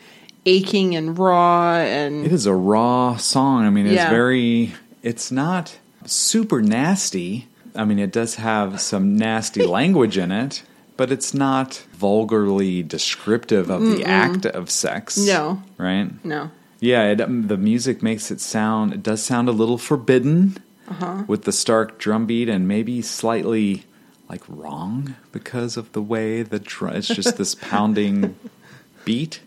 aching 0.46 0.96
and 0.96 1.18
raw 1.18 1.76
and 1.76 2.24
It 2.24 2.32
is 2.32 2.46
a 2.46 2.54
raw 2.54 3.16
song. 3.16 3.64
I 3.66 3.70
mean, 3.70 3.86
it's 3.86 3.96
Yeah. 3.96 4.10
very. 4.10 4.74
It's 5.02 5.30
not 5.30 5.76
super 6.06 6.62
nasty. 6.62 7.48
I 7.76 7.84
mean, 7.84 7.98
it 7.98 8.12
does 8.12 8.36
have 8.36 8.80
some 8.80 9.16
nasty 9.16 9.64
language 9.64 10.16
in 10.18 10.32
it, 10.32 10.62
but 10.96 11.12
it's 11.12 11.34
not 11.34 11.74
vulgarly 11.92 12.82
descriptive 12.82 13.70
of 13.70 13.82
the 13.82 14.04
act 14.04 14.46
of 14.46 14.70
sex. 14.70 15.16
No. 15.18 15.62
right? 15.78 16.10
no. 16.24 16.50
Yeah, 16.80 17.10
it, 17.10 17.20
um, 17.20 17.46
the 17.48 17.56
music 17.56 18.02
makes 18.02 18.30
it 18.30 18.40
sound. 18.40 18.92
It 18.92 19.02
does 19.02 19.22
sound 19.22 19.48
a 19.48 19.52
little 19.52 19.78
forbidden 19.78 20.58
Uh-huh. 20.88 21.24
with 21.26 21.42
the 21.44 21.52
stark 21.52 21.98
drum 21.98 22.26
beat, 22.26 22.48
and 22.48 22.68
maybe 22.68 23.02
slightly 23.02 23.84
like 24.28 24.42
wrong 24.48 25.16
because 25.32 25.76
of 25.76 25.90
the 25.92 26.02
way 26.02 26.42
the 26.42 26.58
drum. 26.60 26.94
It's 26.96 27.08
just 27.08 27.36
this 27.38 27.54
pounding 27.56 28.36
beat. 29.04 29.40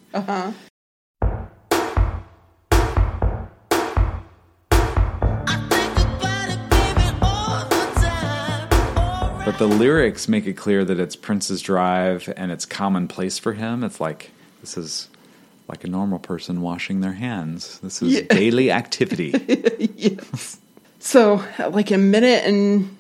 But 9.50 9.58
the 9.58 9.66
lyrics 9.68 10.28
make 10.28 10.46
it 10.46 10.54
clear 10.54 10.86
that 10.86 11.00
it's 11.00 11.16
Prince's 11.16 11.64
drive 11.64 12.32
and 12.38 12.52
it's 12.52 12.68
commonplace 12.68 13.40
for 13.40 13.54
him. 13.54 13.84
It's 13.84 14.00
like 14.00 14.30
this 14.62 14.78
is 14.78 15.10
like 15.68 15.84
a 15.84 15.88
normal 15.88 16.20
person 16.20 16.62
washing 16.62 17.02
their 17.02 17.14
hands. 17.14 17.80
This 17.80 18.04
is 18.04 18.14
Yeah. 18.14 18.22
daily 18.30 18.70
activity. 18.72 19.34
yes. 19.96 20.60
So, 21.00 21.44
like 21.72 21.90
a 21.90 21.98
minute 21.98 22.44
and 22.46 22.96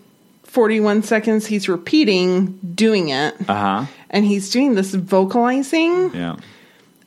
41 0.46 1.04
seconds, 1.04 1.46
he's 1.46 1.70
repeating 1.70 2.58
doing 2.74 3.10
it. 3.10 3.36
Uh 3.48 3.84
huh. 3.84 3.86
And 4.10 4.26
he's 4.26 4.50
doing 4.50 4.74
this 4.74 4.96
vocalizing. 4.96 6.16
Yeah. 6.16 6.38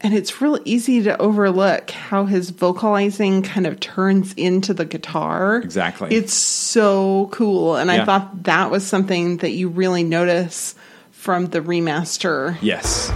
And 0.02 0.14
it's 0.14 0.40
real 0.40 0.58
easy 0.64 1.02
to 1.02 1.16
overlook 1.20 1.90
how 1.90 2.24
his 2.24 2.50
vocalizing 2.50 3.42
kind 3.42 3.66
of 3.66 3.78
turns 3.78 4.32
into 4.34 4.74
the 4.74 4.84
guitar. 4.84 5.58
Exactly. 5.58 6.14
It's 6.14 6.34
so 6.34 7.28
cool. 7.32 7.76
And 7.76 7.88
Yeah. 7.88 8.02
I 8.02 8.04
thought 8.04 8.44
that 8.44 8.70
was 8.70 8.84
something 8.84 9.36
that 9.38 9.50
you 9.52 9.68
really 9.68 10.02
notice 10.02 10.74
from 11.12 11.46
the 11.46 11.60
remaster. 11.60 12.56
Yes. 12.60 13.12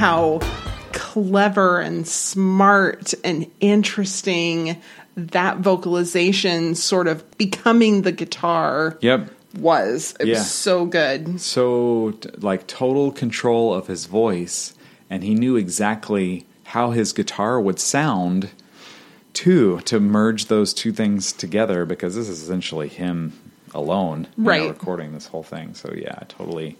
How 0.00 0.40
clever 0.92 1.78
and 1.78 2.06
smart 2.08 3.12
and 3.22 3.46
interesting 3.60 4.80
that 5.16 5.58
vocalization 5.58 6.74
sort 6.74 7.06
of 7.06 7.22
becoming 7.36 8.02
the 8.02 8.12
guitar 8.12 8.96
Yep. 9.02 9.30
was. 9.58 10.14
It 10.18 10.28
Yeah. 10.28 10.38
was 10.38 10.50
so 10.50 10.86
good. 10.86 11.40
So 11.40 12.14
like 12.38 12.66
total 12.66 13.12
control 13.12 13.74
of 13.74 13.88
his 13.88 14.06
voice, 14.06 14.72
and 15.10 15.22
he 15.22 15.34
knew 15.34 15.56
exactly 15.56 16.46
how 16.64 16.92
his 16.92 17.12
guitar 17.12 17.60
would 17.60 17.78
sound 17.78 18.48
too 19.34 19.80
to 19.84 20.00
merge 20.00 20.46
those 20.46 20.72
two 20.72 20.92
things 20.92 21.32
together 21.32 21.84
because 21.84 22.14
this 22.14 22.28
is 22.28 22.42
essentially 22.42 22.88
him 22.88 23.32
alone 23.74 24.26
you 24.36 24.42
know, 24.44 24.50
Right. 24.50 24.68
recording 24.68 25.12
this 25.12 25.26
whole 25.26 25.44
thing 25.44 25.74
so 25.74 25.92
yeah 25.96 26.18
totally 26.28 26.76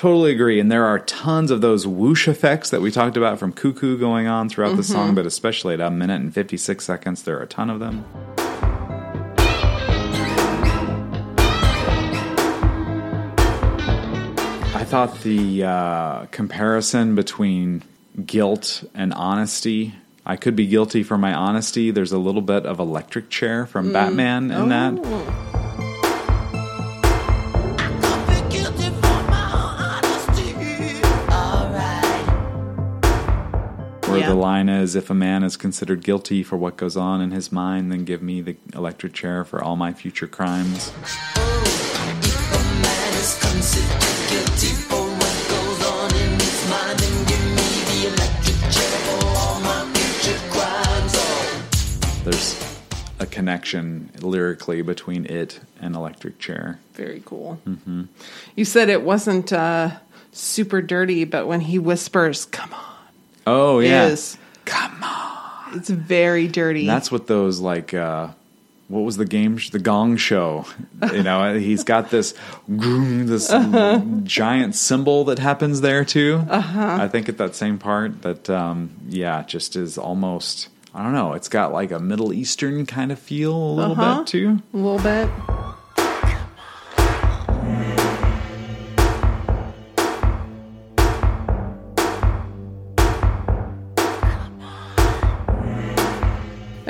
totally 0.00 0.32
agree 0.32 0.58
and 0.58 0.72
there 0.72 0.86
are 0.86 0.98
tons 1.00 1.50
of 1.50 1.60
those 1.60 1.86
whoosh 1.86 2.26
effects 2.26 2.70
that 2.70 2.80
we 2.80 2.90
talked 2.90 3.18
about 3.18 3.38
from 3.38 3.52
cuckoo 3.52 3.98
going 3.98 4.26
on 4.26 4.48
throughout 4.48 4.74
the 4.74 4.82
song 4.82 5.14
but 5.14 5.26
especially 5.26 5.74
at 5.74 5.80
a 5.82 5.90
minute 5.90 6.22
and 6.22 6.32
56 6.32 6.82
seconds 6.82 7.24
there 7.24 7.38
are 7.38 7.42
a 7.42 7.46
ton 7.46 7.68
of 7.68 7.80
them 7.80 8.02
I 14.74 14.84
thought 14.84 15.20
the 15.20 15.64
uh, 15.64 16.24
comparison 16.30 17.14
between 17.14 17.82
guilt 18.24 18.82
and 18.94 19.12
honesty. 19.12 19.94
I 20.24 20.36
could 20.36 20.56
be 20.56 20.66
guilty 20.66 21.02
for 21.02 21.18
my 21.18 21.34
honesty. 21.34 21.90
There's 21.90 22.12
a 22.12 22.18
little 22.18 22.40
bit 22.40 22.64
of 22.64 22.80
electric 22.80 23.28
chair 23.28 23.66
from 23.66 23.92
Batman 23.92 24.50
in 24.50 24.70
that. 24.70 25.49
line 34.40 34.70
is 34.70 34.96
if 34.96 35.10
a 35.10 35.14
man 35.14 35.42
is 35.44 35.58
considered 35.58 36.02
guilty 36.02 36.42
for 36.42 36.56
what 36.56 36.78
goes 36.78 36.96
on 36.96 37.20
in 37.20 37.30
his 37.30 37.52
mind, 37.52 37.92
then 37.92 38.04
give 38.04 38.22
me 38.22 38.40
the 38.40 38.56
electric 38.72 39.12
chair 39.12 39.44
for 39.44 39.62
all 39.62 39.76
my 39.76 39.92
future 39.92 40.26
crimes. 40.26 40.90
There's 52.24 52.78
a 53.18 53.26
connection 53.26 54.10
lyrically 54.22 54.80
between 54.80 55.26
it 55.26 55.60
and 55.80 55.94
electric 55.94 56.38
chair 56.38 56.80
very 56.94 57.22
cool 57.26 57.60
mm-hmm. 57.66 58.04
you 58.56 58.64
said 58.64 58.88
it 58.88 59.02
wasn't 59.02 59.52
uh, 59.52 59.90
super 60.32 60.80
dirty 60.80 61.24
but 61.24 61.46
when 61.46 61.60
he 61.60 61.78
whispers 61.78 62.46
come 62.46 62.72
on 62.72 62.89
Oh 63.46 63.78
yeah, 63.80 64.06
is 64.06 64.36
come 64.64 65.02
on. 65.02 65.78
it's 65.78 65.90
very 65.90 66.46
dirty. 66.48 66.86
That's 66.86 67.10
what 67.10 67.26
those 67.26 67.60
like. 67.60 67.94
Uh, 67.94 68.28
what 68.88 69.00
was 69.00 69.16
the 69.16 69.24
game? 69.24 69.56
sh- 69.56 69.70
The 69.70 69.78
Gong 69.78 70.16
Show. 70.16 70.66
You 71.12 71.22
know, 71.22 71.58
he's 71.58 71.82
got 71.84 72.10
this 72.10 72.34
this 72.68 73.48
giant 74.24 74.74
cymbal 74.74 75.24
that 75.24 75.38
happens 75.38 75.80
there 75.80 76.04
too. 76.04 76.44
Uh-huh. 76.48 76.98
I 77.00 77.08
think 77.08 77.28
at 77.28 77.38
that 77.38 77.54
same 77.54 77.78
part 77.78 78.22
that 78.22 78.50
um, 78.50 78.90
yeah, 79.08 79.42
just 79.44 79.76
is 79.76 79.96
almost. 79.96 80.68
I 80.94 81.02
don't 81.04 81.12
know. 81.12 81.34
It's 81.34 81.48
got 81.48 81.72
like 81.72 81.90
a 81.92 82.00
Middle 82.00 82.32
Eastern 82.32 82.84
kind 82.84 83.12
of 83.12 83.18
feel 83.18 83.54
a 83.54 83.72
little 83.74 83.92
Uh-huh. 83.92 84.18
bit 84.18 84.26
too. 84.26 84.60
a 84.74 84.76
little 84.76 84.98
bit. 84.98 85.30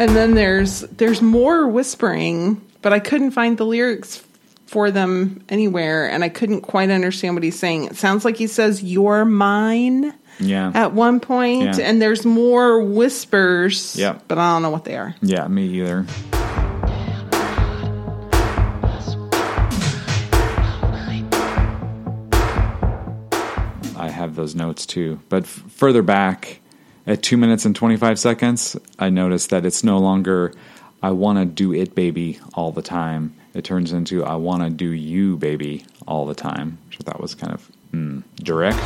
And 0.01 0.16
then 0.16 0.35
there's 0.35 0.81
there's 0.81 1.20
more 1.20 1.68
whispering, 1.68 2.59
but 2.81 2.94
I 2.94 3.01
couldn't 3.01 3.32
find 3.32 3.59
the 3.59 3.66
lyrics 3.66 4.24
for 4.64 4.90
them 4.90 5.43
anywhere, 5.51 6.09
and 6.09 6.24
I 6.24 6.31
couldn't 6.31 6.62
quite 6.62 6.89
understand 6.89 7.35
what 7.35 7.43
he's 7.43 7.59
saying. 7.59 7.85
It 7.85 7.97
sounds 7.97 8.24
like 8.24 8.39
he 8.39 8.47
says 8.47 8.82
"You're 8.82 9.27
mine" 9.27 10.14
Yeah. 10.39 10.72
at 10.74 10.94
one 10.94 11.20
point, 11.20 11.77
Yeah. 11.77 11.85
and 11.85 12.01
there's 12.01 12.24
more 12.24 12.81
whispers. 12.82 13.94
Yep. 13.94 14.24
but 14.27 14.39
I 14.39 14.55
don't 14.55 14.62
know 14.62 14.70
what 14.70 14.86
they 14.86 14.97
are. 14.97 15.14
Yeah, 15.20 15.47
me 15.48 15.66
either. 15.66 16.06
I 23.97 24.09
have 24.09 24.35
those 24.35 24.55
notes 24.55 24.86
too. 24.86 25.20
But 25.28 25.43
f- 25.44 25.48
further 25.68 26.02
back, 26.02 26.60
at 27.11 27.24
two 27.24 27.37
minutes 27.37 27.65
and 27.65 27.74
25 27.74 28.20
seconds, 28.20 28.77
I 28.99 29.11
noticed 29.11 29.51
that 29.51 29.66
it's 29.66 29.82
no 29.82 29.99
longer, 29.99 30.55
I 31.03 31.11
want 31.11 31.39
to 31.39 31.45
do 31.45 31.74
it, 31.74 31.95
baby, 31.97 32.39
all 32.55 32.70
the 32.70 32.82
time. 32.82 33.35
It 33.53 33.65
turns 33.65 33.93
into, 33.93 34.24
I 34.24 34.37
want 34.37 34.62
to 34.62 34.70
do 34.70 34.91
you, 34.91 35.37
baby, 35.37 35.85
all 36.07 36.24
the 36.24 36.37
time. 36.37 36.78
Which 36.87 36.99
I 37.01 37.03
thought 37.03 37.20
was 37.20 37.35
kind 37.35 37.53
of 37.53 37.70
mm, 37.93 38.23
direct. 38.37 38.78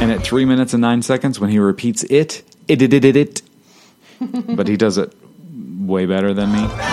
And 0.00 0.10
at 0.10 0.22
three 0.24 0.46
minutes 0.46 0.72
and 0.72 0.80
nine 0.80 1.02
seconds, 1.02 1.38
when 1.38 1.50
he 1.50 1.58
repeats 1.58 2.04
it, 2.04 2.42
it, 2.68 2.80
it, 2.80 2.94
it, 2.94 3.04
it, 3.04 3.16
it. 3.16 3.42
but 4.56 4.66
he 4.66 4.78
does 4.78 4.96
it 4.96 5.14
way 5.78 6.06
better 6.06 6.32
than 6.32 6.52
me. 6.52 6.91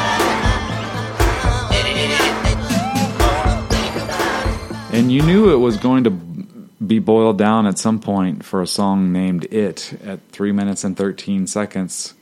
And 4.99 5.09
you 5.09 5.21
knew 5.21 5.53
it 5.53 5.55
was 5.57 5.77
going 5.77 6.03
to 6.03 6.09
be 6.09 6.99
boiled 6.99 7.37
down 7.37 7.65
at 7.67 7.79
some 7.79 7.99
point 7.99 8.43
for 8.43 8.61
a 8.61 8.67
song 8.67 9.13
named 9.13 9.45
It 9.45 9.93
at 10.03 10.19
three 10.31 10.51
minutes 10.51 10.83
and 10.83 10.97
13 10.97 11.47
seconds. 11.47 12.13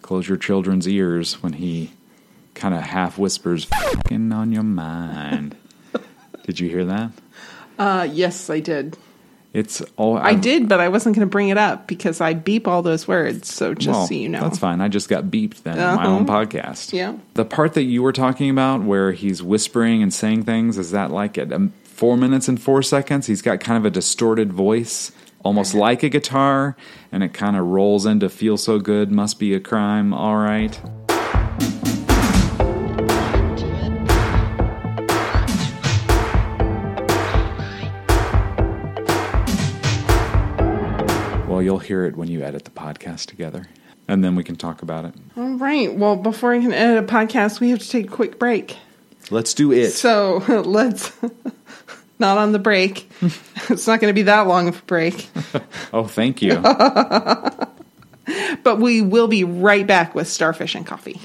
Close 0.00 0.26
your 0.26 0.38
children's 0.38 0.88
ears 0.88 1.42
when 1.42 1.52
he 1.52 1.90
kind 2.54 2.74
of 2.74 2.80
half 2.80 3.18
whispers, 3.18 3.64
fucking 3.66 4.32
on 4.32 4.52
your 4.52 4.62
mind. 4.62 5.54
Did 6.46 6.60
you 6.60 6.70
hear 6.70 6.86
that? 6.86 7.10
Uh, 7.78 8.08
yes, 8.10 8.48
I 8.48 8.60
did. 8.60 8.96
It's 9.52 9.82
all 9.96 10.16
I 10.16 10.34
did, 10.34 10.68
but 10.68 10.80
I 10.80 10.88
wasn't 10.88 11.14
going 11.16 11.26
to 11.28 11.30
bring 11.30 11.50
it 11.50 11.58
up 11.58 11.86
because 11.86 12.20
I 12.20 12.32
beep 12.34 12.66
all 12.66 12.82
those 12.82 13.06
words. 13.06 13.52
So 13.52 13.74
just 13.74 13.88
Well, 13.88 14.06
so 14.08 14.14
you 14.14 14.28
know, 14.28 14.40
That's 14.40 14.58
fine. 14.58 14.80
I 14.80 14.88
just 14.88 15.08
got 15.08 15.24
beeped 15.24 15.62
then 15.62 15.78
on 15.78 15.96
my 15.96 16.04
Uh-huh. 16.06 16.14
own 16.16 16.26
podcast. 16.26 16.92
Yeah. 16.92 17.16
The 17.34 17.44
part 17.44 17.74
that 17.74 17.84
you 17.84 18.02
were 18.02 18.12
talking 18.12 18.48
about 18.50 18.82
where 18.82 19.12
he's 19.12 19.42
whispering 19.42 20.02
and 20.02 20.12
saying 20.12 20.42
things, 20.44 20.76
is 20.78 20.90
that 20.92 21.10
like 21.12 21.36
at 21.38 21.52
um, 21.52 21.72
four 21.94 22.16
minutes 22.16 22.48
and 22.48 22.60
four 22.60 22.82
seconds? 22.82 23.28
He's 23.28 23.40
got 23.40 23.60
kind 23.60 23.78
of 23.78 23.84
a 23.84 23.90
distorted 23.90 24.52
voice, 24.52 25.12
almost 25.44 25.74
like 25.74 26.02
a 26.02 26.08
guitar, 26.08 26.76
and 27.12 27.22
it 27.22 27.32
kind 27.32 27.56
of 27.56 27.64
rolls 27.66 28.04
into 28.04 28.28
Feel 28.28 28.56
So 28.56 28.80
Good, 28.80 29.12
Must 29.12 29.38
Be 29.38 29.54
a 29.54 29.60
Crime, 29.60 30.12
All 30.12 30.36
Right. 30.36 30.80
Well, 41.46 41.62
you'll 41.62 41.78
hear 41.78 42.04
it 42.04 42.16
when 42.16 42.26
you 42.26 42.42
edit 42.42 42.64
the 42.64 42.72
podcast 42.72 43.26
together, 43.26 43.66
and 44.08 44.24
then 44.24 44.34
we 44.34 44.42
can 44.42 44.56
talk 44.56 44.82
about 44.82 45.04
it. 45.04 45.14
All 45.36 45.54
right. 45.54 45.94
Well, 45.94 46.16
before 46.16 46.52
I 46.52 46.60
can 46.60 46.72
edit 46.72 47.04
a 47.04 47.06
podcast, 47.06 47.60
we 47.60 47.70
have 47.70 47.78
to 47.78 47.88
take 47.88 48.06
a 48.06 48.10
quick 48.10 48.40
break. 48.40 48.76
Let's 49.30 49.54
do 49.54 49.70
it. 49.70 49.92
So 49.92 50.38
let's 50.66 51.12
not 52.18 52.38
on 52.38 52.52
the 52.52 52.58
break. 52.58 53.08
it's 53.68 53.86
not 53.86 54.00
going 54.00 54.10
to 54.10 54.14
be 54.14 54.22
that 54.22 54.46
long 54.46 54.68
of 54.68 54.78
a 54.78 54.82
break, 54.82 55.28
oh, 55.92 56.04
thank 56.04 56.42
you. 56.42 56.56
but 58.62 58.78
we 58.78 59.02
will 59.02 59.28
be 59.28 59.44
right 59.44 59.86
back 59.86 60.14
with 60.14 60.28
Starfish 60.28 60.74
and 60.74 60.86
Coffee. 60.86 61.20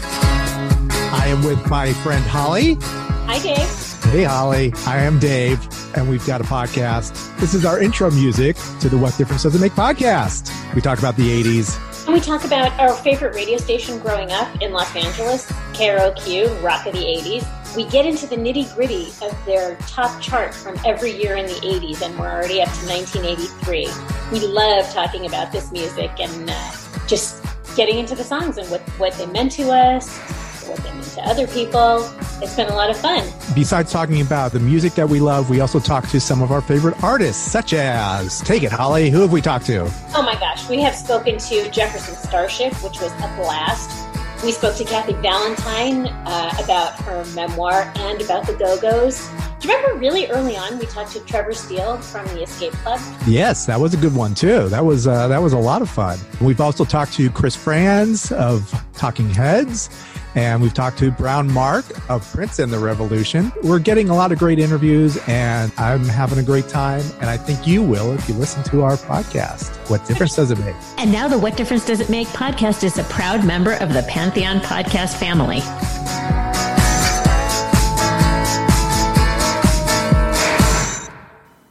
I 0.00 1.26
am 1.28 1.44
with 1.44 1.68
my 1.70 1.92
friend 1.94 2.24
Holly. 2.24 2.76
Hi, 2.80 3.38
Dave. 3.38 3.92
Hey, 4.12 4.24
Holly. 4.24 4.72
I 4.86 4.98
am 4.98 5.18
Dave, 5.18 5.66
and 5.96 6.10
we've 6.10 6.26
got 6.26 6.40
a 6.40 6.44
podcast. 6.44 7.38
This 7.38 7.54
is 7.54 7.64
our 7.64 7.80
intro 7.80 8.10
music 8.10 8.56
to 8.80 8.88
the 8.88 8.98
What 8.98 9.16
Difference 9.16 9.44
Does 9.44 9.54
It 9.54 9.60
Make 9.60 9.72
podcast. 9.72 10.50
We 10.74 10.80
talk 10.82 10.98
about 10.98 11.16
the 11.16 11.30
80s. 11.42 11.91
We 12.12 12.20
talk 12.20 12.44
about 12.44 12.78
our 12.78 12.92
favorite 12.92 13.34
radio 13.34 13.56
station 13.56 13.98
growing 13.98 14.32
up 14.32 14.60
in 14.60 14.70
Los 14.70 14.94
Angeles, 14.94 15.50
KROQ, 15.72 16.62
Rock 16.62 16.84
of 16.84 16.92
the 16.92 16.98
80s. 16.98 17.74
We 17.74 17.86
get 17.86 18.04
into 18.04 18.26
the 18.26 18.36
nitty 18.36 18.74
gritty 18.74 19.06
of 19.22 19.34
their 19.46 19.76
top 19.86 20.20
chart 20.20 20.54
from 20.54 20.78
every 20.84 21.10
year 21.10 21.36
in 21.36 21.46
the 21.46 21.54
80s, 21.54 22.02
and 22.02 22.18
we're 22.18 22.30
already 22.30 22.60
up 22.60 22.68
to 22.68 22.86
1983. 22.86 23.88
We 24.30 24.46
love 24.46 24.92
talking 24.92 25.24
about 25.24 25.52
this 25.52 25.72
music 25.72 26.10
and 26.20 26.50
uh, 26.50 26.72
just 27.06 27.42
getting 27.76 27.98
into 27.98 28.14
the 28.14 28.24
songs 28.24 28.58
and 28.58 28.70
what, 28.70 28.82
what 28.98 29.14
they 29.14 29.24
meant 29.24 29.52
to 29.52 29.70
us, 29.70 30.20
mean 30.68 31.02
to 31.02 31.20
other 31.22 31.46
people. 31.46 32.08
It's 32.40 32.56
been 32.56 32.68
a 32.68 32.74
lot 32.74 32.90
of 32.90 32.96
fun. 32.96 33.28
Besides 33.54 33.92
talking 33.92 34.20
about 34.20 34.52
the 34.52 34.60
music 34.60 34.94
that 34.94 35.08
we 35.08 35.20
love, 35.20 35.50
we 35.50 35.60
also 35.60 35.78
talk 35.78 36.08
to 36.08 36.20
some 36.20 36.42
of 36.42 36.50
our 36.50 36.60
favorite 36.60 37.02
artists, 37.02 37.42
such 37.42 37.72
as, 37.72 38.40
take 38.40 38.62
it, 38.62 38.72
Holly, 38.72 39.10
who 39.10 39.20
have 39.20 39.32
we 39.32 39.40
talked 39.40 39.66
to? 39.66 39.90
Oh 40.14 40.22
my 40.22 40.34
gosh, 40.34 40.68
we 40.68 40.80
have 40.82 40.94
spoken 40.94 41.38
to 41.38 41.70
Jefferson 41.70 42.14
Starship, 42.14 42.72
which 42.82 43.00
was 43.00 43.12
a 43.12 43.34
blast. 43.36 44.08
We 44.44 44.50
spoke 44.50 44.74
to 44.76 44.84
Kathy 44.84 45.12
Valentine 45.14 46.06
uh, 46.26 46.52
about 46.64 46.94
her 47.02 47.24
memoir 47.34 47.92
and 47.94 48.20
about 48.20 48.44
the 48.46 48.54
Go 48.54 48.80
Go's. 48.80 49.28
Do 49.60 49.68
you 49.68 49.76
remember 49.76 50.00
really 50.00 50.26
early 50.26 50.56
on 50.56 50.80
we 50.80 50.86
talked 50.86 51.12
to 51.12 51.20
Trevor 51.20 51.52
Steel 51.52 51.96
from 51.98 52.26
the 52.34 52.42
Escape 52.42 52.72
Club? 52.72 52.98
Yes, 53.24 53.66
that 53.66 53.78
was 53.78 53.94
a 53.94 53.96
good 53.96 54.12
one 54.12 54.34
too. 54.34 54.68
That 54.68 54.84
was 54.84 55.06
uh, 55.06 55.28
that 55.28 55.38
was 55.40 55.52
a 55.52 55.58
lot 55.58 55.82
of 55.82 55.88
fun. 55.88 56.18
We've 56.40 56.60
also 56.60 56.84
talked 56.84 57.12
to 57.12 57.30
Chris 57.30 57.54
Frantz 57.54 58.32
of 58.32 58.74
Talking 58.94 59.30
Heads, 59.30 59.88
and 60.34 60.62
we've 60.62 60.74
talked 60.74 60.98
to 60.98 61.10
Brown 61.10 61.50
Mark 61.52 61.84
of 62.08 62.30
Prince 62.32 62.58
and 62.58 62.72
the 62.72 62.78
Revolution. 62.78 63.52
We're 63.62 63.78
getting 63.78 64.08
a 64.08 64.14
lot 64.14 64.32
of 64.32 64.38
great 64.38 64.58
interviews, 64.58 65.18
and 65.28 65.72
I'm 65.76 66.04
having 66.04 66.38
a 66.38 66.42
great 66.42 66.68
time. 66.68 67.02
And 67.20 67.28
I 67.28 67.36
think 67.36 67.66
you 67.66 67.82
will 67.82 68.12
if 68.12 68.28
you 68.28 68.34
listen 68.34 68.62
to 68.64 68.82
our 68.82 68.96
podcast. 68.96 69.76
What 69.90 70.06
difference 70.06 70.36
does 70.36 70.50
it 70.50 70.58
make? 70.60 70.74
And 70.98 71.12
now 71.12 71.28
the 71.28 71.38
What 71.38 71.56
Difference 71.56 71.84
Does 71.84 72.00
It 72.00 72.08
Make 72.08 72.28
podcast 72.28 72.84
is 72.84 72.98
a 72.98 73.04
proud 73.04 73.46
member 73.46 73.74
of 73.74 73.92
the 73.92 74.02
Pantheon 74.08 74.60
podcast 74.60 75.18
family. 75.18 75.60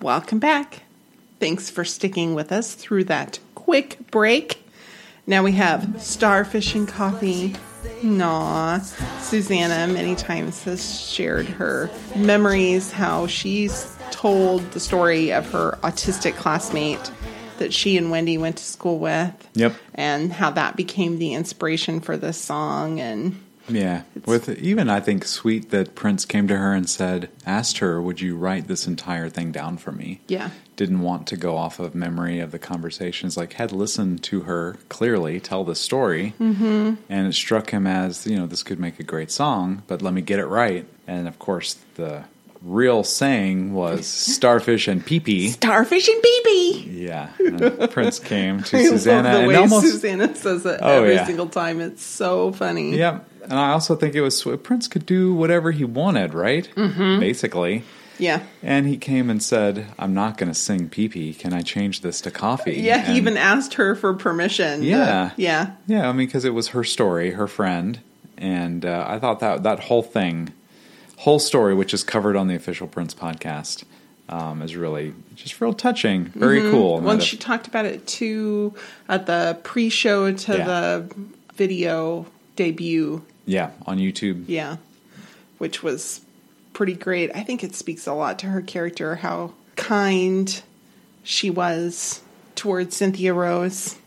Welcome 0.01 0.39
back. 0.39 0.83
Thanks 1.39 1.69
for 1.69 1.85
sticking 1.85 2.33
with 2.33 2.51
us 2.51 2.73
through 2.73 3.05
that 3.05 3.39
quick 3.55 3.97
break. 4.11 4.63
Now 5.27 5.43
we 5.43 5.53
have 5.53 6.01
Starfish 6.01 6.75
and 6.75 6.87
Coffee. 6.87 7.55
Aw, 8.03 8.79
Susannah 9.21 9.91
many 9.91 10.15
times 10.15 10.63
has 10.63 11.09
shared 11.09 11.47
her 11.47 11.89
memories, 12.15 12.91
how 12.91 13.27
she's 13.27 13.95
told 14.11 14.69
the 14.71 14.79
story 14.79 15.31
of 15.31 15.49
her 15.51 15.77
autistic 15.83 16.35
classmate 16.35 17.11
that 17.57 17.73
she 17.73 17.97
and 17.97 18.09
Wendy 18.11 18.37
went 18.37 18.57
to 18.57 18.63
school 18.63 18.97
with. 18.99 19.33
Yep. 19.53 19.75
And 19.93 20.33
how 20.33 20.51
that 20.51 20.75
became 20.75 21.19
the 21.19 21.33
inspiration 21.33 21.99
for 21.99 22.17
this 22.17 22.37
song. 22.37 22.99
And 22.99 23.39
Yeah, 23.69 24.01
with 24.25 24.49
even 24.49 24.89
I 24.89 24.99
think 24.99 25.25
sweet 25.25 25.69
that 25.69 25.95
Prince 25.95 26.25
came 26.25 26.47
to 26.47 26.57
her 26.57 26.73
and 26.73 26.89
said, 26.89 27.29
asked 27.45 27.77
her, 27.77 28.01
"Would 28.01 28.19
you 28.19 28.35
write 28.35 28.67
this 28.67 28.87
entire 28.87 29.29
thing 29.29 29.51
down 29.51 29.77
for 29.77 29.91
me?" 29.91 30.21
yeah, 30.27 30.49
Didn't 30.75 31.01
want 31.01 31.27
to 31.27 31.37
go 31.37 31.57
off 31.57 31.79
of 31.79 31.93
memory 31.93 32.39
of 32.39 32.51
the 32.51 32.59
conversations. 32.59 33.37
Like 33.37 33.53
had 33.53 33.71
listened 33.71 34.23
to 34.23 34.41
her 34.41 34.77
clearly 34.89 35.39
tell 35.39 35.63
the 35.63 35.75
story, 35.75 36.33
mm-hmm. 36.39 36.95
and 37.09 37.27
it 37.27 37.33
struck 37.33 37.69
him 37.71 37.85
as 37.85 38.25
you 38.25 38.37
know 38.37 38.47
this 38.47 38.63
could 38.63 38.79
make 38.79 38.99
a 38.99 39.03
great 39.03 39.31
song, 39.31 39.83
but 39.87 40.01
let 40.01 40.13
me 40.13 40.21
get 40.21 40.39
it 40.39 40.45
right. 40.47 40.85
And 41.07 41.27
of 41.27 41.37
course, 41.39 41.77
the 41.95 42.23
real 42.61 43.03
saying 43.03 43.73
was 43.73 44.07
starfish 44.35 44.87
and 44.87 45.05
pee 45.05 45.19
pee. 45.19 45.49
Starfish 45.49 46.07
and 46.07 46.23
BB. 46.23 47.01
Yeah. 47.01 47.29
And 47.39 47.91
Prince 47.91 48.19
came 48.19 48.63
to 48.63 48.77
I 48.77 48.85
Susannah 48.85 49.23
love 49.23 49.33
the 49.33 49.39
and 49.39 49.47
way 49.47 49.55
almost. 49.55 49.87
Susannah 49.87 50.35
says 50.35 50.65
it 50.65 50.79
Oh, 50.81 50.87
every 51.01 51.15
yeah. 51.15 51.25
single 51.25 51.47
time. 51.47 51.81
It's 51.81 52.03
so 52.03 52.51
funny. 52.51 52.97
Yep. 52.97 53.27
And 53.43 53.53
I 53.53 53.71
also 53.71 53.95
think 53.95 54.15
it 54.15 54.21
was 54.21 54.45
Prince 54.63 54.87
could 54.87 55.05
do 55.05 55.33
whatever 55.33 55.71
he 55.71 55.83
wanted, 55.83 56.33
right? 56.33 56.69
Mm-hmm. 56.75 57.19
Basically. 57.19 57.83
Yeah. 58.21 58.43
And 58.63 58.87
he 58.87 58.97
came 58.97 59.29
and 59.29 59.41
said, 59.43 59.87
I'm 59.99 60.13
not 60.13 60.37
going 60.37 60.47
to 60.49 60.57
sing 60.57 60.87
pee 60.89 61.09
pee. 61.09 61.33
Can 61.33 61.53
I 61.53 61.61
change 61.61 62.01
this 62.01 62.21
to 62.21 62.31
coffee? 62.31 62.75
Yeah, 62.75 63.01
he 63.11 63.17
even 63.17 63.35
asked 63.35 63.73
her 63.73 63.95
for 63.95 64.13
permission. 64.13 64.81
to- 64.81 64.85
Yeah. 64.85 65.31
yeah. 65.35 65.71
Yeah, 65.87 66.07
I 66.07 66.11
mean, 66.13 66.27
because 66.27 66.45
it 66.45 66.53
was 66.53 66.69
her 66.69 66.83
story, 66.83 67.31
her 67.31 67.47
friend, 67.47 67.99
and 68.37 68.85
uh, 68.85 69.05
I 69.07 69.19
thought 69.19 69.39
that 69.41 69.63
that 69.63 69.79
whole 69.81 70.03
thing, 70.03 70.53
whole 71.17 71.39
story, 71.39 71.73
which 71.73 71.93
is 71.93 72.03
covered 72.03 72.35
on 72.35 72.47
the 72.47 72.55
official 72.55 72.87
Prince 72.87 73.13
podcast, 73.13 73.83
um, 74.29 74.61
is 74.61 74.75
really 74.75 75.13
just 75.35 75.59
real 75.59 75.73
touching, 75.73 76.25
very 76.25 76.61
cool. 76.71 76.99
Well, 77.01 77.13
And 77.15 77.23
she 77.23 77.37
talked 77.37 77.67
about 77.67 77.85
it 77.85 78.07
too 78.07 78.73
at 79.09 79.25
the 79.25 79.57
pre-show 79.63 80.31
to 80.31 80.57
Yeah. 80.57 80.65
the 80.65 81.15
video 81.55 82.25
debut. 82.55 83.23
yeah, 83.45 83.71
on 83.87 83.97
YouTube. 83.97 84.45
Yeah, 84.47 84.77
which 85.57 85.83
was 85.83 86.21
pretty 86.73 86.93
great. 86.93 87.31
I 87.35 87.43
think 87.43 87.63
it 87.63 87.75
speaks 87.75 88.07
a 88.07 88.13
lot 88.13 88.39
to 88.39 88.47
her 88.47 88.61
character, 88.61 89.15
how 89.15 89.53
kind 89.75 90.61
she 91.23 91.49
was 91.49 92.21
towards 92.55 92.95
Cynthia 92.95 93.33
Rose. 93.33 93.97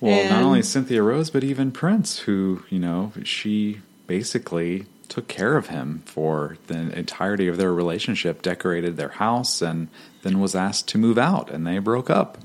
Well, 0.00 0.28
not 0.30 0.42
only 0.42 0.62
Cynthia 0.62 1.02
Rose, 1.02 1.30
but 1.30 1.42
even 1.42 1.72
Prince, 1.72 2.20
who 2.20 2.62
you 2.68 2.78
know, 2.78 3.12
she 3.24 3.80
basically 4.06 4.86
took 5.08 5.28
care 5.28 5.56
of 5.56 5.68
him 5.68 6.02
for 6.04 6.58
the 6.66 6.96
entirety 6.96 7.48
of 7.48 7.56
their 7.56 7.72
relationship, 7.72 8.42
decorated 8.42 8.96
their 8.96 9.08
house, 9.08 9.62
and 9.62 9.88
then 10.22 10.40
was 10.40 10.54
asked 10.54 10.88
to 10.88 10.98
move 10.98 11.16
out, 11.16 11.50
and 11.50 11.66
they 11.66 11.78
broke 11.78 12.10
up. 12.10 12.38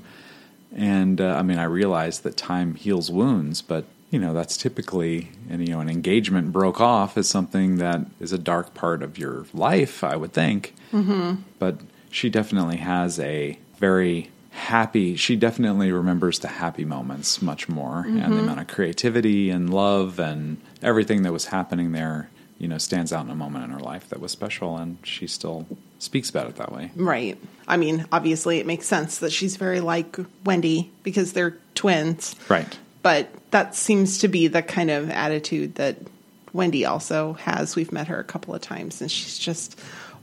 And 0.74 1.20
uh, 1.20 1.34
I 1.36 1.42
mean, 1.42 1.58
I 1.58 1.64
realize 1.64 2.20
that 2.20 2.36
time 2.36 2.74
heals 2.76 3.10
wounds, 3.10 3.60
but 3.60 3.84
you 4.12 4.18
know 4.18 4.34
that's 4.34 4.56
typically, 4.56 5.30
and 5.50 5.66
you 5.66 5.74
know, 5.74 5.80
an 5.80 5.88
engagement 5.88 6.52
broke 6.52 6.80
off 6.80 7.16
is 7.18 7.28
something 7.28 7.78
that 7.78 8.02
is 8.20 8.30
a 8.32 8.38
dark 8.38 8.74
part 8.74 9.02
of 9.02 9.18
your 9.18 9.46
life, 9.52 10.04
I 10.04 10.14
would 10.14 10.32
think. 10.34 10.74
Mm-hmm. 10.92 11.42
But 11.58 11.78
she 12.10 12.28
definitely 12.28 12.76
has 12.76 13.18
a 13.18 13.58
very 13.78 14.30
happy. 14.50 15.16
She 15.16 15.34
definitely 15.34 15.90
remembers 15.90 16.38
the 16.40 16.48
happy 16.48 16.84
moments 16.84 17.40
much 17.40 17.70
more, 17.70 18.00
and 18.06 18.34
the 18.34 18.38
amount 18.38 18.60
of 18.60 18.68
creativity 18.68 19.48
and 19.48 19.72
love 19.72 20.20
and 20.20 20.58
everything 20.82 21.22
that 21.22 21.32
was 21.32 21.46
happening 21.46 21.92
there. 21.92 22.28
You 22.58 22.68
know, 22.68 22.78
stands 22.78 23.12
out 23.12 23.24
in 23.24 23.30
a 23.30 23.34
moment 23.34 23.64
in 23.64 23.70
her 23.70 23.80
life 23.80 24.08
that 24.10 24.20
was 24.20 24.30
special, 24.30 24.76
and 24.76 24.98
she 25.02 25.26
still 25.26 25.66
speaks 25.98 26.30
about 26.30 26.48
it 26.48 26.56
that 26.56 26.70
way. 26.70 26.92
Right. 26.94 27.36
I 27.66 27.76
mean, 27.76 28.06
obviously, 28.12 28.58
it 28.58 28.66
makes 28.66 28.86
sense 28.86 29.18
that 29.18 29.32
she's 29.32 29.56
very 29.56 29.80
like 29.80 30.16
Wendy 30.44 30.92
because 31.02 31.32
they're 31.32 31.56
twins. 31.74 32.36
Right. 32.48 32.78
But 33.02 33.28
that 33.50 33.74
seems 33.74 34.18
to 34.18 34.28
be 34.28 34.46
the 34.48 34.62
kind 34.62 34.90
of 34.90 35.10
attitude 35.10 35.74
that 35.76 35.96
Wendy 36.52 36.84
also 36.84 37.34
has. 37.34 37.74
We've 37.76 37.92
met 37.92 38.08
her 38.08 38.18
a 38.18 38.24
couple 38.24 38.54
of 38.54 38.60
times, 38.60 39.00
and 39.00 39.10
she's 39.10 39.38
just 39.38 39.78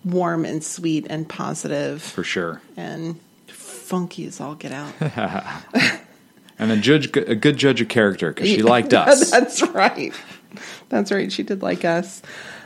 warm 0.06 0.46
and 0.46 0.64
sweet 0.64 1.08
and 1.10 1.28
positive 1.28 2.02
For 2.02 2.24
sure. 2.24 2.62
and 2.78 3.20
funky 3.48 4.26
as 4.26 4.40
all 4.40 4.56
get 4.56 4.72
out. 4.72 4.94
And 6.62 6.74
a 6.74 6.78
judge, 6.78 7.16
a 7.16 7.36
good 7.36 7.56
judge 7.56 7.80
of 7.80 7.88
character 7.88 8.34
because 8.34 8.50
she 8.50 8.62
liked 8.64 8.94
us. 8.94 9.32
That's 9.32 9.62
right. 9.70 10.14
That's 10.90 11.10
right. 11.10 11.32
She 11.32 11.42
did 11.42 11.62
like 11.62 11.86
us. 11.86 12.22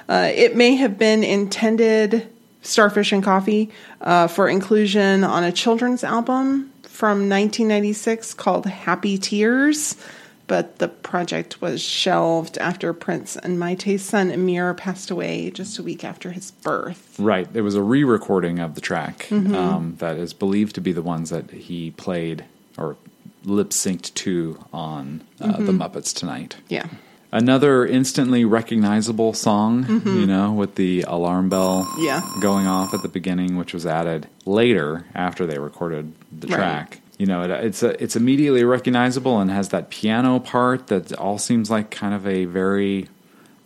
Uh, 0.09 0.31
it 0.33 0.55
may 0.55 0.73
have 0.77 0.97
been 0.97 1.23
intended, 1.23 2.27
Starfish 2.63 3.11
and 3.11 3.23
Coffee, 3.23 3.69
uh, 4.01 4.25
for 4.27 4.49
inclusion 4.49 5.23
on 5.23 5.43
a 5.43 5.51
children's 5.51 6.03
album 6.03 6.72
from 6.93 7.27
1996 7.27 8.35
called 8.35 8.67
Happy 8.67 9.17
Tears, 9.17 9.97
but 10.45 10.77
the 10.77 10.87
project 10.87 11.59
was 11.59 11.81
shelved 11.81 12.55
after 12.59 12.93
Prince 12.93 13.35
and 13.35 13.59
Mayte's 13.59 14.03
son 14.03 14.29
Amiir 14.29 14.77
passed 14.77 15.09
away 15.09 15.49
just 15.49 15.79
a 15.79 15.83
week 15.83 16.03
after 16.03 16.29
his 16.31 16.51
birth. 16.51 17.15
Right. 17.17 17.47
It 17.51 17.61
was 17.61 17.73
a 17.73 17.81
re-recording 17.81 18.59
of 18.59 18.75
the 18.75 18.81
track 18.81 19.31
um, 19.31 19.95
that 19.97 20.17
is 20.17 20.33
believed 20.33 20.75
to 20.75 20.81
be 20.81 20.91
the 20.91 21.01
ones 21.01 21.31
that 21.31 21.49
he 21.49 21.89
played 21.91 22.45
or 22.77 22.95
lip 23.43 23.71
synced 23.71 24.13
to 24.13 24.63
on 24.71 25.23
uh, 25.41 25.57
the 25.57 25.71
Muppets 25.71 26.13
Tonight. 26.13 26.57
Yeah. 26.69 26.85
Another 27.33 27.83
instantly 27.83 28.45
recognizable 28.45 29.33
song, 29.33 29.85
mm-hmm. 29.85 30.19
you 30.19 30.27
know, 30.27 30.51
with 30.51 30.75
the 30.75 31.01
alarm 31.07 31.49
bell 31.49 31.91
Yeah. 31.97 32.21
going 32.39 32.67
off 32.67 32.93
at 32.93 33.01
the 33.01 33.07
beginning, 33.07 33.57
which 33.57 33.73
was 33.73 33.87
added 33.87 34.27
later 34.45 35.07
after 35.15 35.47
they 35.47 35.57
recorded 35.57 36.13
the 36.31 36.45
Right. 36.45 36.55
track. 36.55 37.01
You 37.17 37.25
know, 37.25 37.41
it, 37.41 37.49
it's 37.49 37.81
a, 37.81 38.01
it's 38.01 38.15
immediately 38.15 38.63
recognizable 38.63 39.39
and 39.39 39.49
has 39.49 39.69
that 39.69 39.89
piano 39.89 40.39
part 40.39 40.87
that 40.87 41.11
all 41.13 41.39
seems 41.39 41.71
like 41.71 41.89
kind 41.89 42.13
of 42.13 42.27
a 42.27 42.45
very 42.45 43.09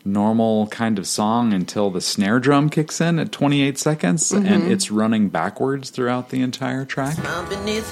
normal 0.05 0.67
kind 0.67 0.97
of 0.97 1.05
song 1.05 1.51
until 1.51 1.89
the 1.89 1.99
snare 1.99 2.39
drum 2.39 2.69
kicks 2.69 3.01
in 3.01 3.19
at 3.19 3.33
28 3.33 3.77
seconds 3.77 4.31
and 4.31 4.45
mm-hmm. 4.45 4.71
it's 4.71 4.89
running 4.89 5.27
backwards 5.27 5.89
throughout 5.89 6.29
the 6.29 6.41
entire 6.41 6.85
track. 6.85 7.21
Down 7.21 7.49
beneath 7.49 7.91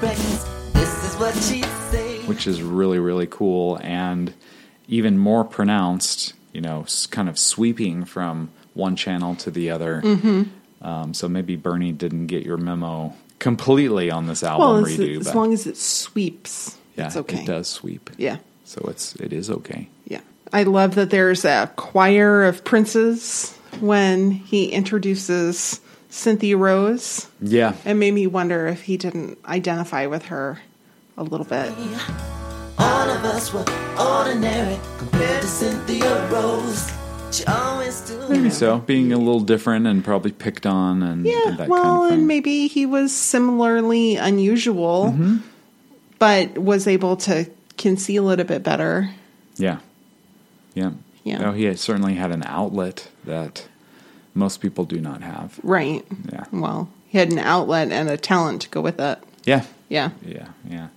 what 0.00 0.16
you 0.18 0.24
had 0.24 0.38
for 0.38 0.46
breakfast, 0.46 0.74
this 0.74 1.04
is 1.04 1.20
what 1.20 1.34
she'd 1.34 1.64
say. 1.90 2.18
which 2.26 2.46
is 2.46 2.62
really 2.62 2.98
really 2.98 3.26
cool 3.26 3.78
and 3.82 4.32
even 4.88 5.18
more 5.18 5.44
pronounced 5.44 6.34
you 6.52 6.60
know 6.60 6.84
kind 7.10 7.28
of 7.28 7.38
sweeping 7.38 8.04
from 8.04 8.50
one 8.74 8.96
channel 8.96 9.34
to 9.36 9.50
the 9.50 9.70
other 9.70 10.00
Mm-hmm. 10.02 10.86
um, 10.86 11.14
so 11.14 11.28
maybe 11.28 11.56
bernie 11.56 11.92
didn't 11.92 12.26
get 12.26 12.44
your 12.44 12.56
memo 12.56 13.14
completely 13.38 14.10
on 14.10 14.26
this 14.26 14.42
album 14.42 14.84
as, 14.84 14.98
redo 14.98 15.20
as 15.20 15.26
but 15.26 15.34
long 15.36 15.52
as 15.52 15.66
it 15.66 15.76
sweeps, 15.76 16.76
yeah 16.96 17.06
it's 17.06 17.16
okay. 17.16 17.40
it 17.42 17.46
does 17.46 17.68
sweep 17.68 18.10
Yeah. 18.16 18.38
so 18.64 18.80
it's 18.88 19.14
it 19.16 19.32
is 19.32 19.50
okay 19.50 19.88
Yeah. 20.06 20.20
I 20.52 20.62
love 20.62 20.94
that 20.94 21.10
there's 21.10 21.44
a 21.44 21.70
choir 21.76 22.44
of 22.44 22.64
princes 22.64 23.52
when 23.80 24.30
he 24.30 24.66
introduces 24.66 25.80
Cynthia 26.16 26.56
Rose. 26.56 27.28
yeah 27.40 27.74
It 27.84 27.94
made 27.94 28.12
me 28.14 28.26
wonder 28.26 28.66
if 28.66 28.82
he 28.82 28.96
didn't 28.96 29.38
identify 29.46 30.06
with 30.06 30.26
her 30.26 30.60
a 31.16 31.22
little 31.22 31.44
bit. 31.46 31.70
All 32.78 33.08
of 33.10 33.24
us 33.24 33.52
were 33.52 33.64
ordinary 34.00 34.78
compared 34.98 35.42
to 35.42 35.46
Cynthia 35.48 36.28
Rose. 36.30 36.90
She 37.32 37.44
always 37.44 37.94
stood 37.96 38.30
maybe 38.30 38.50
so 38.50 38.78
being 38.78 39.12
a 39.12 39.18
little 39.18 39.40
different 39.40 39.86
and 39.86 40.02
probably 40.04 40.32
picked 40.32 40.64
on 40.66 41.02
and, 41.02 41.26
Yeah, 41.26 41.48
and 41.48 41.58
that 41.58 41.68
well, 41.68 41.82
kind 41.82 41.96
of 42.04 42.08
thing 42.10 42.18
and 42.20 42.26
maybe 42.28 42.66
he 42.68 42.86
was 42.86 43.12
similarly 43.12 44.16
unusual, 44.16 45.12
Mm-hmm. 45.12 45.36
but 46.18 46.56
was 46.56 46.86
able 46.86 47.16
to 47.28 47.50
conceal 47.76 48.30
it 48.30 48.40
a 48.40 48.44
bit 48.44 48.62
better. 48.62 49.10
yeah 49.56 49.78
yeah 50.74 50.92
Yeah. 51.24 51.38
No, 51.38 51.52
he 51.52 51.74
certainly 51.76 52.14
had 52.14 52.30
an 52.30 52.42
outlet 52.46 53.08
that 53.24 53.66
most 54.36 54.60
people 54.60 54.84
do 54.84 55.00
not 55.00 55.22
have 55.22 55.58
Right. 55.62 56.04
Yeah. 56.32 56.44
Well, 56.52 56.88
he 57.08 57.18
had 57.18 57.32
an 57.32 57.38
outlet 57.38 57.90
and 57.90 58.08
a 58.08 58.16
talent 58.16 58.62
to 58.62 58.68
go 58.68 58.80
with 58.80 59.00
it. 59.00 59.18
yeah 59.44 59.64
Yeah. 59.88 60.10
Yeah, 60.24 60.48
yeah. 60.68 60.88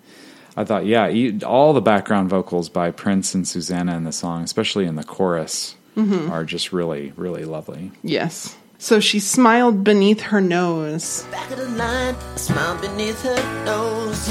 I 0.58 0.66
thought, 0.66 0.86
yeah, 0.86 1.08
you, 1.08 1.40
all 1.46 1.72
the 1.74 1.82
background 1.82 2.30
vocals 2.30 2.68
by 2.70 2.92
Prince 2.92 3.34
and 3.34 3.48
Susannah 3.48 3.96
in 3.96 4.04
the 4.04 4.12
song, 4.12 4.44
especially 4.44 4.86
in 4.86 4.96
the 4.96 5.04
chorus, 5.04 5.76
Mm-hmm. 5.96 6.32
are 6.32 6.46
just 6.46 6.72
really, 6.72 7.12
really 7.18 7.44
lovely. 7.46 7.92
Yes. 8.04 8.56
So 8.78 9.00
she 9.02 9.20
smiled 9.20 9.84
beneath 9.84 10.22
her 10.22 10.40
nose. 10.40 11.26
back 11.32 11.50
of 11.52 11.58
the 11.58 11.68
line, 11.70 12.16
a 12.36 12.38
smile 12.40 12.80
beneath 12.80 13.22
her 13.24 13.66
nose. 13.66 14.30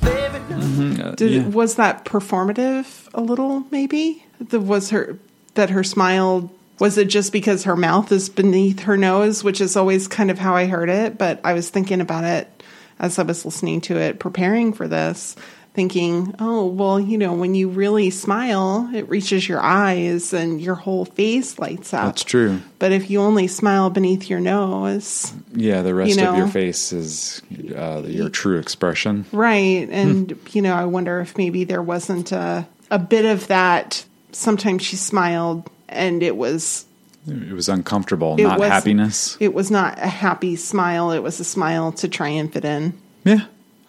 Favorite 0.00 0.48
number. 0.50 1.02
Uh, 1.02 1.14
Did, 1.16 1.32
yeah. 1.32 1.48
Was 1.48 1.74
that 1.74 2.04
performative 2.04 3.08
a 3.14 3.20
little, 3.20 3.64
maybe? 3.72 4.24
The, 4.38 4.60
was 4.60 4.90
her 4.90 5.18
that 5.54 5.70
her 5.70 5.82
smile 5.82 6.52
was 6.78 6.98
it 6.98 7.08
just 7.08 7.32
because 7.32 7.64
her 7.64 7.76
mouth 7.76 8.10
is 8.12 8.28
beneath 8.28 8.80
her 8.80 8.96
nose, 8.96 9.42
which 9.42 9.60
is 9.60 9.76
always 9.76 10.08
kind 10.08 10.30
of 10.30 10.38
how 10.38 10.54
I 10.54 10.66
heard 10.66 10.88
it, 10.88 11.18
but 11.18 11.40
I 11.44 11.52
was 11.52 11.70
thinking 11.70 12.00
about 12.00 12.24
it 12.24 12.62
as 12.98 13.18
I 13.18 13.22
was 13.22 13.44
listening 13.44 13.80
to 13.82 13.96
it, 13.96 14.18
preparing 14.18 14.72
for 14.72 14.88
this, 14.88 15.36
thinking, 15.74 16.34
oh, 16.40 16.66
well, 16.66 16.98
you 16.98 17.16
know, 17.16 17.32
when 17.34 17.54
you 17.54 17.68
really 17.68 18.10
smile, 18.10 18.90
it 18.92 19.08
reaches 19.08 19.48
your 19.48 19.60
eyes 19.60 20.32
and 20.32 20.60
your 20.60 20.74
whole 20.74 21.04
face 21.04 21.56
lights 21.60 21.94
up. 21.94 22.06
That's 22.06 22.24
true. 22.24 22.60
But 22.80 22.90
if 22.90 23.08
you 23.10 23.20
only 23.20 23.46
smile 23.46 23.88
beneath 23.88 24.28
your 24.28 24.40
nose, 24.40 25.32
Yeah, 25.52 25.82
the 25.82 25.94
rest 25.94 26.18
You 26.18 26.26
of 26.26 26.36
your 26.36 26.48
face 26.48 26.92
is 26.92 27.42
uh, 27.76 28.02
your 28.04 28.28
true 28.28 28.58
expression. 28.58 29.26
Right. 29.30 29.88
And, 29.90 30.36
you 30.50 30.62
know, 30.62 30.74
I 30.74 30.86
wonder 30.86 31.20
if 31.20 31.38
maybe 31.38 31.62
there 31.62 31.82
wasn't 31.82 32.32
a, 32.32 32.66
a 32.90 32.98
bit 32.98 33.24
of 33.24 33.46
that. 33.46 34.04
Sometimes 34.32 34.82
she 34.82 34.96
smiled 34.96 35.70
and 35.88 36.22
it 36.22 36.36
was 36.36 36.84
It 37.26 37.52
was 37.52 37.68
uncomfortable, 37.68 38.36
It 38.38 38.44
not 38.44 38.58
was- 38.58 38.68
happiness. 38.70 39.36
it 39.40 39.52
was 39.52 39.70
not 39.70 39.98
a 39.98 40.06
happy 40.06 40.56
smile, 40.56 41.10
it 41.12 41.22
was 41.22 41.38
a 41.40 41.44
smile 41.44 41.92
to 41.92 42.08
try 42.08 42.28
and 42.28 42.50
fit 42.52 42.64
in. 42.64 42.94
Yeah, 43.24 43.40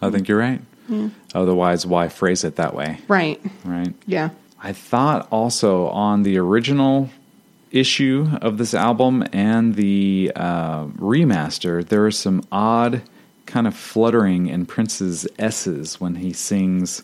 I 0.02 0.10
think 0.10 0.28
you're 0.28 0.38
right. 0.38 0.60
Otherwise, 1.34 1.86
why 1.86 2.08
phrase 2.08 2.42
it 2.44 2.56
that 2.56 2.74
way? 2.74 2.98
Right. 3.06 3.40
Right. 3.64 3.94
Yeah. 4.06 4.30
I 4.62 4.72
thought 4.72 5.28
also 5.30 5.86
on 5.86 6.24
the 6.24 6.36
original 6.38 7.08
issue 7.70 8.28
of 8.42 8.58
this 8.58 8.74
album 8.74 9.24
and 9.32 9.76
the 9.76 10.32
uh, 10.34 10.86
remaster, 10.98 11.90
are 11.92 12.10
some 12.10 12.42
odd 12.50 13.02
kind 13.46 13.66
of 13.68 13.74
fluttering 13.76 14.48
in 14.48 14.66
Prince's 14.66 15.26
S's 15.38 16.00
when 16.00 16.16
he 16.16 16.32
sings 16.32 17.02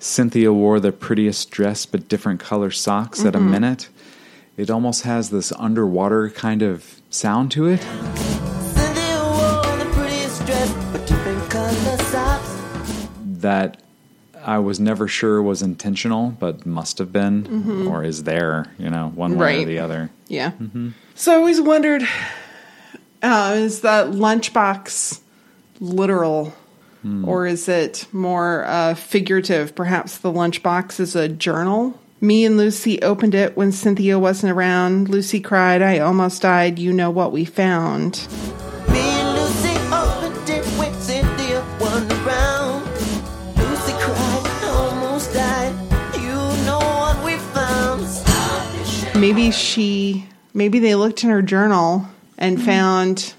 Cynthia 0.00 0.52
wore 0.52 0.80
the 0.80 0.90
prettiest 0.92 1.50
dress 1.50 1.86
but 1.86 2.08
different 2.08 2.40
color 2.40 2.70
socks 2.72 3.24
at 3.24 3.36
a 3.36 3.40
minute. 3.40 3.88
It 4.60 4.68
almost 4.68 5.04
has 5.04 5.30
this 5.30 5.52
underwater 5.52 6.28
kind 6.28 6.60
of 6.60 7.00
sound 7.08 7.50
to 7.52 7.66
it. 7.66 7.80
Cynthia 7.80 9.22
wore 9.22 9.76
the 9.78 9.90
prettiest 9.94 10.44
dress, 10.44 10.70
but 10.92 11.06
different 11.06 11.50
color 11.50 11.96
socks. 11.96 12.58
that 13.38 13.82
I 14.44 14.58
was 14.58 14.78
never 14.78 15.08
sure 15.08 15.40
was 15.40 15.62
intentional, 15.62 16.36
but 16.38 16.66
must 16.66 16.98
have 16.98 17.10
been 17.10 17.86
or 17.88 18.04
is 18.04 18.24
there, 18.24 18.66
you 18.76 18.90
know, 18.90 19.08
one 19.14 19.38
way 19.38 19.62
or 19.62 19.64
the 19.64 19.78
other. 19.78 20.10
Yeah. 20.28 20.52
So 21.14 21.32
I 21.32 21.36
always 21.36 21.58
wondered 21.58 22.02
uh, 23.22 23.54
is 23.56 23.80
that 23.80 24.08
lunchbox 24.08 25.20
literal 25.80 26.52
or 27.24 27.46
is 27.46 27.66
it 27.66 28.06
more 28.12 28.66
uh, 28.66 28.94
figurative? 28.94 29.74
Perhaps 29.74 30.18
the 30.18 30.30
lunchbox 30.30 31.00
is 31.00 31.16
a 31.16 31.30
journal. 31.30 31.98
Me 32.22 32.44
and 32.44 32.58
Lucy 32.58 33.00
opened 33.00 33.34
it 33.34 33.56
when 33.56 33.72
Cynthia 33.72 34.18
wasn't 34.18 34.52
around. 34.52 35.08
Lucy 35.08 35.40
cried, 35.40 35.80
I 35.80 36.00
almost 36.00 36.42
died. 36.42 36.78
You 36.78 36.92
know 36.92 37.10
what 37.10 37.32
we 37.32 37.46
found. 37.46 38.28
Me 38.90 39.00
and 39.00 39.38
Lucy 39.38 39.74
opened 39.90 40.50
it 40.50 40.62
when 40.76 40.92
Cynthia 41.00 41.64
wasn't 41.80 42.12
around. 42.12 42.84
Lucy 43.56 43.92
cried, 43.92 44.64
almost 44.64 45.32
died. 45.32 45.72
You 46.16 46.34
know 46.66 46.78
what 46.78 47.24
we 47.24 47.38
found. 47.38 48.06
Maybe 49.18 49.50
she, 49.50 50.26
maybe 50.52 50.78
they 50.78 50.96
looked 50.96 51.24
in 51.24 51.30
her 51.30 51.40
journal 51.40 52.04
and 52.36 52.58
mm-hmm. 52.58 52.66
found 52.66 53.32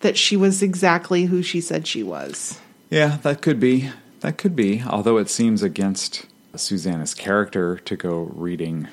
that 0.00 0.18
she 0.18 0.36
was 0.36 0.62
exactly 0.62 1.24
who 1.24 1.42
she 1.42 1.62
said 1.62 1.86
she 1.86 2.02
was. 2.02 2.60
Yeah, 2.90 3.16
that 3.22 3.40
could 3.40 3.58
be. 3.58 3.88
That 4.20 4.36
could 4.36 4.54
be. 4.54 4.82
Although 4.86 5.16
it 5.16 5.30
seems 5.30 5.62
against 5.62 6.26
Susannah's 6.58 7.14
character 7.14 7.78
to 7.84 7.96
go 7.96 8.30
reading 8.34 8.88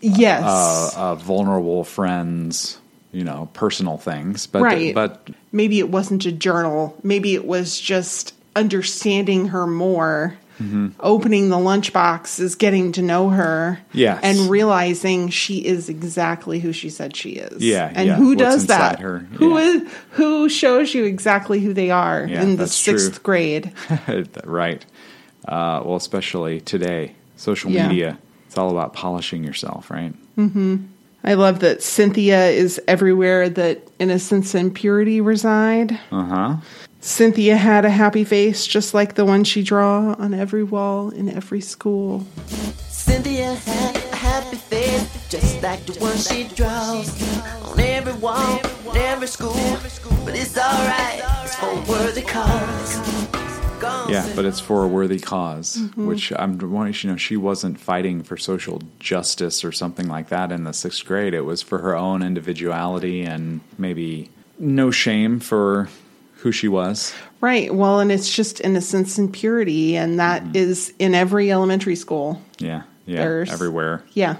Yes. 0.00 0.42
uh, 0.44 0.90
uh, 0.96 1.14
vulnerable 1.14 1.84
friends, 1.84 2.78
you 3.12 3.24
know, 3.24 3.48
personal 3.52 3.98
things. 3.98 4.46
But 4.46 4.62
Right. 4.62 4.94
but 4.94 5.28
maybe 5.52 5.78
it 5.78 5.90
wasn't 5.90 6.26
a 6.26 6.32
journal. 6.32 6.96
Maybe 7.02 7.34
it 7.34 7.46
was 7.46 7.78
just 7.78 8.34
understanding 8.56 9.48
her 9.48 9.66
more. 9.66 10.36
Opening 11.00 11.48
the 11.48 11.56
lunchbox 11.56 12.38
is 12.38 12.54
getting 12.54 12.92
to 12.92 13.02
know 13.02 13.30
her. 13.30 13.80
Yes. 13.92 14.20
And 14.22 14.48
realizing 14.48 15.28
she 15.28 15.56
is 15.58 15.88
exactly 15.88 16.60
who 16.60 16.72
she 16.72 16.88
said 16.88 17.16
she 17.16 17.30
is. 17.30 17.60
Yeah, 17.64 17.90
And 17.92 18.06
yeah, 18.06 18.14
who 18.14 18.28
what's 18.28 18.38
does 18.38 18.66
that? 18.66 19.00
her, 19.00 19.26
Who 19.38 19.58
yeah. 19.58 19.64
is 19.64 19.82
who 20.10 20.48
shows 20.48 20.94
you 20.94 21.02
exactly 21.04 21.58
who 21.58 21.72
they 21.74 21.90
are 21.90 22.24
Yeah, 22.30 22.42
in 22.42 22.50
the 22.50 22.56
that's 22.58 22.80
true. 22.80 22.96
sixth 22.96 23.24
grade? 23.24 23.72
right. 24.44 24.84
Uh, 25.48 25.82
well, 25.84 25.96
especially 25.96 26.60
today, 26.60 27.12
social 27.36 27.70
Yeah. 27.70 27.88
media. 27.88 28.18
It's 28.46 28.58
all 28.58 28.70
about 28.70 28.92
polishing 28.92 29.42
yourself, 29.44 29.90
right? 29.90 30.12
I 31.24 31.34
love 31.34 31.60
that 31.60 31.82
Cynthia 31.82 32.46
is 32.48 32.80
everywhere 32.88 33.48
that 33.48 33.86
innocence 33.98 34.54
and 34.54 34.74
purity 34.74 35.20
reside. 35.20 35.98
Uh 36.10 36.24
huh. 36.24 36.56
Cynthia 37.00 37.56
had 37.56 37.84
a 37.84 37.90
happy 37.90 38.24
face 38.24 38.66
just 38.66 38.92
like 38.94 39.14
the 39.14 39.24
one 39.24 39.42
she 39.44 39.62
draw 39.62 40.14
on 40.18 40.34
every 40.34 40.62
wall 40.64 41.10
in 41.10 41.28
every 41.28 41.60
school. 41.60 42.24
Cynthia 42.88 43.54
had 43.54 43.96
a 43.96 44.16
happy 44.16 44.56
face, 44.56 45.28
just 45.28 45.62
like 45.62 45.84
the 45.86 45.98
one 46.00 46.16
she 46.16 46.44
draws 46.54 47.08
on 47.72 47.80
every 47.80 48.12
wall, 48.14 48.60
in 48.90 48.96
every 48.96 49.26
school. 49.26 49.54
But 50.24 50.34
it's 50.36 50.56
alright, 50.56 51.22
it's 51.44 51.54
for 51.56 51.70
a 51.70 51.80
worthy 51.90 52.22
cause. 52.22 53.21
Yeah, 53.82 54.30
but 54.36 54.44
it's 54.44 54.60
for 54.60 54.84
a 54.84 54.88
worthy 54.88 55.16
because 55.18 55.78
which 55.96 56.32
I'm 56.36 56.58
wanting 56.70 56.94
you 57.02 57.10
know 57.10 57.16
she 57.16 57.36
wasn't 57.36 57.78
fighting 57.80 58.22
for 58.22 58.36
social 58.36 58.80
justice 58.98 59.64
or 59.64 59.72
something 59.72 60.08
like 60.08 60.28
that 60.28 60.52
in 60.52 60.64
the 60.64 60.72
sixth 60.72 61.04
grade. 61.04 61.34
It 61.34 61.42
was 61.42 61.62
for 61.62 61.78
her 61.78 61.94
own 61.96 62.22
individuality 62.22 63.22
and 63.22 63.60
maybe 63.78 64.30
no 64.58 64.90
shame 64.90 65.40
for 65.40 65.88
who 66.36 66.52
she 66.52 66.68
was. 66.68 67.14
Right. 67.40 67.74
Well, 67.74 68.00
and 68.00 68.10
it's 68.12 68.32
just 68.34 68.60
innocence 68.60 69.18
and 69.18 69.32
purity, 69.32 69.96
and 69.96 70.18
that 70.20 70.54
is 70.56 70.92
in 70.98 71.14
every 71.14 71.50
elementary 71.52 71.96
school. 71.96 72.40
Yeah, 72.58 72.82
yeah, 73.06 73.18
There's- 73.18 73.52
everywhere. 73.52 74.02
Yeah. 74.12 74.36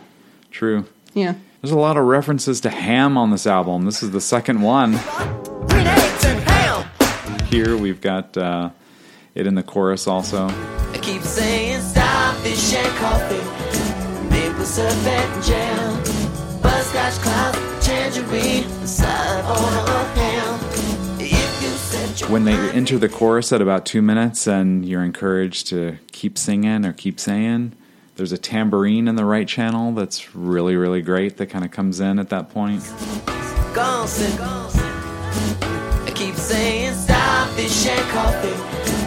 True. 0.50 0.84
Yeah. 1.14 1.34
There's 1.60 1.72
a 1.72 1.78
lot 1.78 1.96
of 1.96 2.04
references 2.04 2.60
to 2.62 2.70
ham 2.70 3.16
on 3.16 3.30
this 3.30 3.46
album. 3.46 3.84
This 3.84 4.02
is 4.02 4.10
the 4.10 4.20
second 4.20 4.62
one. 4.62 4.92
Green 5.68 5.86
eggs 5.86 6.24
and 6.24 6.40
ham. 6.40 7.46
Here 7.46 7.76
we've 7.76 8.00
got 8.00 8.36
uh, 8.36 8.70
it 9.34 9.46
in 9.46 9.54
the 9.54 9.62
chorus 9.62 10.06
also. 10.06 10.48
I 10.48 10.98
keep 11.00 11.22
saying 11.22 11.80
starfish 11.80 12.74
and 12.74 12.96
coffee, 12.96 14.30
maple 14.30 14.64
syrup 14.64 14.92
and 14.92 15.44
jam, 15.44 15.96
butterscotch 16.60 17.14
cloud, 17.22 17.54
tangerine, 17.82 18.68
side 18.86 19.44
on 19.44 19.88
a 19.88 20.04
ham. 20.20 20.60
If 21.20 21.62
you 21.62 21.68
said 21.68 22.20
you 22.20 22.26
when 22.32 22.44
they 22.44 22.54
enter 22.72 22.98
the 22.98 23.08
chorus 23.08 23.52
at 23.52 23.62
about 23.62 23.86
two 23.86 24.02
minutes 24.02 24.46
and 24.46 24.84
you're 24.86 25.04
encouraged 25.04 25.68
to 25.68 25.98
keep 26.12 26.36
singing 26.36 26.84
or 26.84 26.92
keep 26.92 27.18
saying 27.18 27.72
there's 28.16 28.32
a 28.32 28.38
tambourine 28.38 29.08
in 29.08 29.16
the 29.16 29.24
right 29.24 29.48
channel 29.48 29.92
that's 29.92 30.34
really 30.34 30.76
really 30.76 31.00
great 31.00 31.38
that 31.38 31.46
kind 31.46 31.64
of 31.64 31.70
comes 31.70 32.00
in 32.00 32.18
at 32.18 32.28
that 32.28 32.50
point. 32.50 32.82
I 36.04 36.12
keep 36.14 36.34
saying 36.34 36.94
starfish 36.94 37.86
and 37.86 38.10
coffee, 38.10 39.01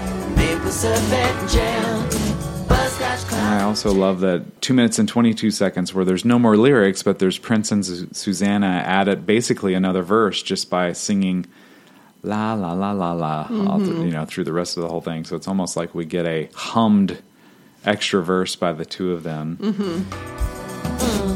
i 3.33 3.61
also 3.61 3.91
love 3.91 4.19
that 4.19 4.61
two 4.61 4.73
minutes 4.73 4.99
and 4.99 5.07
22 5.07 5.51
seconds 5.51 5.93
where 5.93 6.05
there's 6.05 6.25
no 6.25 6.39
more 6.39 6.57
lyrics 6.57 7.03
but 7.03 7.19
there's 7.19 7.37
prince 7.37 7.71
and 7.71 7.85
susannah 8.15 8.81
add 8.85 9.07
it 9.07 9.25
basically 9.25 9.73
another 9.73 10.01
verse 10.01 10.41
just 10.41 10.69
by 10.69 10.91
singing 10.91 11.45
la 12.25 12.53
la 12.53 12.73
la 12.73 12.91
la 12.91 13.13
la 13.13 13.41
all 13.67 13.77
th- 13.77 13.89
mm-hmm. 13.91 14.05
you 14.05 14.11
know 14.11 14.25
through 14.25 14.43
the 14.43 14.53
rest 14.53 14.77
of 14.77 14.83
the 14.83 14.89
whole 14.89 15.01
thing. 15.01 15.23
So 15.23 15.35
it's 15.35 15.47
almost 15.47 15.77
like 15.77 15.93
we 15.93 16.05
get 16.05 16.25
a 16.25 16.49
hummed 16.53 17.21
extra 17.85 18.23
verse 18.23 18.55
by 18.55 18.73
the 18.73 18.85
two 18.85 19.11
of 19.11 19.23
them. 19.23 19.57
And 19.61 21.34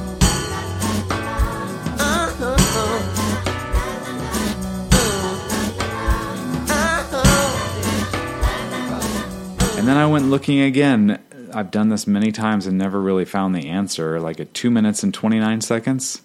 then 9.90 9.98
I 9.98 10.06
went 10.06 10.26
looking 10.26 10.62
again. 10.62 11.20
I've 11.52 11.72
done 11.72 11.90
this 11.90 12.06
many 12.06 12.32
times 12.32 12.68
and 12.68 12.78
never 12.78 13.02
really 13.02 13.26
found 13.26 13.56
the 13.56 13.70
answer. 13.70 14.20
Like 14.20 14.40
at 14.40 14.54
two 14.54 14.70
minutes 14.70 15.02
and 15.02 15.12
29 15.12 15.62
seconds, 15.62 16.22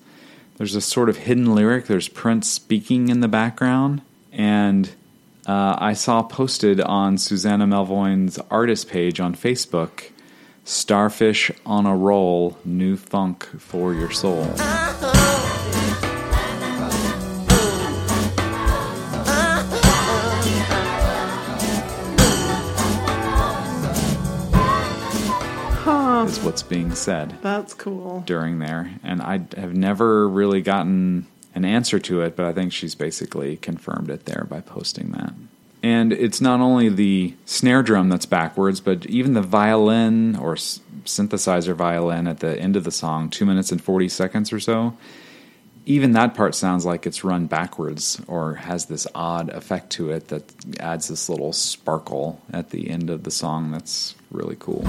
there's 0.58 0.74
a 0.74 0.82
sort 0.82 1.08
of 1.08 1.16
hidden 1.16 1.54
lyric. 1.54 1.86
There's 1.86 2.08
Prince 2.08 2.50
speaking 2.50 3.08
in 3.08 3.20
the 3.20 3.28
background. 3.28 4.02
And 4.32 4.90
uh, 5.46 5.76
I 5.78 5.94
saw 5.94 6.22
posted 6.22 6.78
on 6.80 7.16
Susannah 7.16 7.66
Melvoin's 7.66 8.38
artist 8.50 8.88
page 8.88 9.18
on 9.18 9.34
Facebook 9.34 10.10
Starfish 10.64 11.50
on 11.64 11.86
a 11.86 11.96
Roll, 11.96 12.58
New 12.64 12.96
Funk 12.96 13.46
for 13.58 13.94
Your 13.94 14.10
Soul. 14.10 14.44
Is 26.24 26.40
what's 26.40 26.62
being 26.62 26.94
said. 26.94 27.36
That's 27.42 27.74
cool. 27.74 28.22
during 28.24 28.58
there, 28.58 28.90
and 29.02 29.20
I 29.20 29.42
have 29.58 29.74
never 29.74 30.26
really 30.26 30.62
gotten 30.62 31.26
an 31.54 31.66
answer 31.66 31.98
to 31.98 32.22
it, 32.22 32.34
but 32.34 32.46
I 32.46 32.52
think 32.54 32.72
she's 32.72 32.94
basically 32.94 33.58
confirmed 33.58 34.08
it 34.08 34.24
there 34.24 34.46
by 34.48 34.62
posting 34.62 35.12
that. 35.12 35.34
And 35.82 36.14
it's 36.14 36.40
not 36.40 36.60
only 36.60 36.88
the 36.88 37.34
snare 37.44 37.82
drum 37.82 38.08
that's 38.08 38.24
backwards, 38.24 38.80
but 38.80 39.04
even 39.04 39.34
the 39.34 39.42
violin 39.42 40.34
or 40.36 40.54
s- 40.54 40.80
synthesizer 41.04 41.74
violin 41.74 42.26
at 42.26 42.40
the 42.40 42.58
end 42.58 42.76
of 42.76 42.84
the 42.84 42.90
song, 42.90 43.28
two 43.28 43.44
minutes 43.44 43.70
and 43.70 43.84
40 43.84 44.08
seconds 44.08 44.50
or 44.50 44.58
so, 44.60 44.96
even 45.84 46.12
that 46.12 46.34
part 46.34 46.54
sounds 46.54 46.86
like 46.86 47.06
it's 47.06 47.22
run 47.22 47.46
backwards 47.46 48.18
or 48.26 48.54
has 48.54 48.86
this 48.86 49.06
odd 49.14 49.50
effect 49.50 49.90
to 49.90 50.10
it 50.10 50.28
that 50.28 50.42
adds 50.80 51.08
this 51.08 51.28
little 51.28 51.52
sparkle 51.52 52.40
at 52.50 52.70
the 52.70 52.88
end 52.88 53.10
of 53.10 53.24
the 53.24 53.30
song 53.30 53.70
that's 53.70 54.14
really 54.34 54.56
cool. 54.58 54.84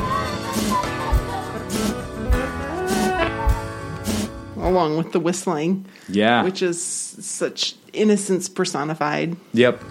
Along 4.57 4.97
with 4.97 5.11
the 5.11 5.19
whistling, 5.19 5.85
Yeah. 6.09 6.43
which 6.43 6.61
is 6.61 6.81
such 6.83 7.75
innocence 7.93 8.49
personified. 8.49 9.37
Yep. 9.53 9.81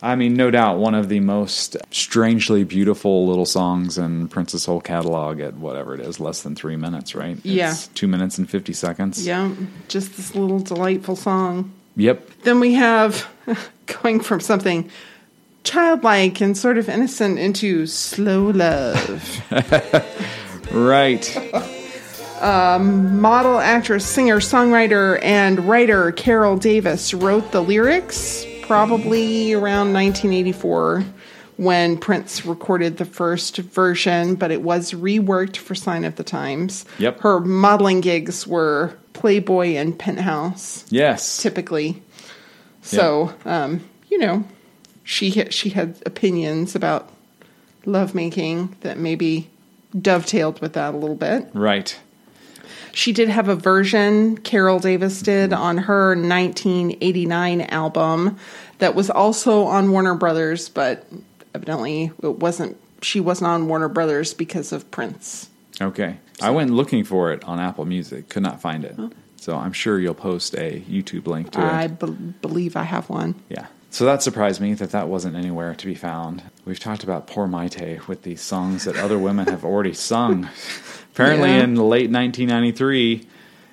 I 0.00 0.14
mean, 0.14 0.34
no 0.34 0.50
doubt 0.50 0.78
one 0.78 0.94
of 0.94 1.08
the 1.08 1.20
most 1.20 1.76
strangely 1.90 2.64
beautiful 2.64 3.26
little 3.26 3.46
songs 3.46 3.98
in 3.98 4.28
Prince's 4.28 4.64
whole 4.64 4.80
catalog 4.80 5.40
at 5.40 5.54
whatever 5.54 5.94
it 5.94 6.00
is, 6.00 6.20
less 6.20 6.42
than 6.42 6.54
three 6.54 6.76
minutes, 6.76 7.14
right? 7.14 7.36
Yeah. 7.42 7.72
It's 7.72 7.88
two 7.88 8.06
minutes 8.06 8.38
and 8.38 8.48
50 8.48 8.72
seconds. 8.72 9.26
Yeah, 9.26 9.52
just 9.88 10.16
this 10.16 10.34
little 10.34 10.60
delightful 10.60 11.16
song. 11.16 11.72
Yep. 11.96 12.42
Then 12.42 12.60
we 12.60 12.74
have 12.74 13.28
going 14.02 14.20
from 14.20 14.40
something 14.40 14.88
childlike 15.64 16.40
and 16.40 16.56
sort 16.56 16.78
of 16.78 16.88
innocent 16.88 17.38
into 17.38 17.86
slow 17.86 18.50
love. 18.50 19.42
Right. 20.72 21.36
Uh, 22.38 22.78
model, 22.78 23.58
actress, 23.58 24.06
singer, 24.06 24.36
songwriter, 24.36 25.18
and 25.24 25.68
writer 25.68 26.12
Carol 26.12 26.56
Davis 26.56 27.12
wrote 27.12 27.50
the 27.50 27.60
lyrics 27.60 28.46
probably 28.68 29.54
around 29.54 29.92
1984 29.94 31.04
when 31.56 31.98
Prince 31.98 32.44
recorded 32.46 32.98
the 32.98 33.04
first 33.04 33.56
version, 33.56 34.36
but 34.36 34.52
it 34.52 34.62
was 34.62 34.92
reworked 34.92 35.56
for 35.56 35.74
Sign 35.74 36.04
of 36.04 36.14
the 36.16 36.22
Times. 36.22 36.84
Yep. 36.98 37.20
Her 37.20 37.40
modeling 37.40 38.00
gigs 38.00 38.46
were 38.46 38.96
Playboy 39.14 39.74
and 39.74 39.98
Penthouse. 39.98 40.84
Yes. 40.90 41.42
typically. 41.42 42.00
So, 42.82 43.34
um, 43.44 43.80
you 44.08 44.18
know, 44.18 44.44
she 45.02 45.30
she 45.50 45.70
had 45.70 45.96
opinions 46.06 46.74
about 46.74 47.10
lovemaking 47.84 48.76
that 48.80 48.98
maybe 48.98 49.50
dovetailed 49.98 50.60
with 50.60 50.74
that 50.74 50.94
a 50.94 50.96
little 50.96 51.16
bit. 51.16 51.48
Right. 51.54 51.98
She 52.98 53.12
did 53.12 53.28
have 53.28 53.46
a 53.46 53.54
version 53.54 54.38
Carole 54.38 54.80
Davis 54.80 55.22
did 55.22 55.52
on 55.52 55.78
her 55.78 56.16
1989 56.16 57.60
album 57.60 58.36
that 58.78 58.96
was 58.96 59.08
also 59.08 59.66
on 59.66 59.92
Warner 59.92 60.16
Brothers, 60.16 60.68
but 60.68 61.06
evidently 61.54 62.10
it 62.20 62.38
wasn't. 62.40 62.76
She 63.00 63.20
wasn't 63.20 63.50
on 63.50 63.68
Warner 63.68 63.88
Brothers 63.88 64.34
because 64.34 64.72
of 64.72 64.90
Prince. 64.90 65.48
Okay. 65.80 66.16
I 66.42 66.50
went 66.50 66.72
looking 66.72 67.04
for 67.04 67.30
it 67.30 67.44
on 67.44 67.60
Apple 67.60 67.84
Music, 67.84 68.28
could 68.28 68.42
not 68.42 68.60
find 68.60 68.84
it. 68.84 68.96
Oh. 68.98 69.12
So 69.36 69.54
I'm 69.54 69.72
sure 69.72 70.00
you'll 70.00 70.14
post 70.14 70.56
a 70.56 70.80
YouTube 70.80 71.28
link 71.28 71.52
to 71.52 71.60
I 71.60 71.84
it. 71.84 72.00
be- 72.00 72.06
believe 72.42 72.74
I 72.74 72.82
have 72.82 73.08
one. 73.08 73.36
Yeah. 73.48 73.68
So 73.90 74.06
that 74.06 74.24
surprised 74.24 74.60
me 74.60 74.74
that 74.74 74.90
that 74.90 75.06
wasn't 75.08 75.36
anywhere 75.36 75.76
to 75.76 75.86
be 75.86 75.94
found. 75.94 76.42
We've 76.64 76.80
talked 76.80 77.04
about 77.04 77.28
poor 77.28 77.46
Mayte 77.46 78.08
with 78.08 78.22
these 78.22 78.42
songs 78.42 78.84
that 78.84 78.96
other 78.96 79.18
women 79.18 79.46
have 79.46 79.64
already 79.64 79.94
sung. 79.94 80.48
Apparently, 81.12 81.50
Yeah. 81.50 81.64
in 81.64 81.74
late 81.76 82.10
1993, 82.10 83.26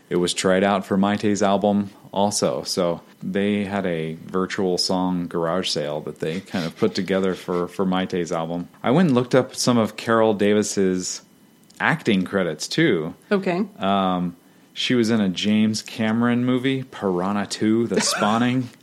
it 0.10 0.16
was 0.18 0.34
tried 0.34 0.64
out 0.64 0.86
for 0.86 0.98
Mayte's 0.98 1.41
album 1.41 1.90
also. 2.12 2.64
So 2.64 3.02
they 3.22 3.66
had 3.66 3.86
a 3.86 4.14
virtual 4.26 4.78
song 4.78 5.28
garage 5.28 5.70
sale 5.70 6.02
that 6.02 6.20
they 6.20 6.40
kind 6.41 6.66
of 6.66 6.76
put 6.78 6.95
together 6.95 7.34
for, 7.36 7.68
for 7.68 7.86
Mayte's 7.86 8.32
album. 8.32 8.68
I 8.84 8.91
went 8.91 9.07
and 9.10 9.16
looked 9.16 9.36
up 9.36 9.56
some 9.56 9.78
of 9.78 9.95
Carole 9.98 10.34
Davis's 10.34 11.22
acting 11.80 12.24
credits 12.24 12.68
too. 12.68 13.14
Okay. 13.32 13.66
Um, 13.80 14.36
she 14.74 14.94
was 14.95 15.10
in 15.10 15.22
a 15.22 15.30
James 15.30 15.82
Cameron 15.82 16.45
movie, 16.45 16.84
Piranha 16.84 17.45
2, 17.48 17.88
The 17.88 18.02
Spawning. 18.02 18.70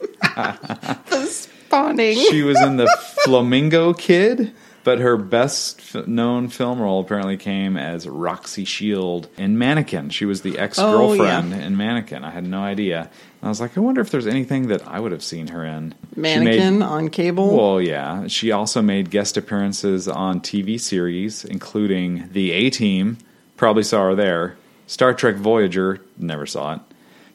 The 0.22 1.26
Spawning. 1.26 2.16
she 2.30 2.42
was 2.42 2.60
in 2.62 2.76
the 2.76 2.86
Flamingo 3.24 3.92
Kid, 3.94 4.52
but 4.84 4.98
her 4.98 5.16
best 5.16 5.80
f- 5.94 6.06
known 6.06 6.48
film 6.48 6.80
role 6.80 7.00
apparently 7.00 7.36
came 7.36 7.76
as 7.76 8.06
Roxy 8.08 8.64
Shield 8.64 9.28
in 9.36 9.56
Mannequin. 9.58 10.10
She 10.10 10.24
was 10.24 10.42
the 10.42 10.58
ex 10.58 10.78
girlfriend 10.78 11.52
Oh, 11.52 11.56
yeah. 11.56 11.64
in 11.66 11.76
Mannequin. 11.76 12.24
I 12.24 12.30
had 12.30 12.44
no 12.46 12.62
idea. 12.62 13.00
And 13.02 13.10
I 13.44 13.48
was 13.48 13.60
like, 13.60 13.76
I 13.76 13.80
wonder 13.80 14.00
if 14.00 14.10
there's 14.10 14.26
anything 14.26 14.68
that 14.68 14.86
I 14.86 14.98
would 15.00 15.12
have 15.12 15.22
seen 15.22 15.48
her 15.48 15.64
in. 15.64 15.94
Mannequin 16.16 16.78
made- 16.80 16.84
on 16.84 17.08
cable. 17.10 17.56
well, 17.56 17.80
yeah. 17.80 18.26
She 18.26 18.50
also 18.52 18.82
made 18.82 19.10
guest 19.10 19.36
appearances 19.36 20.08
on 20.08 20.40
TV 20.40 20.80
series, 20.80 21.44
including 21.44 22.28
The 22.32 22.52
A 22.52 22.70
Team. 22.70 23.18
Probably 23.56 23.82
saw 23.84 24.06
her 24.06 24.14
there. 24.14 24.56
Star 24.88 25.14
Trek 25.14 25.36
Voyager. 25.36 26.00
Never 26.18 26.44
saw 26.46 26.74
it. 26.74 26.80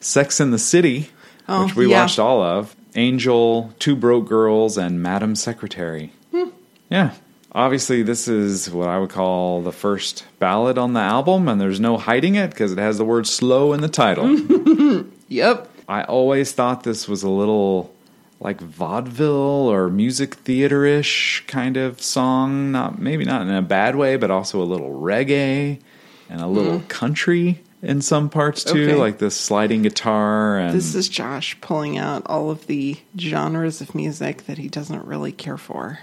Sex 0.00 0.38
in 0.40 0.50
the 0.50 0.58
City, 0.58 1.10
Oh, 1.48 1.64
which 1.64 1.74
we 1.74 1.90
yeah. 1.90 2.02
watched 2.02 2.18
all 2.18 2.42
of. 2.42 2.76
Angel, 2.94 3.72
Two 3.78 3.96
Broke 3.96 4.28
Girls, 4.28 4.76
and 4.76 5.02
Madam 5.02 5.34
Secretary. 5.34 6.12
Hmm. 6.32 6.48
Yeah. 6.90 7.12
Obviously, 7.52 8.02
this 8.02 8.28
is 8.28 8.70
what 8.70 8.88
I 8.88 8.98
would 8.98 9.10
call 9.10 9.62
the 9.62 9.72
first 9.72 10.24
ballad 10.38 10.76
on 10.76 10.92
the 10.92 11.00
album, 11.00 11.48
and 11.48 11.60
there's 11.60 11.80
no 11.80 11.96
hiding 11.96 12.34
it 12.34 12.50
because 12.50 12.72
it 12.72 12.78
has 12.78 12.98
the 12.98 13.04
word 13.04 13.26
slow 13.26 13.72
in 13.72 13.80
the 13.80 13.88
title. 13.88 15.04
Yep. 15.28 15.68
I 15.88 16.04
always 16.04 16.52
thought 16.52 16.84
this 16.84 17.06
was 17.06 17.22
a 17.22 17.28
little 17.28 17.94
like 18.40 18.60
vaudeville 18.60 19.68
or 19.70 19.88
music 19.88 20.34
theater 20.36 20.84
ish 20.84 21.44
kind 21.46 21.76
of 21.76 22.00
song. 22.00 22.72
Not 22.72 22.98
maybe 22.98 23.24
not 23.24 23.42
in 23.42 23.50
a 23.50 23.62
bad 23.62 23.96
way, 23.96 24.16
but 24.16 24.30
also 24.30 24.62
a 24.62 24.64
little 24.64 24.90
reggae 24.90 25.80
and 26.30 26.40
a 26.40 26.46
little 26.46 26.78
mm-hmm. 26.78 26.88
country 26.88 27.60
in 27.82 28.00
some 28.00 28.28
parts 28.28 28.64
too, 28.64 28.88
Okay. 28.90 28.94
like 28.94 29.18
the 29.18 29.30
sliding 29.30 29.82
guitar 29.82 30.58
and 30.58 30.74
This 30.74 30.94
is 30.94 31.08
Josh 31.08 31.58
pulling 31.60 31.96
out 31.98 32.22
all 32.26 32.50
of 32.50 32.66
the 32.66 32.96
genres 33.18 33.80
of 33.80 33.94
music 33.94 34.46
that 34.46 34.58
he 34.58 34.68
doesn't 34.68 35.04
really 35.04 35.32
care 35.32 35.58
for. 35.58 35.98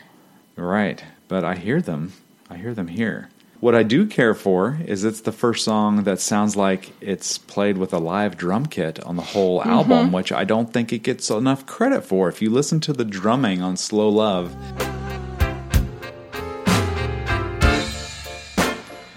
right. 0.56 1.04
But 1.28 1.44
I 1.44 1.56
hear 1.56 1.82
them. 1.82 2.14
I 2.50 2.58
hear 2.58 2.74
them 2.74 2.88
here. 2.88 3.30
What 3.60 3.74
I 3.74 3.84
do 3.84 4.06
care 4.06 4.36
for 4.36 4.78
is 4.86 5.04
it's 5.04 5.22
the 5.22 5.32
first 5.32 5.64
song 5.66 6.04
that 6.04 6.20
sounds 6.20 6.56
like 6.56 6.92
it's 7.02 7.40
played 7.40 7.78
with 7.78 7.94
a 7.94 7.98
live 7.98 8.38
drum 8.38 8.68
kit 8.68 9.04
on 9.04 9.16
the 9.16 9.24
whole 9.24 9.62
mm-hmm. 9.62 9.70
album, 9.70 10.12
which 10.12 10.32
I 10.32 10.44
don't 10.44 10.72
think 10.72 10.94
it 10.94 11.00
gets 11.00 11.32
enough 11.32 11.66
credit 11.66 12.02
for. 12.02 12.30
If 12.30 12.42
you 12.44 12.52
listen 12.52 12.80
to 12.82 12.94
the 12.94 13.06
drumming 13.06 13.64
on 13.64 13.76
Slow 13.76 14.10
Love, 14.10 14.56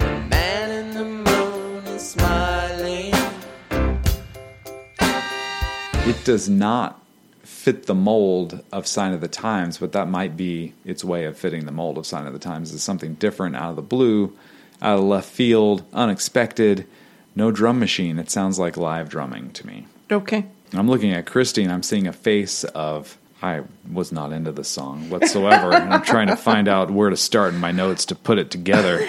Man 0.01 0.71
in 0.71 0.95
the 0.95 1.05
moon 1.05 1.85
is 1.89 2.11
smiling. 2.11 3.13
it 6.09 6.25
does 6.25 6.49
not 6.49 7.03
fit 7.59 7.87
the 7.87 7.95
mold 7.95 8.63
of 8.71 8.87
Sign 8.87 9.13
of 9.13 9.21
the 9.21 9.29
Times, 9.29 9.79
but 9.79 9.91
that 9.91 10.09
might 10.09 10.37
be 10.37 10.75
its 10.85 11.03
way 11.03 11.25
of 11.25 11.37
fitting 11.37 11.67
the 11.67 11.73
mold 11.73 11.99
of 11.99 12.07
Sign 12.07 12.25
of 12.27 12.33
the 12.33 12.39
Times. 12.39 12.73
Is 12.73 12.83
something 12.83 13.15
different 13.15 13.57
out 13.57 13.71
of 13.71 13.77
the 13.77 13.83
blue, 13.83 14.33
out 14.81 14.99
of 14.99 15.05
left 15.05 15.29
field, 15.29 15.85
unexpected. 15.93 16.87
No 17.35 17.51
drum 17.51 17.81
machine. 17.81 18.19
It 18.19 18.31
sounds 18.31 18.59
like 18.59 18.77
live 18.77 19.09
drumming 19.09 19.51
to 19.53 19.67
me. 19.67 19.87
Okay. 20.11 20.47
I'm 20.73 20.89
looking 20.89 21.13
at 21.13 21.27
Christy 21.27 21.65
and 21.65 21.73
I'm 21.73 21.83
seeing 21.83 22.07
a 22.07 22.13
face 22.13 22.63
of 22.65 23.19
I 23.43 23.63
was 23.91 24.13
not 24.13 24.33
into 24.33 24.53
this 24.53 24.69
song 24.69 25.11
whatsoever. 25.11 25.75
and 25.75 25.93
I'm 25.93 26.03
trying 26.03 26.29
to 26.29 26.37
find 26.37 26.69
out 26.69 26.91
where 26.91 27.11
to 27.11 27.17
start 27.17 27.55
in 27.55 27.61
my 27.61 27.73
notes 27.73 28.05
to 28.07 28.15
put 28.15 28.39
it 28.39 28.51
together. 28.51 29.09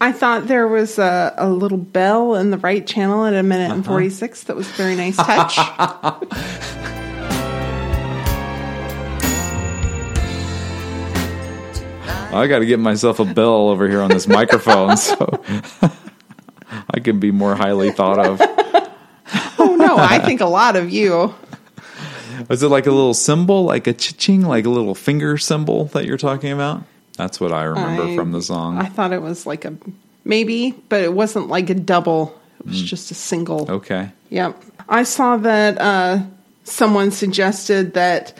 I 0.00 0.12
thought 0.12 0.48
there 0.48 0.68
was 0.68 0.98
a, 0.98 1.34
a 1.36 1.48
little 1.48 1.78
bell 1.78 2.34
in 2.34 2.50
the 2.50 2.58
right 2.58 2.86
channel 2.86 3.24
at 3.24 3.34
a 3.34 3.42
minute 3.42 3.70
and 3.70 3.80
uh-huh. 3.80 3.92
46. 3.92 4.44
That 4.44 4.56
was 4.56 4.68
a 4.68 4.72
very 4.72 4.96
nice 4.96 5.16
touch. 5.16 5.56
I 12.32 12.46
got 12.46 12.60
to 12.60 12.66
get 12.66 12.78
myself 12.78 13.20
a 13.20 13.24
bell 13.24 13.68
over 13.68 13.88
here 13.88 14.00
on 14.00 14.10
this 14.10 14.26
microphone 14.26 14.96
so 14.96 15.42
I 16.90 17.00
can 17.00 17.20
be 17.20 17.30
more 17.30 17.54
highly 17.54 17.90
thought 17.92 18.18
of. 18.18 18.40
oh, 19.58 19.76
no. 19.78 19.96
I 19.96 20.18
think 20.18 20.40
a 20.40 20.46
lot 20.46 20.76
of 20.76 20.90
you. 20.90 21.34
Is 22.50 22.62
it 22.62 22.68
like 22.68 22.86
a 22.86 22.90
little 22.90 23.14
cymbal, 23.14 23.64
like 23.64 23.86
a 23.86 23.92
ching, 23.92 24.42
like 24.42 24.64
a 24.64 24.70
little 24.70 24.94
finger 24.94 25.36
cymbal 25.38 25.86
that 25.86 26.06
you're 26.06 26.16
talking 26.18 26.50
about? 26.52 26.82
That's 27.16 27.38
what 27.40 27.52
I 27.52 27.64
remember 27.64 28.04
I- 28.04 28.16
from 28.16 28.32
the 28.32 28.42
song. 28.42 28.78
I 28.78 28.86
thought 28.86 29.12
it 29.12 29.20
was 29.22 29.46
like 29.46 29.64
a 29.64 29.74
maybe, 30.24 30.72
but 30.88 31.02
it 31.02 31.12
wasn't 31.12 31.48
like 31.48 31.68
a 31.70 31.74
double. 31.74 32.38
It 32.60 32.66
was 32.66 32.82
just 32.82 33.10
a 33.10 33.14
single. 33.14 33.70
okay. 33.70 34.10
Yep. 34.30 34.62
I 34.88 35.02
saw 35.02 35.36
that 35.38 35.78
uh, 35.80 36.20
someone 36.64 37.10
suggested 37.10 37.94
that 37.94 38.36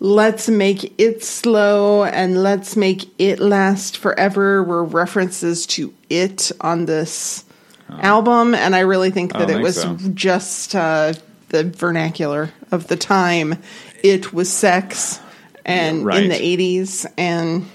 let's 0.00 0.48
make 0.48 0.98
it 0.98 1.22
slow 1.22 2.04
and 2.04 2.42
let's 2.42 2.74
make 2.74 3.08
it 3.18 3.38
last 3.38 3.98
forever 3.98 4.62
were 4.64 4.82
references 4.82 5.66
to 5.66 5.94
it 6.08 6.50
on 6.60 6.86
this 6.86 7.44
album. 7.90 8.54
And 8.54 8.74
I 8.74 8.80
really 8.80 9.10
think 9.10 9.32
that 9.34 9.42
it 9.42 9.48
think 9.48 9.62
was 9.62 9.82
so. 9.82 9.96
just 10.14 10.74
uh, 10.74 11.12
the 11.50 11.64
vernacular 11.64 12.50
of 12.72 12.86
the 12.88 12.96
time. 12.96 13.56
It 14.02 14.32
was 14.32 14.50
sex 14.50 15.20
and 15.66 16.04
Right. 16.04 16.22
in 16.22 16.30
the 16.30 16.36
80s. 16.36 17.06
And 17.18 17.66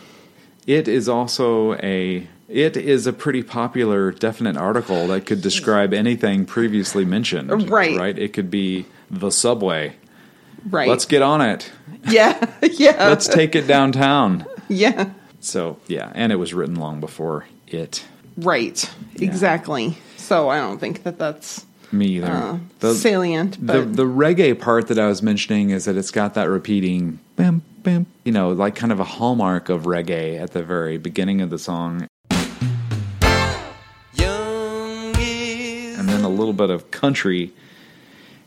It 0.66 0.88
is 0.88 1.08
also 1.08 1.76
a 1.76 2.28
it 2.48 2.78
is 2.78 3.08
a 3.08 3.14
pretty 3.14 3.42
popular 3.42 4.12
definite 4.12 4.56
article 4.56 5.08
that 5.08 5.26
could 5.26 5.42
describe 5.42 5.94
anything 5.94 6.46
previously 6.46 7.04
mentioned. 7.04 7.70
Right. 7.70 7.98
Right? 7.98 8.18
It 8.18 8.34
could 8.34 8.52
be 8.52 8.86
the 9.10 9.32
subway. 9.32 9.96
Right. 10.70 10.88
Let's 10.90 11.06
get 11.06 11.22
on 11.22 11.42
it. 11.42 11.72
yeah. 12.10 12.52
Yeah. 12.62 13.08
Let's 13.08 13.28
take 13.28 13.56
it 13.56 13.68
downtown. 13.68 14.46
yeah. 14.68 15.12
So, 15.40 15.78
yeah, 15.88 16.12
and 16.16 16.32
it 16.32 16.38
was 16.38 16.54
written 16.54 16.76
long 16.76 17.00
before 17.00 17.46
it. 17.68 18.04
Right. 18.38 18.90
Exactly. 19.18 19.98
So 20.18 20.50
I 20.50 20.58
don't 20.58 20.80
think 20.80 21.04
that 21.04 21.20
that's 21.20 21.66
Me 21.92 22.08
either. 22.18 22.28
uh, 22.32 22.58
The- 22.80 22.96
salient. 22.96 23.54
the 23.66 23.74
But 23.74 23.96
the 23.96 24.06
reggae 24.06 24.60
part 24.60 24.88
that 24.88 24.98
I 25.00 25.08
was 25.08 25.22
mentioning 25.22 25.70
is 25.70 25.86
that 25.86 25.96
it's 25.98 26.10
got 26.12 26.34
that 26.34 26.50
repeating 26.50 27.20
bam 27.36 27.62
bam, 27.84 28.08
you 28.24 28.32
know, 28.32 28.50
like 28.52 28.76
kind 28.76 28.92
of 28.92 29.00
a 29.00 29.04
hallmark 29.04 29.70
of 29.70 29.84
reggae 29.84 30.40
at 30.42 30.52
the 30.54 30.64
very 30.64 30.98
beginning 30.98 31.42
of 31.42 31.52
the 31.52 31.60
song, 31.60 32.08
Young 34.14 35.16
and 35.16 36.10
then 36.10 36.24
a 36.24 36.30
little 36.30 36.54
bit 36.54 36.70
of 36.70 36.90
country 36.92 37.54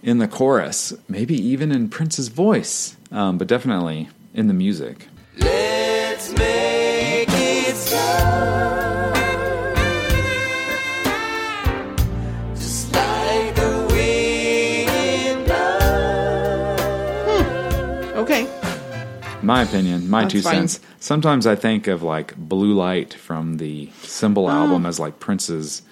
in 0.02 0.18
the 0.18 0.28
chorus, 0.28 0.92
maybe 1.08 1.34
even 1.34 1.72
in 1.72 1.88
Prince's 1.88 2.28
voice, 2.28 2.96
um, 3.10 3.38
but 3.38 3.48
definitely 3.48 4.08
in 4.34 4.46
the 4.48 4.54
music. 4.54 5.08
Let's 5.36 6.30
make 6.32 7.28
it 7.30 7.74
stop. 7.76 9.14
Just 12.54 12.92
like 12.94 13.54
the 13.54 13.86
wind 13.90 15.46
blows. 15.46 16.80
okay. 18.18 18.46
My 19.42 19.62
opinion, 19.62 20.08
my 20.10 20.22
That's 20.22 20.32
two 20.32 20.42
fine. 20.42 20.68
cents. 20.68 20.80
Sometimes 21.00 21.46
I 21.46 21.54
think 21.54 21.86
of 21.86 22.02
like 22.02 22.36
Blue 22.36 22.74
Light 22.74 23.14
from 23.14 23.56
the 23.58 23.88
Symbol 24.02 24.50
album 24.50 24.84
as 24.84 24.98
like 25.00 25.20
Prince's 25.20 25.82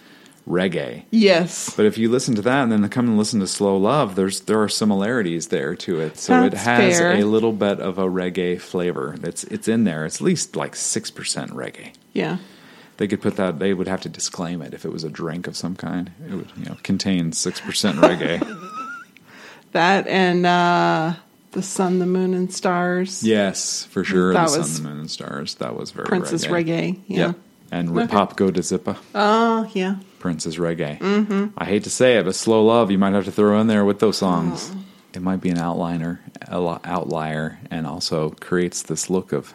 reggae. 0.46 1.04
Yes. 1.10 1.74
But 1.76 1.86
if 1.86 1.98
you 1.98 2.10
listen 2.10 2.34
to 2.36 2.42
that 2.42 2.62
and 2.62 2.72
then 2.72 2.88
come 2.88 3.06
and 3.08 3.18
listen 3.18 3.40
to 3.40 3.46
Slow 3.46 3.76
Love, 3.76 4.14
there's 4.14 4.40
there 4.40 4.62
are 4.62 4.68
similarities 4.68 5.48
there 5.48 5.74
to 5.76 6.00
it. 6.00 6.16
So 6.18 6.44
it 6.44 6.54
has 6.54 6.98
fair. 6.98 7.14
a 7.14 7.24
little 7.24 7.52
bit 7.52 7.80
of 7.80 7.98
a 7.98 8.04
reggae 8.06 8.60
flavor. 8.60 9.16
It's 9.22 9.44
it's 9.44 9.68
in 9.68 9.84
there. 9.84 10.06
It's 10.06 10.16
at 10.16 10.22
least 10.22 10.56
like 10.56 10.76
six 10.76 11.10
percent 11.10 11.50
reggae. 11.52 11.92
Yeah. 12.12 12.38
They 12.98 13.06
could 13.08 13.20
put 13.20 13.36
that. 13.36 13.58
They 13.58 13.74
would 13.74 13.88
have 13.88 14.00
to 14.02 14.08
disclaim 14.08 14.62
it 14.62 14.72
if 14.72 14.84
it 14.86 14.92
was 14.92 15.04
a 15.04 15.10
drink 15.10 15.46
of 15.46 15.56
some 15.56 15.76
kind. 15.76 16.10
It 16.26 16.34
would 16.34 16.50
you 16.56 16.64
know 16.64 16.76
contain 16.82 17.32
six 17.32 17.60
percent 17.60 17.98
reggae. 17.98 18.40
That 19.72 20.06
and 20.06 20.46
uh, 20.46 21.14
the 21.52 21.60
sun, 21.60 21.98
the 21.98 22.06
moon, 22.06 22.32
and 22.32 22.50
stars. 22.52 23.22
yes, 23.22 23.84
for 23.86 24.04
sure. 24.04 24.32
That 24.32 24.48
the 24.50 24.58
was 24.58 24.70
Sun, 24.72 24.82
the 24.84 24.88
Moon, 24.88 25.00
and 25.00 25.10
Stars. 25.10 25.56
That 25.56 25.76
was 25.76 25.90
very 25.90 26.06
Prince's 26.06 26.46
reggae. 26.46 26.98
Yeah. 27.06 27.18
Yep. 27.26 27.36
And 27.72 27.98
Okay. 27.98 28.12
Hop 28.12 28.36
Go 28.36 28.50
to 28.50 28.60
Zippa. 28.62 28.96
Oh, 29.14 29.70
yeah. 29.74 29.96
Prince's 30.26 30.56
reggae. 30.56 30.98
Mm-hmm. 30.98 31.56
I 31.56 31.64
hate 31.66 31.84
to 31.84 31.90
say 31.90 32.16
it, 32.16 32.24
but 32.24 32.34
slow 32.34 32.64
love 32.64 32.90
you 32.90 32.98
might 32.98 33.12
have 33.12 33.26
to 33.26 33.30
throw 33.30 33.60
in 33.60 33.68
there 33.68 33.84
with 33.84 34.00
those 34.00 34.18
songs. 34.18 34.74
It 35.14 35.22
might 35.22 35.40
be 35.40 35.50
an 35.50 35.56
outliner, 35.56 36.18
outlier, 36.50 37.60
and 37.70 37.86
also 37.86 38.30
creates 38.30 38.82
this 38.82 39.08
look 39.08 39.30
of 39.32 39.54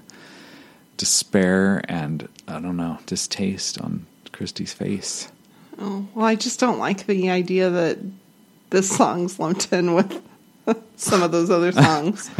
despair 0.96 1.82
and 1.90 2.30
I 2.48 2.62
don't 2.62 2.78
know 2.78 3.00
distaste 3.06 3.82
on 3.82 4.06
Christy's 4.32 4.72
face. 4.72 5.30
Oh, 5.78 6.08
well, 6.16 6.26
I 6.26 6.36
just 6.36 6.62
don't 6.62 6.80
like 6.80 7.06
the 7.06 7.32
idea 7.32 7.70
that 7.70 8.00
this 8.70 8.96
song's 8.96 9.40
lumped 9.40 9.74
in 9.74 9.94
with 9.94 10.24
some 10.96 11.22
of 11.22 11.34
those 11.34 11.50
other 11.50 11.74
songs. 11.74 12.32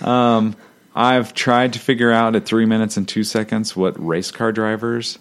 I've 0.94 1.34
tried 1.34 1.74
to 1.74 1.78
figure 1.78 2.10
out 2.10 2.34
at 2.34 2.46
three 2.46 2.64
minutes 2.64 2.96
and 2.96 3.06
two 3.06 3.24
seconds 3.24 3.76
what 3.76 4.02
race 4.02 4.30
car 4.30 4.52
drivers. 4.52 5.18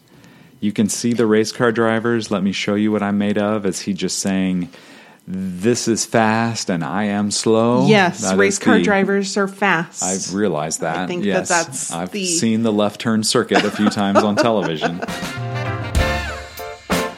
You 0.62 0.72
can 0.72 0.88
see 0.90 1.14
the 1.14 1.26
race 1.26 1.52
car 1.52 1.72
drivers. 1.72 2.30
Let 2.32 2.44
me 2.44 2.52
show 2.52 2.76
you 2.76 2.92
what 2.92 3.02
I'm 3.04 3.18
made 3.18 3.38
of. 3.38 3.66
Is 3.66 3.82
he 3.82 3.94
just 3.94 4.20
saying, 4.20 4.70
"This 5.28 5.88
is 5.88 6.06
fast 6.06 6.70
and 6.70 6.84
I 6.84 7.06
am 7.06 7.32
slow"? 7.32 7.88
yes, 7.88 8.22
That 8.22 8.38
race 8.38 8.60
car 8.60 8.78
the- 8.78 8.84
drivers 8.84 9.36
are 9.38 9.48
fast. 9.48 10.04
I've 10.04 10.34
realized 10.36 10.82
that. 10.82 10.98
I 10.98 11.08
think 11.08 11.24
that 11.24 11.28
yes, 11.28 11.50
that's 11.50 11.92
I've 11.92 12.12
the- 12.12 12.26
seen 12.28 12.62
the 12.64 12.72
left 12.72 13.02
turn 13.02 13.24
circuit 13.24 13.66
a 13.66 13.72
few 13.72 13.90
times 13.90 14.20
on 14.20 14.36
television. 14.36 15.02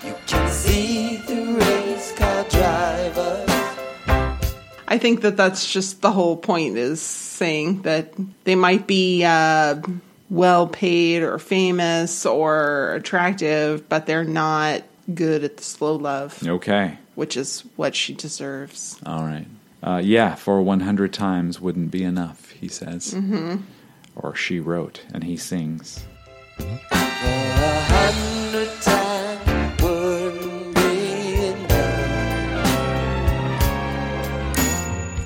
You 0.05 0.15
can 0.27 0.49
see 0.49 1.17
the 1.17 1.57
race 1.59 2.13
car 2.13 2.45
drivers. 2.49 3.49
I 4.87 4.97
think 4.97 5.21
that 5.21 5.35
that's 5.37 5.69
just 5.71 6.01
the 6.01 6.11
whole 6.11 6.37
point 6.37 6.77
is 6.77 7.01
saying 7.01 7.81
that 7.81 8.13
they 8.45 8.55
might 8.55 8.87
be 8.87 9.23
uh, 9.25 9.81
well 10.33 10.67
paid 10.67 11.21
or 11.23 11.37
famous 11.37 12.25
or 12.25 12.93
attractive, 12.95 13.87
but 13.87 14.05
they're 14.07 14.23
not 14.23 14.81
good 15.13 15.43
at 15.43 15.57
the 15.57 15.63
slow 15.63 15.95
love, 15.95 16.41
Okay, 16.45 16.97
which 17.15 17.37
is 17.37 17.61
what 17.75 17.95
she 17.95 18.13
deserves. 18.13 18.99
all 19.05 19.23
right. 19.23 19.47
Uh, 19.83 20.01
yeah, 20.03 20.33
for 20.35 20.61
100 20.61 21.11
times 21.13 21.59
wouldn't 21.59 21.91
be 21.91 22.03
enough, 22.03 22.49
he 22.51 22.67
says. 22.69 23.13
Mm-hmm. 23.13 23.57
Or 24.15 24.33
she 24.33 24.59
wrote, 24.61 25.01
and 25.13 25.23
he 25.25 25.35
sings. 25.35 26.05
A 26.59 26.65
hundred 26.95 28.69
times 28.81 29.02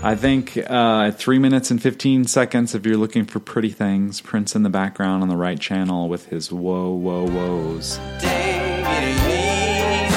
I 0.08 0.16
think 0.16 0.58
uh, 0.70 1.12
three 1.12 1.38
minutes 1.38 1.70
and 1.70 1.82
15 1.82 2.28
seconds, 2.28 2.74
if 2.74 2.86
you're 2.86 2.96
looking 2.96 3.26
for 3.26 3.42
pretty 3.42 3.72
things, 3.72 4.22
Prince 4.22 4.56
in 4.56 4.64
the 4.64 4.70
background 4.70 5.22
on 5.22 5.28
the 5.28 5.36
right 5.36 5.60
channel 5.60 6.08
with 6.08 6.28
his 6.28 6.50
whoa, 6.50 6.94
whoa, 6.94 7.28
whoas. 7.28 7.98
Take 8.22 8.86
it 8.88 9.04
easy. 9.04 10.08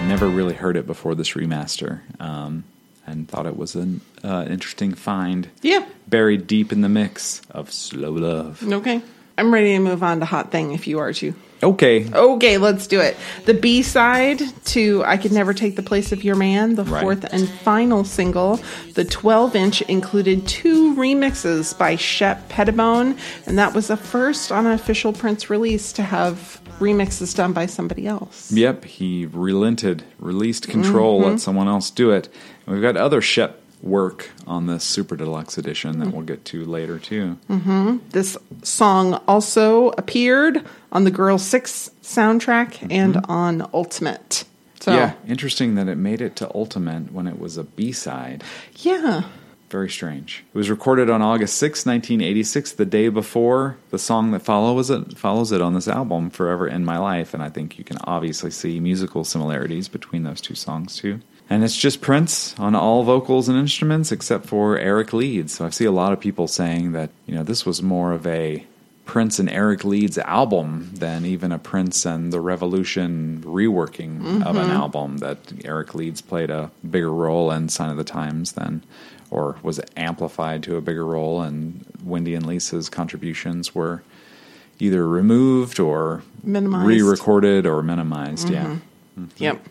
Slow. 0.00 0.08
Never 0.08 0.28
really 0.28 0.54
heard 0.54 0.78
it 0.78 0.86
before 0.86 1.14
this 1.14 1.32
remaster 1.32 2.00
um, 2.18 2.64
and 3.06 3.28
thought 3.28 3.44
it 3.44 3.58
was 3.58 3.74
an 3.74 4.00
uh, 4.24 4.46
interesting 4.48 4.94
find. 4.94 5.50
Yeah. 5.60 5.86
Buried 6.08 6.46
deep 6.46 6.72
in 6.72 6.80
the 6.80 6.88
mix 6.88 7.42
of 7.50 7.70
slow 7.70 8.12
love. 8.12 8.62
Okay. 8.66 9.02
I'm 9.36 9.52
ready 9.52 9.74
to 9.74 9.78
move 9.80 10.02
on 10.02 10.20
to 10.20 10.24
Hot 10.24 10.50
Thing 10.50 10.72
if 10.72 10.86
you 10.86 11.00
are 11.00 11.12
too. 11.12 11.34
Okay. 11.62 12.10
Okay, 12.12 12.58
let's 12.58 12.86
do 12.86 13.00
it. 13.00 13.16
The 13.46 13.54
B 13.54 13.82
side 13.82 14.42
to 14.66 15.02
I 15.04 15.16
Could 15.16 15.32
Never 15.32 15.54
Take 15.54 15.76
the 15.76 15.82
Place 15.82 16.12
of 16.12 16.22
Your 16.22 16.36
Man, 16.36 16.74
the 16.74 16.84
Right. 16.84 17.02
fourth 17.02 17.24
and 17.32 17.48
final 17.48 18.04
single. 18.04 18.60
The 18.94 19.04
12 19.04 19.56
inch 19.56 19.82
included 19.82 20.46
two 20.46 20.94
remixes 20.94 21.76
by 21.76 21.96
Shep 21.96 22.48
Pettibone, 22.48 23.16
and 23.46 23.58
that 23.58 23.74
was 23.74 23.88
the 23.88 23.96
first 23.96 24.52
on 24.52 24.66
an 24.66 24.72
official 24.72 25.12
Prince 25.12 25.48
release 25.48 25.92
to 25.94 26.02
have 26.02 26.60
remixes 26.78 27.34
done 27.34 27.52
by 27.52 27.66
somebody 27.66 28.06
else. 28.06 28.52
Yep, 28.52 28.84
he 28.84 29.26
relented, 29.26 30.04
released 30.18 30.68
control, 30.68 31.20
let 31.20 31.28
mm-hmm. 31.28 31.36
someone 31.38 31.68
else 31.68 31.90
do 31.90 32.10
it. 32.10 32.28
And 32.66 32.74
we've 32.74 32.82
got 32.82 32.96
other 32.96 33.20
Shep 33.22 33.60
work 33.82 34.30
on 34.46 34.66
this 34.66 34.84
Super 34.84 35.16
Deluxe 35.16 35.58
edition 35.58 35.98
that 35.98 36.08
we'll 36.08 36.22
get 36.22 36.44
to 36.46 36.64
later 36.64 36.98
too. 36.98 37.38
Mm-hmm. 37.48 37.98
This 38.10 38.36
song 38.62 39.14
also 39.28 39.90
appeared 39.90 40.64
on 40.92 41.04
the 41.04 41.10
Girl 41.10 41.38
6 41.38 41.90
soundtrack 42.02 42.90
and 42.90 43.14
mm-hmm. 43.14 43.30
on 43.30 43.70
Ultimate. 43.72 44.44
So, 44.80 44.92
Yeah, 44.92 45.14
interesting 45.26 45.74
that 45.76 45.88
it 45.88 45.96
made 45.96 46.20
it 46.20 46.36
to 46.36 46.50
Ultimate 46.54 47.12
when 47.12 47.26
it 47.26 47.38
was 47.38 47.56
a 47.56 47.64
B 47.64 47.92
side. 47.92 48.44
yeah. 48.76 49.24
Very 49.68 49.90
strange. 49.90 50.44
It 50.54 50.56
was 50.56 50.70
recorded 50.70 51.10
on 51.10 51.22
August 51.22 51.58
6, 51.58 51.84
1986, 51.84 52.72
the 52.72 52.86
day 52.86 53.08
before 53.08 53.76
the 53.90 53.98
song 53.98 54.30
that 54.30 54.42
follows 54.42 54.90
it 54.90 55.18
follows 55.18 55.50
it 55.50 55.60
on 55.60 55.74
this 55.74 55.88
album, 55.88 56.30
Forever 56.30 56.68
in 56.68 56.84
My 56.84 56.98
Life, 56.98 57.34
and 57.34 57.42
I 57.42 57.48
think 57.48 57.76
you 57.76 57.82
can 57.82 57.98
obviously 58.04 58.52
see 58.52 58.78
musical 58.78 59.24
similarities 59.24 59.88
between 59.88 60.22
those 60.22 60.40
two 60.40 60.54
songs 60.54 60.96
too. 60.96 61.20
And 61.48 61.62
it's 61.62 61.76
just 61.76 62.00
Prince 62.00 62.58
on 62.58 62.74
all 62.74 63.04
vocals 63.04 63.48
and 63.48 63.56
instruments 63.56 64.10
except 64.10 64.46
for 64.46 64.76
Eric 64.78 65.12
Leeds. 65.12 65.54
So 65.54 65.66
I 65.66 65.70
see 65.70 65.84
a 65.84 65.92
lot 65.92 66.12
of 66.12 66.20
people 66.20 66.48
saying 66.48 66.92
that, 66.92 67.10
you 67.26 67.34
know, 67.34 67.44
this 67.44 67.64
was 67.64 67.82
more 67.82 68.12
of 68.12 68.26
a 68.26 68.64
Prince 69.04 69.38
and 69.38 69.48
Eric 69.48 69.84
Leeds 69.84 70.18
album 70.18 70.90
than 70.92 71.24
even 71.24 71.52
a 71.52 71.58
Prince 71.60 72.04
and 72.04 72.32
the 72.32 72.40
Revolution 72.40 73.40
reworking 73.46 74.44
of 74.44 74.56
an 74.56 74.66
mm-hmm. 74.66 74.70
album. 74.72 75.18
That 75.18 75.38
Eric 75.64 75.94
Leeds 75.94 76.20
played 76.20 76.50
a 76.50 76.72
bigger 76.88 77.12
role 77.12 77.52
in 77.52 77.68
Sign 77.68 77.90
of 77.90 77.96
the 77.96 78.04
Times 78.04 78.52
than, 78.52 78.82
or 79.30 79.56
was 79.62 79.80
amplified 79.96 80.64
to 80.64 80.76
a 80.76 80.80
bigger 80.80 81.06
role, 81.06 81.40
and 81.40 81.86
Wendy 82.04 82.34
and 82.34 82.44
Lisa's 82.44 82.88
contributions 82.88 83.72
were 83.72 84.02
either 84.80 85.06
removed 85.06 85.78
or 85.78 86.24
Minimized. 86.42 86.88
re-recorded 86.88 87.64
or 87.64 87.84
minimized. 87.84 88.50
Yeah. 88.50 88.64
Mm-hmm. 88.64 89.24
Mm-hmm. 89.24 89.42
Yep. 89.44 89.68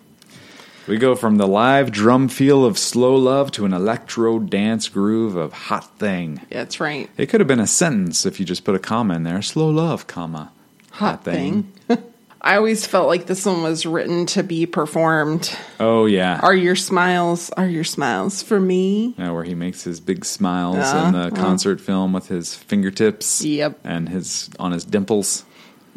We 0.88 0.98
go 0.98 1.16
from 1.16 1.38
the 1.38 1.48
live 1.48 1.92
drum 1.92 2.28
feel 2.28 2.64
of 2.64 2.78
slow 2.78 3.16
love 3.16 3.52
to 3.54 3.66
an 3.66 3.74
electro 3.74 4.38
dance 4.38 4.88
groove 4.88 5.36
of 5.36 5.52
hot 5.52 5.98
thing. 5.98 6.42
That's 6.52 6.80
right. 6.80 7.10
It 7.18 7.26
could 7.28 7.40
have 7.42 7.48
been 7.48 7.60
a 7.60 7.66
sentence 7.68 8.26
if 8.26 8.40
you 8.40 8.46
just 8.46 8.64
put 8.64 8.76
a 8.76 8.80
comma 8.80 9.16
in 9.16 9.24
there. 9.24 9.42
Slow 9.42 9.70
love, 9.70 10.06
comma. 10.06 10.52
Hot 10.92 11.24
thing. 11.24 11.72
I 12.42 12.58
always 12.58 12.86
felt 12.86 13.08
like 13.08 13.26
this 13.26 13.44
one 13.48 13.64
was 13.64 13.88
written 13.88 14.28
to 14.28 14.44
be 14.44 14.68
performed. 14.68 15.52
Oh 15.80 16.06
yeah. 16.06 16.40
Are 16.44 16.54
your 16.54 16.76
smiles, 16.76 17.50
are 17.50 17.68
your 17.68 17.84
smiles 17.84 18.44
for 18.44 18.60
me? 18.60 19.16
Yeah, 19.18 19.32
where 19.32 19.44
he 19.44 19.56
makes 19.56 19.84
his 19.84 20.00
big 20.00 20.24
smiles 20.24 20.76
Uh, 20.78 21.06
in 21.08 21.14
the 21.20 21.32
concert 21.36 21.82
film 21.82 22.14
with 22.14 22.28
his 22.28 22.54
fingertips. 22.54 23.44
Yep. 23.44 23.80
And 23.84 24.08
his 24.10 24.52
on 24.60 24.72
his 24.72 24.86
dimples. 24.86 25.44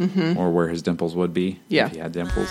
Mm-hmm. 0.00 0.38
Or 0.38 0.50
where 0.50 0.68
his 0.68 0.80
dimples 0.80 1.14
would 1.14 1.34
be. 1.34 1.60
Yeah. 1.68 1.86
If 1.86 1.92
he 1.92 1.98
had 1.98 2.12
dimples. 2.12 2.48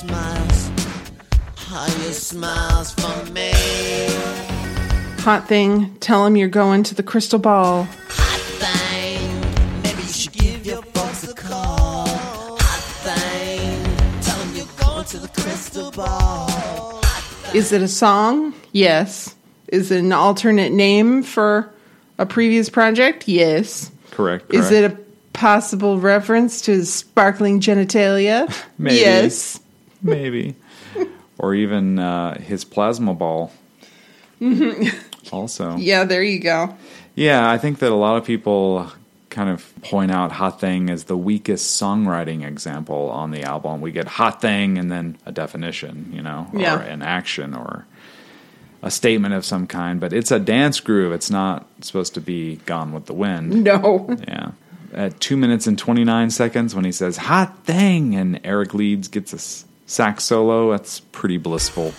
Smiles, 0.00 0.70
how 1.56 1.84
you 1.84 2.12
smiles 2.12 2.90
for 2.94 3.32
me. 3.32 3.52
Hot 5.20 5.44
thing, 5.46 5.94
tell 5.96 6.24
him 6.24 6.36
you're 6.36 6.48
going 6.48 6.82
to 6.84 6.94
the 6.94 7.02
crystal 7.02 7.38
ball. 7.38 7.84
Hot 8.08 8.40
thing. 8.62 9.82
Maybe 9.82 10.00
you 10.00 10.08
should 10.08 10.32
give 10.32 10.64
your 10.64 10.80
folks 10.82 11.28
a 11.30 11.34
call. 11.34 12.06
Hot 12.08 12.82
thing. 13.04 14.22
Tell 14.22 14.38
them 14.38 14.56
you're 14.56 14.66
going 14.78 15.04
to 15.04 15.18
the 15.18 15.28
crystal 15.28 15.90
ball. 15.90 17.02
Is 17.52 17.70
it 17.72 17.82
a 17.82 17.88
song? 17.88 18.54
Yes. 18.72 19.34
Is 19.68 19.90
it 19.90 19.98
an 19.98 20.12
alternate 20.12 20.72
name 20.72 21.22
for 21.22 21.70
a 22.16 22.24
previous 22.24 22.70
project? 22.70 23.28
Yes. 23.28 23.90
Correct. 24.12 24.54
Is 24.54 24.70
it 24.70 24.90
a 24.90 24.96
possible 25.34 26.00
reference 26.00 26.62
to 26.62 26.86
sparkling 26.86 27.60
genitalia? 27.60 28.50
Maybe. 28.78 28.96
Yes. 28.96 29.60
maybe, 30.16 30.56
or 31.38 31.54
even 31.54 31.98
uh, 31.98 32.38
his 32.40 32.64
plasma 32.64 33.14
ball? 33.14 33.52
also, 35.32 35.76
Yeah, 35.76 36.04
there 36.04 36.22
you 36.22 36.38
go. 36.40 36.76
Yeah, 37.14 37.50
I 37.50 37.58
think 37.58 37.78
that 37.80 37.92
a 37.92 37.94
lot 37.96 38.16
of 38.16 38.24
people 38.24 38.90
kind 39.28 39.50
of 39.50 39.72
point 39.82 40.10
out 40.10 40.32
Hot 40.32 40.60
Thing 40.60 40.90
as 40.90 41.04
the 41.04 41.16
weakest 41.16 41.80
songwriting 41.80 42.44
example 42.44 43.10
on 43.10 43.30
the 43.30 43.42
album. 43.42 43.80
We 43.80 43.92
get 43.92 44.06
Hot 44.08 44.40
Thing 44.40 44.78
and 44.78 44.90
then 44.90 45.18
a 45.26 45.32
definition, 45.32 46.10
you 46.12 46.22
know, 46.22 46.48
or 46.52 46.60
Yeah. 46.60 46.80
an 46.80 47.02
action 47.02 47.54
or 47.54 47.86
a 48.82 48.90
statement 48.90 49.34
of 49.34 49.44
some 49.44 49.66
kind, 49.66 50.00
but 50.00 50.12
it's 50.12 50.30
a 50.30 50.38
dance 50.40 50.80
groove. 50.80 51.12
It's 51.12 51.30
not 51.30 51.66
supposed 51.82 52.14
to 52.14 52.20
be 52.20 52.56
Gone 52.66 52.92
with 52.92 53.06
the 53.06 53.12
Wind. 53.14 53.62
No. 53.64 54.16
Yeah. 54.26 54.52
At 54.92 55.20
two 55.20 55.36
minutes 55.36 55.66
and 55.66 55.78
29 55.78 56.30
seconds, 56.30 56.74
when 56.74 56.84
he 56.84 56.90
says 56.92 57.16
hot 57.18 57.64
thing 57.64 58.16
and 58.16 58.40
Eric 58.42 58.72
Leeds 58.74 59.06
gets 59.08 59.32
a 59.32 59.36
s- 59.36 59.64
sax 59.90 60.22
solo, 60.22 60.70
that's 60.70 61.00
pretty 61.00 61.36
blissful. 61.36 61.92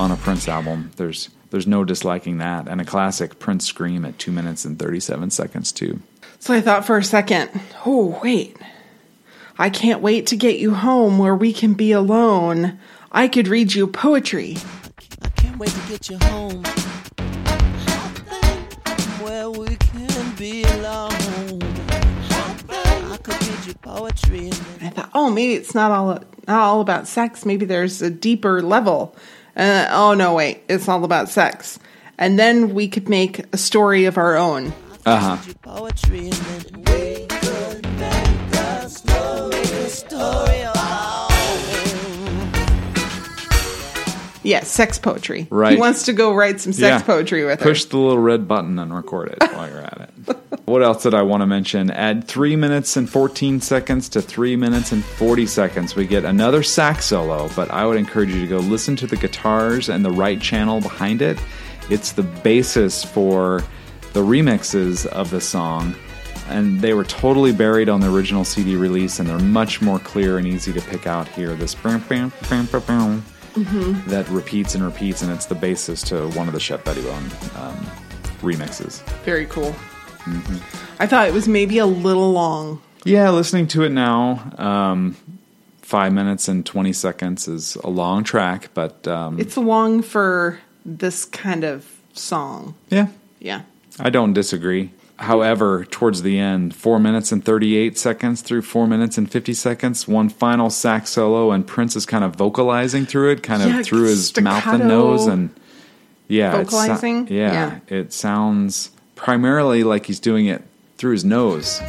On 0.00 0.10
a 0.10 0.16
Prince 0.16 0.46
album, 0.46 0.92
there's 0.96 1.30
there's 1.50 1.66
no 1.66 1.84
disliking 1.84 2.38
that, 2.38 2.68
and 2.68 2.80
a 2.80 2.84
classic 2.84 3.38
Prince 3.38 3.66
scream 3.66 4.04
at 4.04 4.18
two 4.18 4.30
minutes 4.30 4.64
and 4.64 4.78
37 4.78 5.30
seconds 5.30 5.72
too. 5.72 6.00
So 6.38 6.54
I 6.54 6.60
thought 6.60 6.86
for 6.86 6.98
a 6.98 7.04
second, 7.04 7.50
oh, 7.84 8.20
wait. 8.22 8.56
I 9.58 9.70
can't 9.70 10.02
wait 10.02 10.26
to 10.26 10.36
get 10.36 10.58
you 10.58 10.74
home 10.74 11.18
where 11.18 11.34
we 11.34 11.52
can 11.52 11.74
be 11.74 11.92
alone. 11.92 12.78
I 13.10 13.26
could 13.26 13.48
read 13.48 13.74
you 13.74 13.86
poetry. 13.86 14.56
I 15.22 15.28
can't 15.30 15.58
wait 15.58 15.70
to 15.70 15.88
get 15.88 16.10
you 16.10 16.18
home. 16.18 16.62
Where 19.26 19.50
we 19.50 19.74
can 19.74 20.36
be 20.36 20.62
alone. 20.62 21.10
I 22.70 23.18
could 23.20 23.48
read 23.48 23.66
you 23.66 23.74
poetry 23.74 24.50
and 24.50 24.62
I 24.80 24.90
thought, 24.90 25.10
oh, 25.14 25.30
maybe 25.30 25.54
it's 25.54 25.74
not 25.74 25.90
all 25.90 26.20
not 26.46 26.60
all 26.60 26.80
about 26.80 27.08
sex. 27.08 27.44
Maybe 27.44 27.66
there's 27.66 28.02
a 28.02 28.08
deeper 28.08 28.62
level. 28.62 29.16
Uh, 29.56 29.88
oh 29.90 30.14
no, 30.14 30.34
wait, 30.34 30.62
it's 30.68 30.88
all 30.88 31.02
about 31.02 31.28
sex. 31.28 31.80
And 32.16 32.38
then 32.38 32.72
we 32.72 32.86
could 32.86 33.08
make 33.08 33.44
a 33.52 33.58
story 33.58 34.04
of 34.04 34.16
our 34.16 34.36
own. 34.36 34.72
Uh 35.04 35.36
huh. 35.36 36.95
Yeah, 44.46 44.60
sex 44.60 44.98
poetry. 44.98 45.48
Right. 45.50 45.72
He 45.72 45.78
wants 45.78 46.04
to 46.04 46.12
go 46.12 46.32
write 46.32 46.60
some 46.60 46.72
sex 46.72 47.02
poetry 47.02 47.44
with 47.44 47.58
Push 47.58 47.64
her. 47.64 47.70
Push 47.72 47.84
the 47.86 47.98
little 47.98 48.18
red 48.18 48.46
button 48.46 48.78
and 48.78 48.94
record 48.94 49.30
it 49.30 49.42
while 49.52 49.68
you're 49.68 49.80
at 49.80 50.10
it. 50.28 50.36
What 50.66 50.82
else 50.82 51.04
did 51.04 51.14
I 51.14 51.22
want 51.22 51.42
to 51.42 51.46
mention? 51.46 51.92
Add 51.92 52.26
three 52.26 52.56
minutes 52.56 52.96
and 52.96 53.08
14 53.08 53.60
seconds 53.60 54.08
to 54.08 54.20
three 54.20 54.56
minutes 54.56 54.90
and 54.90 55.04
40 55.04 55.46
seconds. 55.46 55.94
We 55.94 56.08
get 56.08 56.24
another 56.24 56.64
sax 56.64 57.04
solo, 57.04 57.48
but 57.54 57.70
I 57.70 57.86
would 57.86 57.96
encourage 57.96 58.30
you 58.30 58.40
to 58.40 58.48
go 58.48 58.58
listen 58.58 58.96
to 58.96 59.06
the 59.06 59.16
guitars 59.16 59.88
and 59.88 60.04
the 60.04 60.10
right 60.10 60.40
channel 60.40 60.80
behind 60.80 61.22
it. 61.22 61.38
It's 61.88 62.10
the 62.10 62.24
basis 62.24 63.04
for 63.04 63.62
the 64.12 64.22
remixes 64.22 65.06
of 65.06 65.30
the 65.30 65.40
song. 65.40 65.94
And 66.48 66.80
they 66.80 66.94
were 66.94 67.04
totally 67.04 67.52
buried 67.52 67.88
on 67.88 68.00
the 68.00 68.12
original 68.12 68.44
CD 68.44 68.74
release, 68.74 69.20
and 69.20 69.28
they're 69.28 69.38
much 69.38 69.80
more 69.80 70.00
clear 70.00 70.36
and 70.38 70.48
easy 70.48 70.72
to 70.72 70.80
pick 70.80 71.06
out 71.06 71.28
here. 71.28 71.54
This 71.54 71.74
bam, 73.64 74.02
that 74.08 74.28
repeats 74.28 74.74
and 74.74 74.84
repeats, 74.84 75.22
and 75.22 75.32
it's 75.32 75.46
the 75.46 75.54
basis 75.54 76.02
to 76.04 76.28
one 76.30 76.46
of 76.48 76.54
the 76.54 76.60
Shep 76.60 76.84
Pettibone 76.84 77.24
um, 77.56 77.76
remixes. 78.42 79.02
Very 79.24 79.46
cool. 79.46 79.74
Mm-hmm. 80.24 80.56
I 81.02 81.06
thought 81.06 81.28
it 81.28 81.34
was 81.34 81.46
maybe 81.48 81.78
a 81.78 81.86
little 81.86 82.32
long. 82.32 82.80
Yeah, 83.04 83.30
listening 83.30 83.68
to 83.68 83.84
it 83.84 83.90
now, 83.90 84.52
um, 84.58 85.16
five 85.82 86.12
minutes 86.12 86.48
and 86.48 86.66
20 86.66 86.92
seconds 86.92 87.46
is 87.46 87.76
a 87.76 87.88
long 87.90 88.24
track, 88.24 88.70
but 88.74 89.06
um, 89.06 89.38
It's 89.38 89.56
long 89.56 90.02
for 90.02 90.58
this 90.84 91.24
kind 91.24 91.64
of 91.64 91.86
song. 92.14 92.74
yeah, 92.90 93.08
Yeah. 93.40 93.62
I 93.98 94.10
don't 94.10 94.32
disagree. 94.34 94.90
However, 95.18 95.86
towards 95.86 96.20
the 96.22 96.38
end, 96.38 96.74
four 96.74 96.98
minutes 97.00 97.32
and 97.32 97.42
38 97.42 97.96
seconds 97.96 98.42
through 98.42 98.62
four 98.62 98.86
minutes 98.86 99.16
and 99.16 99.30
50 99.30 99.54
seconds, 99.54 100.06
one 100.06 100.28
final 100.28 100.68
sax 100.68 101.10
solo, 101.10 101.52
and 101.52 101.66
Prince 101.66 101.96
is 101.96 102.04
kind 102.04 102.22
of 102.22 102.36
vocalizing 102.36 103.06
through 103.06 103.30
it, 103.32 103.42
kind 103.42 103.62
of 103.62 103.84
through 103.86 104.04
his 104.04 104.38
mouth 104.38 104.66
and 104.66 104.86
nose, 104.86 105.26
and 105.26 105.48
yeah, 106.28 106.52
vocalizing? 106.62 107.28
yeah, 107.28 107.78
Yeah. 107.88 107.96
it 107.98 108.12
sounds 108.12 108.90
primarily 109.14 109.84
like 109.84 110.04
he's 110.04 110.20
doing 110.20 110.46
it 110.46 110.62
through 110.98 111.12
his 111.12 111.24
nose. 111.24 111.80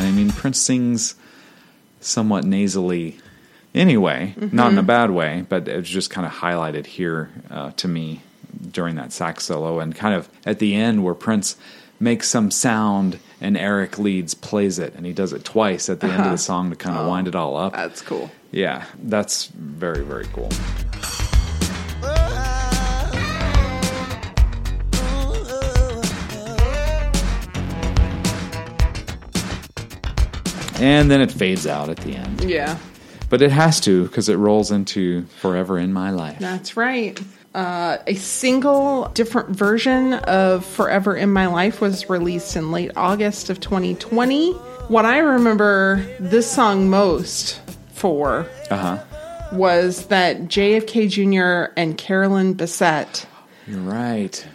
I 0.00 0.10
mean, 0.14 0.30
Prince 0.30 0.58
sings 0.60 1.14
somewhat 2.08 2.44
nasally 2.44 3.18
anyway, 3.74 4.34
not 4.52 4.72
in 4.72 4.78
a 4.78 4.82
bad 4.82 5.10
way, 5.10 5.44
but 5.48 5.68
it's 5.68 5.88
just 5.88 6.10
kind 6.10 6.26
of 6.26 6.32
highlighted 6.32 6.86
here 6.86 7.30
uh, 7.50 7.70
to 7.76 7.88
me 7.88 8.22
during 8.70 8.96
that 8.96 9.12
sax 9.12 9.44
solo 9.44 9.78
and 9.78 9.94
kind 9.94 10.14
of 10.14 10.28
at 10.44 10.58
the 10.58 10.74
end 10.74 11.04
where 11.04 11.14
Prince 11.14 11.56
makes 12.00 12.28
some 12.28 12.50
sound 12.50 13.18
and 13.40 13.56
Eric 13.56 13.98
Leeds 13.98 14.34
plays 14.34 14.78
it 14.78 14.94
and 14.94 15.06
he 15.06 15.12
does 15.12 15.32
it 15.32 15.44
twice 15.44 15.88
at 15.88 16.00
the 16.00 16.08
end 16.08 16.24
of 16.24 16.30
the 16.32 16.38
song 16.38 16.70
to 16.70 16.76
kind 16.76 16.96
of 16.96 17.06
wind 17.06 17.28
it 17.28 17.34
all 17.34 17.56
up. 17.56 17.72
That's 17.72 18.02
cool. 18.02 18.30
Yeah, 18.50 18.86
that's 19.02 19.46
very, 19.46 20.02
very 20.02 20.26
cool. 20.32 20.50
And 30.78 31.10
then 31.10 31.20
it 31.20 31.30
fades 31.32 31.66
out 31.66 31.88
at 31.88 31.96
the 31.98 32.14
end. 32.14 32.44
Yeah. 32.44 32.78
But 33.30 33.42
it 33.42 33.50
has 33.50 33.80
to 33.80 34.04
because 34.06 34.28
it 34.28 34.36
rolls 34.36 34.70
into 34.70 35.24
Forever 35.40 35.78
in 35.78 35.92
My 35.92 36.10
Life. 36.10 36.38
That's 36.38 36.76
right. 36.76 37.20
Uh, 37.54 37.98
a 38.06 38.14
single 38.14 39.08
different 39.14 39.50
version 39.50 40.14
of 40.14 40.64
Forever 40.64 41.16
in 41.16 41.30
My 41.32 41.46
Life 41.46 41.80
was 41.80 42.08
released 42.08 42.56
in 42.56 42.70
late 42.70 42.92
August 42.96 43.50
of 43.50 43.58
2020. 43.60 44.52
What 44.88 45.04
I 45.04 45.18
remember 45.18 46.06
this 46.20 46.50
song 46.50 46.88
most 46.88 47.60
for 47.92 48.46
Uh 48.70 48.76
huh. 48.76 49.04
was 49.52 50.06
that 50.06 50.42
JFK 50.42 51.10
Jr. 51.10 51.72
and 51.76 51.98
Carolyn 51.98 52.54
Bessette 52.54 53.26
You're 53.66 53.80
right. 53.80 54.46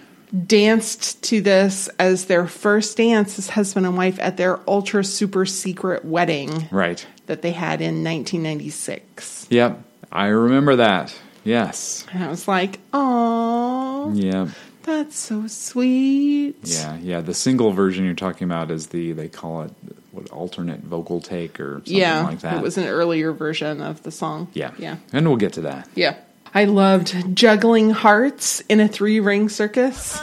Danced 0.48 1.22
to 1.24 1.42
this 1.42 1.88
as 2.00 2.26
their 2.26 2.48
first 2.48 2.98
dance 2.98 3.38
as 3.38 3.50
husband 3.50 3.86
and 3.86 3.96
wife 3.96 4.18
at 4.20 4.38
their 4.38 4.60
ultra 4.68 5.04
super 5.04 5.46
secret 5.46 6.04
wedding 6.04 6.68
Right. 6.72 7.06
that 7.28 7.42
they 7.44 7.52
had 7.52 7.82
in 7.82 8.04
1996. 8.04 9.48
Yep. 9.50 9.82
I 10.12 10.28
remember 10.28 10.76
that. 10.78 11.16
Yes. 11.44 12.06
And 12.12 12.24
I 12.24 12.30
was 12.30 12.48
like, 12.48 12.80
oh, 12.94 14.12
Yeah. 14.16 14.48
that's 14.84 15.18
so 15.18 15.46
sweet. 15.48 16.56
Yeah. 16.64 16.98
Yeah. 17.02 17.22
The 17.22 17.34
single 17.34 17.72
version 17.72 18.06
you're 18.06 18.14
talking 18.16 18.46
about 18.46 18.72
is 18.72 18.88
the, 18.88 19.12
they 19.12 19.28
call 19.30 19.64
it, 19.64 19.72
what, 20.12 20.30
alternate 20.32 20.82
vocal 20.82 21.20
take 21.22 21.60
or 21.60 21.76
something 21.78 21.96
yeah, 21.96 22.24
like 22.24 22.40
that. 22.42 22.58
it 22.58 22.62
was 22.64 22.78
an 22.78 22.86
earlier 22.86 23.32
version 23.34 23.82
of 23.82 24.04
the 24.04 24.12
song. 24.12 24.48
Yeah. 24.54 24.72
yeah, 24.78 24.98
And 25.12 25.28
we'll 25.28 25.38
get 25.38 25.54
to 25.54 25.62
that. 25.62 25.90
yeah. 25.96 26.16
I 26.56 26.66
loved 26.66 27.36
juggling 27.36 27.90
hearts 27.92 28.62
in 28.70 28.80
a 28.80 28.88
three 28.88 29.20
ring 29.20 29.50
circus. 29.50 30.20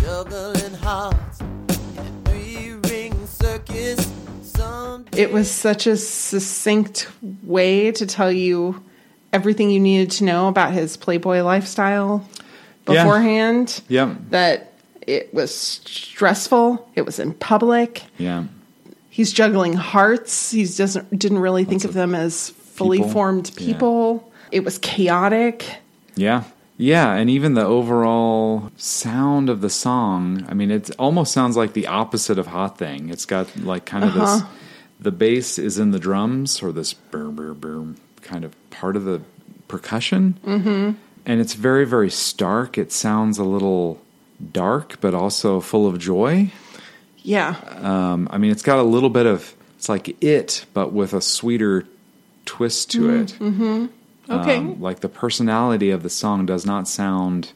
Juggling 0.00 0.74
hearts 0.82 1.40
in 1.40 1.78
a 1.98 2.30
three-ring 2.30 3.26
circus. 3.26 4.12
It 5.16 5.32
was 5.32 5.50
such 5.50 5.86
a 5.86 5.96
succinct 5.96 7.08
way 7.42 7.90
to 7.92 8.06
tell 8.06 8.30
you 8.32 8.82
everything 9.32 9.70
you 9.70 9.80
needed 9.80 10.10
to 10.12 10.24
know 10.24 10.48
about 10.48 10.72
his 10.72 10.96
Playboy 10.96 11.42
lifestyle 11.42 12.26
Yeah. 12.88 13.04
beforehand. 13.04 13.80
Yep. 13.88 14.16
That 14.30 14.72
it 15.06 15.32
was 15.32 15.54
stressful. 15.54 16.88
It 16.94 17.06
was 17.06 17.18
in 17.18 17.32
public. 17.34 18.02
Yeah. 18.18 18.44
He's 19.08 19.32
juggling 19.32 19.74
hearts. 19.74 20.50
He 20.50 20.64
doesn't 20.64 21.18
didn't 21.18 21.38
really 21.38 21.64
think 21.64 21.82
Lots 21.82 21.84
of 21.84 21.90
of 21.90 21.94
them 21.94 22.14
as 22.14 22.50
fully 22.50 22.98
people. 22.98 23.12
formed 23.12 23.50
Yeah. 23.58 23.66
It 24.52 24.64
was 24.64 24.78
chaotic. 24.78 25.66
Yeah. 26.16 26.44
Yeah, 26.76 27.12
and 27.12 27.28
even 27.28 27.52
the 27.52 27.64
overall 27.64 28.70
sound 28.78 29.50
of 29.50 29.60
the 29.60 29.68
song, 29.68 30.46
I 30.48 30.54
mean, 30.54 30.70
it 30.70 30.90
almost 30.98 31.30
sounds 31.32 31.54
like 31.54 31.74
the 31.74 31.88
opposite 31.88 32.38
of 32.38 32.46
Hot 32.46 32.78
Thing. 32.78 33.10
It's 33.10 33.26
got 33.26 33.54
like 33.58 33.84
kind 33.84 34.02
of 34.02 34.14
this 34.14 34.42
the 34.98 35.10
bass 35.10 35.58
is 35.58 35.78
in 35.78 35.90
the 35.90 35.98
drums 35.98 36.62
or 36.62 36.72
this 36.72 36.94
boom 36.94 37.36
boom 37.36 37.58
boom 37.58 37.96
kind 38.22 38.44
of 38.44 38.54
part 38.70 38.96
of 38.96 39.04
the 39.04 39.20
percussion. 39.68 40.38
Mm-hmm. 40.44 40.92
And 41.26 41.40
it's 41.40 41.54
very, 41.54 41.84
very 41.84 42.10
stark. 42.10 42.78
It 42.78 42.92
sounds 42.92 43.38
a 43.38 43.44
little 43.44 44.00
dark, 44.52 45.00
but 45.00 45.14
also 45.14 45.60
full 45.60 45.86
of 45.86 45.98
joy. 45.98 46.50
Yeah. 47.18 47.56
Um, 47.82 48.28
I 48.30 48.38
mean, 48.38 48.50
it's 48.50 48.62
got 48.62 48.78
a 48.78 48.82
little 48.82 49.10
bit 49.10 49.26
of, 49.26 49.54
it's 49.76 49.88
like 49.88 50.16
it, 50.22 50.64
but 50.72 50.92
with 50.92 51.12
a 51.12 51.20
sweeter 51.20 51.86
twist 52.46 52.90
to 52.92 53.10
it. 53.10 53.32
Okay. 54.30 54.58
Um, 54.58 54.80
like 54.80 55.00
the 55.00 55.08
personality 55.08 55.90
of 55.90 56.02
the 56.02 56.10
song 56.10 56.46
does 56.46 56.64
not 56.64 56.86
sound 56.86 57.52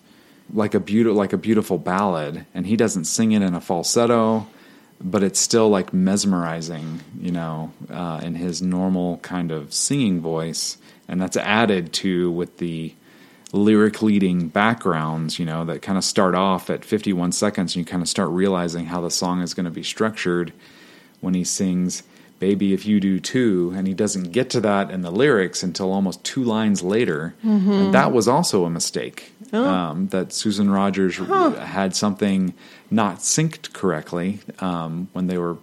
like 0.53 0.75
a 0.75 0.81
beautiful 0.81 1.17
like 1.17 1.33
a 1.33 1.39
beautiful 1.39 1.79
ballad, 1.79 2.47
and 2.53 2.67
he 2.67 2.77
doesn't 2.77 3.05
sing 3.05 3.33
it 3.33 3.43
in 3.43 3.55
a 3.55 3.61
falsetto, 3.61 4.47
but 5.01 5.23
it's 5.23 5.39
still 5.39 5.69
like 5.69 5.95
mesmerizing, 5.95 7.01
you 7.19 7.31
know, 7.31 7.73
uh, 7.91 8.21
in 8.23 8.35
his 8.35 8.61
normal 8.61 9.19
kind 9.19 9.53
of 9.53 9.73
singing 9.73 10.21
voice, 10.21 10.77
and 11.09 11.21
that's 11.21 11.37
added 11.37 11.93
to 11.95 12.31
with 12.33 12.59
the 12.59 12.95
lyric 13.53 14.03
leading 14.03 14.49
backgrounds, 14.49 15.39
you 15.39 15.45
know, 15.45 15.65
that 15.65 15.81
kind 15.81 15.97
of 15.97 16.03
start 16.03 16.35
off 16.35 16.71
at 16.71 16.85
51 16.85 17.31
seconds, 17.31 17.77
and 17.77 17.87
you 17.87 17.91
kind 17.91 18.03
of 18.03 18.09
start 18.09 18.31
realizing 18.31 18.87
how 18.87 19.01
the 19.01 19.11
song 19.11 19.41
is 19.43 19.55
going 19.55 19.65
to 19.65 19.71
be 19.71 19.85
structured 19.85 20.53
when 21.21 21.35
he 21.35 21.45
sings 21.45 22.03
baby 22.39 22.75
if 22.75 22.85
you 22.85 23.01
do 23.01 23.19
too 23.21 23.73
and 23.77 23.87
he 23.87 23.95
doesn't 23.95 24.33
get 24.33 24.51
to 24.51 24.61
that 24.61 24.91
in 24.91 25.03
the 25.03 25.11
lyrics 25.11 25.63
until 25.63 25.93
almost 25.93 26.23
two 26.25 26.43
lines 26.43 26.83
later. 26.83 27.35
And 27.43 27.95
that 27.95 28.13
was 28.13 28.29
also 28.29 28.65
a 28.65 28.71
mistake. 28.71 29.33
Um, 29.53 30.09
that 30.09 30.33
susan 30.33 30.69
rogers 30.71 31.17
had 31.17 31.95
something 31.95 32.55
not 32.91 33.19
synced 33.19 33.73
correctly 33.73 34.41
um, 34.59 35.09
when 35.13 35.29
they 35.29 35.39
were 35.39 35.59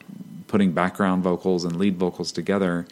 putting 0.47 0.71
background 0.71 1.23
vocals 1.23 1.65
and 1.65 1.75
lead 1.75 1.97
vocals 1.97 2.31
together 2.31 2.85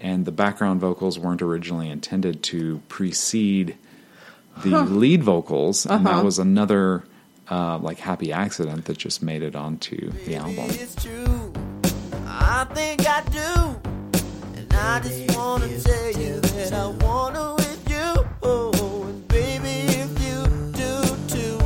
and 0.00 0.24
the 0.24 0.32
background 0.32 0.80
vocals 0.80 1.18
weren't 1.18 1.42
originally 1.42 1.90
intended 1.90 2.42
to 2.44 2.80
precede 2.88 3.76
the 4.62 4.82
lead 4.82 5.22
vocals. 5.22 5.86
And 5.86 6.06
that 6.06 6.24
was 6.24 6.38
another 6.38 7.04
uh, 7.50 7.78
like 7.78 7.98
happy 7.98 8.32
accident 8.32 8.84
that 8.86 8.98
just 8.98 9.22
made 9.22 9.42
it 9.42 9.56
onto 9.56 10.10
the 10.24 10.36
album. 10.36 10.66
It's 10.70 11.02
true. 11.02 11.52
I 12.40 12.64
think 12.72 13.06
I 13.06 13.22
do. 13.30 13.90
And 14.56 14.72
I 14.74 15.00
just 15.00 15.36
wanna 15.36 15.68
tell 15.80 16.10
you 16.12 16.40
that 16.40 16.72
I 16.72 16.86
wanna 17.04 17.54
with 17.56 17.90
you. 17.90 18.26
Oh, 18.42 19.04
and 19.08 19.26
baby, 19.28 19.68
if 19.68 20.10
you 20.22 20.46
do 20.72 21.16
too. 21.28 21.58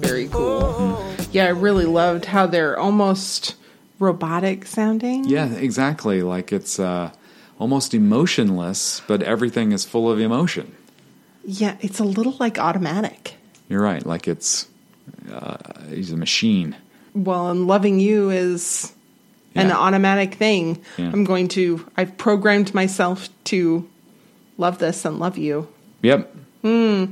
Very 0.00 0.28
cool. 0.28 0.74
Oh, 0.78 1.16
Yeah, 1.32 1.44
I 1.46 1.50
really 1.50 1.84
loved 1.86 2.24
how 2.26 2.46
they're 2.46 2.78
almost 2.78 3.54
robotic 3.98 4.66
sounding. 4.66 5.24
Yeah, 5.24 5.52
exactly. 5.52 6.22
Like 6.22 6.52
it's 6.52 6.78
uh, 6.80 7.10
almost 7.58 7.94
emotionless, 7.94 9.02
but 9.06 9.22
everything 9.22 9.72
is 9.72 9.84
full 9.84 10.10
of 10.10 10.18
emotion. 10.20 10.74
Yeah, 11.46 11.76
it's 11.80 11.98
a 12.00 12.04
little 12.04 12.36
like 12.40 12.58
automatic. 12.58 13.34
You're 13.68 13.82
right. 13.82 14.04
Like 14.04 14.26
it's 14.28 14.66
uh, 15.32 15.56
he's 15.90 16.12
a 16.12 16.16
machine. 16.16 16.76
Well, 17.14 17.50
and 17.50 17.66
loving 17.66 18.00
you 18.00 18.30
is 18.30 18.92
an 19.54 19.70
automatic 19.72 20.34
thing. 20.34 20.82
Yeah. 20.96 21.10
I'm 21.12 21.24
going 21.24 21.48
to, 21.48 21.84
I've 21.96 22.16
programmed 22.16 22.74
myself 22.74 23.28
to 23.44 23.88
love 24.58 24.78
this 24.78 25.04
and 25.04 25.18
love 25.18 25.38
you. 25.38 25.68
Yep. 26.02 26.34
Hmm. 26.62 27.04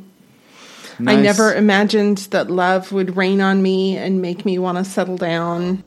I 1.01 1.17
Nice. 1.17 1.25
never 1.25 1.55
imagined 1.55 2.19
that 2.31 2.51
love 2.51 2.93
would 2.93 3.17
rain 3.17 3.41
on 3.41 3.63
me 3.63 3.97
and 3.97 4.21
make 4.21 4.45
me 4.45 4.59
want 4.59 4.79
to 4.79 4.85
settle 4.85 5.17
down. 5.17 5.83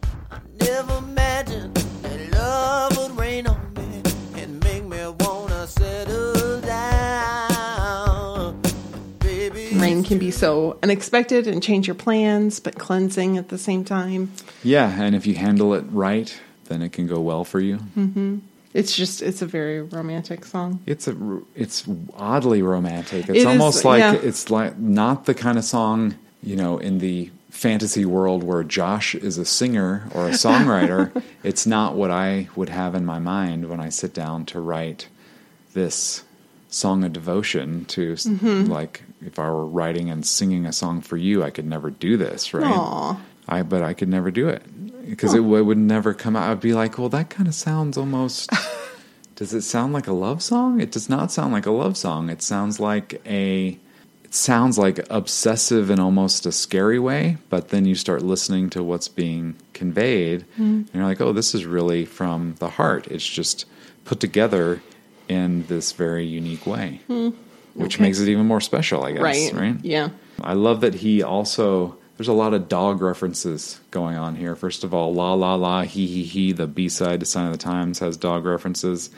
never 0.60 0.98
imagined 0.98 1.76
that 1.76 2.32
love 2.34 2.98
would 2.98 3.18
rain 3.18 3.48
on 3.48 3.74
me 3.76 4.02
and 4.42 4.64
make 4.64 4.84
me 4.84 5.00
wanna 5.20 5.68
settle 5.68 6.60
down. 6.62 8.62
Baby, 9.20 9.70
Rain 9.78 10.04
can 10.04 10.18
be 10.18 10.32
so 10.32 10.78
unexpected 10.84 11.48
and 11.48 11.62
change 11.62 11.88
your 11.88 11.96
plans, 11.96 12.60
but 12.60 12.78
cleansing 12.78 13.38
at 13.38 13.50
the 13.50 13.58
same 13.58 13.84
time. 13.86 14.32
Yeah, 14.64 15.02
and 15.02 15.16
if 15.16 15.28
you 15.28 15.36
handle 15.36 15.74
it 15.76 15.86
right, 15.92 16.36
then 16.66 16.82
it 16.82 16.92
can 16.92 17.08
go 17.08 17.20
well 17.20 17.44
for 17.44 17.60
you. 17.60 17.80
It's 18.74 18.94
just, 18.94 19.22
it's 19.22 19.42
a 19.42 19.46
very 19.46 19.82
romantic 19.82 20.44
song. 20.44 20.82
It's 20.86 21.08
a 21.08 21.16
it's 21.56 21.86
oddly 22.18 22.62
romantic. 22.62 23.30
It's 23.30 23.40
is, 23.40 23.46
almost 23.46 23.86
like 23.86 24.02
yeah. 24.02 24.16
it's 24.16 24.52
like 24.52 24.78
not 24.78 25.26
the 25.26 25.34
kind 25.34 25.58
of 25.58 25.64
song 25.64 26.16
you 26.44 26.58
know 26.58 26.78
in 26.78 27.00
the 27.00 27.32
fantasy 27.50 28.04
world 28.04 28.44
where 28.44 28.64
Josh 28.64 29.16
is 29.16 29.38
a 29.38 29.46
singer 29.46 30.10
or 30.14 30.28
a 30.28 30.32
songwriter. 30.32 31.24
it's 31.44 31.66
not 31.66 31.96
what 31.96 32.12
I 32.12 32.50
would 32.58 32.68
have 32.68 32.96
in 32.96 33.06
my 33.06 33.18
mind 33.18 33.70
when 33.70 33.80
I 33.80 33.88
sit 33.88 34.14
down 34.14 34.46
to 34.48 34.60
write 34.60 35.08
this 35.74 36.26
song 36.68 37.06
of 37.06 37.14
devotion 37.14 37.86
to 37.86 38.14
Mm-hmm. 38.14 38.66
like 38.70 39.04
if 39.22 39.40
I 39.40 39.50
were 39.50 39.66
writing 39.66 40.10
and 40.10 40.26
singing 40.26 40.66
a 40.66 40.74
song 40.74 41.00
for 41.00 41.16
you, 41.16 41.44
I 41.44 41.50
could 41.50 41.66
never 41.66 41.90
do 41.90 42.18
this, 42.18 42.54
right? 42.54 42.66
Aw. 42.66 43.18
I 43.48 43.62
but 43.62 43.84
I 43.84 43.94
could 43.94 44.10
never 44.10 44.32
do 44.32 44.50
it 44.50 44.64
because 45.08 45.34
it, 45.34 45.38
w- 45.42 45.64
would 45.64 45.78
never 45.78 46.14
come 46.14 46.36
out. 46.36 46.50
I'd 46.50 46.60
be 46.62 46.74
like, 46.74 46.98
well, 46.98 47.10
that 47.10 47.30
kind 47.30 47.48
of 47.48 47.56
sounds 47.56 47.98
almost. 47.98 48.50
does 49.36 49.54
it 49.54 49.62
sound 49.62 49.94
like 49.94 50.08
a 50.08 50.14
love 50.14 50.42
song? 50.42 50.80
It 50.82 50.92
does 50.92 51.10
not 51.10 51.32
sound 51.32 51.54
like 51.54 51.66
a 51.66 51.72
love 51.72 51.98
song. 51.98 52.30
It 52.30 52.42
sounds 52.42 52.80
like 52.80 53.22
a. 53.26 53.78
It 54.24 54.34
sounds 54.34 54.78
like 54.78 55.00
obsessive 55.10 55.90
in 55.90 56.00
almost 56.00 56.46
a 56.46 56.52
scary 56.52 57.00
way, 57.00 57.38
but 57.50 57.70
then 57.70 57.86
you 57.86 57.96
start 57.96 58.22
listening 58.22 58.70
to 58.72 58.84
what's 58.84 59.08
being 59.08 59.56
conveyed, 59.74 60.42
hmm. 60.56 60.64
and 60.64 60.90
you're 60.94 61.06
like, 61.06 61.22
oh, 61.22 61.32
this 61.32 61.54
is 61.56 61.66
really 61.66 62.06
from 62.06 62.56
the 62.60 62.70
heart. 62.72 63.08
It's 63.08 63.26
just 63.28 63.66
put 64.04 64.20
together 64.20 64.82
in 65.28 65.66
this 65.68 65.92
very 65.92 66.26
unique 66.26 66.66
way, 66.66 67.02
hmm. 67.08 67.30
which 67.76 67.96
Okay. 67.96 68.04
makes 68.04 68.20
it 68.20 68.28
even 68.28 68.46
more 68.46 68.62
special, 68.62 69.06
I 69.06 69.12
guess. 69.14 69.22
Right. 69.22 69.54
Right. 69.54 69.76
Yeah. 69.84 70.10
I 70.42 70.54
love 70.54 70.82
that 70.82 70.96
he 70.96 71.24
also 71.24 71.98
there's 72.18 72.28
a 72.28 72.34
lot 72.34 72.54
of 72.54 72.70
dog 72.70 73.02
references 73.02 73.80
going 73.92 74.16
on 74.16 74.36
here. 74.36 74.56
First 74.56 74.84
of 74.84 74.94
all, 74.94 75.14
la 75.14 75.34
la 75.34 75.56
la 75.56 75.82
he 75.84 76.08
he 76.08 76.24
he. 76.24 76.52
The 76.54 76.68
B 76.68 76.88
side 76.88 77.20
to 77.20 77.26
Sign 77.26 77.48
of 77.48 77.52
the 77.52 77.58
Times 77.58 78.00
has 78.00 78.16
dog 78.16 78.46
references. 78.46 79.10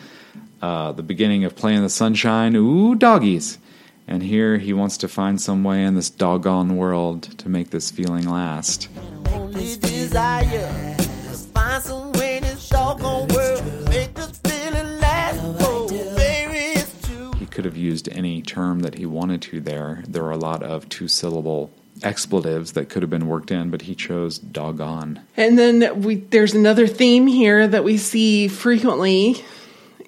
Uh, 0.62 0.92
the 0.92 1.04
beginning 1.04 1.44
of 1.44 1.56
Play 1.56 1.76
in 1.76 1.84
the 1.84 1.90
Sunshine, 1.90 2.56
ooh 2.56 2.96
doggies. 2.96 3.60
And 4.08 4.24
here 4.24 4.58
he 4.58 4.74
wants 4.74 4.98
to 4.98 5.08
find 5.08 5.40
some 5.40 5.64
way 5.64 5.84
in 5.84 5.94
this 5.94 6.10
doggone 6.10 6.78
world 6.78 7.24
to 7.40 7.50
make 7.50 7.70
this 7.70 7.92
feeling 7.92 8.28
last. 8.28 8.90
only 9.32 9.76
desire 9.76 10.96
to 10.98 11.38
find 11.54 11.84
some 11.84 12.12
way 12.14 12.38
in 12.38 12.44
this 12.44 12.70
doggone 12.70 13.28
world 13.28 13.60
to 13.60 13.90
make 13.92 14.14
this 14.16 14.40
feeling 14.40 15.00
last. 15.00 15.40
Oh, 15.60 15.88
baby, 15.90 16.80
it's 16.80 17.08
true. 17.08 17.34
He 17.34 17.46
could 17.46 17.66
have 17.66 17.78
used 17.78 18.08
any 18.10 18.42
term 18.42 18.80
that 18.80 18.96
he 18.96 19.06
wanted 19.06 19.42
to 19.44 19.60
there. 19.60 20.04
There 20.08 20.24
are 20.24 20.32
a 20.32 20.38
lot 20.38 20.64
of 20.64 20.88
two 20.90 21.10
syllable 21.10 21.70
expletives 22.04 22.74
that 22.74 22.90
could 22.90 23.02
have 23.02 23.10
been 23.10 23.28
worked 23.28 23.52
in, 23.52 23.70
but 23.70 23.82
he 23.82 23.96
chose 23.96 24.38
doggone. 24.38 25.22
And 25.36 25.58
then 25.58 26.02
we 26.02 26.16
there's 26.16 26.54
another 26.54 26.88
theme 26.88 27.28
here 27.28 27.68
that 27.68 27.84
we 27.84 27.98
see 27.98 28.48
frequently 28.48 29.44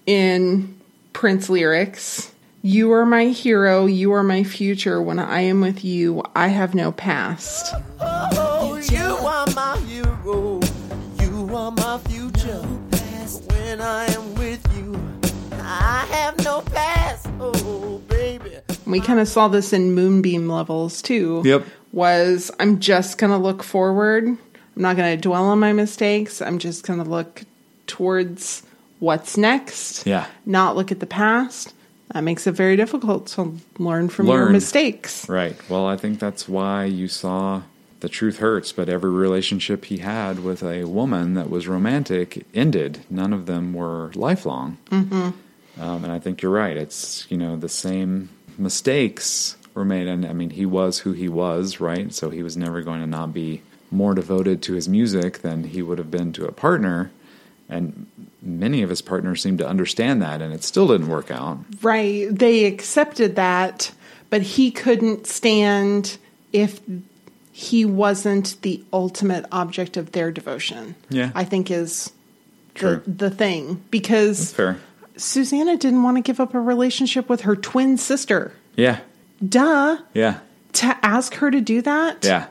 in 0.06 0.80
Prince 1.14 1.50
lyrics. 1.50 2.32
You 2.62 2.92
are 2.92 3.06
my 3.06 3.28
hero, 3.28 3.86
you 3.86 4.12
are 4.12 4.24
my 4.24 4.44
future. 4.44 5.02
When 5.02 5.18
I 5.18 5.42
am 5.42 5.62
with 5.62 5.86
you, 5.86 6.24
I 6.36 6.48
have 6.48 6.76
no 6.76 6.92
past. 6.92 7.74
Oh, 8.02 8.76
you 8.92 9.00
are 9.00 9.48
my 9.56 9.78
hero. 9.88 10.60
You 11.22 11.56
are 11.56 11.72
my 11.72 11.98
future. 12.00 12.62
When 13.48 13.82
I 13.82 14.06
am 14.08 14.36
with 14.36 14.62
you, 14.78 15.00
I 15.54 16.06
have 16.12 16.44
no 16.44 16.62
past. 16.62 17.28
Oh, 17.40 18.02
baby. 18.10 18.58
We 18.86 19.00
kind 19.00 19.20
of 19.20 19.28
saw 19.28 19.48
this 19.48 19.72
in 19.72 19.94
Moonbeam 19.94 20.50
levels 20.50 21.02
too. 21.02 21.44
Yep. 21.46 21.66
Was 21.92 22.52
I'm 22.60 22.80
just 22.80 23.18
going 23.18 23.32
to 23.32 23.38
look 23.38 23.64
forward. 23.64 24.26
I'm 24.26 24.38
not 24.76 24.96
going 24.96 25.18
to 25.18 25.22
dwell 25.22 25.46
on 25.46 25.60
my 25.60 25.74
mistakes. 25.74 26.42
I'm 26.42 26.60
just 26.60 26.86
going 26.86 27.04
to 27.04 27.10
look 27.10 27.44
towards 27.88 28.64
what's 29.00 29.38
next. 29.38 30.06
Yeah. 30.06 30.28
Not 30.46 30.76
look 30.76 30.92
at 30.92 31.00
the 31.00 31.08
past. 31.08 31.74
That 32.14 32.22
makes 32.22 32.48
it 32.48 32.54
very 32.54 32.76
difficult 32.76 33.28
to 33.28 33.56
learn 33.78 34.10
from 34.10 34.28
your 34.28 34.50
mistakes. 34.50 35.28
Right. 35.30 35.56
Well, 35.70 35.86
I 35.86 35.96
think 35.96 36.20
that's 36.20 36.48
why 36.48 36.86
you 36.86 37.08
saw 37.08 37.64
the 38.00 38.10
truth 38.10 38.38
hurts, 38.38 38.72
but 38.72 38.90
every 38.90 39.12
relationship 39.12 39.86
he 39.86 39.98
had 39.98 40.40
with 40.40 40.64
a 40.64 40.86
woman 40.86 41.34
that 41.36 41.50
was 41.50 41.68
romantic 41.68 42.46
ended. 42.54 43.00
None 43.10 43.34
of 43.34 43.46
them 43.46 43.74
were 43.74 44.12
lifelong. 44.16 44.78
Mm-hmm. 44.90 45.82
Um, 45.82 46.04
and 46.04 46.12
I 46.12 46.20
think 46.20 46.42
you're 46.42 46.52
right. 46.52 46.78
It's, 46.78 47.28
you 47.30 47.38
know, 47.38 47.58
the 47.58 47.70
same 47.70 48.30
mistakes 48.58 49.56
were 49.74 49.86
made. 49.86 50.08
And 50.08 50.26
I 50.26 50.34
mean, 50.34 50.52
he 50.52 50.66
was 50.66 51.00
who 51.00 51.14
he 51.14 51.30
was, 51.30 51.80
right? 51.80 52.14
So 52.14 52.30
he 52.30 52.44
was 52.44 52.58
never 52.58 52.82
going 52.82 53.02
to 53.02 53.08
not 53.08 53.34
be 53.34 53.62
more 53.92 54.14
devoted 54.14 54.62
to 54.64 54.74
his 54.74 54.88
music 54.88 55.40
than 55.40 55.64
he 55.64 55.82
would 55.82 55.98
have 55.98 56.12
been 56.12 56.32
to 56.34 56.46
a 56.46 56.52
partner. 56.52 57.12
And 57.68 58.08
many 58.42 58.82
of 58.82 58.90
his 58.90 59.02
partners 59.02 59.42
seemed 59.42 59.60
to 59.60 59.68
understand 59.68 60.22
that, 60.22 60.42
and 60.42 60.54
it 60.54 60.64
still 60.64 60.88
didn't 60.88 61.08
work 61.08 61.30
out. 61.30 61.60
Right. 61.82 62.28
They 62.32 62.66
accepted 62.66 63.36
that, 63.36 63.92
but 64.30 64.42
he 64.42 64.72
couldn't 64.72 65.28
stand 65.28 66.18
if 66.52 66.82
he 67.52 67.86
wasn't 67.86 68.60
the 68.62 68.84
ultimate 68.94 69.46
object 69.52 69.98
of 69.98 70.14
their 70.14 70.32
devotion. 70.32 70.96
Yeah. 71.10 71.32
I 71.36 71.44
think 71.44 71.70
is 71.70 72.12
the 72.76 73.04
the 73.06 73.30
thing 73.30 73.84
because 73.92 74.54
Fair. 74.54 74.80
Susannah 75.18 75.78
didn't 75.78 76.02
want 76.02 76.18
to 76.18 76.22
give 76.22 76.40
up 76.40 76.54
a 76.54 76.60
relationship 76.62 77.28
with 77.28 77.42
her 77.42 77.56
twin 77.56 77.98
sister. 77.98 78.54
Yeah. 78.76 79.00
Duh. 79.48 79.98
Yeah. 80.14 80.40
To 80.74 80.98
ask 81.04 81.34
her 81.36 81.50
to 81.52 81.62
do 81.62 81.82
that? 81.82 82.24
Yeah. 82.24 82.48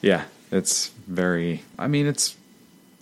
Yeah. 0.00 0.24
It's 0.50 0.88
very, 1.06 1.62
I 1.78 1.86
mean, 1.88 2.06
it's 2.06 2.36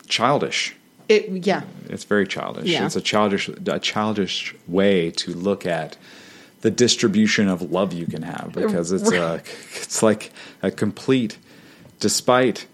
childish. 0.07 0.77
It 1.09 1.45
yeah. 1.45 1.63
It's 1.89 2.05
very 2.05 2.27
childish. 2.27 2.67
Yeah. 2.67 2.87
It's 2.87 2.97
a 2.97 3.01
childish, 3.01 3.49
a 3.49 3.81
childish 3.81 4.55
way 4.69 5.11
to 5.13 5.35
look 5.35 5.67
at 5.67 5.97
the 6.61 6.71
distribution 6.71 7.49
of 7.49 7.73
love 7.73 7.93
you 7.93 8.07
can 8.07 8.23
have 8.23 8.53
because 8.53 8.93
it's 8.93 9.11
a, 9.11 9.43
it's 9.75 10.03
like 10.03 10.31
a 10.63 10.71
complete, 10.71 11.39
despite 11.99 12.67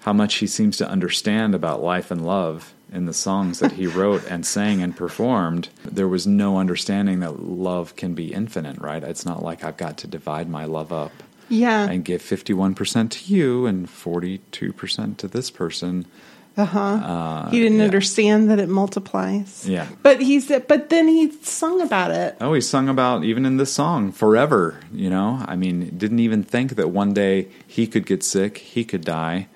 how 0.00 0.12
much 0.12 0.36
he 0.36 0.46
seems 0.46 0.76
to 0.78 0.88
understand 0.88 1.54
about 1.54 1.82
life 1.82 2.10
and 2.10 2.24
love 2.24 2.72
in 2.92 3.06
the 3.06 3.12
songs 3.14 3.58
that 3.60 3.72
he 3.72 3.86
wrote 3.86 4.24
and 4.30 4.44
sang 4.44 4.82
and 4.82 4.94
performed, 4.96 5.68
there 5.84 6.08
was 6.08 6.26
no 6.26 6.58
understanding 6.58 7.20
that 7.20 7.42
love 7.42 7.96
can 7.96 8.14
be 8.14 8.32
infinite, 8.32 8.78
right? 8.78 9.02
It's 9.02 9.24
not 9.24 9.42
like 9.42 9.64
I've 9.64 9.76
got 9.76 9.96
to 9.98 10.06
divide 10.06 10.48
my 10.48 10.66
love 10.66 10.92
up 10.92 11.12
Yeah. 11.48 11.88
and 11.88 12.04
give 12.04 12.22
51% 12.22 13.10
to 13.10 13.34
you 13.34 13.66
and 13.66 13.88
42% 13.88 15.16
to 15.16 15.28
this 15.28 15.50
person. 15.50 16.06
Uh-huh. 16.54 16.78
Uh, 16.78 17.50
he 17.50 17.60
didn't 17.60 17.78
yeah. 17.78 17.84
understand 17.86 18.50
that 18.50 18.58
it 18.58 18.68
multiplies. 18.68 19.66
Yeah. 19.66 19.86
But 20.02 20.20
he's 20.20 20.48
but 20.68 20.90
then 20.90 21.08
he 21.08 21.30
sung 21.40 21.80
about 21.80 22.10
it. 22.10 22.36
Oh, 22.42 22.52
he 22.52 22.60
sung 22.60 22.90
about 22.90 23.24
even 23.24 23.46
in 23.46 23.56
this 23.56 23.72
song 23.72 24.12
forever. 24.12 24.78
You 24.92 25.08
know, 25.08 25.42
I 25.48 25.56
mean, 25.56 25.96
didn't 25.96 26.18
even 26.18 26.42
think 26.42 26.76
that 26.76 26.90
one 26.90 27.14
day 27.14 27.48
he 27.66 27.86
could 27.86 28.04
get 28.04 28.22
sick, 28.22 28.58
he 28.58 28.84
could 28.84 29.02
die. 29.02 29.48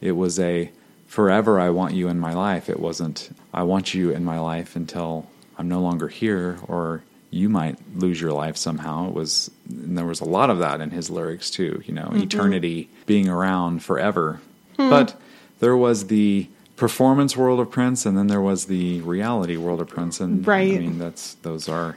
It 0.00 0.12
was 0.12 0.38
a 0.38 0.70
forever. 1.16 1.58
I 1.58 1.70
want 1.70 1.94
you 1.94 2.08
in 2.08 2.20
my 2.20 2.34
life. 2.34 2.68
It 2.68 2.78
wasn't. 2.78 3.30
I 3.54 3.62
want 3.62 3.94
you 3.94 4.10
in 4.10 4.22
my 4.22 4.38
life 4.38 4.76
until 4.76 5.26
I'm 5.56 5.66
no 5.66 5.80
longer 5.80 6.08
here, 6.08 6.58
or 6.68 7.02
you 7.30 7.48
might 7.48 7.78
lose 7.94 8.20
your 8.20 8.32
life 8.32 8.58
somehow. 8.58 9.08
It 9.08 9.14
was. 9.14 9.50
And 9.66 9.96
there 9.96 10.04
was 10.04 10.20
a 10.20 10.26
lot 10.26 10.50
of 10.50 10.58
that 10.58 10.82
in 10.82 10.90
his 10.90 11.08
lyrics 11.08 11.50
too. 11.50 11.82
You 11.86 11.94
know, 11.94 12.08
mm-hmm. 12.08 12.24
eternity 12.24 12.90
being 13.06 13.30
around 13.30 13.82
forever. 13.82 14.42
Hmm. 14.76 14.90
But 14.90 15.18
there 15.58 15.74
was 15.74 16.08
the 16.08 16.50
performance 16.76 17.34
world 17.34 17.60
of 17.60 17.70
Prince, 17.70 18.04
and 18.04 18.18
then 18.18 18.26
there 18.26 18.42
was 18.42 18.66
the 18.66 19.00
reality 19.00 19.56
world 19.56 19.80
of 19.80 19.88
Prince, 19.88 20.20
and 20.20 20.46
Right. 20.46 20.74
I 20.74 20.80
mean 20.80 20.98
that's 20.98 21.32
those 21.40 21.66
are 21.66 21.96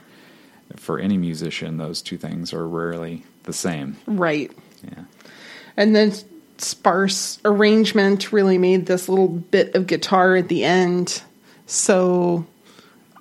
for 0.76 0.98
any 0.98 1.18
musician, 1.18 1.76
those 1.76 2.00
two 2.00 2.16
things 2.16 2.54
are 2.54 2.66
rarely 2.66 3.24
the 3.42 3.52
same. 3.52 3.98
Right. 4.06 4.50
Yeah. 4.82 5.04
And 5.76 5.94
then 5.94 6.14
sparse 6.60 7.38
arrangement 7.44 8.32
really 8.32 8.58
made 8.58 8.86
this 8.86 9.08
little 9.08 9.28
bit 9.28 9.74
of 9.74 9.86
guitar 9.86 10.36
at 10.36 10.48
the 10.48 10.64
end 10.64 11.22
so 11.66 12.46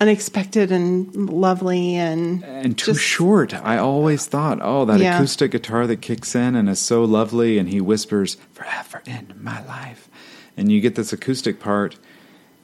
unexpected 0.01 0.71
and 0.71 1.13
lovely 1.29 1.95
and 1.95 2.43
And 2.43 2.77
too 2.77 2.93
just- 2.93 3.03
short. 3.03 3.53
I 3.53 3.77
always 3.77 4.25
thought, 4.25 4.59
oh, 4.61 4.85
that 4.85 4.99
Yeah. 4.99 5.17
acoustic 5.17 5.51
guitar 5.51 5.85
that 5.87 6.01
kicks 6.01 6.35
in 6.35 6.55
and 6.55 6.69
is 6.69 6.79
so 6.79 7.03
lovely, 7.03 7.57
and 7.57 7.67
he 7.69 7.81
whispers, 7.81 8.37
forever 8.53 9.01
in 9.05 9.33
my 9.41 9.63
life. 9.65 10.09
And 10.55 10.71
you 10.71 10.79
get 10.79 10.95
this 10.95 11.11
acoustic 11.11 11.59
part 11.59 11.97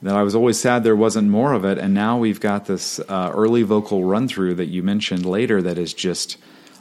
that 0.02 0.16
I 0.16 0.24
was 0.24 0.36
always 0.36 0.60
sad 0.60 0.84
there 0.84 0.96
wasn't 0.96 1.30
more 1.30 1.54
of 1.54 1.66
it. 1.66 1.78
And 1.78 1.94
now 1.94 2.18
we've 2.18 2.40
got 2.40 2.66
this 2.68 3.00
uh, 3.10 3.32
early 3.34 3.64
vocal 3.64 4.04
run 4.06 4.28
through 4.28 4.56
that 4.56 4.68
you 4.68 4.82
mentioned 4.84 5.26
later 5.26 5.62
that 5.62 5.78
is 5.78 5.94
just 5.94 6.38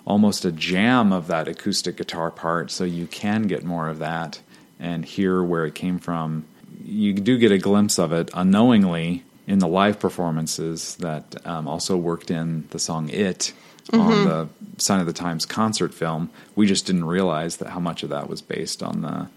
almost 0.06 0.44
a 0.44 0.52
jam 0.52 1.12
of 1.12 1.26
that 1.28 1.48
acoustic 1.48 1.96
guitar 1.96 2.30
part. 2.30 2.70
So 2.70 2.84
you 2.84 3.06
can 3.06 3.42
get 3.42 3.64
more 3.64 3.88
of 3.88 3.98
that 3.98 4.40
and 4.78 5.04
hear 5.04 5.42
where 5.42 5.64
it 5.64 5.74
came 5.74 5.98
from. 5.98 6.44
You 6.84 7.14
do 7.14 7.38
get 7.38 7.52
a 7.52 7.58
glimpse 7.58 7.98
of 7.98 8.12
it 8.12 8.30
unknowingly 8.34 9.24
in 9.46 9.58
the 9.58 9.68
live 9.68 9.98
performances 9.98 10.96
that 10.96 11.46
um, 11.46 11.68
also 11.68 11.96
worked 11.96 12.30
in 12.30 12.66
the 12.70 12.78
song 12.78 13.08
It 13.10 13.52
on 13.92 14.24
the 14.24 14.48
Sign 14.78 15.00
of 15.00 15.06
the 15.06 15.12
Times 15.12 15.46
concert 15.46 15.92
film. 15.92 16.30
We 16.56 16.66
just 16.66 16.86
didn't 16.86 17.04
realize 17.04 17.58
that 17.58 17.68
how 17.68 17.80
much 17.80 18.02
of 18.02 18.10
that 18.10 18.28
was 18.28 18.42
based 18.42 18.82
on 18.82 19.02
the 19.02 19.28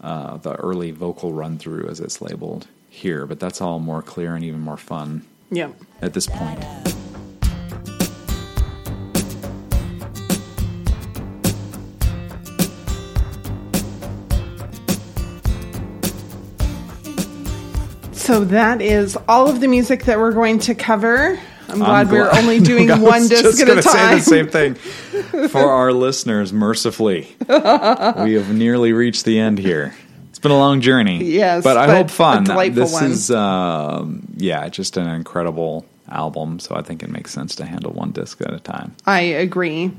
uh, 0.00 0.36
the 0.36 0.54
early 0.54 0.92
vocal 0.92 1.32
run 1.32 1.58
through 1.58 1.88
as 1.88 1.98
it's 1.98 2.20
labeled 2.20 2.68
here, 2.88 3.26
but 3.26 3.40
that's 3.40 3.60
all 3.60 3.80
more 3.80 4.02
clear 4.02 4.34
and 4.36 4.44
even 4.44 4.60
more 4.60 4.76
fun 4.76 5.26
yeah. 5.50 5.70
at 6.00 6.14
this 6.14 6.26
point. 6.26 6.64
So 18.28 18.44
that 18.44 18.82
is 18.82 19.16
all 19.26 19.48
of 19.48 19.60
the 19.60 19.68
music 19.68 20.04
that 20.04 20.18
we're 20.18 20.32
going 20.32 20.58
to 20.58 20.74
cover. 20.74 21.40
I'm 21.66 21.78
glad 21.78 22.08
I'm 22.08 22.12
we're 22.12 22.30
only 22.30 22.60
doing 22.72 22.90
I 22.90 22.98
was 22.98 23.02
one 23.02 23.26
disc 23.26 23.42
just 23.42 23.62
at 23.62 23.78
a 23.78 23.80
time. 23.80 24.20
Say 24.20 24.42
the 24.42 24.50
same 24.52 24.74
thing 24.76 25.48
for 25.48 25.70
our 25.70 25.94
listeners. 25.94 26.52
Mercifully, 26.52 27.34
we 27.48 28.34
have 28.34 28.52
nearly 28.54 28.92
reached 28.92 29.24
the 29.24 29.38
end 29.38 29.58
here. 29.58 29.94
It's 30.28 30.38
been 30.40 30.50
a 30.52 30.58
long 30.58 30.82
journey, 30.82 31.24
Yes, 31.24 31.64
but 31.64 31.78
I 31.78 31.86
but 31.86 31.96
hope 31.96 32.10
fun. 32.10 32.44
this 32.74 32.92
one. 32.92 33.04
is, 33.12 33.30
um, 33.30 34.28
yeah, 34.36 34.68
just 34.68 34.98
an 34.98 35.08
incredible 35.08 35.86
album. 36.10 36.58
So 36.58 36.74
I 36.74 36.82
think 36.82 37.02
it 37.02 37.10
makes 37.10 37.32
sense 37.32 37.54
to 37.56 37.64
handle 37.64 37.92
one 37.92 38.10
disc 38.10 38.40
at 38.40 38.52
a 38.52 38.60
time. 38.60 38.94
I 39.06 39.20
agree. 39.20 39.92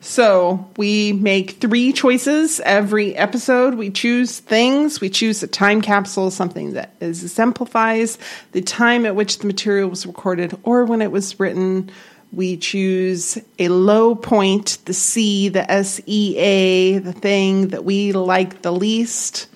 So 0.00 0.70
we 0.76 1.12
make 1.12 1.52
three 1.60 1.92
choices 1.92 2.60
every 2.60 3.14
episode. 3.16 3.74
We 3.74 3.90
choose 3.90 4.40
things. 4.40 5.00
We 5.00 5.10
choose 5.10 5.42
a 5.42 5.46
time 5.46 5.80
capsule, 5.80 6.30
something 6.30 6.72
that 6.74 6.94
is 7.00 7.22
exemplifies 7.22 8.18
the 8.52 8.62
time 8.62 9.06
at 9.06 9.16
which 9.16 9.38
the 9.38 9.46
material 9.46 9.88
was 9.88 10.06
recorded 10.06 10.58
or 10.62 10.84
when 10.84 11.02
it 11.02 11.10
was 11.10 11.38
written. 11.40 11.90
We 12.32 12.56
choose 12.56 13.38
a 13.58 13.68
low 13.68 14.14
point, 14.14 14.78
the 14.84 14.92
C, 14.94 15.48
the 15.48 15.70
S 15.70 16.00
E 16.06 16.36
A, 16.36 16.98
the 16.98 17.12
thing 17.12 17.68
that 17.68 17.84
we 17.84 18.12
like 18.12 18.62
the 18.62 18.72
least. 18.72 19.46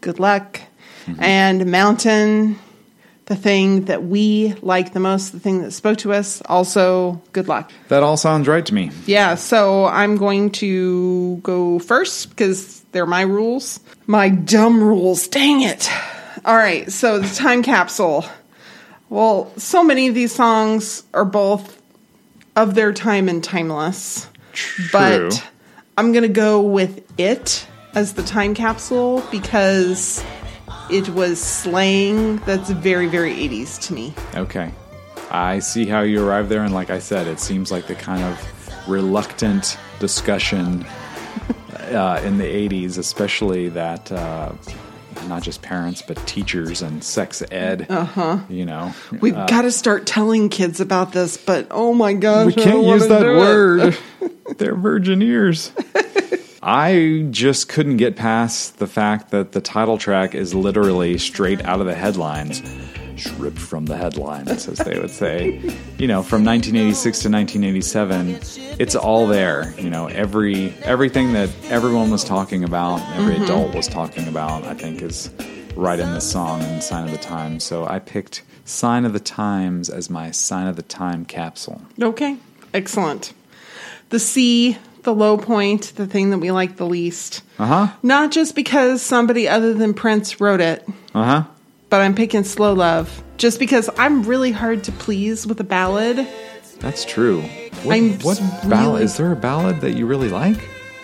Good 0.00 0.20
luck. 0.20 0.60
Mm-hmm. 1.06 1.22
And 1.22 1.70
mountain, 1.70 2.58
the 3.28 3.36
thing 3.36 3.84
that 3.84 4.04
we 4.04 4.54
like 4.62 4.94
the 4.94 5.00
most, 5.00 5.32
the 5.32 5.38
thing 5.38 5.60
that 5.62 5.72
spoke 5.72 5.98
to 5.98 6.14
us. 6.14 6.40
Also, 6.46 7.20
good 7.32 7.46
luck. 7.46 7.70
That 7.88 8.02
all 8.02 8.16
sounds 8.16 8.48
right 8.48 8.64
to 8.64 8.74
me. 8.74 8.90
Yeah, 9.06 9.34
so 9.34 9.84
I'm 9.84 10.16
going 10.16 10.50
to 10.52 11.36
go 11.42 11.78
first 11.78 12.30
because 12.30 12.80
they're 12.92 13.06
my 13.06 13.20
rules. 13.20 13.80
My 14.06 14.30
dumb 14.30 14.82
rules. 14.82 15.28
Dang 15.28 15.60
it. 15.60 15.90
All 16.46 16.56
right, 16.56 16.90
so 16.90 17.18
the 17.18 17.34
time 17.34 17.62
capsule. 17.62 18.24
Well, 19.10 19.52
so 19.58 19.84
many 19.84 20.08
of 20.08 20.14
these 20.14 20.34
songs 20.34 21.02
are 21.12 21.26
both 21.26 21.80
of 22.56 22.74
their 22.74 22.94
time 22.94 23.28
and 23.28 23.44
timeless. 23.44 24.26
True. 24.54 24.86
But 24.90 25.46
I'm 25.98 26.12
going 26.12 26.22
to 26.22 26.28
go 26.28 26.62
with 26.62 27.04
it 27.20 27.66
as 27.94 28.14
the 28.14 28.22
time 28.22 28.54
capsule 28.54 29.22
because 29.30 30.24
it 30.90 31.08
was 31.10 31.42
slang 31.42 32.36
that's 32.38 32.70
very, 32.70 33.06
very 33.06 33.34
80s 33.34 33.80
to 33.86 33.94
me. 33.94 34.14
Okay. 34.34 34.72
I 35.30 35.58
see 35.58 35.84
how 35.84 36.00
you 36.00 36.26
arrived 36.26 36.48
there, 36.48 36.64
and 36.64 36.72
like 36.72 36.90
I 36.90 36.98
said, 36.98 37.26
it 37.26 37.38
seems 37.38 37.70
like 37.70 37.86
the 37.86 37.94
kind 37.94 38.22
of 38.22 38.88
reluctant 38.88 39.76
discussion 40.00 40.84
uh, 41.74 42.20
in 42.24 42.38
the 42.38 42.44
80s, 42.44 42.96
especially 42.98 43.68
that 43.70 44.10
uh, 44.10 44.52
not 45.26 45.42
just 45.42 45.60
parents, 45.62 46.02
but 46.02 46.16
teachers 46.26 46.82
and 46.82 47.02
sex 47.04 47.42
ed. 47.50 47.86
Uh 47.90 48.04
huh. 48.04 48.38
You 48.48 48.64
know, 48.64 48.94
We've 49.20 49.34
got 49.34 49.62
to 49.62 49.70
start 49.70 50.06
telling 50.06 50.48
kids 50.48 50.80
about 50.80 51.12
this, 51.12 51.36
but 51.36 51.66
oh 51.70 51.92
my 51.92 52.14
god, 52.14 52.46
we 52.46 52.54
can't 52.54 52.84
use 52.84 53.08
that 53.08 53.22
word. 53.22 53.96
They're 54.58 54.74
virgin 54.74 55.20
ears. 55.22 55.72
I 56.62 57.26
just 57.30 57.68
couldn't 57.68 57.98
get 57.98 58.16
past 58.16 58.78
the 58.78 58.86
fact 58.86 59.30
that 59.30 59.52
the 59.52 59.60
title 59.60 59.96
track 59.98 60.34
is 60.34 60.54
literally 60.54 61.16
straight 61.18 61.64
out 61.64 61.80
of 61.80 61.86
the 61.86 61.94
headlines. 61.94 62.62
Ripped 63.36 63.58
from 63.58 63.86
the 63.86 63.96
headlines, 63.96 64.68
as 64.68 64.78
they 64.78 64.98
would 64.98 65.10
say. 65.10 65.60
You 65.98 66.06
know, 66.06 66.22
from 66.22 66.44
1986 66.44 67.18
to 67.22 67.28
1987, 67.30 68.28
it's 68.78 68.94
all 68.94 69.26
there. 69.26 69.74
You 69.76 69.90
know, 69.90 70.06
every 70.06 70.72
everything 70.84 71.32
that 71.32 71.50
everyone 71.64 72.10
was 72.12 72.22
talking 72.22 72.62
about, 72.62 73.00
every 73.16 73.34
Mm-hmm. 73.34 73.44
adult 73.44 73.74
was 73.74 73.88
talking 73.88 74.28
about, 74.28 74.62
I 74.64 74.74
think 74.74 75.02
is 75.02 75.30
right 75.74 75.98
in 75.98 76.12
this 76.14 76.30
song 76.30 76.62
and 76.62 76.80
Sign 76.82 77.04
of 77.06 77.10
the 77.10 77.18
Times. 77.18 77.64
So 77.64 77.86
I 77.86 77.98
picked 77.98 78.42
Sign 78.64 79.04
of 79.04 79.12
the 79.12 79.20
Times 79.20 79.90
as 79.90 80.08
my 80.08 80.30
Sign 80.30 80.68
of 80.68 80.76
the 80.76 80.82
Time 80.82 81.24
capsule. 81.24 81.82
Okay, 82.00 82.36
excellent. 82.72 83.32
The 84.10 84.20
C, 84.20 84.78
the 85.02 85.14
low 85.14 85.36
point, 85.38 85.92
the 85.96 86.06
thing 86.06 86.30
that 86.30 86.38
we 86.38 86.50
like 86.50 86.76
the 86.76 86.86
least. 86.86 87.42
Uh 87.58 87.66
huh. 87.66 87.96
Not 88.02 88.30
just 88.30 88.54
because 88.54 89.02
somebody 89.02 89.48
other 89.48 89.74
than 89.74 89.94
Prince 89.94 90.40
wrote 90.40 90.60
it, 90.60 90.86
Uh 91.14 91.24
huh. 91.24 91.44
but 91.90 92.00
I'm 92.00 92.14
picking 92.14 92.44
Slow 92.44 92.72
Love 92.74 93.22
just 93.36 93.58
because 93.58 93.88
I'm 93.98 94.22
really 94.24 94.52
hard 94.52 94.84
to 94.84 94.92
please 94.92 95.46
with 95.46 95.60
a 95.60 95.64
ballad. 95.64 96.26
That's 96.80 97.04
true. 97.04 97.42
What, 97.82 97.94
I'm 97.96 98.18
what 98.20 98.38
ballad? 98.68 98.70
really- 98.70 99.02
Is 99.04 99.16
there 99.16 99.32
a 99.32 99.36
ballad 99.36 99.80
that 99.82 99.92
you 99.92 100.06
really 100.06 100.28
like? 100.28 100.58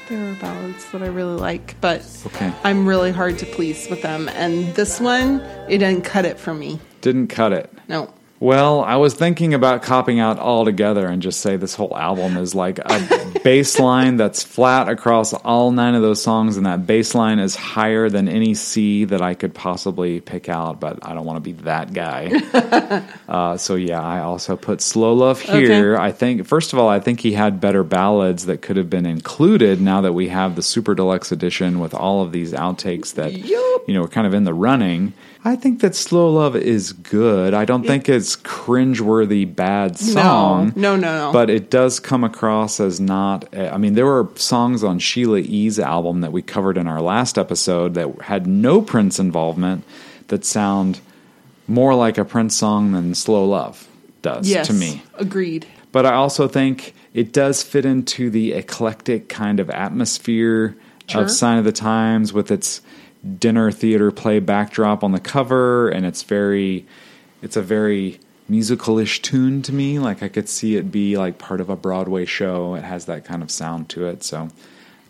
There 0.09 0.31
are 0.33 0.35
ballads 0.35 0.85
that 0.93 1.03
I 1.03 1.07
really 1.07 1.37
like, 1.37 1.81
but 1.81 2.05
Okay. 2.27 2.53
I'm 2.63 2.87
really 2.87 3.11
hard 3.11 3.39
to 3.39 3.47
please 3.47 3.89
with 3.89 4.03
them. 4.03 4.29
And 4.31 4.75
this 4.75 5.01
one, 5.01 5.41
it 5.69 5.79
didn't 5.79 6.03
cut 6.05 6.25
it 6.27 6.39
for 6.39 6.53
me. 6.53 6.79
Didn't 7.01 7.29
cut 7.29 7.53
it. 7.53 7.73
No. 7.89 8.13
Well, 8.45 8.83
I 8.83 8.97
was 8.97 9.15
thinking 9.15 9.55
about 9.55 9.83
copping 9.83 10.21
out 10.21 10.39
altogether 10.39 11.07
and 11.07 11.23
just 11.23 11.41
say 11.41 11.57
this 11.57 11.75
whole 11.75 11.97
album 11.97 12.37
is 12.37 12.55
like 12.55 12.79
a 12.79 13.33
bass 13.43 13.79
line 13.79 14.19
that's 14.19 14.43
flat 14.43 14.87
across 14.87 15.33
all 15.33 15.71
nine 15.71 15.95
of 15.95 16.03
those 16.03 16.23
songs, 16.23 16.59
and 16.59 16.67
that 16.67 16.87
bass 16.87 17.15
line 17.15 17.39
is 17.39 17.57
higher 17.57 18.11
than 18.11 18.29
any 18.29 18.53
C 18.53 19.07
that 19.07 19.23
I 19.23 19.33
could 19.33 19.55
possibly 19.55 20.21
pick 20.21 20.51
out, 20.51 20.79
but 20.79 20.99
I 21.01 21.15
don't 21.15 21.25
want 21.25 21.39
to 21.39 21.41
be 21.41 21.53
that 21.63 21.95
guy. 21.95 23.07
uh, 23.29 23.57
so, 23.57 23.77
yeah, 23.77 24.03
I 24.03 24.21
also 24.21 24.59
put 24.59 24.83
Slow 24.83 25.15
Love 25.15 25.41
here. 25.41 25.97
I 25.97 26.13
think, 26.13 26.47
first 26.47 26.75
of 26.75 26.79
all, 26.79 26.91
I 26.91 27.01
think 27.01 27.21
he 27.21 27.33
had 27.33 27.63
better 27.63 27.83
ballads 27.83 28.45
that 28.45 28.61
could 28.61 28.77
have 28.77 28.91
been 28.91 29.07
included 29.07 29.81
now 29.81 30.03
that 30.03 30.13
we 30.13 30.29
have 30.29 30.55
the 30.55 30.63
Super 30.63 30.95
Deluxe 30.95 31.33
edition 31.33 31.81
with 31.81 31.95
all 31.95 32.21
of 32.21 32.33
these 32.33 32.53
outtakes 32.53 33.15
that, 33.15 33.33
you 33.33 33.95
know, 33.95 34.05
are 34.05 34.09
kind 34.09 34.27
of 34.27 34.35
in 34.35 34.45
the 34.45 34.53
running. 34.53 35.15
I 35.47 35.57
think 35.57 35.81
that 35.81 35.95
Slow 35.95 36.33
Love 36.33 36.57
is 36.57 36.93
good. 36.95 37.53
I 37.53 37.67
don't 37.67 37.87
think 37.87 38.09
it's 38.09 38.35
cringeworthy 38.35 39.45
bad 39.55 39.99
song. 39.99 40.73
No, 40.75 40.97
no, 40.97 41.27
no. 41.27 41.33
But 41.33 41.51
it 41.51 41.71
does 41.71 42.01
come 42.01 42.25
across 42.25 42.81
as 42.81 42.99
not. 42.99 43.55
I 43.55 43.77
mean, 43.77 43.93
there 43.93 44.07
were 44.07 44.29
songs 44.37 44.83
on 44.83 44.99
Sheila 44.99 45.41
E.'s 45.41 45.79
album 45.79 46.23
that 46.23 46.33
we 46.33 46.41
covered 46.41 46.79
in 46.79 46.87
our 46.87 47.03
last 47.03 47.37
episode 47.37 47.93
that 47.95 48.23
had 48.23 48.47
no 48.47 48.81
Prince 48.81 49.19
involvement 49.19 49.85
that 50.29 50.47
sound 50.47 51.01
more 51.69 51.95
like 51.95 52.17
a 52.17 52.25
Prince 52.25 52.57
song 52.57 52.93
than 52.93 53.15
Slow 53.15 53.45
Love 53.45 53.87
does 54.23 54.49
Yes. 54.49 54.69
to 54.69 54.73
me. 54.73 55.03
Agreed. 55.19 55.67
But 55.93 56.07
I 56.07 56.15
also 56.15 56.49
think 56.49 56.95
it 57.13 57.35
does 57.35 57.63
fit 57.63 57.85
into 57.85 58.31
the 58.31 58.53
eclectic 58.55 59.29
kind 59.29 59.61
of 59.61 59.69
atmosphere 59.69 60.75
Sure. 61.07 61.21
of 61.23 61.31
Sign 61.31 61.59
of 61.59 61.65
the 61.67 61.73
Times 61.73 62.33
with 62.33 62.51
its 62.51 62.81
dinner 63.39 63.71
theater 63.73 64.11
play 64.11 64.39
backdrop 64.39 65.03
on 65.03 65.13
the 65.13 65.21
cover 65.21 65.89
and 65.89 66.05
it's 66.05 66.23
very 66.23 66.85
it's 67.43 67.57
a 67.57 67.63
very 67.63 68.21
musical-ish 68.49 69.23
tune 69.23 69.63
to 69.63 69.73
me 69.73 69.99
like 69.99 70.23
I 70.23 70.29
could 70.29 70.49
see 70.49 70.77
it 70.77 70.93
be 70.93 71.17
like 71.17 71.39
part 71.39 71.61
of 71.63 71.71
a 71.71 71.77
Broadway 71.77 72.27
show 72.27 72.75
it 72.75 72.85
has 72.85 73.07
that 73.07 73.25
kind 73.25 73.43
of 73.43 73.51
sound 73.51 73.89
to 73.91 74.07
it 74.09 74.23
so 74.23 74.49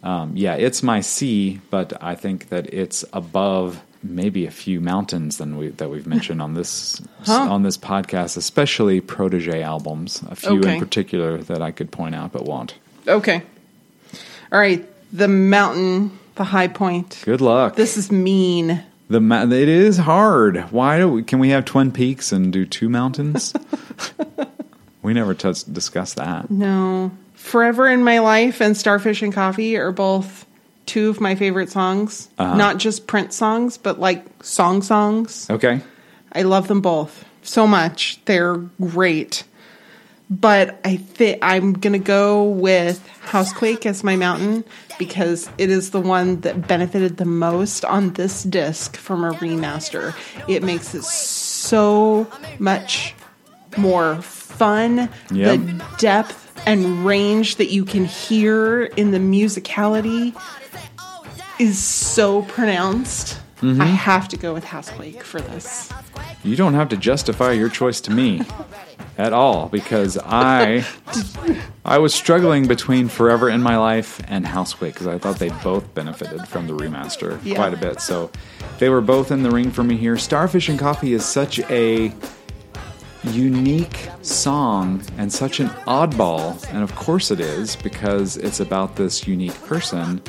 um, 0.05 0.32
yeah 0.36 0.55
it's 0.55 0.82
my 0.82 1.01
C 1.01 1.61
but 1.70 2.01
I 2.03 2.15
think 2.15 2.51
that 2.51 2.73
it's 2.73 3.05
above 3.12 3.82
maybe 4.05 4.47
a 4.47 4.51
few 4.51 4.81
mountains 4.81 5.39
than 5.39 5.57
we 5.57 5.70
that 5.70 5.89
we've 5.91 6.07
mentioned 6.07 6.41
on 6.43 6.55
this 6.55 7.03
Huh. 7.24 7.49
on 7.51 7.62
this 7.62 7.78
podcast 7.78 8.36
especially 8.36 9.01
protege 9.01 9.62
albums 9.62 10.23
a 10.31 10.36
few 10.36 10.59
Okay. 10.61 10.74
in 10.74 10.78
particular 10.81 11.39
that 11.39 11.61
I 11.62 11.73
could 11.73 11.91
point 11.91 12.15
out 12.15 12.31
but 12.32 12.45
won't 12.45 12.74
Okay. 13.09 13.43
All 14.53 14.59
right. 14.59 14.86
The 15.12 15.28
mountain, 15.28 16.19
the 16.36 16.44
high 16.44 16.69
point. 16.69 17.23
good 17.24 17.40
luck 17.40 17.77
This 17.77 17.97
is 17.97 18.11
mean. 18.11 18.82
The 19.09 19.20
ma- 19.20 19.44
it 19.44 19.52
is 19.69 19.98
hard. 19.98 20.59
Why 20.73 20.98
do 20.98 21.09
we, 21.09 21.23
can 21.23 21.39
we 21.39 21.51
have 21.51 21.65
Twin 21.65 21.93
Peaks 21.93 22.32
and 22.32 22.52
do 22.52 22.65
two 22.65 22.89
mountains? 22.89 23.52
we 25.02 25.12
never 25.12 25.35
touched 25.35 25.73
discussed 25.73 26.16
that. 26.16 26.51
No. 26.51 27.11
Forever 27.35 27.86
in 27.86 28.02
My 28.02 28.20
Life 28.20 28.61
and 28.62 28.77
Starfish 28.77 29.20
and 29.23 29.32
Coffee 29.32 29.77
are 29.77 29.93
both 29.93 30.47
two 30.86 31.11
of 31.11 31.20
my 31.20 31.35
favorite 31.35 31.70
songs. 31.70 32.28
Uh-huh. 32.39 32.56
Not 32.56 32.78
just 32.78 33.06
Prince 33.06 33.36
songs, 33.36 33.77
but 33.77 34.01
like 34.01 34.24
song 34.43 34.81
songs. 34.82 35.48
Okay. 35.51 35.81
I 36.32 36.43
love 36.43 36.69
them 36.69 36.81
both 36.81 37.24
so 37.43 37.66
much. 37.66 38.20
They're 38.24 38.56
great. 38.81 39.44
But 40.31 40.81
I 40.85 40.97
think 40.97 41.39
I'm 41.43 41.75
gonna 41.75 41.99
go 41.99 42.45
with 42.45 43.07
Housequake 43.21 43.85
as 43.87 44.03
my 44.03 44.17
mountain 44.17 44.65
because 44.99 45.51
it 45.59 45.71
is 45.71 45.91
the 45.91 46.01
one 46.01 46.41
that 46.41 46.67
benefited 46.67 47.19
the 47.19 47.25
most 47.25 47.85
on 47.85 48.15
this 48.15 48.43
disc 48.45 48.97
from 48.97 49.25
a 49.25 49.33
remaster. 49.33 50.15
It 50.49 50.63
makes 50.63 50.95
it 50.95 51.05
so 51.05 52.31
much 52.59 53.15
more 53.77 54.21
fun. 54.23 55.11
Yep. 55.31 55.61
The 55.61 55.85
depth 55.99 56.63
and 56.67 57.05
range 57.05 57.57
that 57.57 57.71
you 57.71 57.85
can 57.85 58.05
hear 58.05 58.85
in 58.85 59.11
the 59.11 59.19
musicality 59.19 60.35
is 61.59 61.79
so 61.79 62.43
pronounced. 62.43 63.39
Mm-hmm. 63.61 63.81
I 63.81 63.87
have 63.87 64.29
to 64.29 64.37
go 64.37 64.53
with 64.53 64.65
Housequake 64.65 65.23
for 65.23 65.41
this. 65.41 65.91
You 66.43 66.57
don't 66.57 66.75
have 66.75 66.89
to 66.91 66.97
justify 66.97 67.53
your 67.53 67.69
choice 67.69 68.01
to 68.03 68.11
me 68.11 68.43
at 69.16 69.32
all 69.32 69.69
because 69.69 70.19
I 70.24 70.85
I 71.85 71.99
was 71.99 72.12
struggling 72.15 72.66
between 72.66 73.09
Forever 73.09 73.49
in 73.49 73.62
My 73.62 73.77
Life 73.77 74.20
and 74.28 74.47
Housequake 74.47 74.95
because 74.95 75.07
I 75.07 75.19
thought 75.19 75.39
they 75.39 75.51
both 75.62 75.95
benefited 75.95 76.49
from 76.49 76.66
the 76.66 76.73
remaster 76.74 77.39
Yeah. 77.45 77.55
quite 77.57 77.74
a 77.74 77.77
bit. 77.77 78.01
So 78.01 78.31
they 78.78 78.89
were 78.89 79.01
both 79.01 79.31
in 79.31 79.43
the 79.43 79.51
ring 79.51 79.70
for 79.70 79.85
me 79.85 79.97
here. 79.97 80.16
Starfish 80.19 80.69
and 80.69 80.78
Coffee 80.78 81.12
is 81.12 81.24
such 81.24 81.61
a 81.70 82.12
unique 83.24 84.09
song 84.23 85.03
and 85.16 85.32
such 85.32 85.61
an 85.61 85.69
oddball, 85.86 86.62
and 86.73 86.82
of 86.82 86.95
course 86.95 87.31
it 87.31 87.41
is 87.41 87.77
because 87.77 88.36
it's 88.36 88.61
about 88.61 88.97
this 88.97 89.27
unique 89.27 89.59
person 89.65 90.20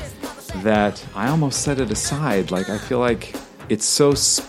that 0.63 1.03
I 1.13 1.27
almost 1.27 1.61
set 1.63 1.79
it 1.79 1.91
aside. 1.91 2.51
Like 2.51 2.69
I 2.69 2.77
feel 2.77 2.99
like 2.99 3.35
it's 3.67 3.85
so 3.85 4.11
s- 4.11 4.39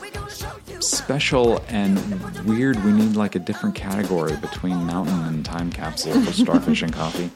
special 0.80 1.62
and 1.68 1.98
weird. 2.44 2.82
We 2.84 2.92
need 2.92 3.16
like 3.16 3.34
a 3.34 3.38
different 3.38 3.74
category 3.74 4.36
between 4.36 4.76
Mountain 4.86 5.22
and 5.24 5.44
Time 5.44 5.70
Capsule 5.70 6.20
for 6.22 6.32
Starfish 6.32 6.82
and 6.82 6.92
Coffee. 6.92 7.30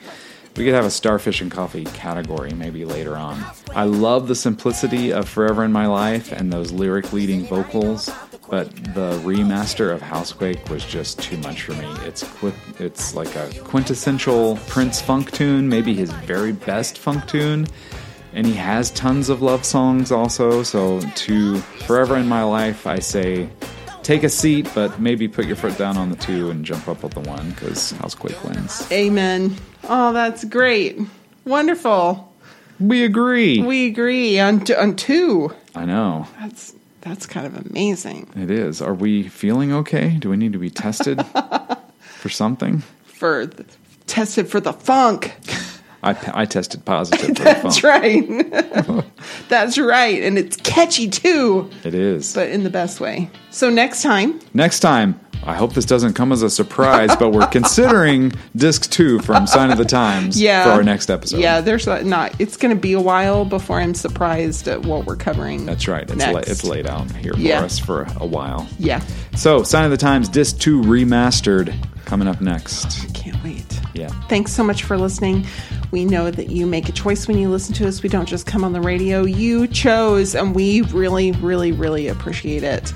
We 0.57 0.65
could 0.65 0.75
have 0.75 0.85
a 0.85 0.91
Starfish 0.91 1.41
and 1.41 1.51
Coffee 1.51 1.85
category 1.85 2.53
maybe 2.53 2.85
later 2.85 3.17
on. 3.17 3.45
I 3.75 3.85
love 3.85 4.27
the 4.27 4.35
simplicity 4.35 5.13
of 5.13 5.29
Forever 5.29 5.65
in 5.65 5.73
My 5.73 5.87
Life 5.87 6.33
and 6.33 6.53
those 6.53 6.73
lyric 6.73 7.13
leading 7.13 7.45
vocals, 7.45 8.11
but 8.49 8.75
the 8.95 9.13
remaster 9.25 9.93
of 9.93 10.03
Housequake 10.03 10.69
was 10.69 10.85
just 10.85 11.23
too 11.23 11.39
much 11.39 11.63
for 11.63 11.73
me. 11.75 11.89
It's 12.05 12.25
it's 12.81 13.15
like 13.15 13.35
a 13.37 13.49
quintessential 13.61 14.57
Prince 14.67 15.01
funk 15.01 15.31
tune, 15.31 15.69
maybe 15.69 15.95
his 15.95 16.11
very 16.13 16.53
best 16.53 16.99
funk 16.99 17.27
tune. 17.29 17.69
And 18.33 18.47
he 18.47 18.55
has 18.55 18.91
tons 18.93 19.29
of 19.29 19.43
love 19.43 19.65
songs 19.65 20.13
also. 20.13 20.63
So 20.63 21.01
to 21.01 21.59
Forever 21.87 22.17
in 22.17 22.29
My 22.29 22.43
Life, 22.45 22.87
I 22.87 23.01
say 23.01 23.49
take 24.03 24.23
a 24.23 24.29
seat, 24.29 24.69
but 24.75 25.01
maybe 25.01 25.27
put 25.29 25.47
your 25.47 25.57
foot 25.57 25.77
down 25.77 25.97
on 25.97 26.11
the 26.11 26.17
two 26.17 26.51
and 26.51 26.65
jump 26.65 26.89
up 26.89 27.05
on 27.05 27.11
the 27.11 27.21
one 27.29 27.51
because 27.51 27.91
Housequake 27.93 28.43
wins. 28.45 28.87
Amen. 28.93 29.57
Oh, 29.89 30.13
that's 30.13 30.45
great. 30.45 30.99
Wonderful. 31.45 32.33
We 32.79 33.05
agree. 33.05 33.61
We 33.63 33.87
agree 33.89 34.39
on 34.39 34.61
t- 34.65 34.75
on 34.75 34.97
two. 34.97 35.53
I 35.75 35.85
know. 35.85 36.27
That's 36.41 36.75
that's 37.03 37.25
kind 37.27 37.47
of 37.47 37.67
amazing 37.67 38.29
It 38.37 38.51
is. 38.51 38.83
Are 38.83 38.93
we 38.95 39.23
feeling 39.29 39.73
okay? 39.73 40.11
Do 40.19 40.29
we 40.31 40.37
need 40.37 40.53
to 40.53 40.59
be 40.59 40.71
tested 40.71 41.25
for 42.01 42.29
something? 42.29 42.83
for 43.05 43.47
the, 43.47 43.65
tested 44.07 44.49
for 44.49 44.61
the 44.61 44.73
funk. 44.73 45.35
I, 46.03 46.17
I 46.43 46.45
tested 46.47 46.85
positive 46.85 47.37
for 47.37 47.45
That's 47.45 47.83
right. 47.85 48.27
that's 49.49 49.79
right, 49.79 50.23
and 50.23 50.39
it's 50.39 50.57
catchy 50.57 51.09
too, 51.09 51.71
It 51.85 51.95
is. 51.95 52.35
but 52.35 52.49
in 52.49 52.63
the 52.65 52.71
best 52.71 53.01
way. 53.01 53.31
So 53.51 53.69
next 53.71 54.03
time, 54.03 54.41
Next 54.55 54.81
time, 54.81 55.21
I 55.43 55.55
hope 55.55 55.73
this 55.75 55.85
doesn't 55.87 56.15
come 56.15 56.33
as 56.33 56.43
a 56.43 56.51
surprise, 56.51 57.15
but 57.17 57.31
we're 57.31 57.47
considering 57.47 58.33
disc 58.57 58.91
two 58.91 59.21
from 59.21 59.47
Sign 59.47 59.71
of 59.71 59.79
the 59.79 59.85
Times 59.87 60.41
yeah, 60.41 60.65
for 60.65 60.71
our 60.71 60.83
next 60.83 61.11
episode. 61.11 61.41
Yeah, 61.41 61.61
there's 61.63 61.87
not. 61.87 62.39
It's 62.41 62.57
going 62.59 62.75
to 62.75 62.81
be 62.81 62.93
a 62.93 63.01
while 63.01 63.45
before 63.47 63.81
I'm 63.81 63.95
surprised 63.95 64.69
at 64.69 64.83
what 64.83 65.07
we're 65.07 65.17
covering. 65.17 65.65
That's 65.67 65.89
right. 65.89 66.09
It's, 66.11 66.27
la- 66.27 66.39
it's 66.41 66.65
laid 66.65 66.87
out 66.87 67.11
here 67.17 67.33
Yeah. 67.37 67.61
for 67.61 67.65
us 67.65 67.79
for 67.79 68.07
a 68.19 68.27
while. 68.27 68.69
Yeah, 68.79 69.03
So, 69.35 69.63
Sign 69.63 69.85
of 69.85 69.91
the 69.91 69.97
Times 69.97 70.29
Disc 70.29 70.59
2 70.59 70.83
Remastered 70.83 71.75
coming 72.11 72.27
up 72.27 72.41
next. 72.41 73.09
I 73.09 73.13
can't 73.13 73.41
wait. 73.45 73.81
Yeah. 73.95 74.09
Thanks 74.29 74.53
so 74.53 74.65
much 74.65 74.83
for 74.83 74.99
listening. 74.99 75.47
We 75.93 76.05
know 76.05 76.33
that 76.33 76.51
you 76.51 76.67
make 76.67 76.89
a 76.89 76.93
choice 76.93 77.29
when 77.29 77.39
you 77.39 77.49
listen 77.49 77.73
to 77.75 77.87
us. 77.87 78.03
We 78.03 78.09
don't 78.09 78.27
just 78.27 78.49
come 78.49 78.65
on 78.65 78.73
the 78.73 78.81
radio. 78.81 79.23
You 79.23 79.69
chose, 79.69 80.35
and 80.35 80.53
we 80.53 80.81
really, 80.83 81.31
really, 81.31 81.71
really 81.71 82.09
appreciate 82.09 82.65
it. 82.65 82.93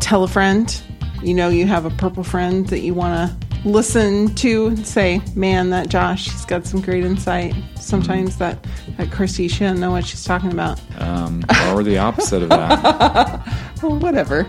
Tell 0.00 0.24
a 0.24 0.28
friend. 0.28 0.78
You 1.22 1.32
know 1.32 1.48
you 1.48 1.66
have 1.68 1.86
a 1.86 1.90
purple 1.90 2.22
friend 2.22 2.66
that 2.68 2.80
you 2.80 2.92
want 2.92 3.30
to 3.30 3.48
listen 3.66 4.34
to 4.34 4.66
and 4.66 4.86
say, 4.86 5.22
man, 5.34 5.70
that 5.70 5.88
Josh, 5.88 6.26
he's 6.26 6.44
got 6.44 6.66
some 6.66 6.82
great 6.82 7.06
insight. 7.06 7.54
Sometimes 7.76 8.36
that, 8.36 8.62
that 8.98 9.10
Christy, 9.10 9.48
she 9.48 9.60
doesn't 9.60 9.80
know 9.80 9.92
what 9.92 10.04
she's 10.04 10.24
talking 10.24 10.52
about. 10.52 10.78
Um, 11.00 11.44
or 11.72 11.82
the 11.82 11.96
opposite 11.96 12.42
of 12.42 12.50
that. 12.50 13.42
Well, 13.80 13.96
whatever. 14.00 14.48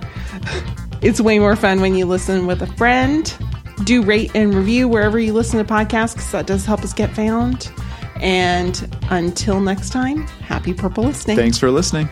It's 1.04 1.22
way 1.22 1.38
more 1.38 1.56
fun 1.56 1.82
when 1.82 1.94
you 1.94 2.08
listen 2.08 2.48
with 2.48 2.64
a 2.64 2.68
friend. 2.78 3.32
Do 3.84 4.04
rate 4.04 4.32
and 4.36 4.54
review 4.54 4.88
wherever 4.88 5.20
you 5.20 5.34
listen 5.34 5.66
to 5.66 5.74
podcasts 5.74 6.14
because 6.14 6.32
that 6.32 6.46
does 6.48 6.66
help 6.66 6.82
us 6.84 6.94
get 6.94 7.16
found. 7.16 7.72
And 8.22 8.98
until 9.10 9.62
next 9.62 9.92
time, 9.92 10.28
happy 10.28 10.74
purple 10.74 11.06
listening. 11.06 11.38
Thanks 11.38 11.58
for 11.58 11.72
listening. 11.72 12.10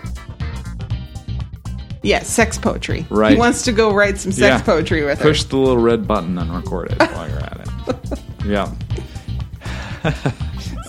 Yeah, 2.03 2.23
sex 2.23 2.57
poetry. 2.57 3.05
Right. 3.09 3.33
He 3.33 3.37
wants 3.37 3.63
to 3.63 3.73
go 3.73 3.93
write 3.93 4.17
some 4.17 4.31
sex 4.31 4.59
Yeah. 4.59 4.61
poetry 4.61 5.03
with 5.03 5.17
Push 5.19 5.23
her. 5.25 5.29
Push 5.31 5.43
the 5.45 5.57
little 5.57 5.77
red 5.79 6.07
button 6.07 6.37
and 6.37 6.55
record 6.55 6.91
it 6.91 6.99
while 7.01 7.27
you're 7.29 7.39
at 7.39 7.59
it. 7.59 8.19
Yeah. 8.45 8.71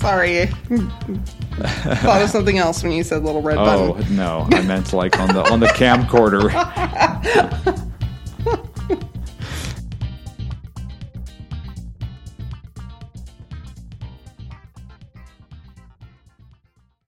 Sorry. 0.00 0.46
Thought 0.46 2.22
of 2.22 2.30
something 2.30 2.56
else 2.58 2.84
when 2.84 2.92
you 2.92 3.02
said 3.02 3.24
little 3.24 3.42
red 3.42 3.56
Oh 3.58 3.94
button. 3.94 4.14
no, 4.14 4.46
I 4.52 4.62
meant 4.62 4.92
like 4.92 5.18
on 5.18 5.34
the 5.34 5.42
on 5.50 5.58
the 5.58 5.66
camcorder. 5.74 6.52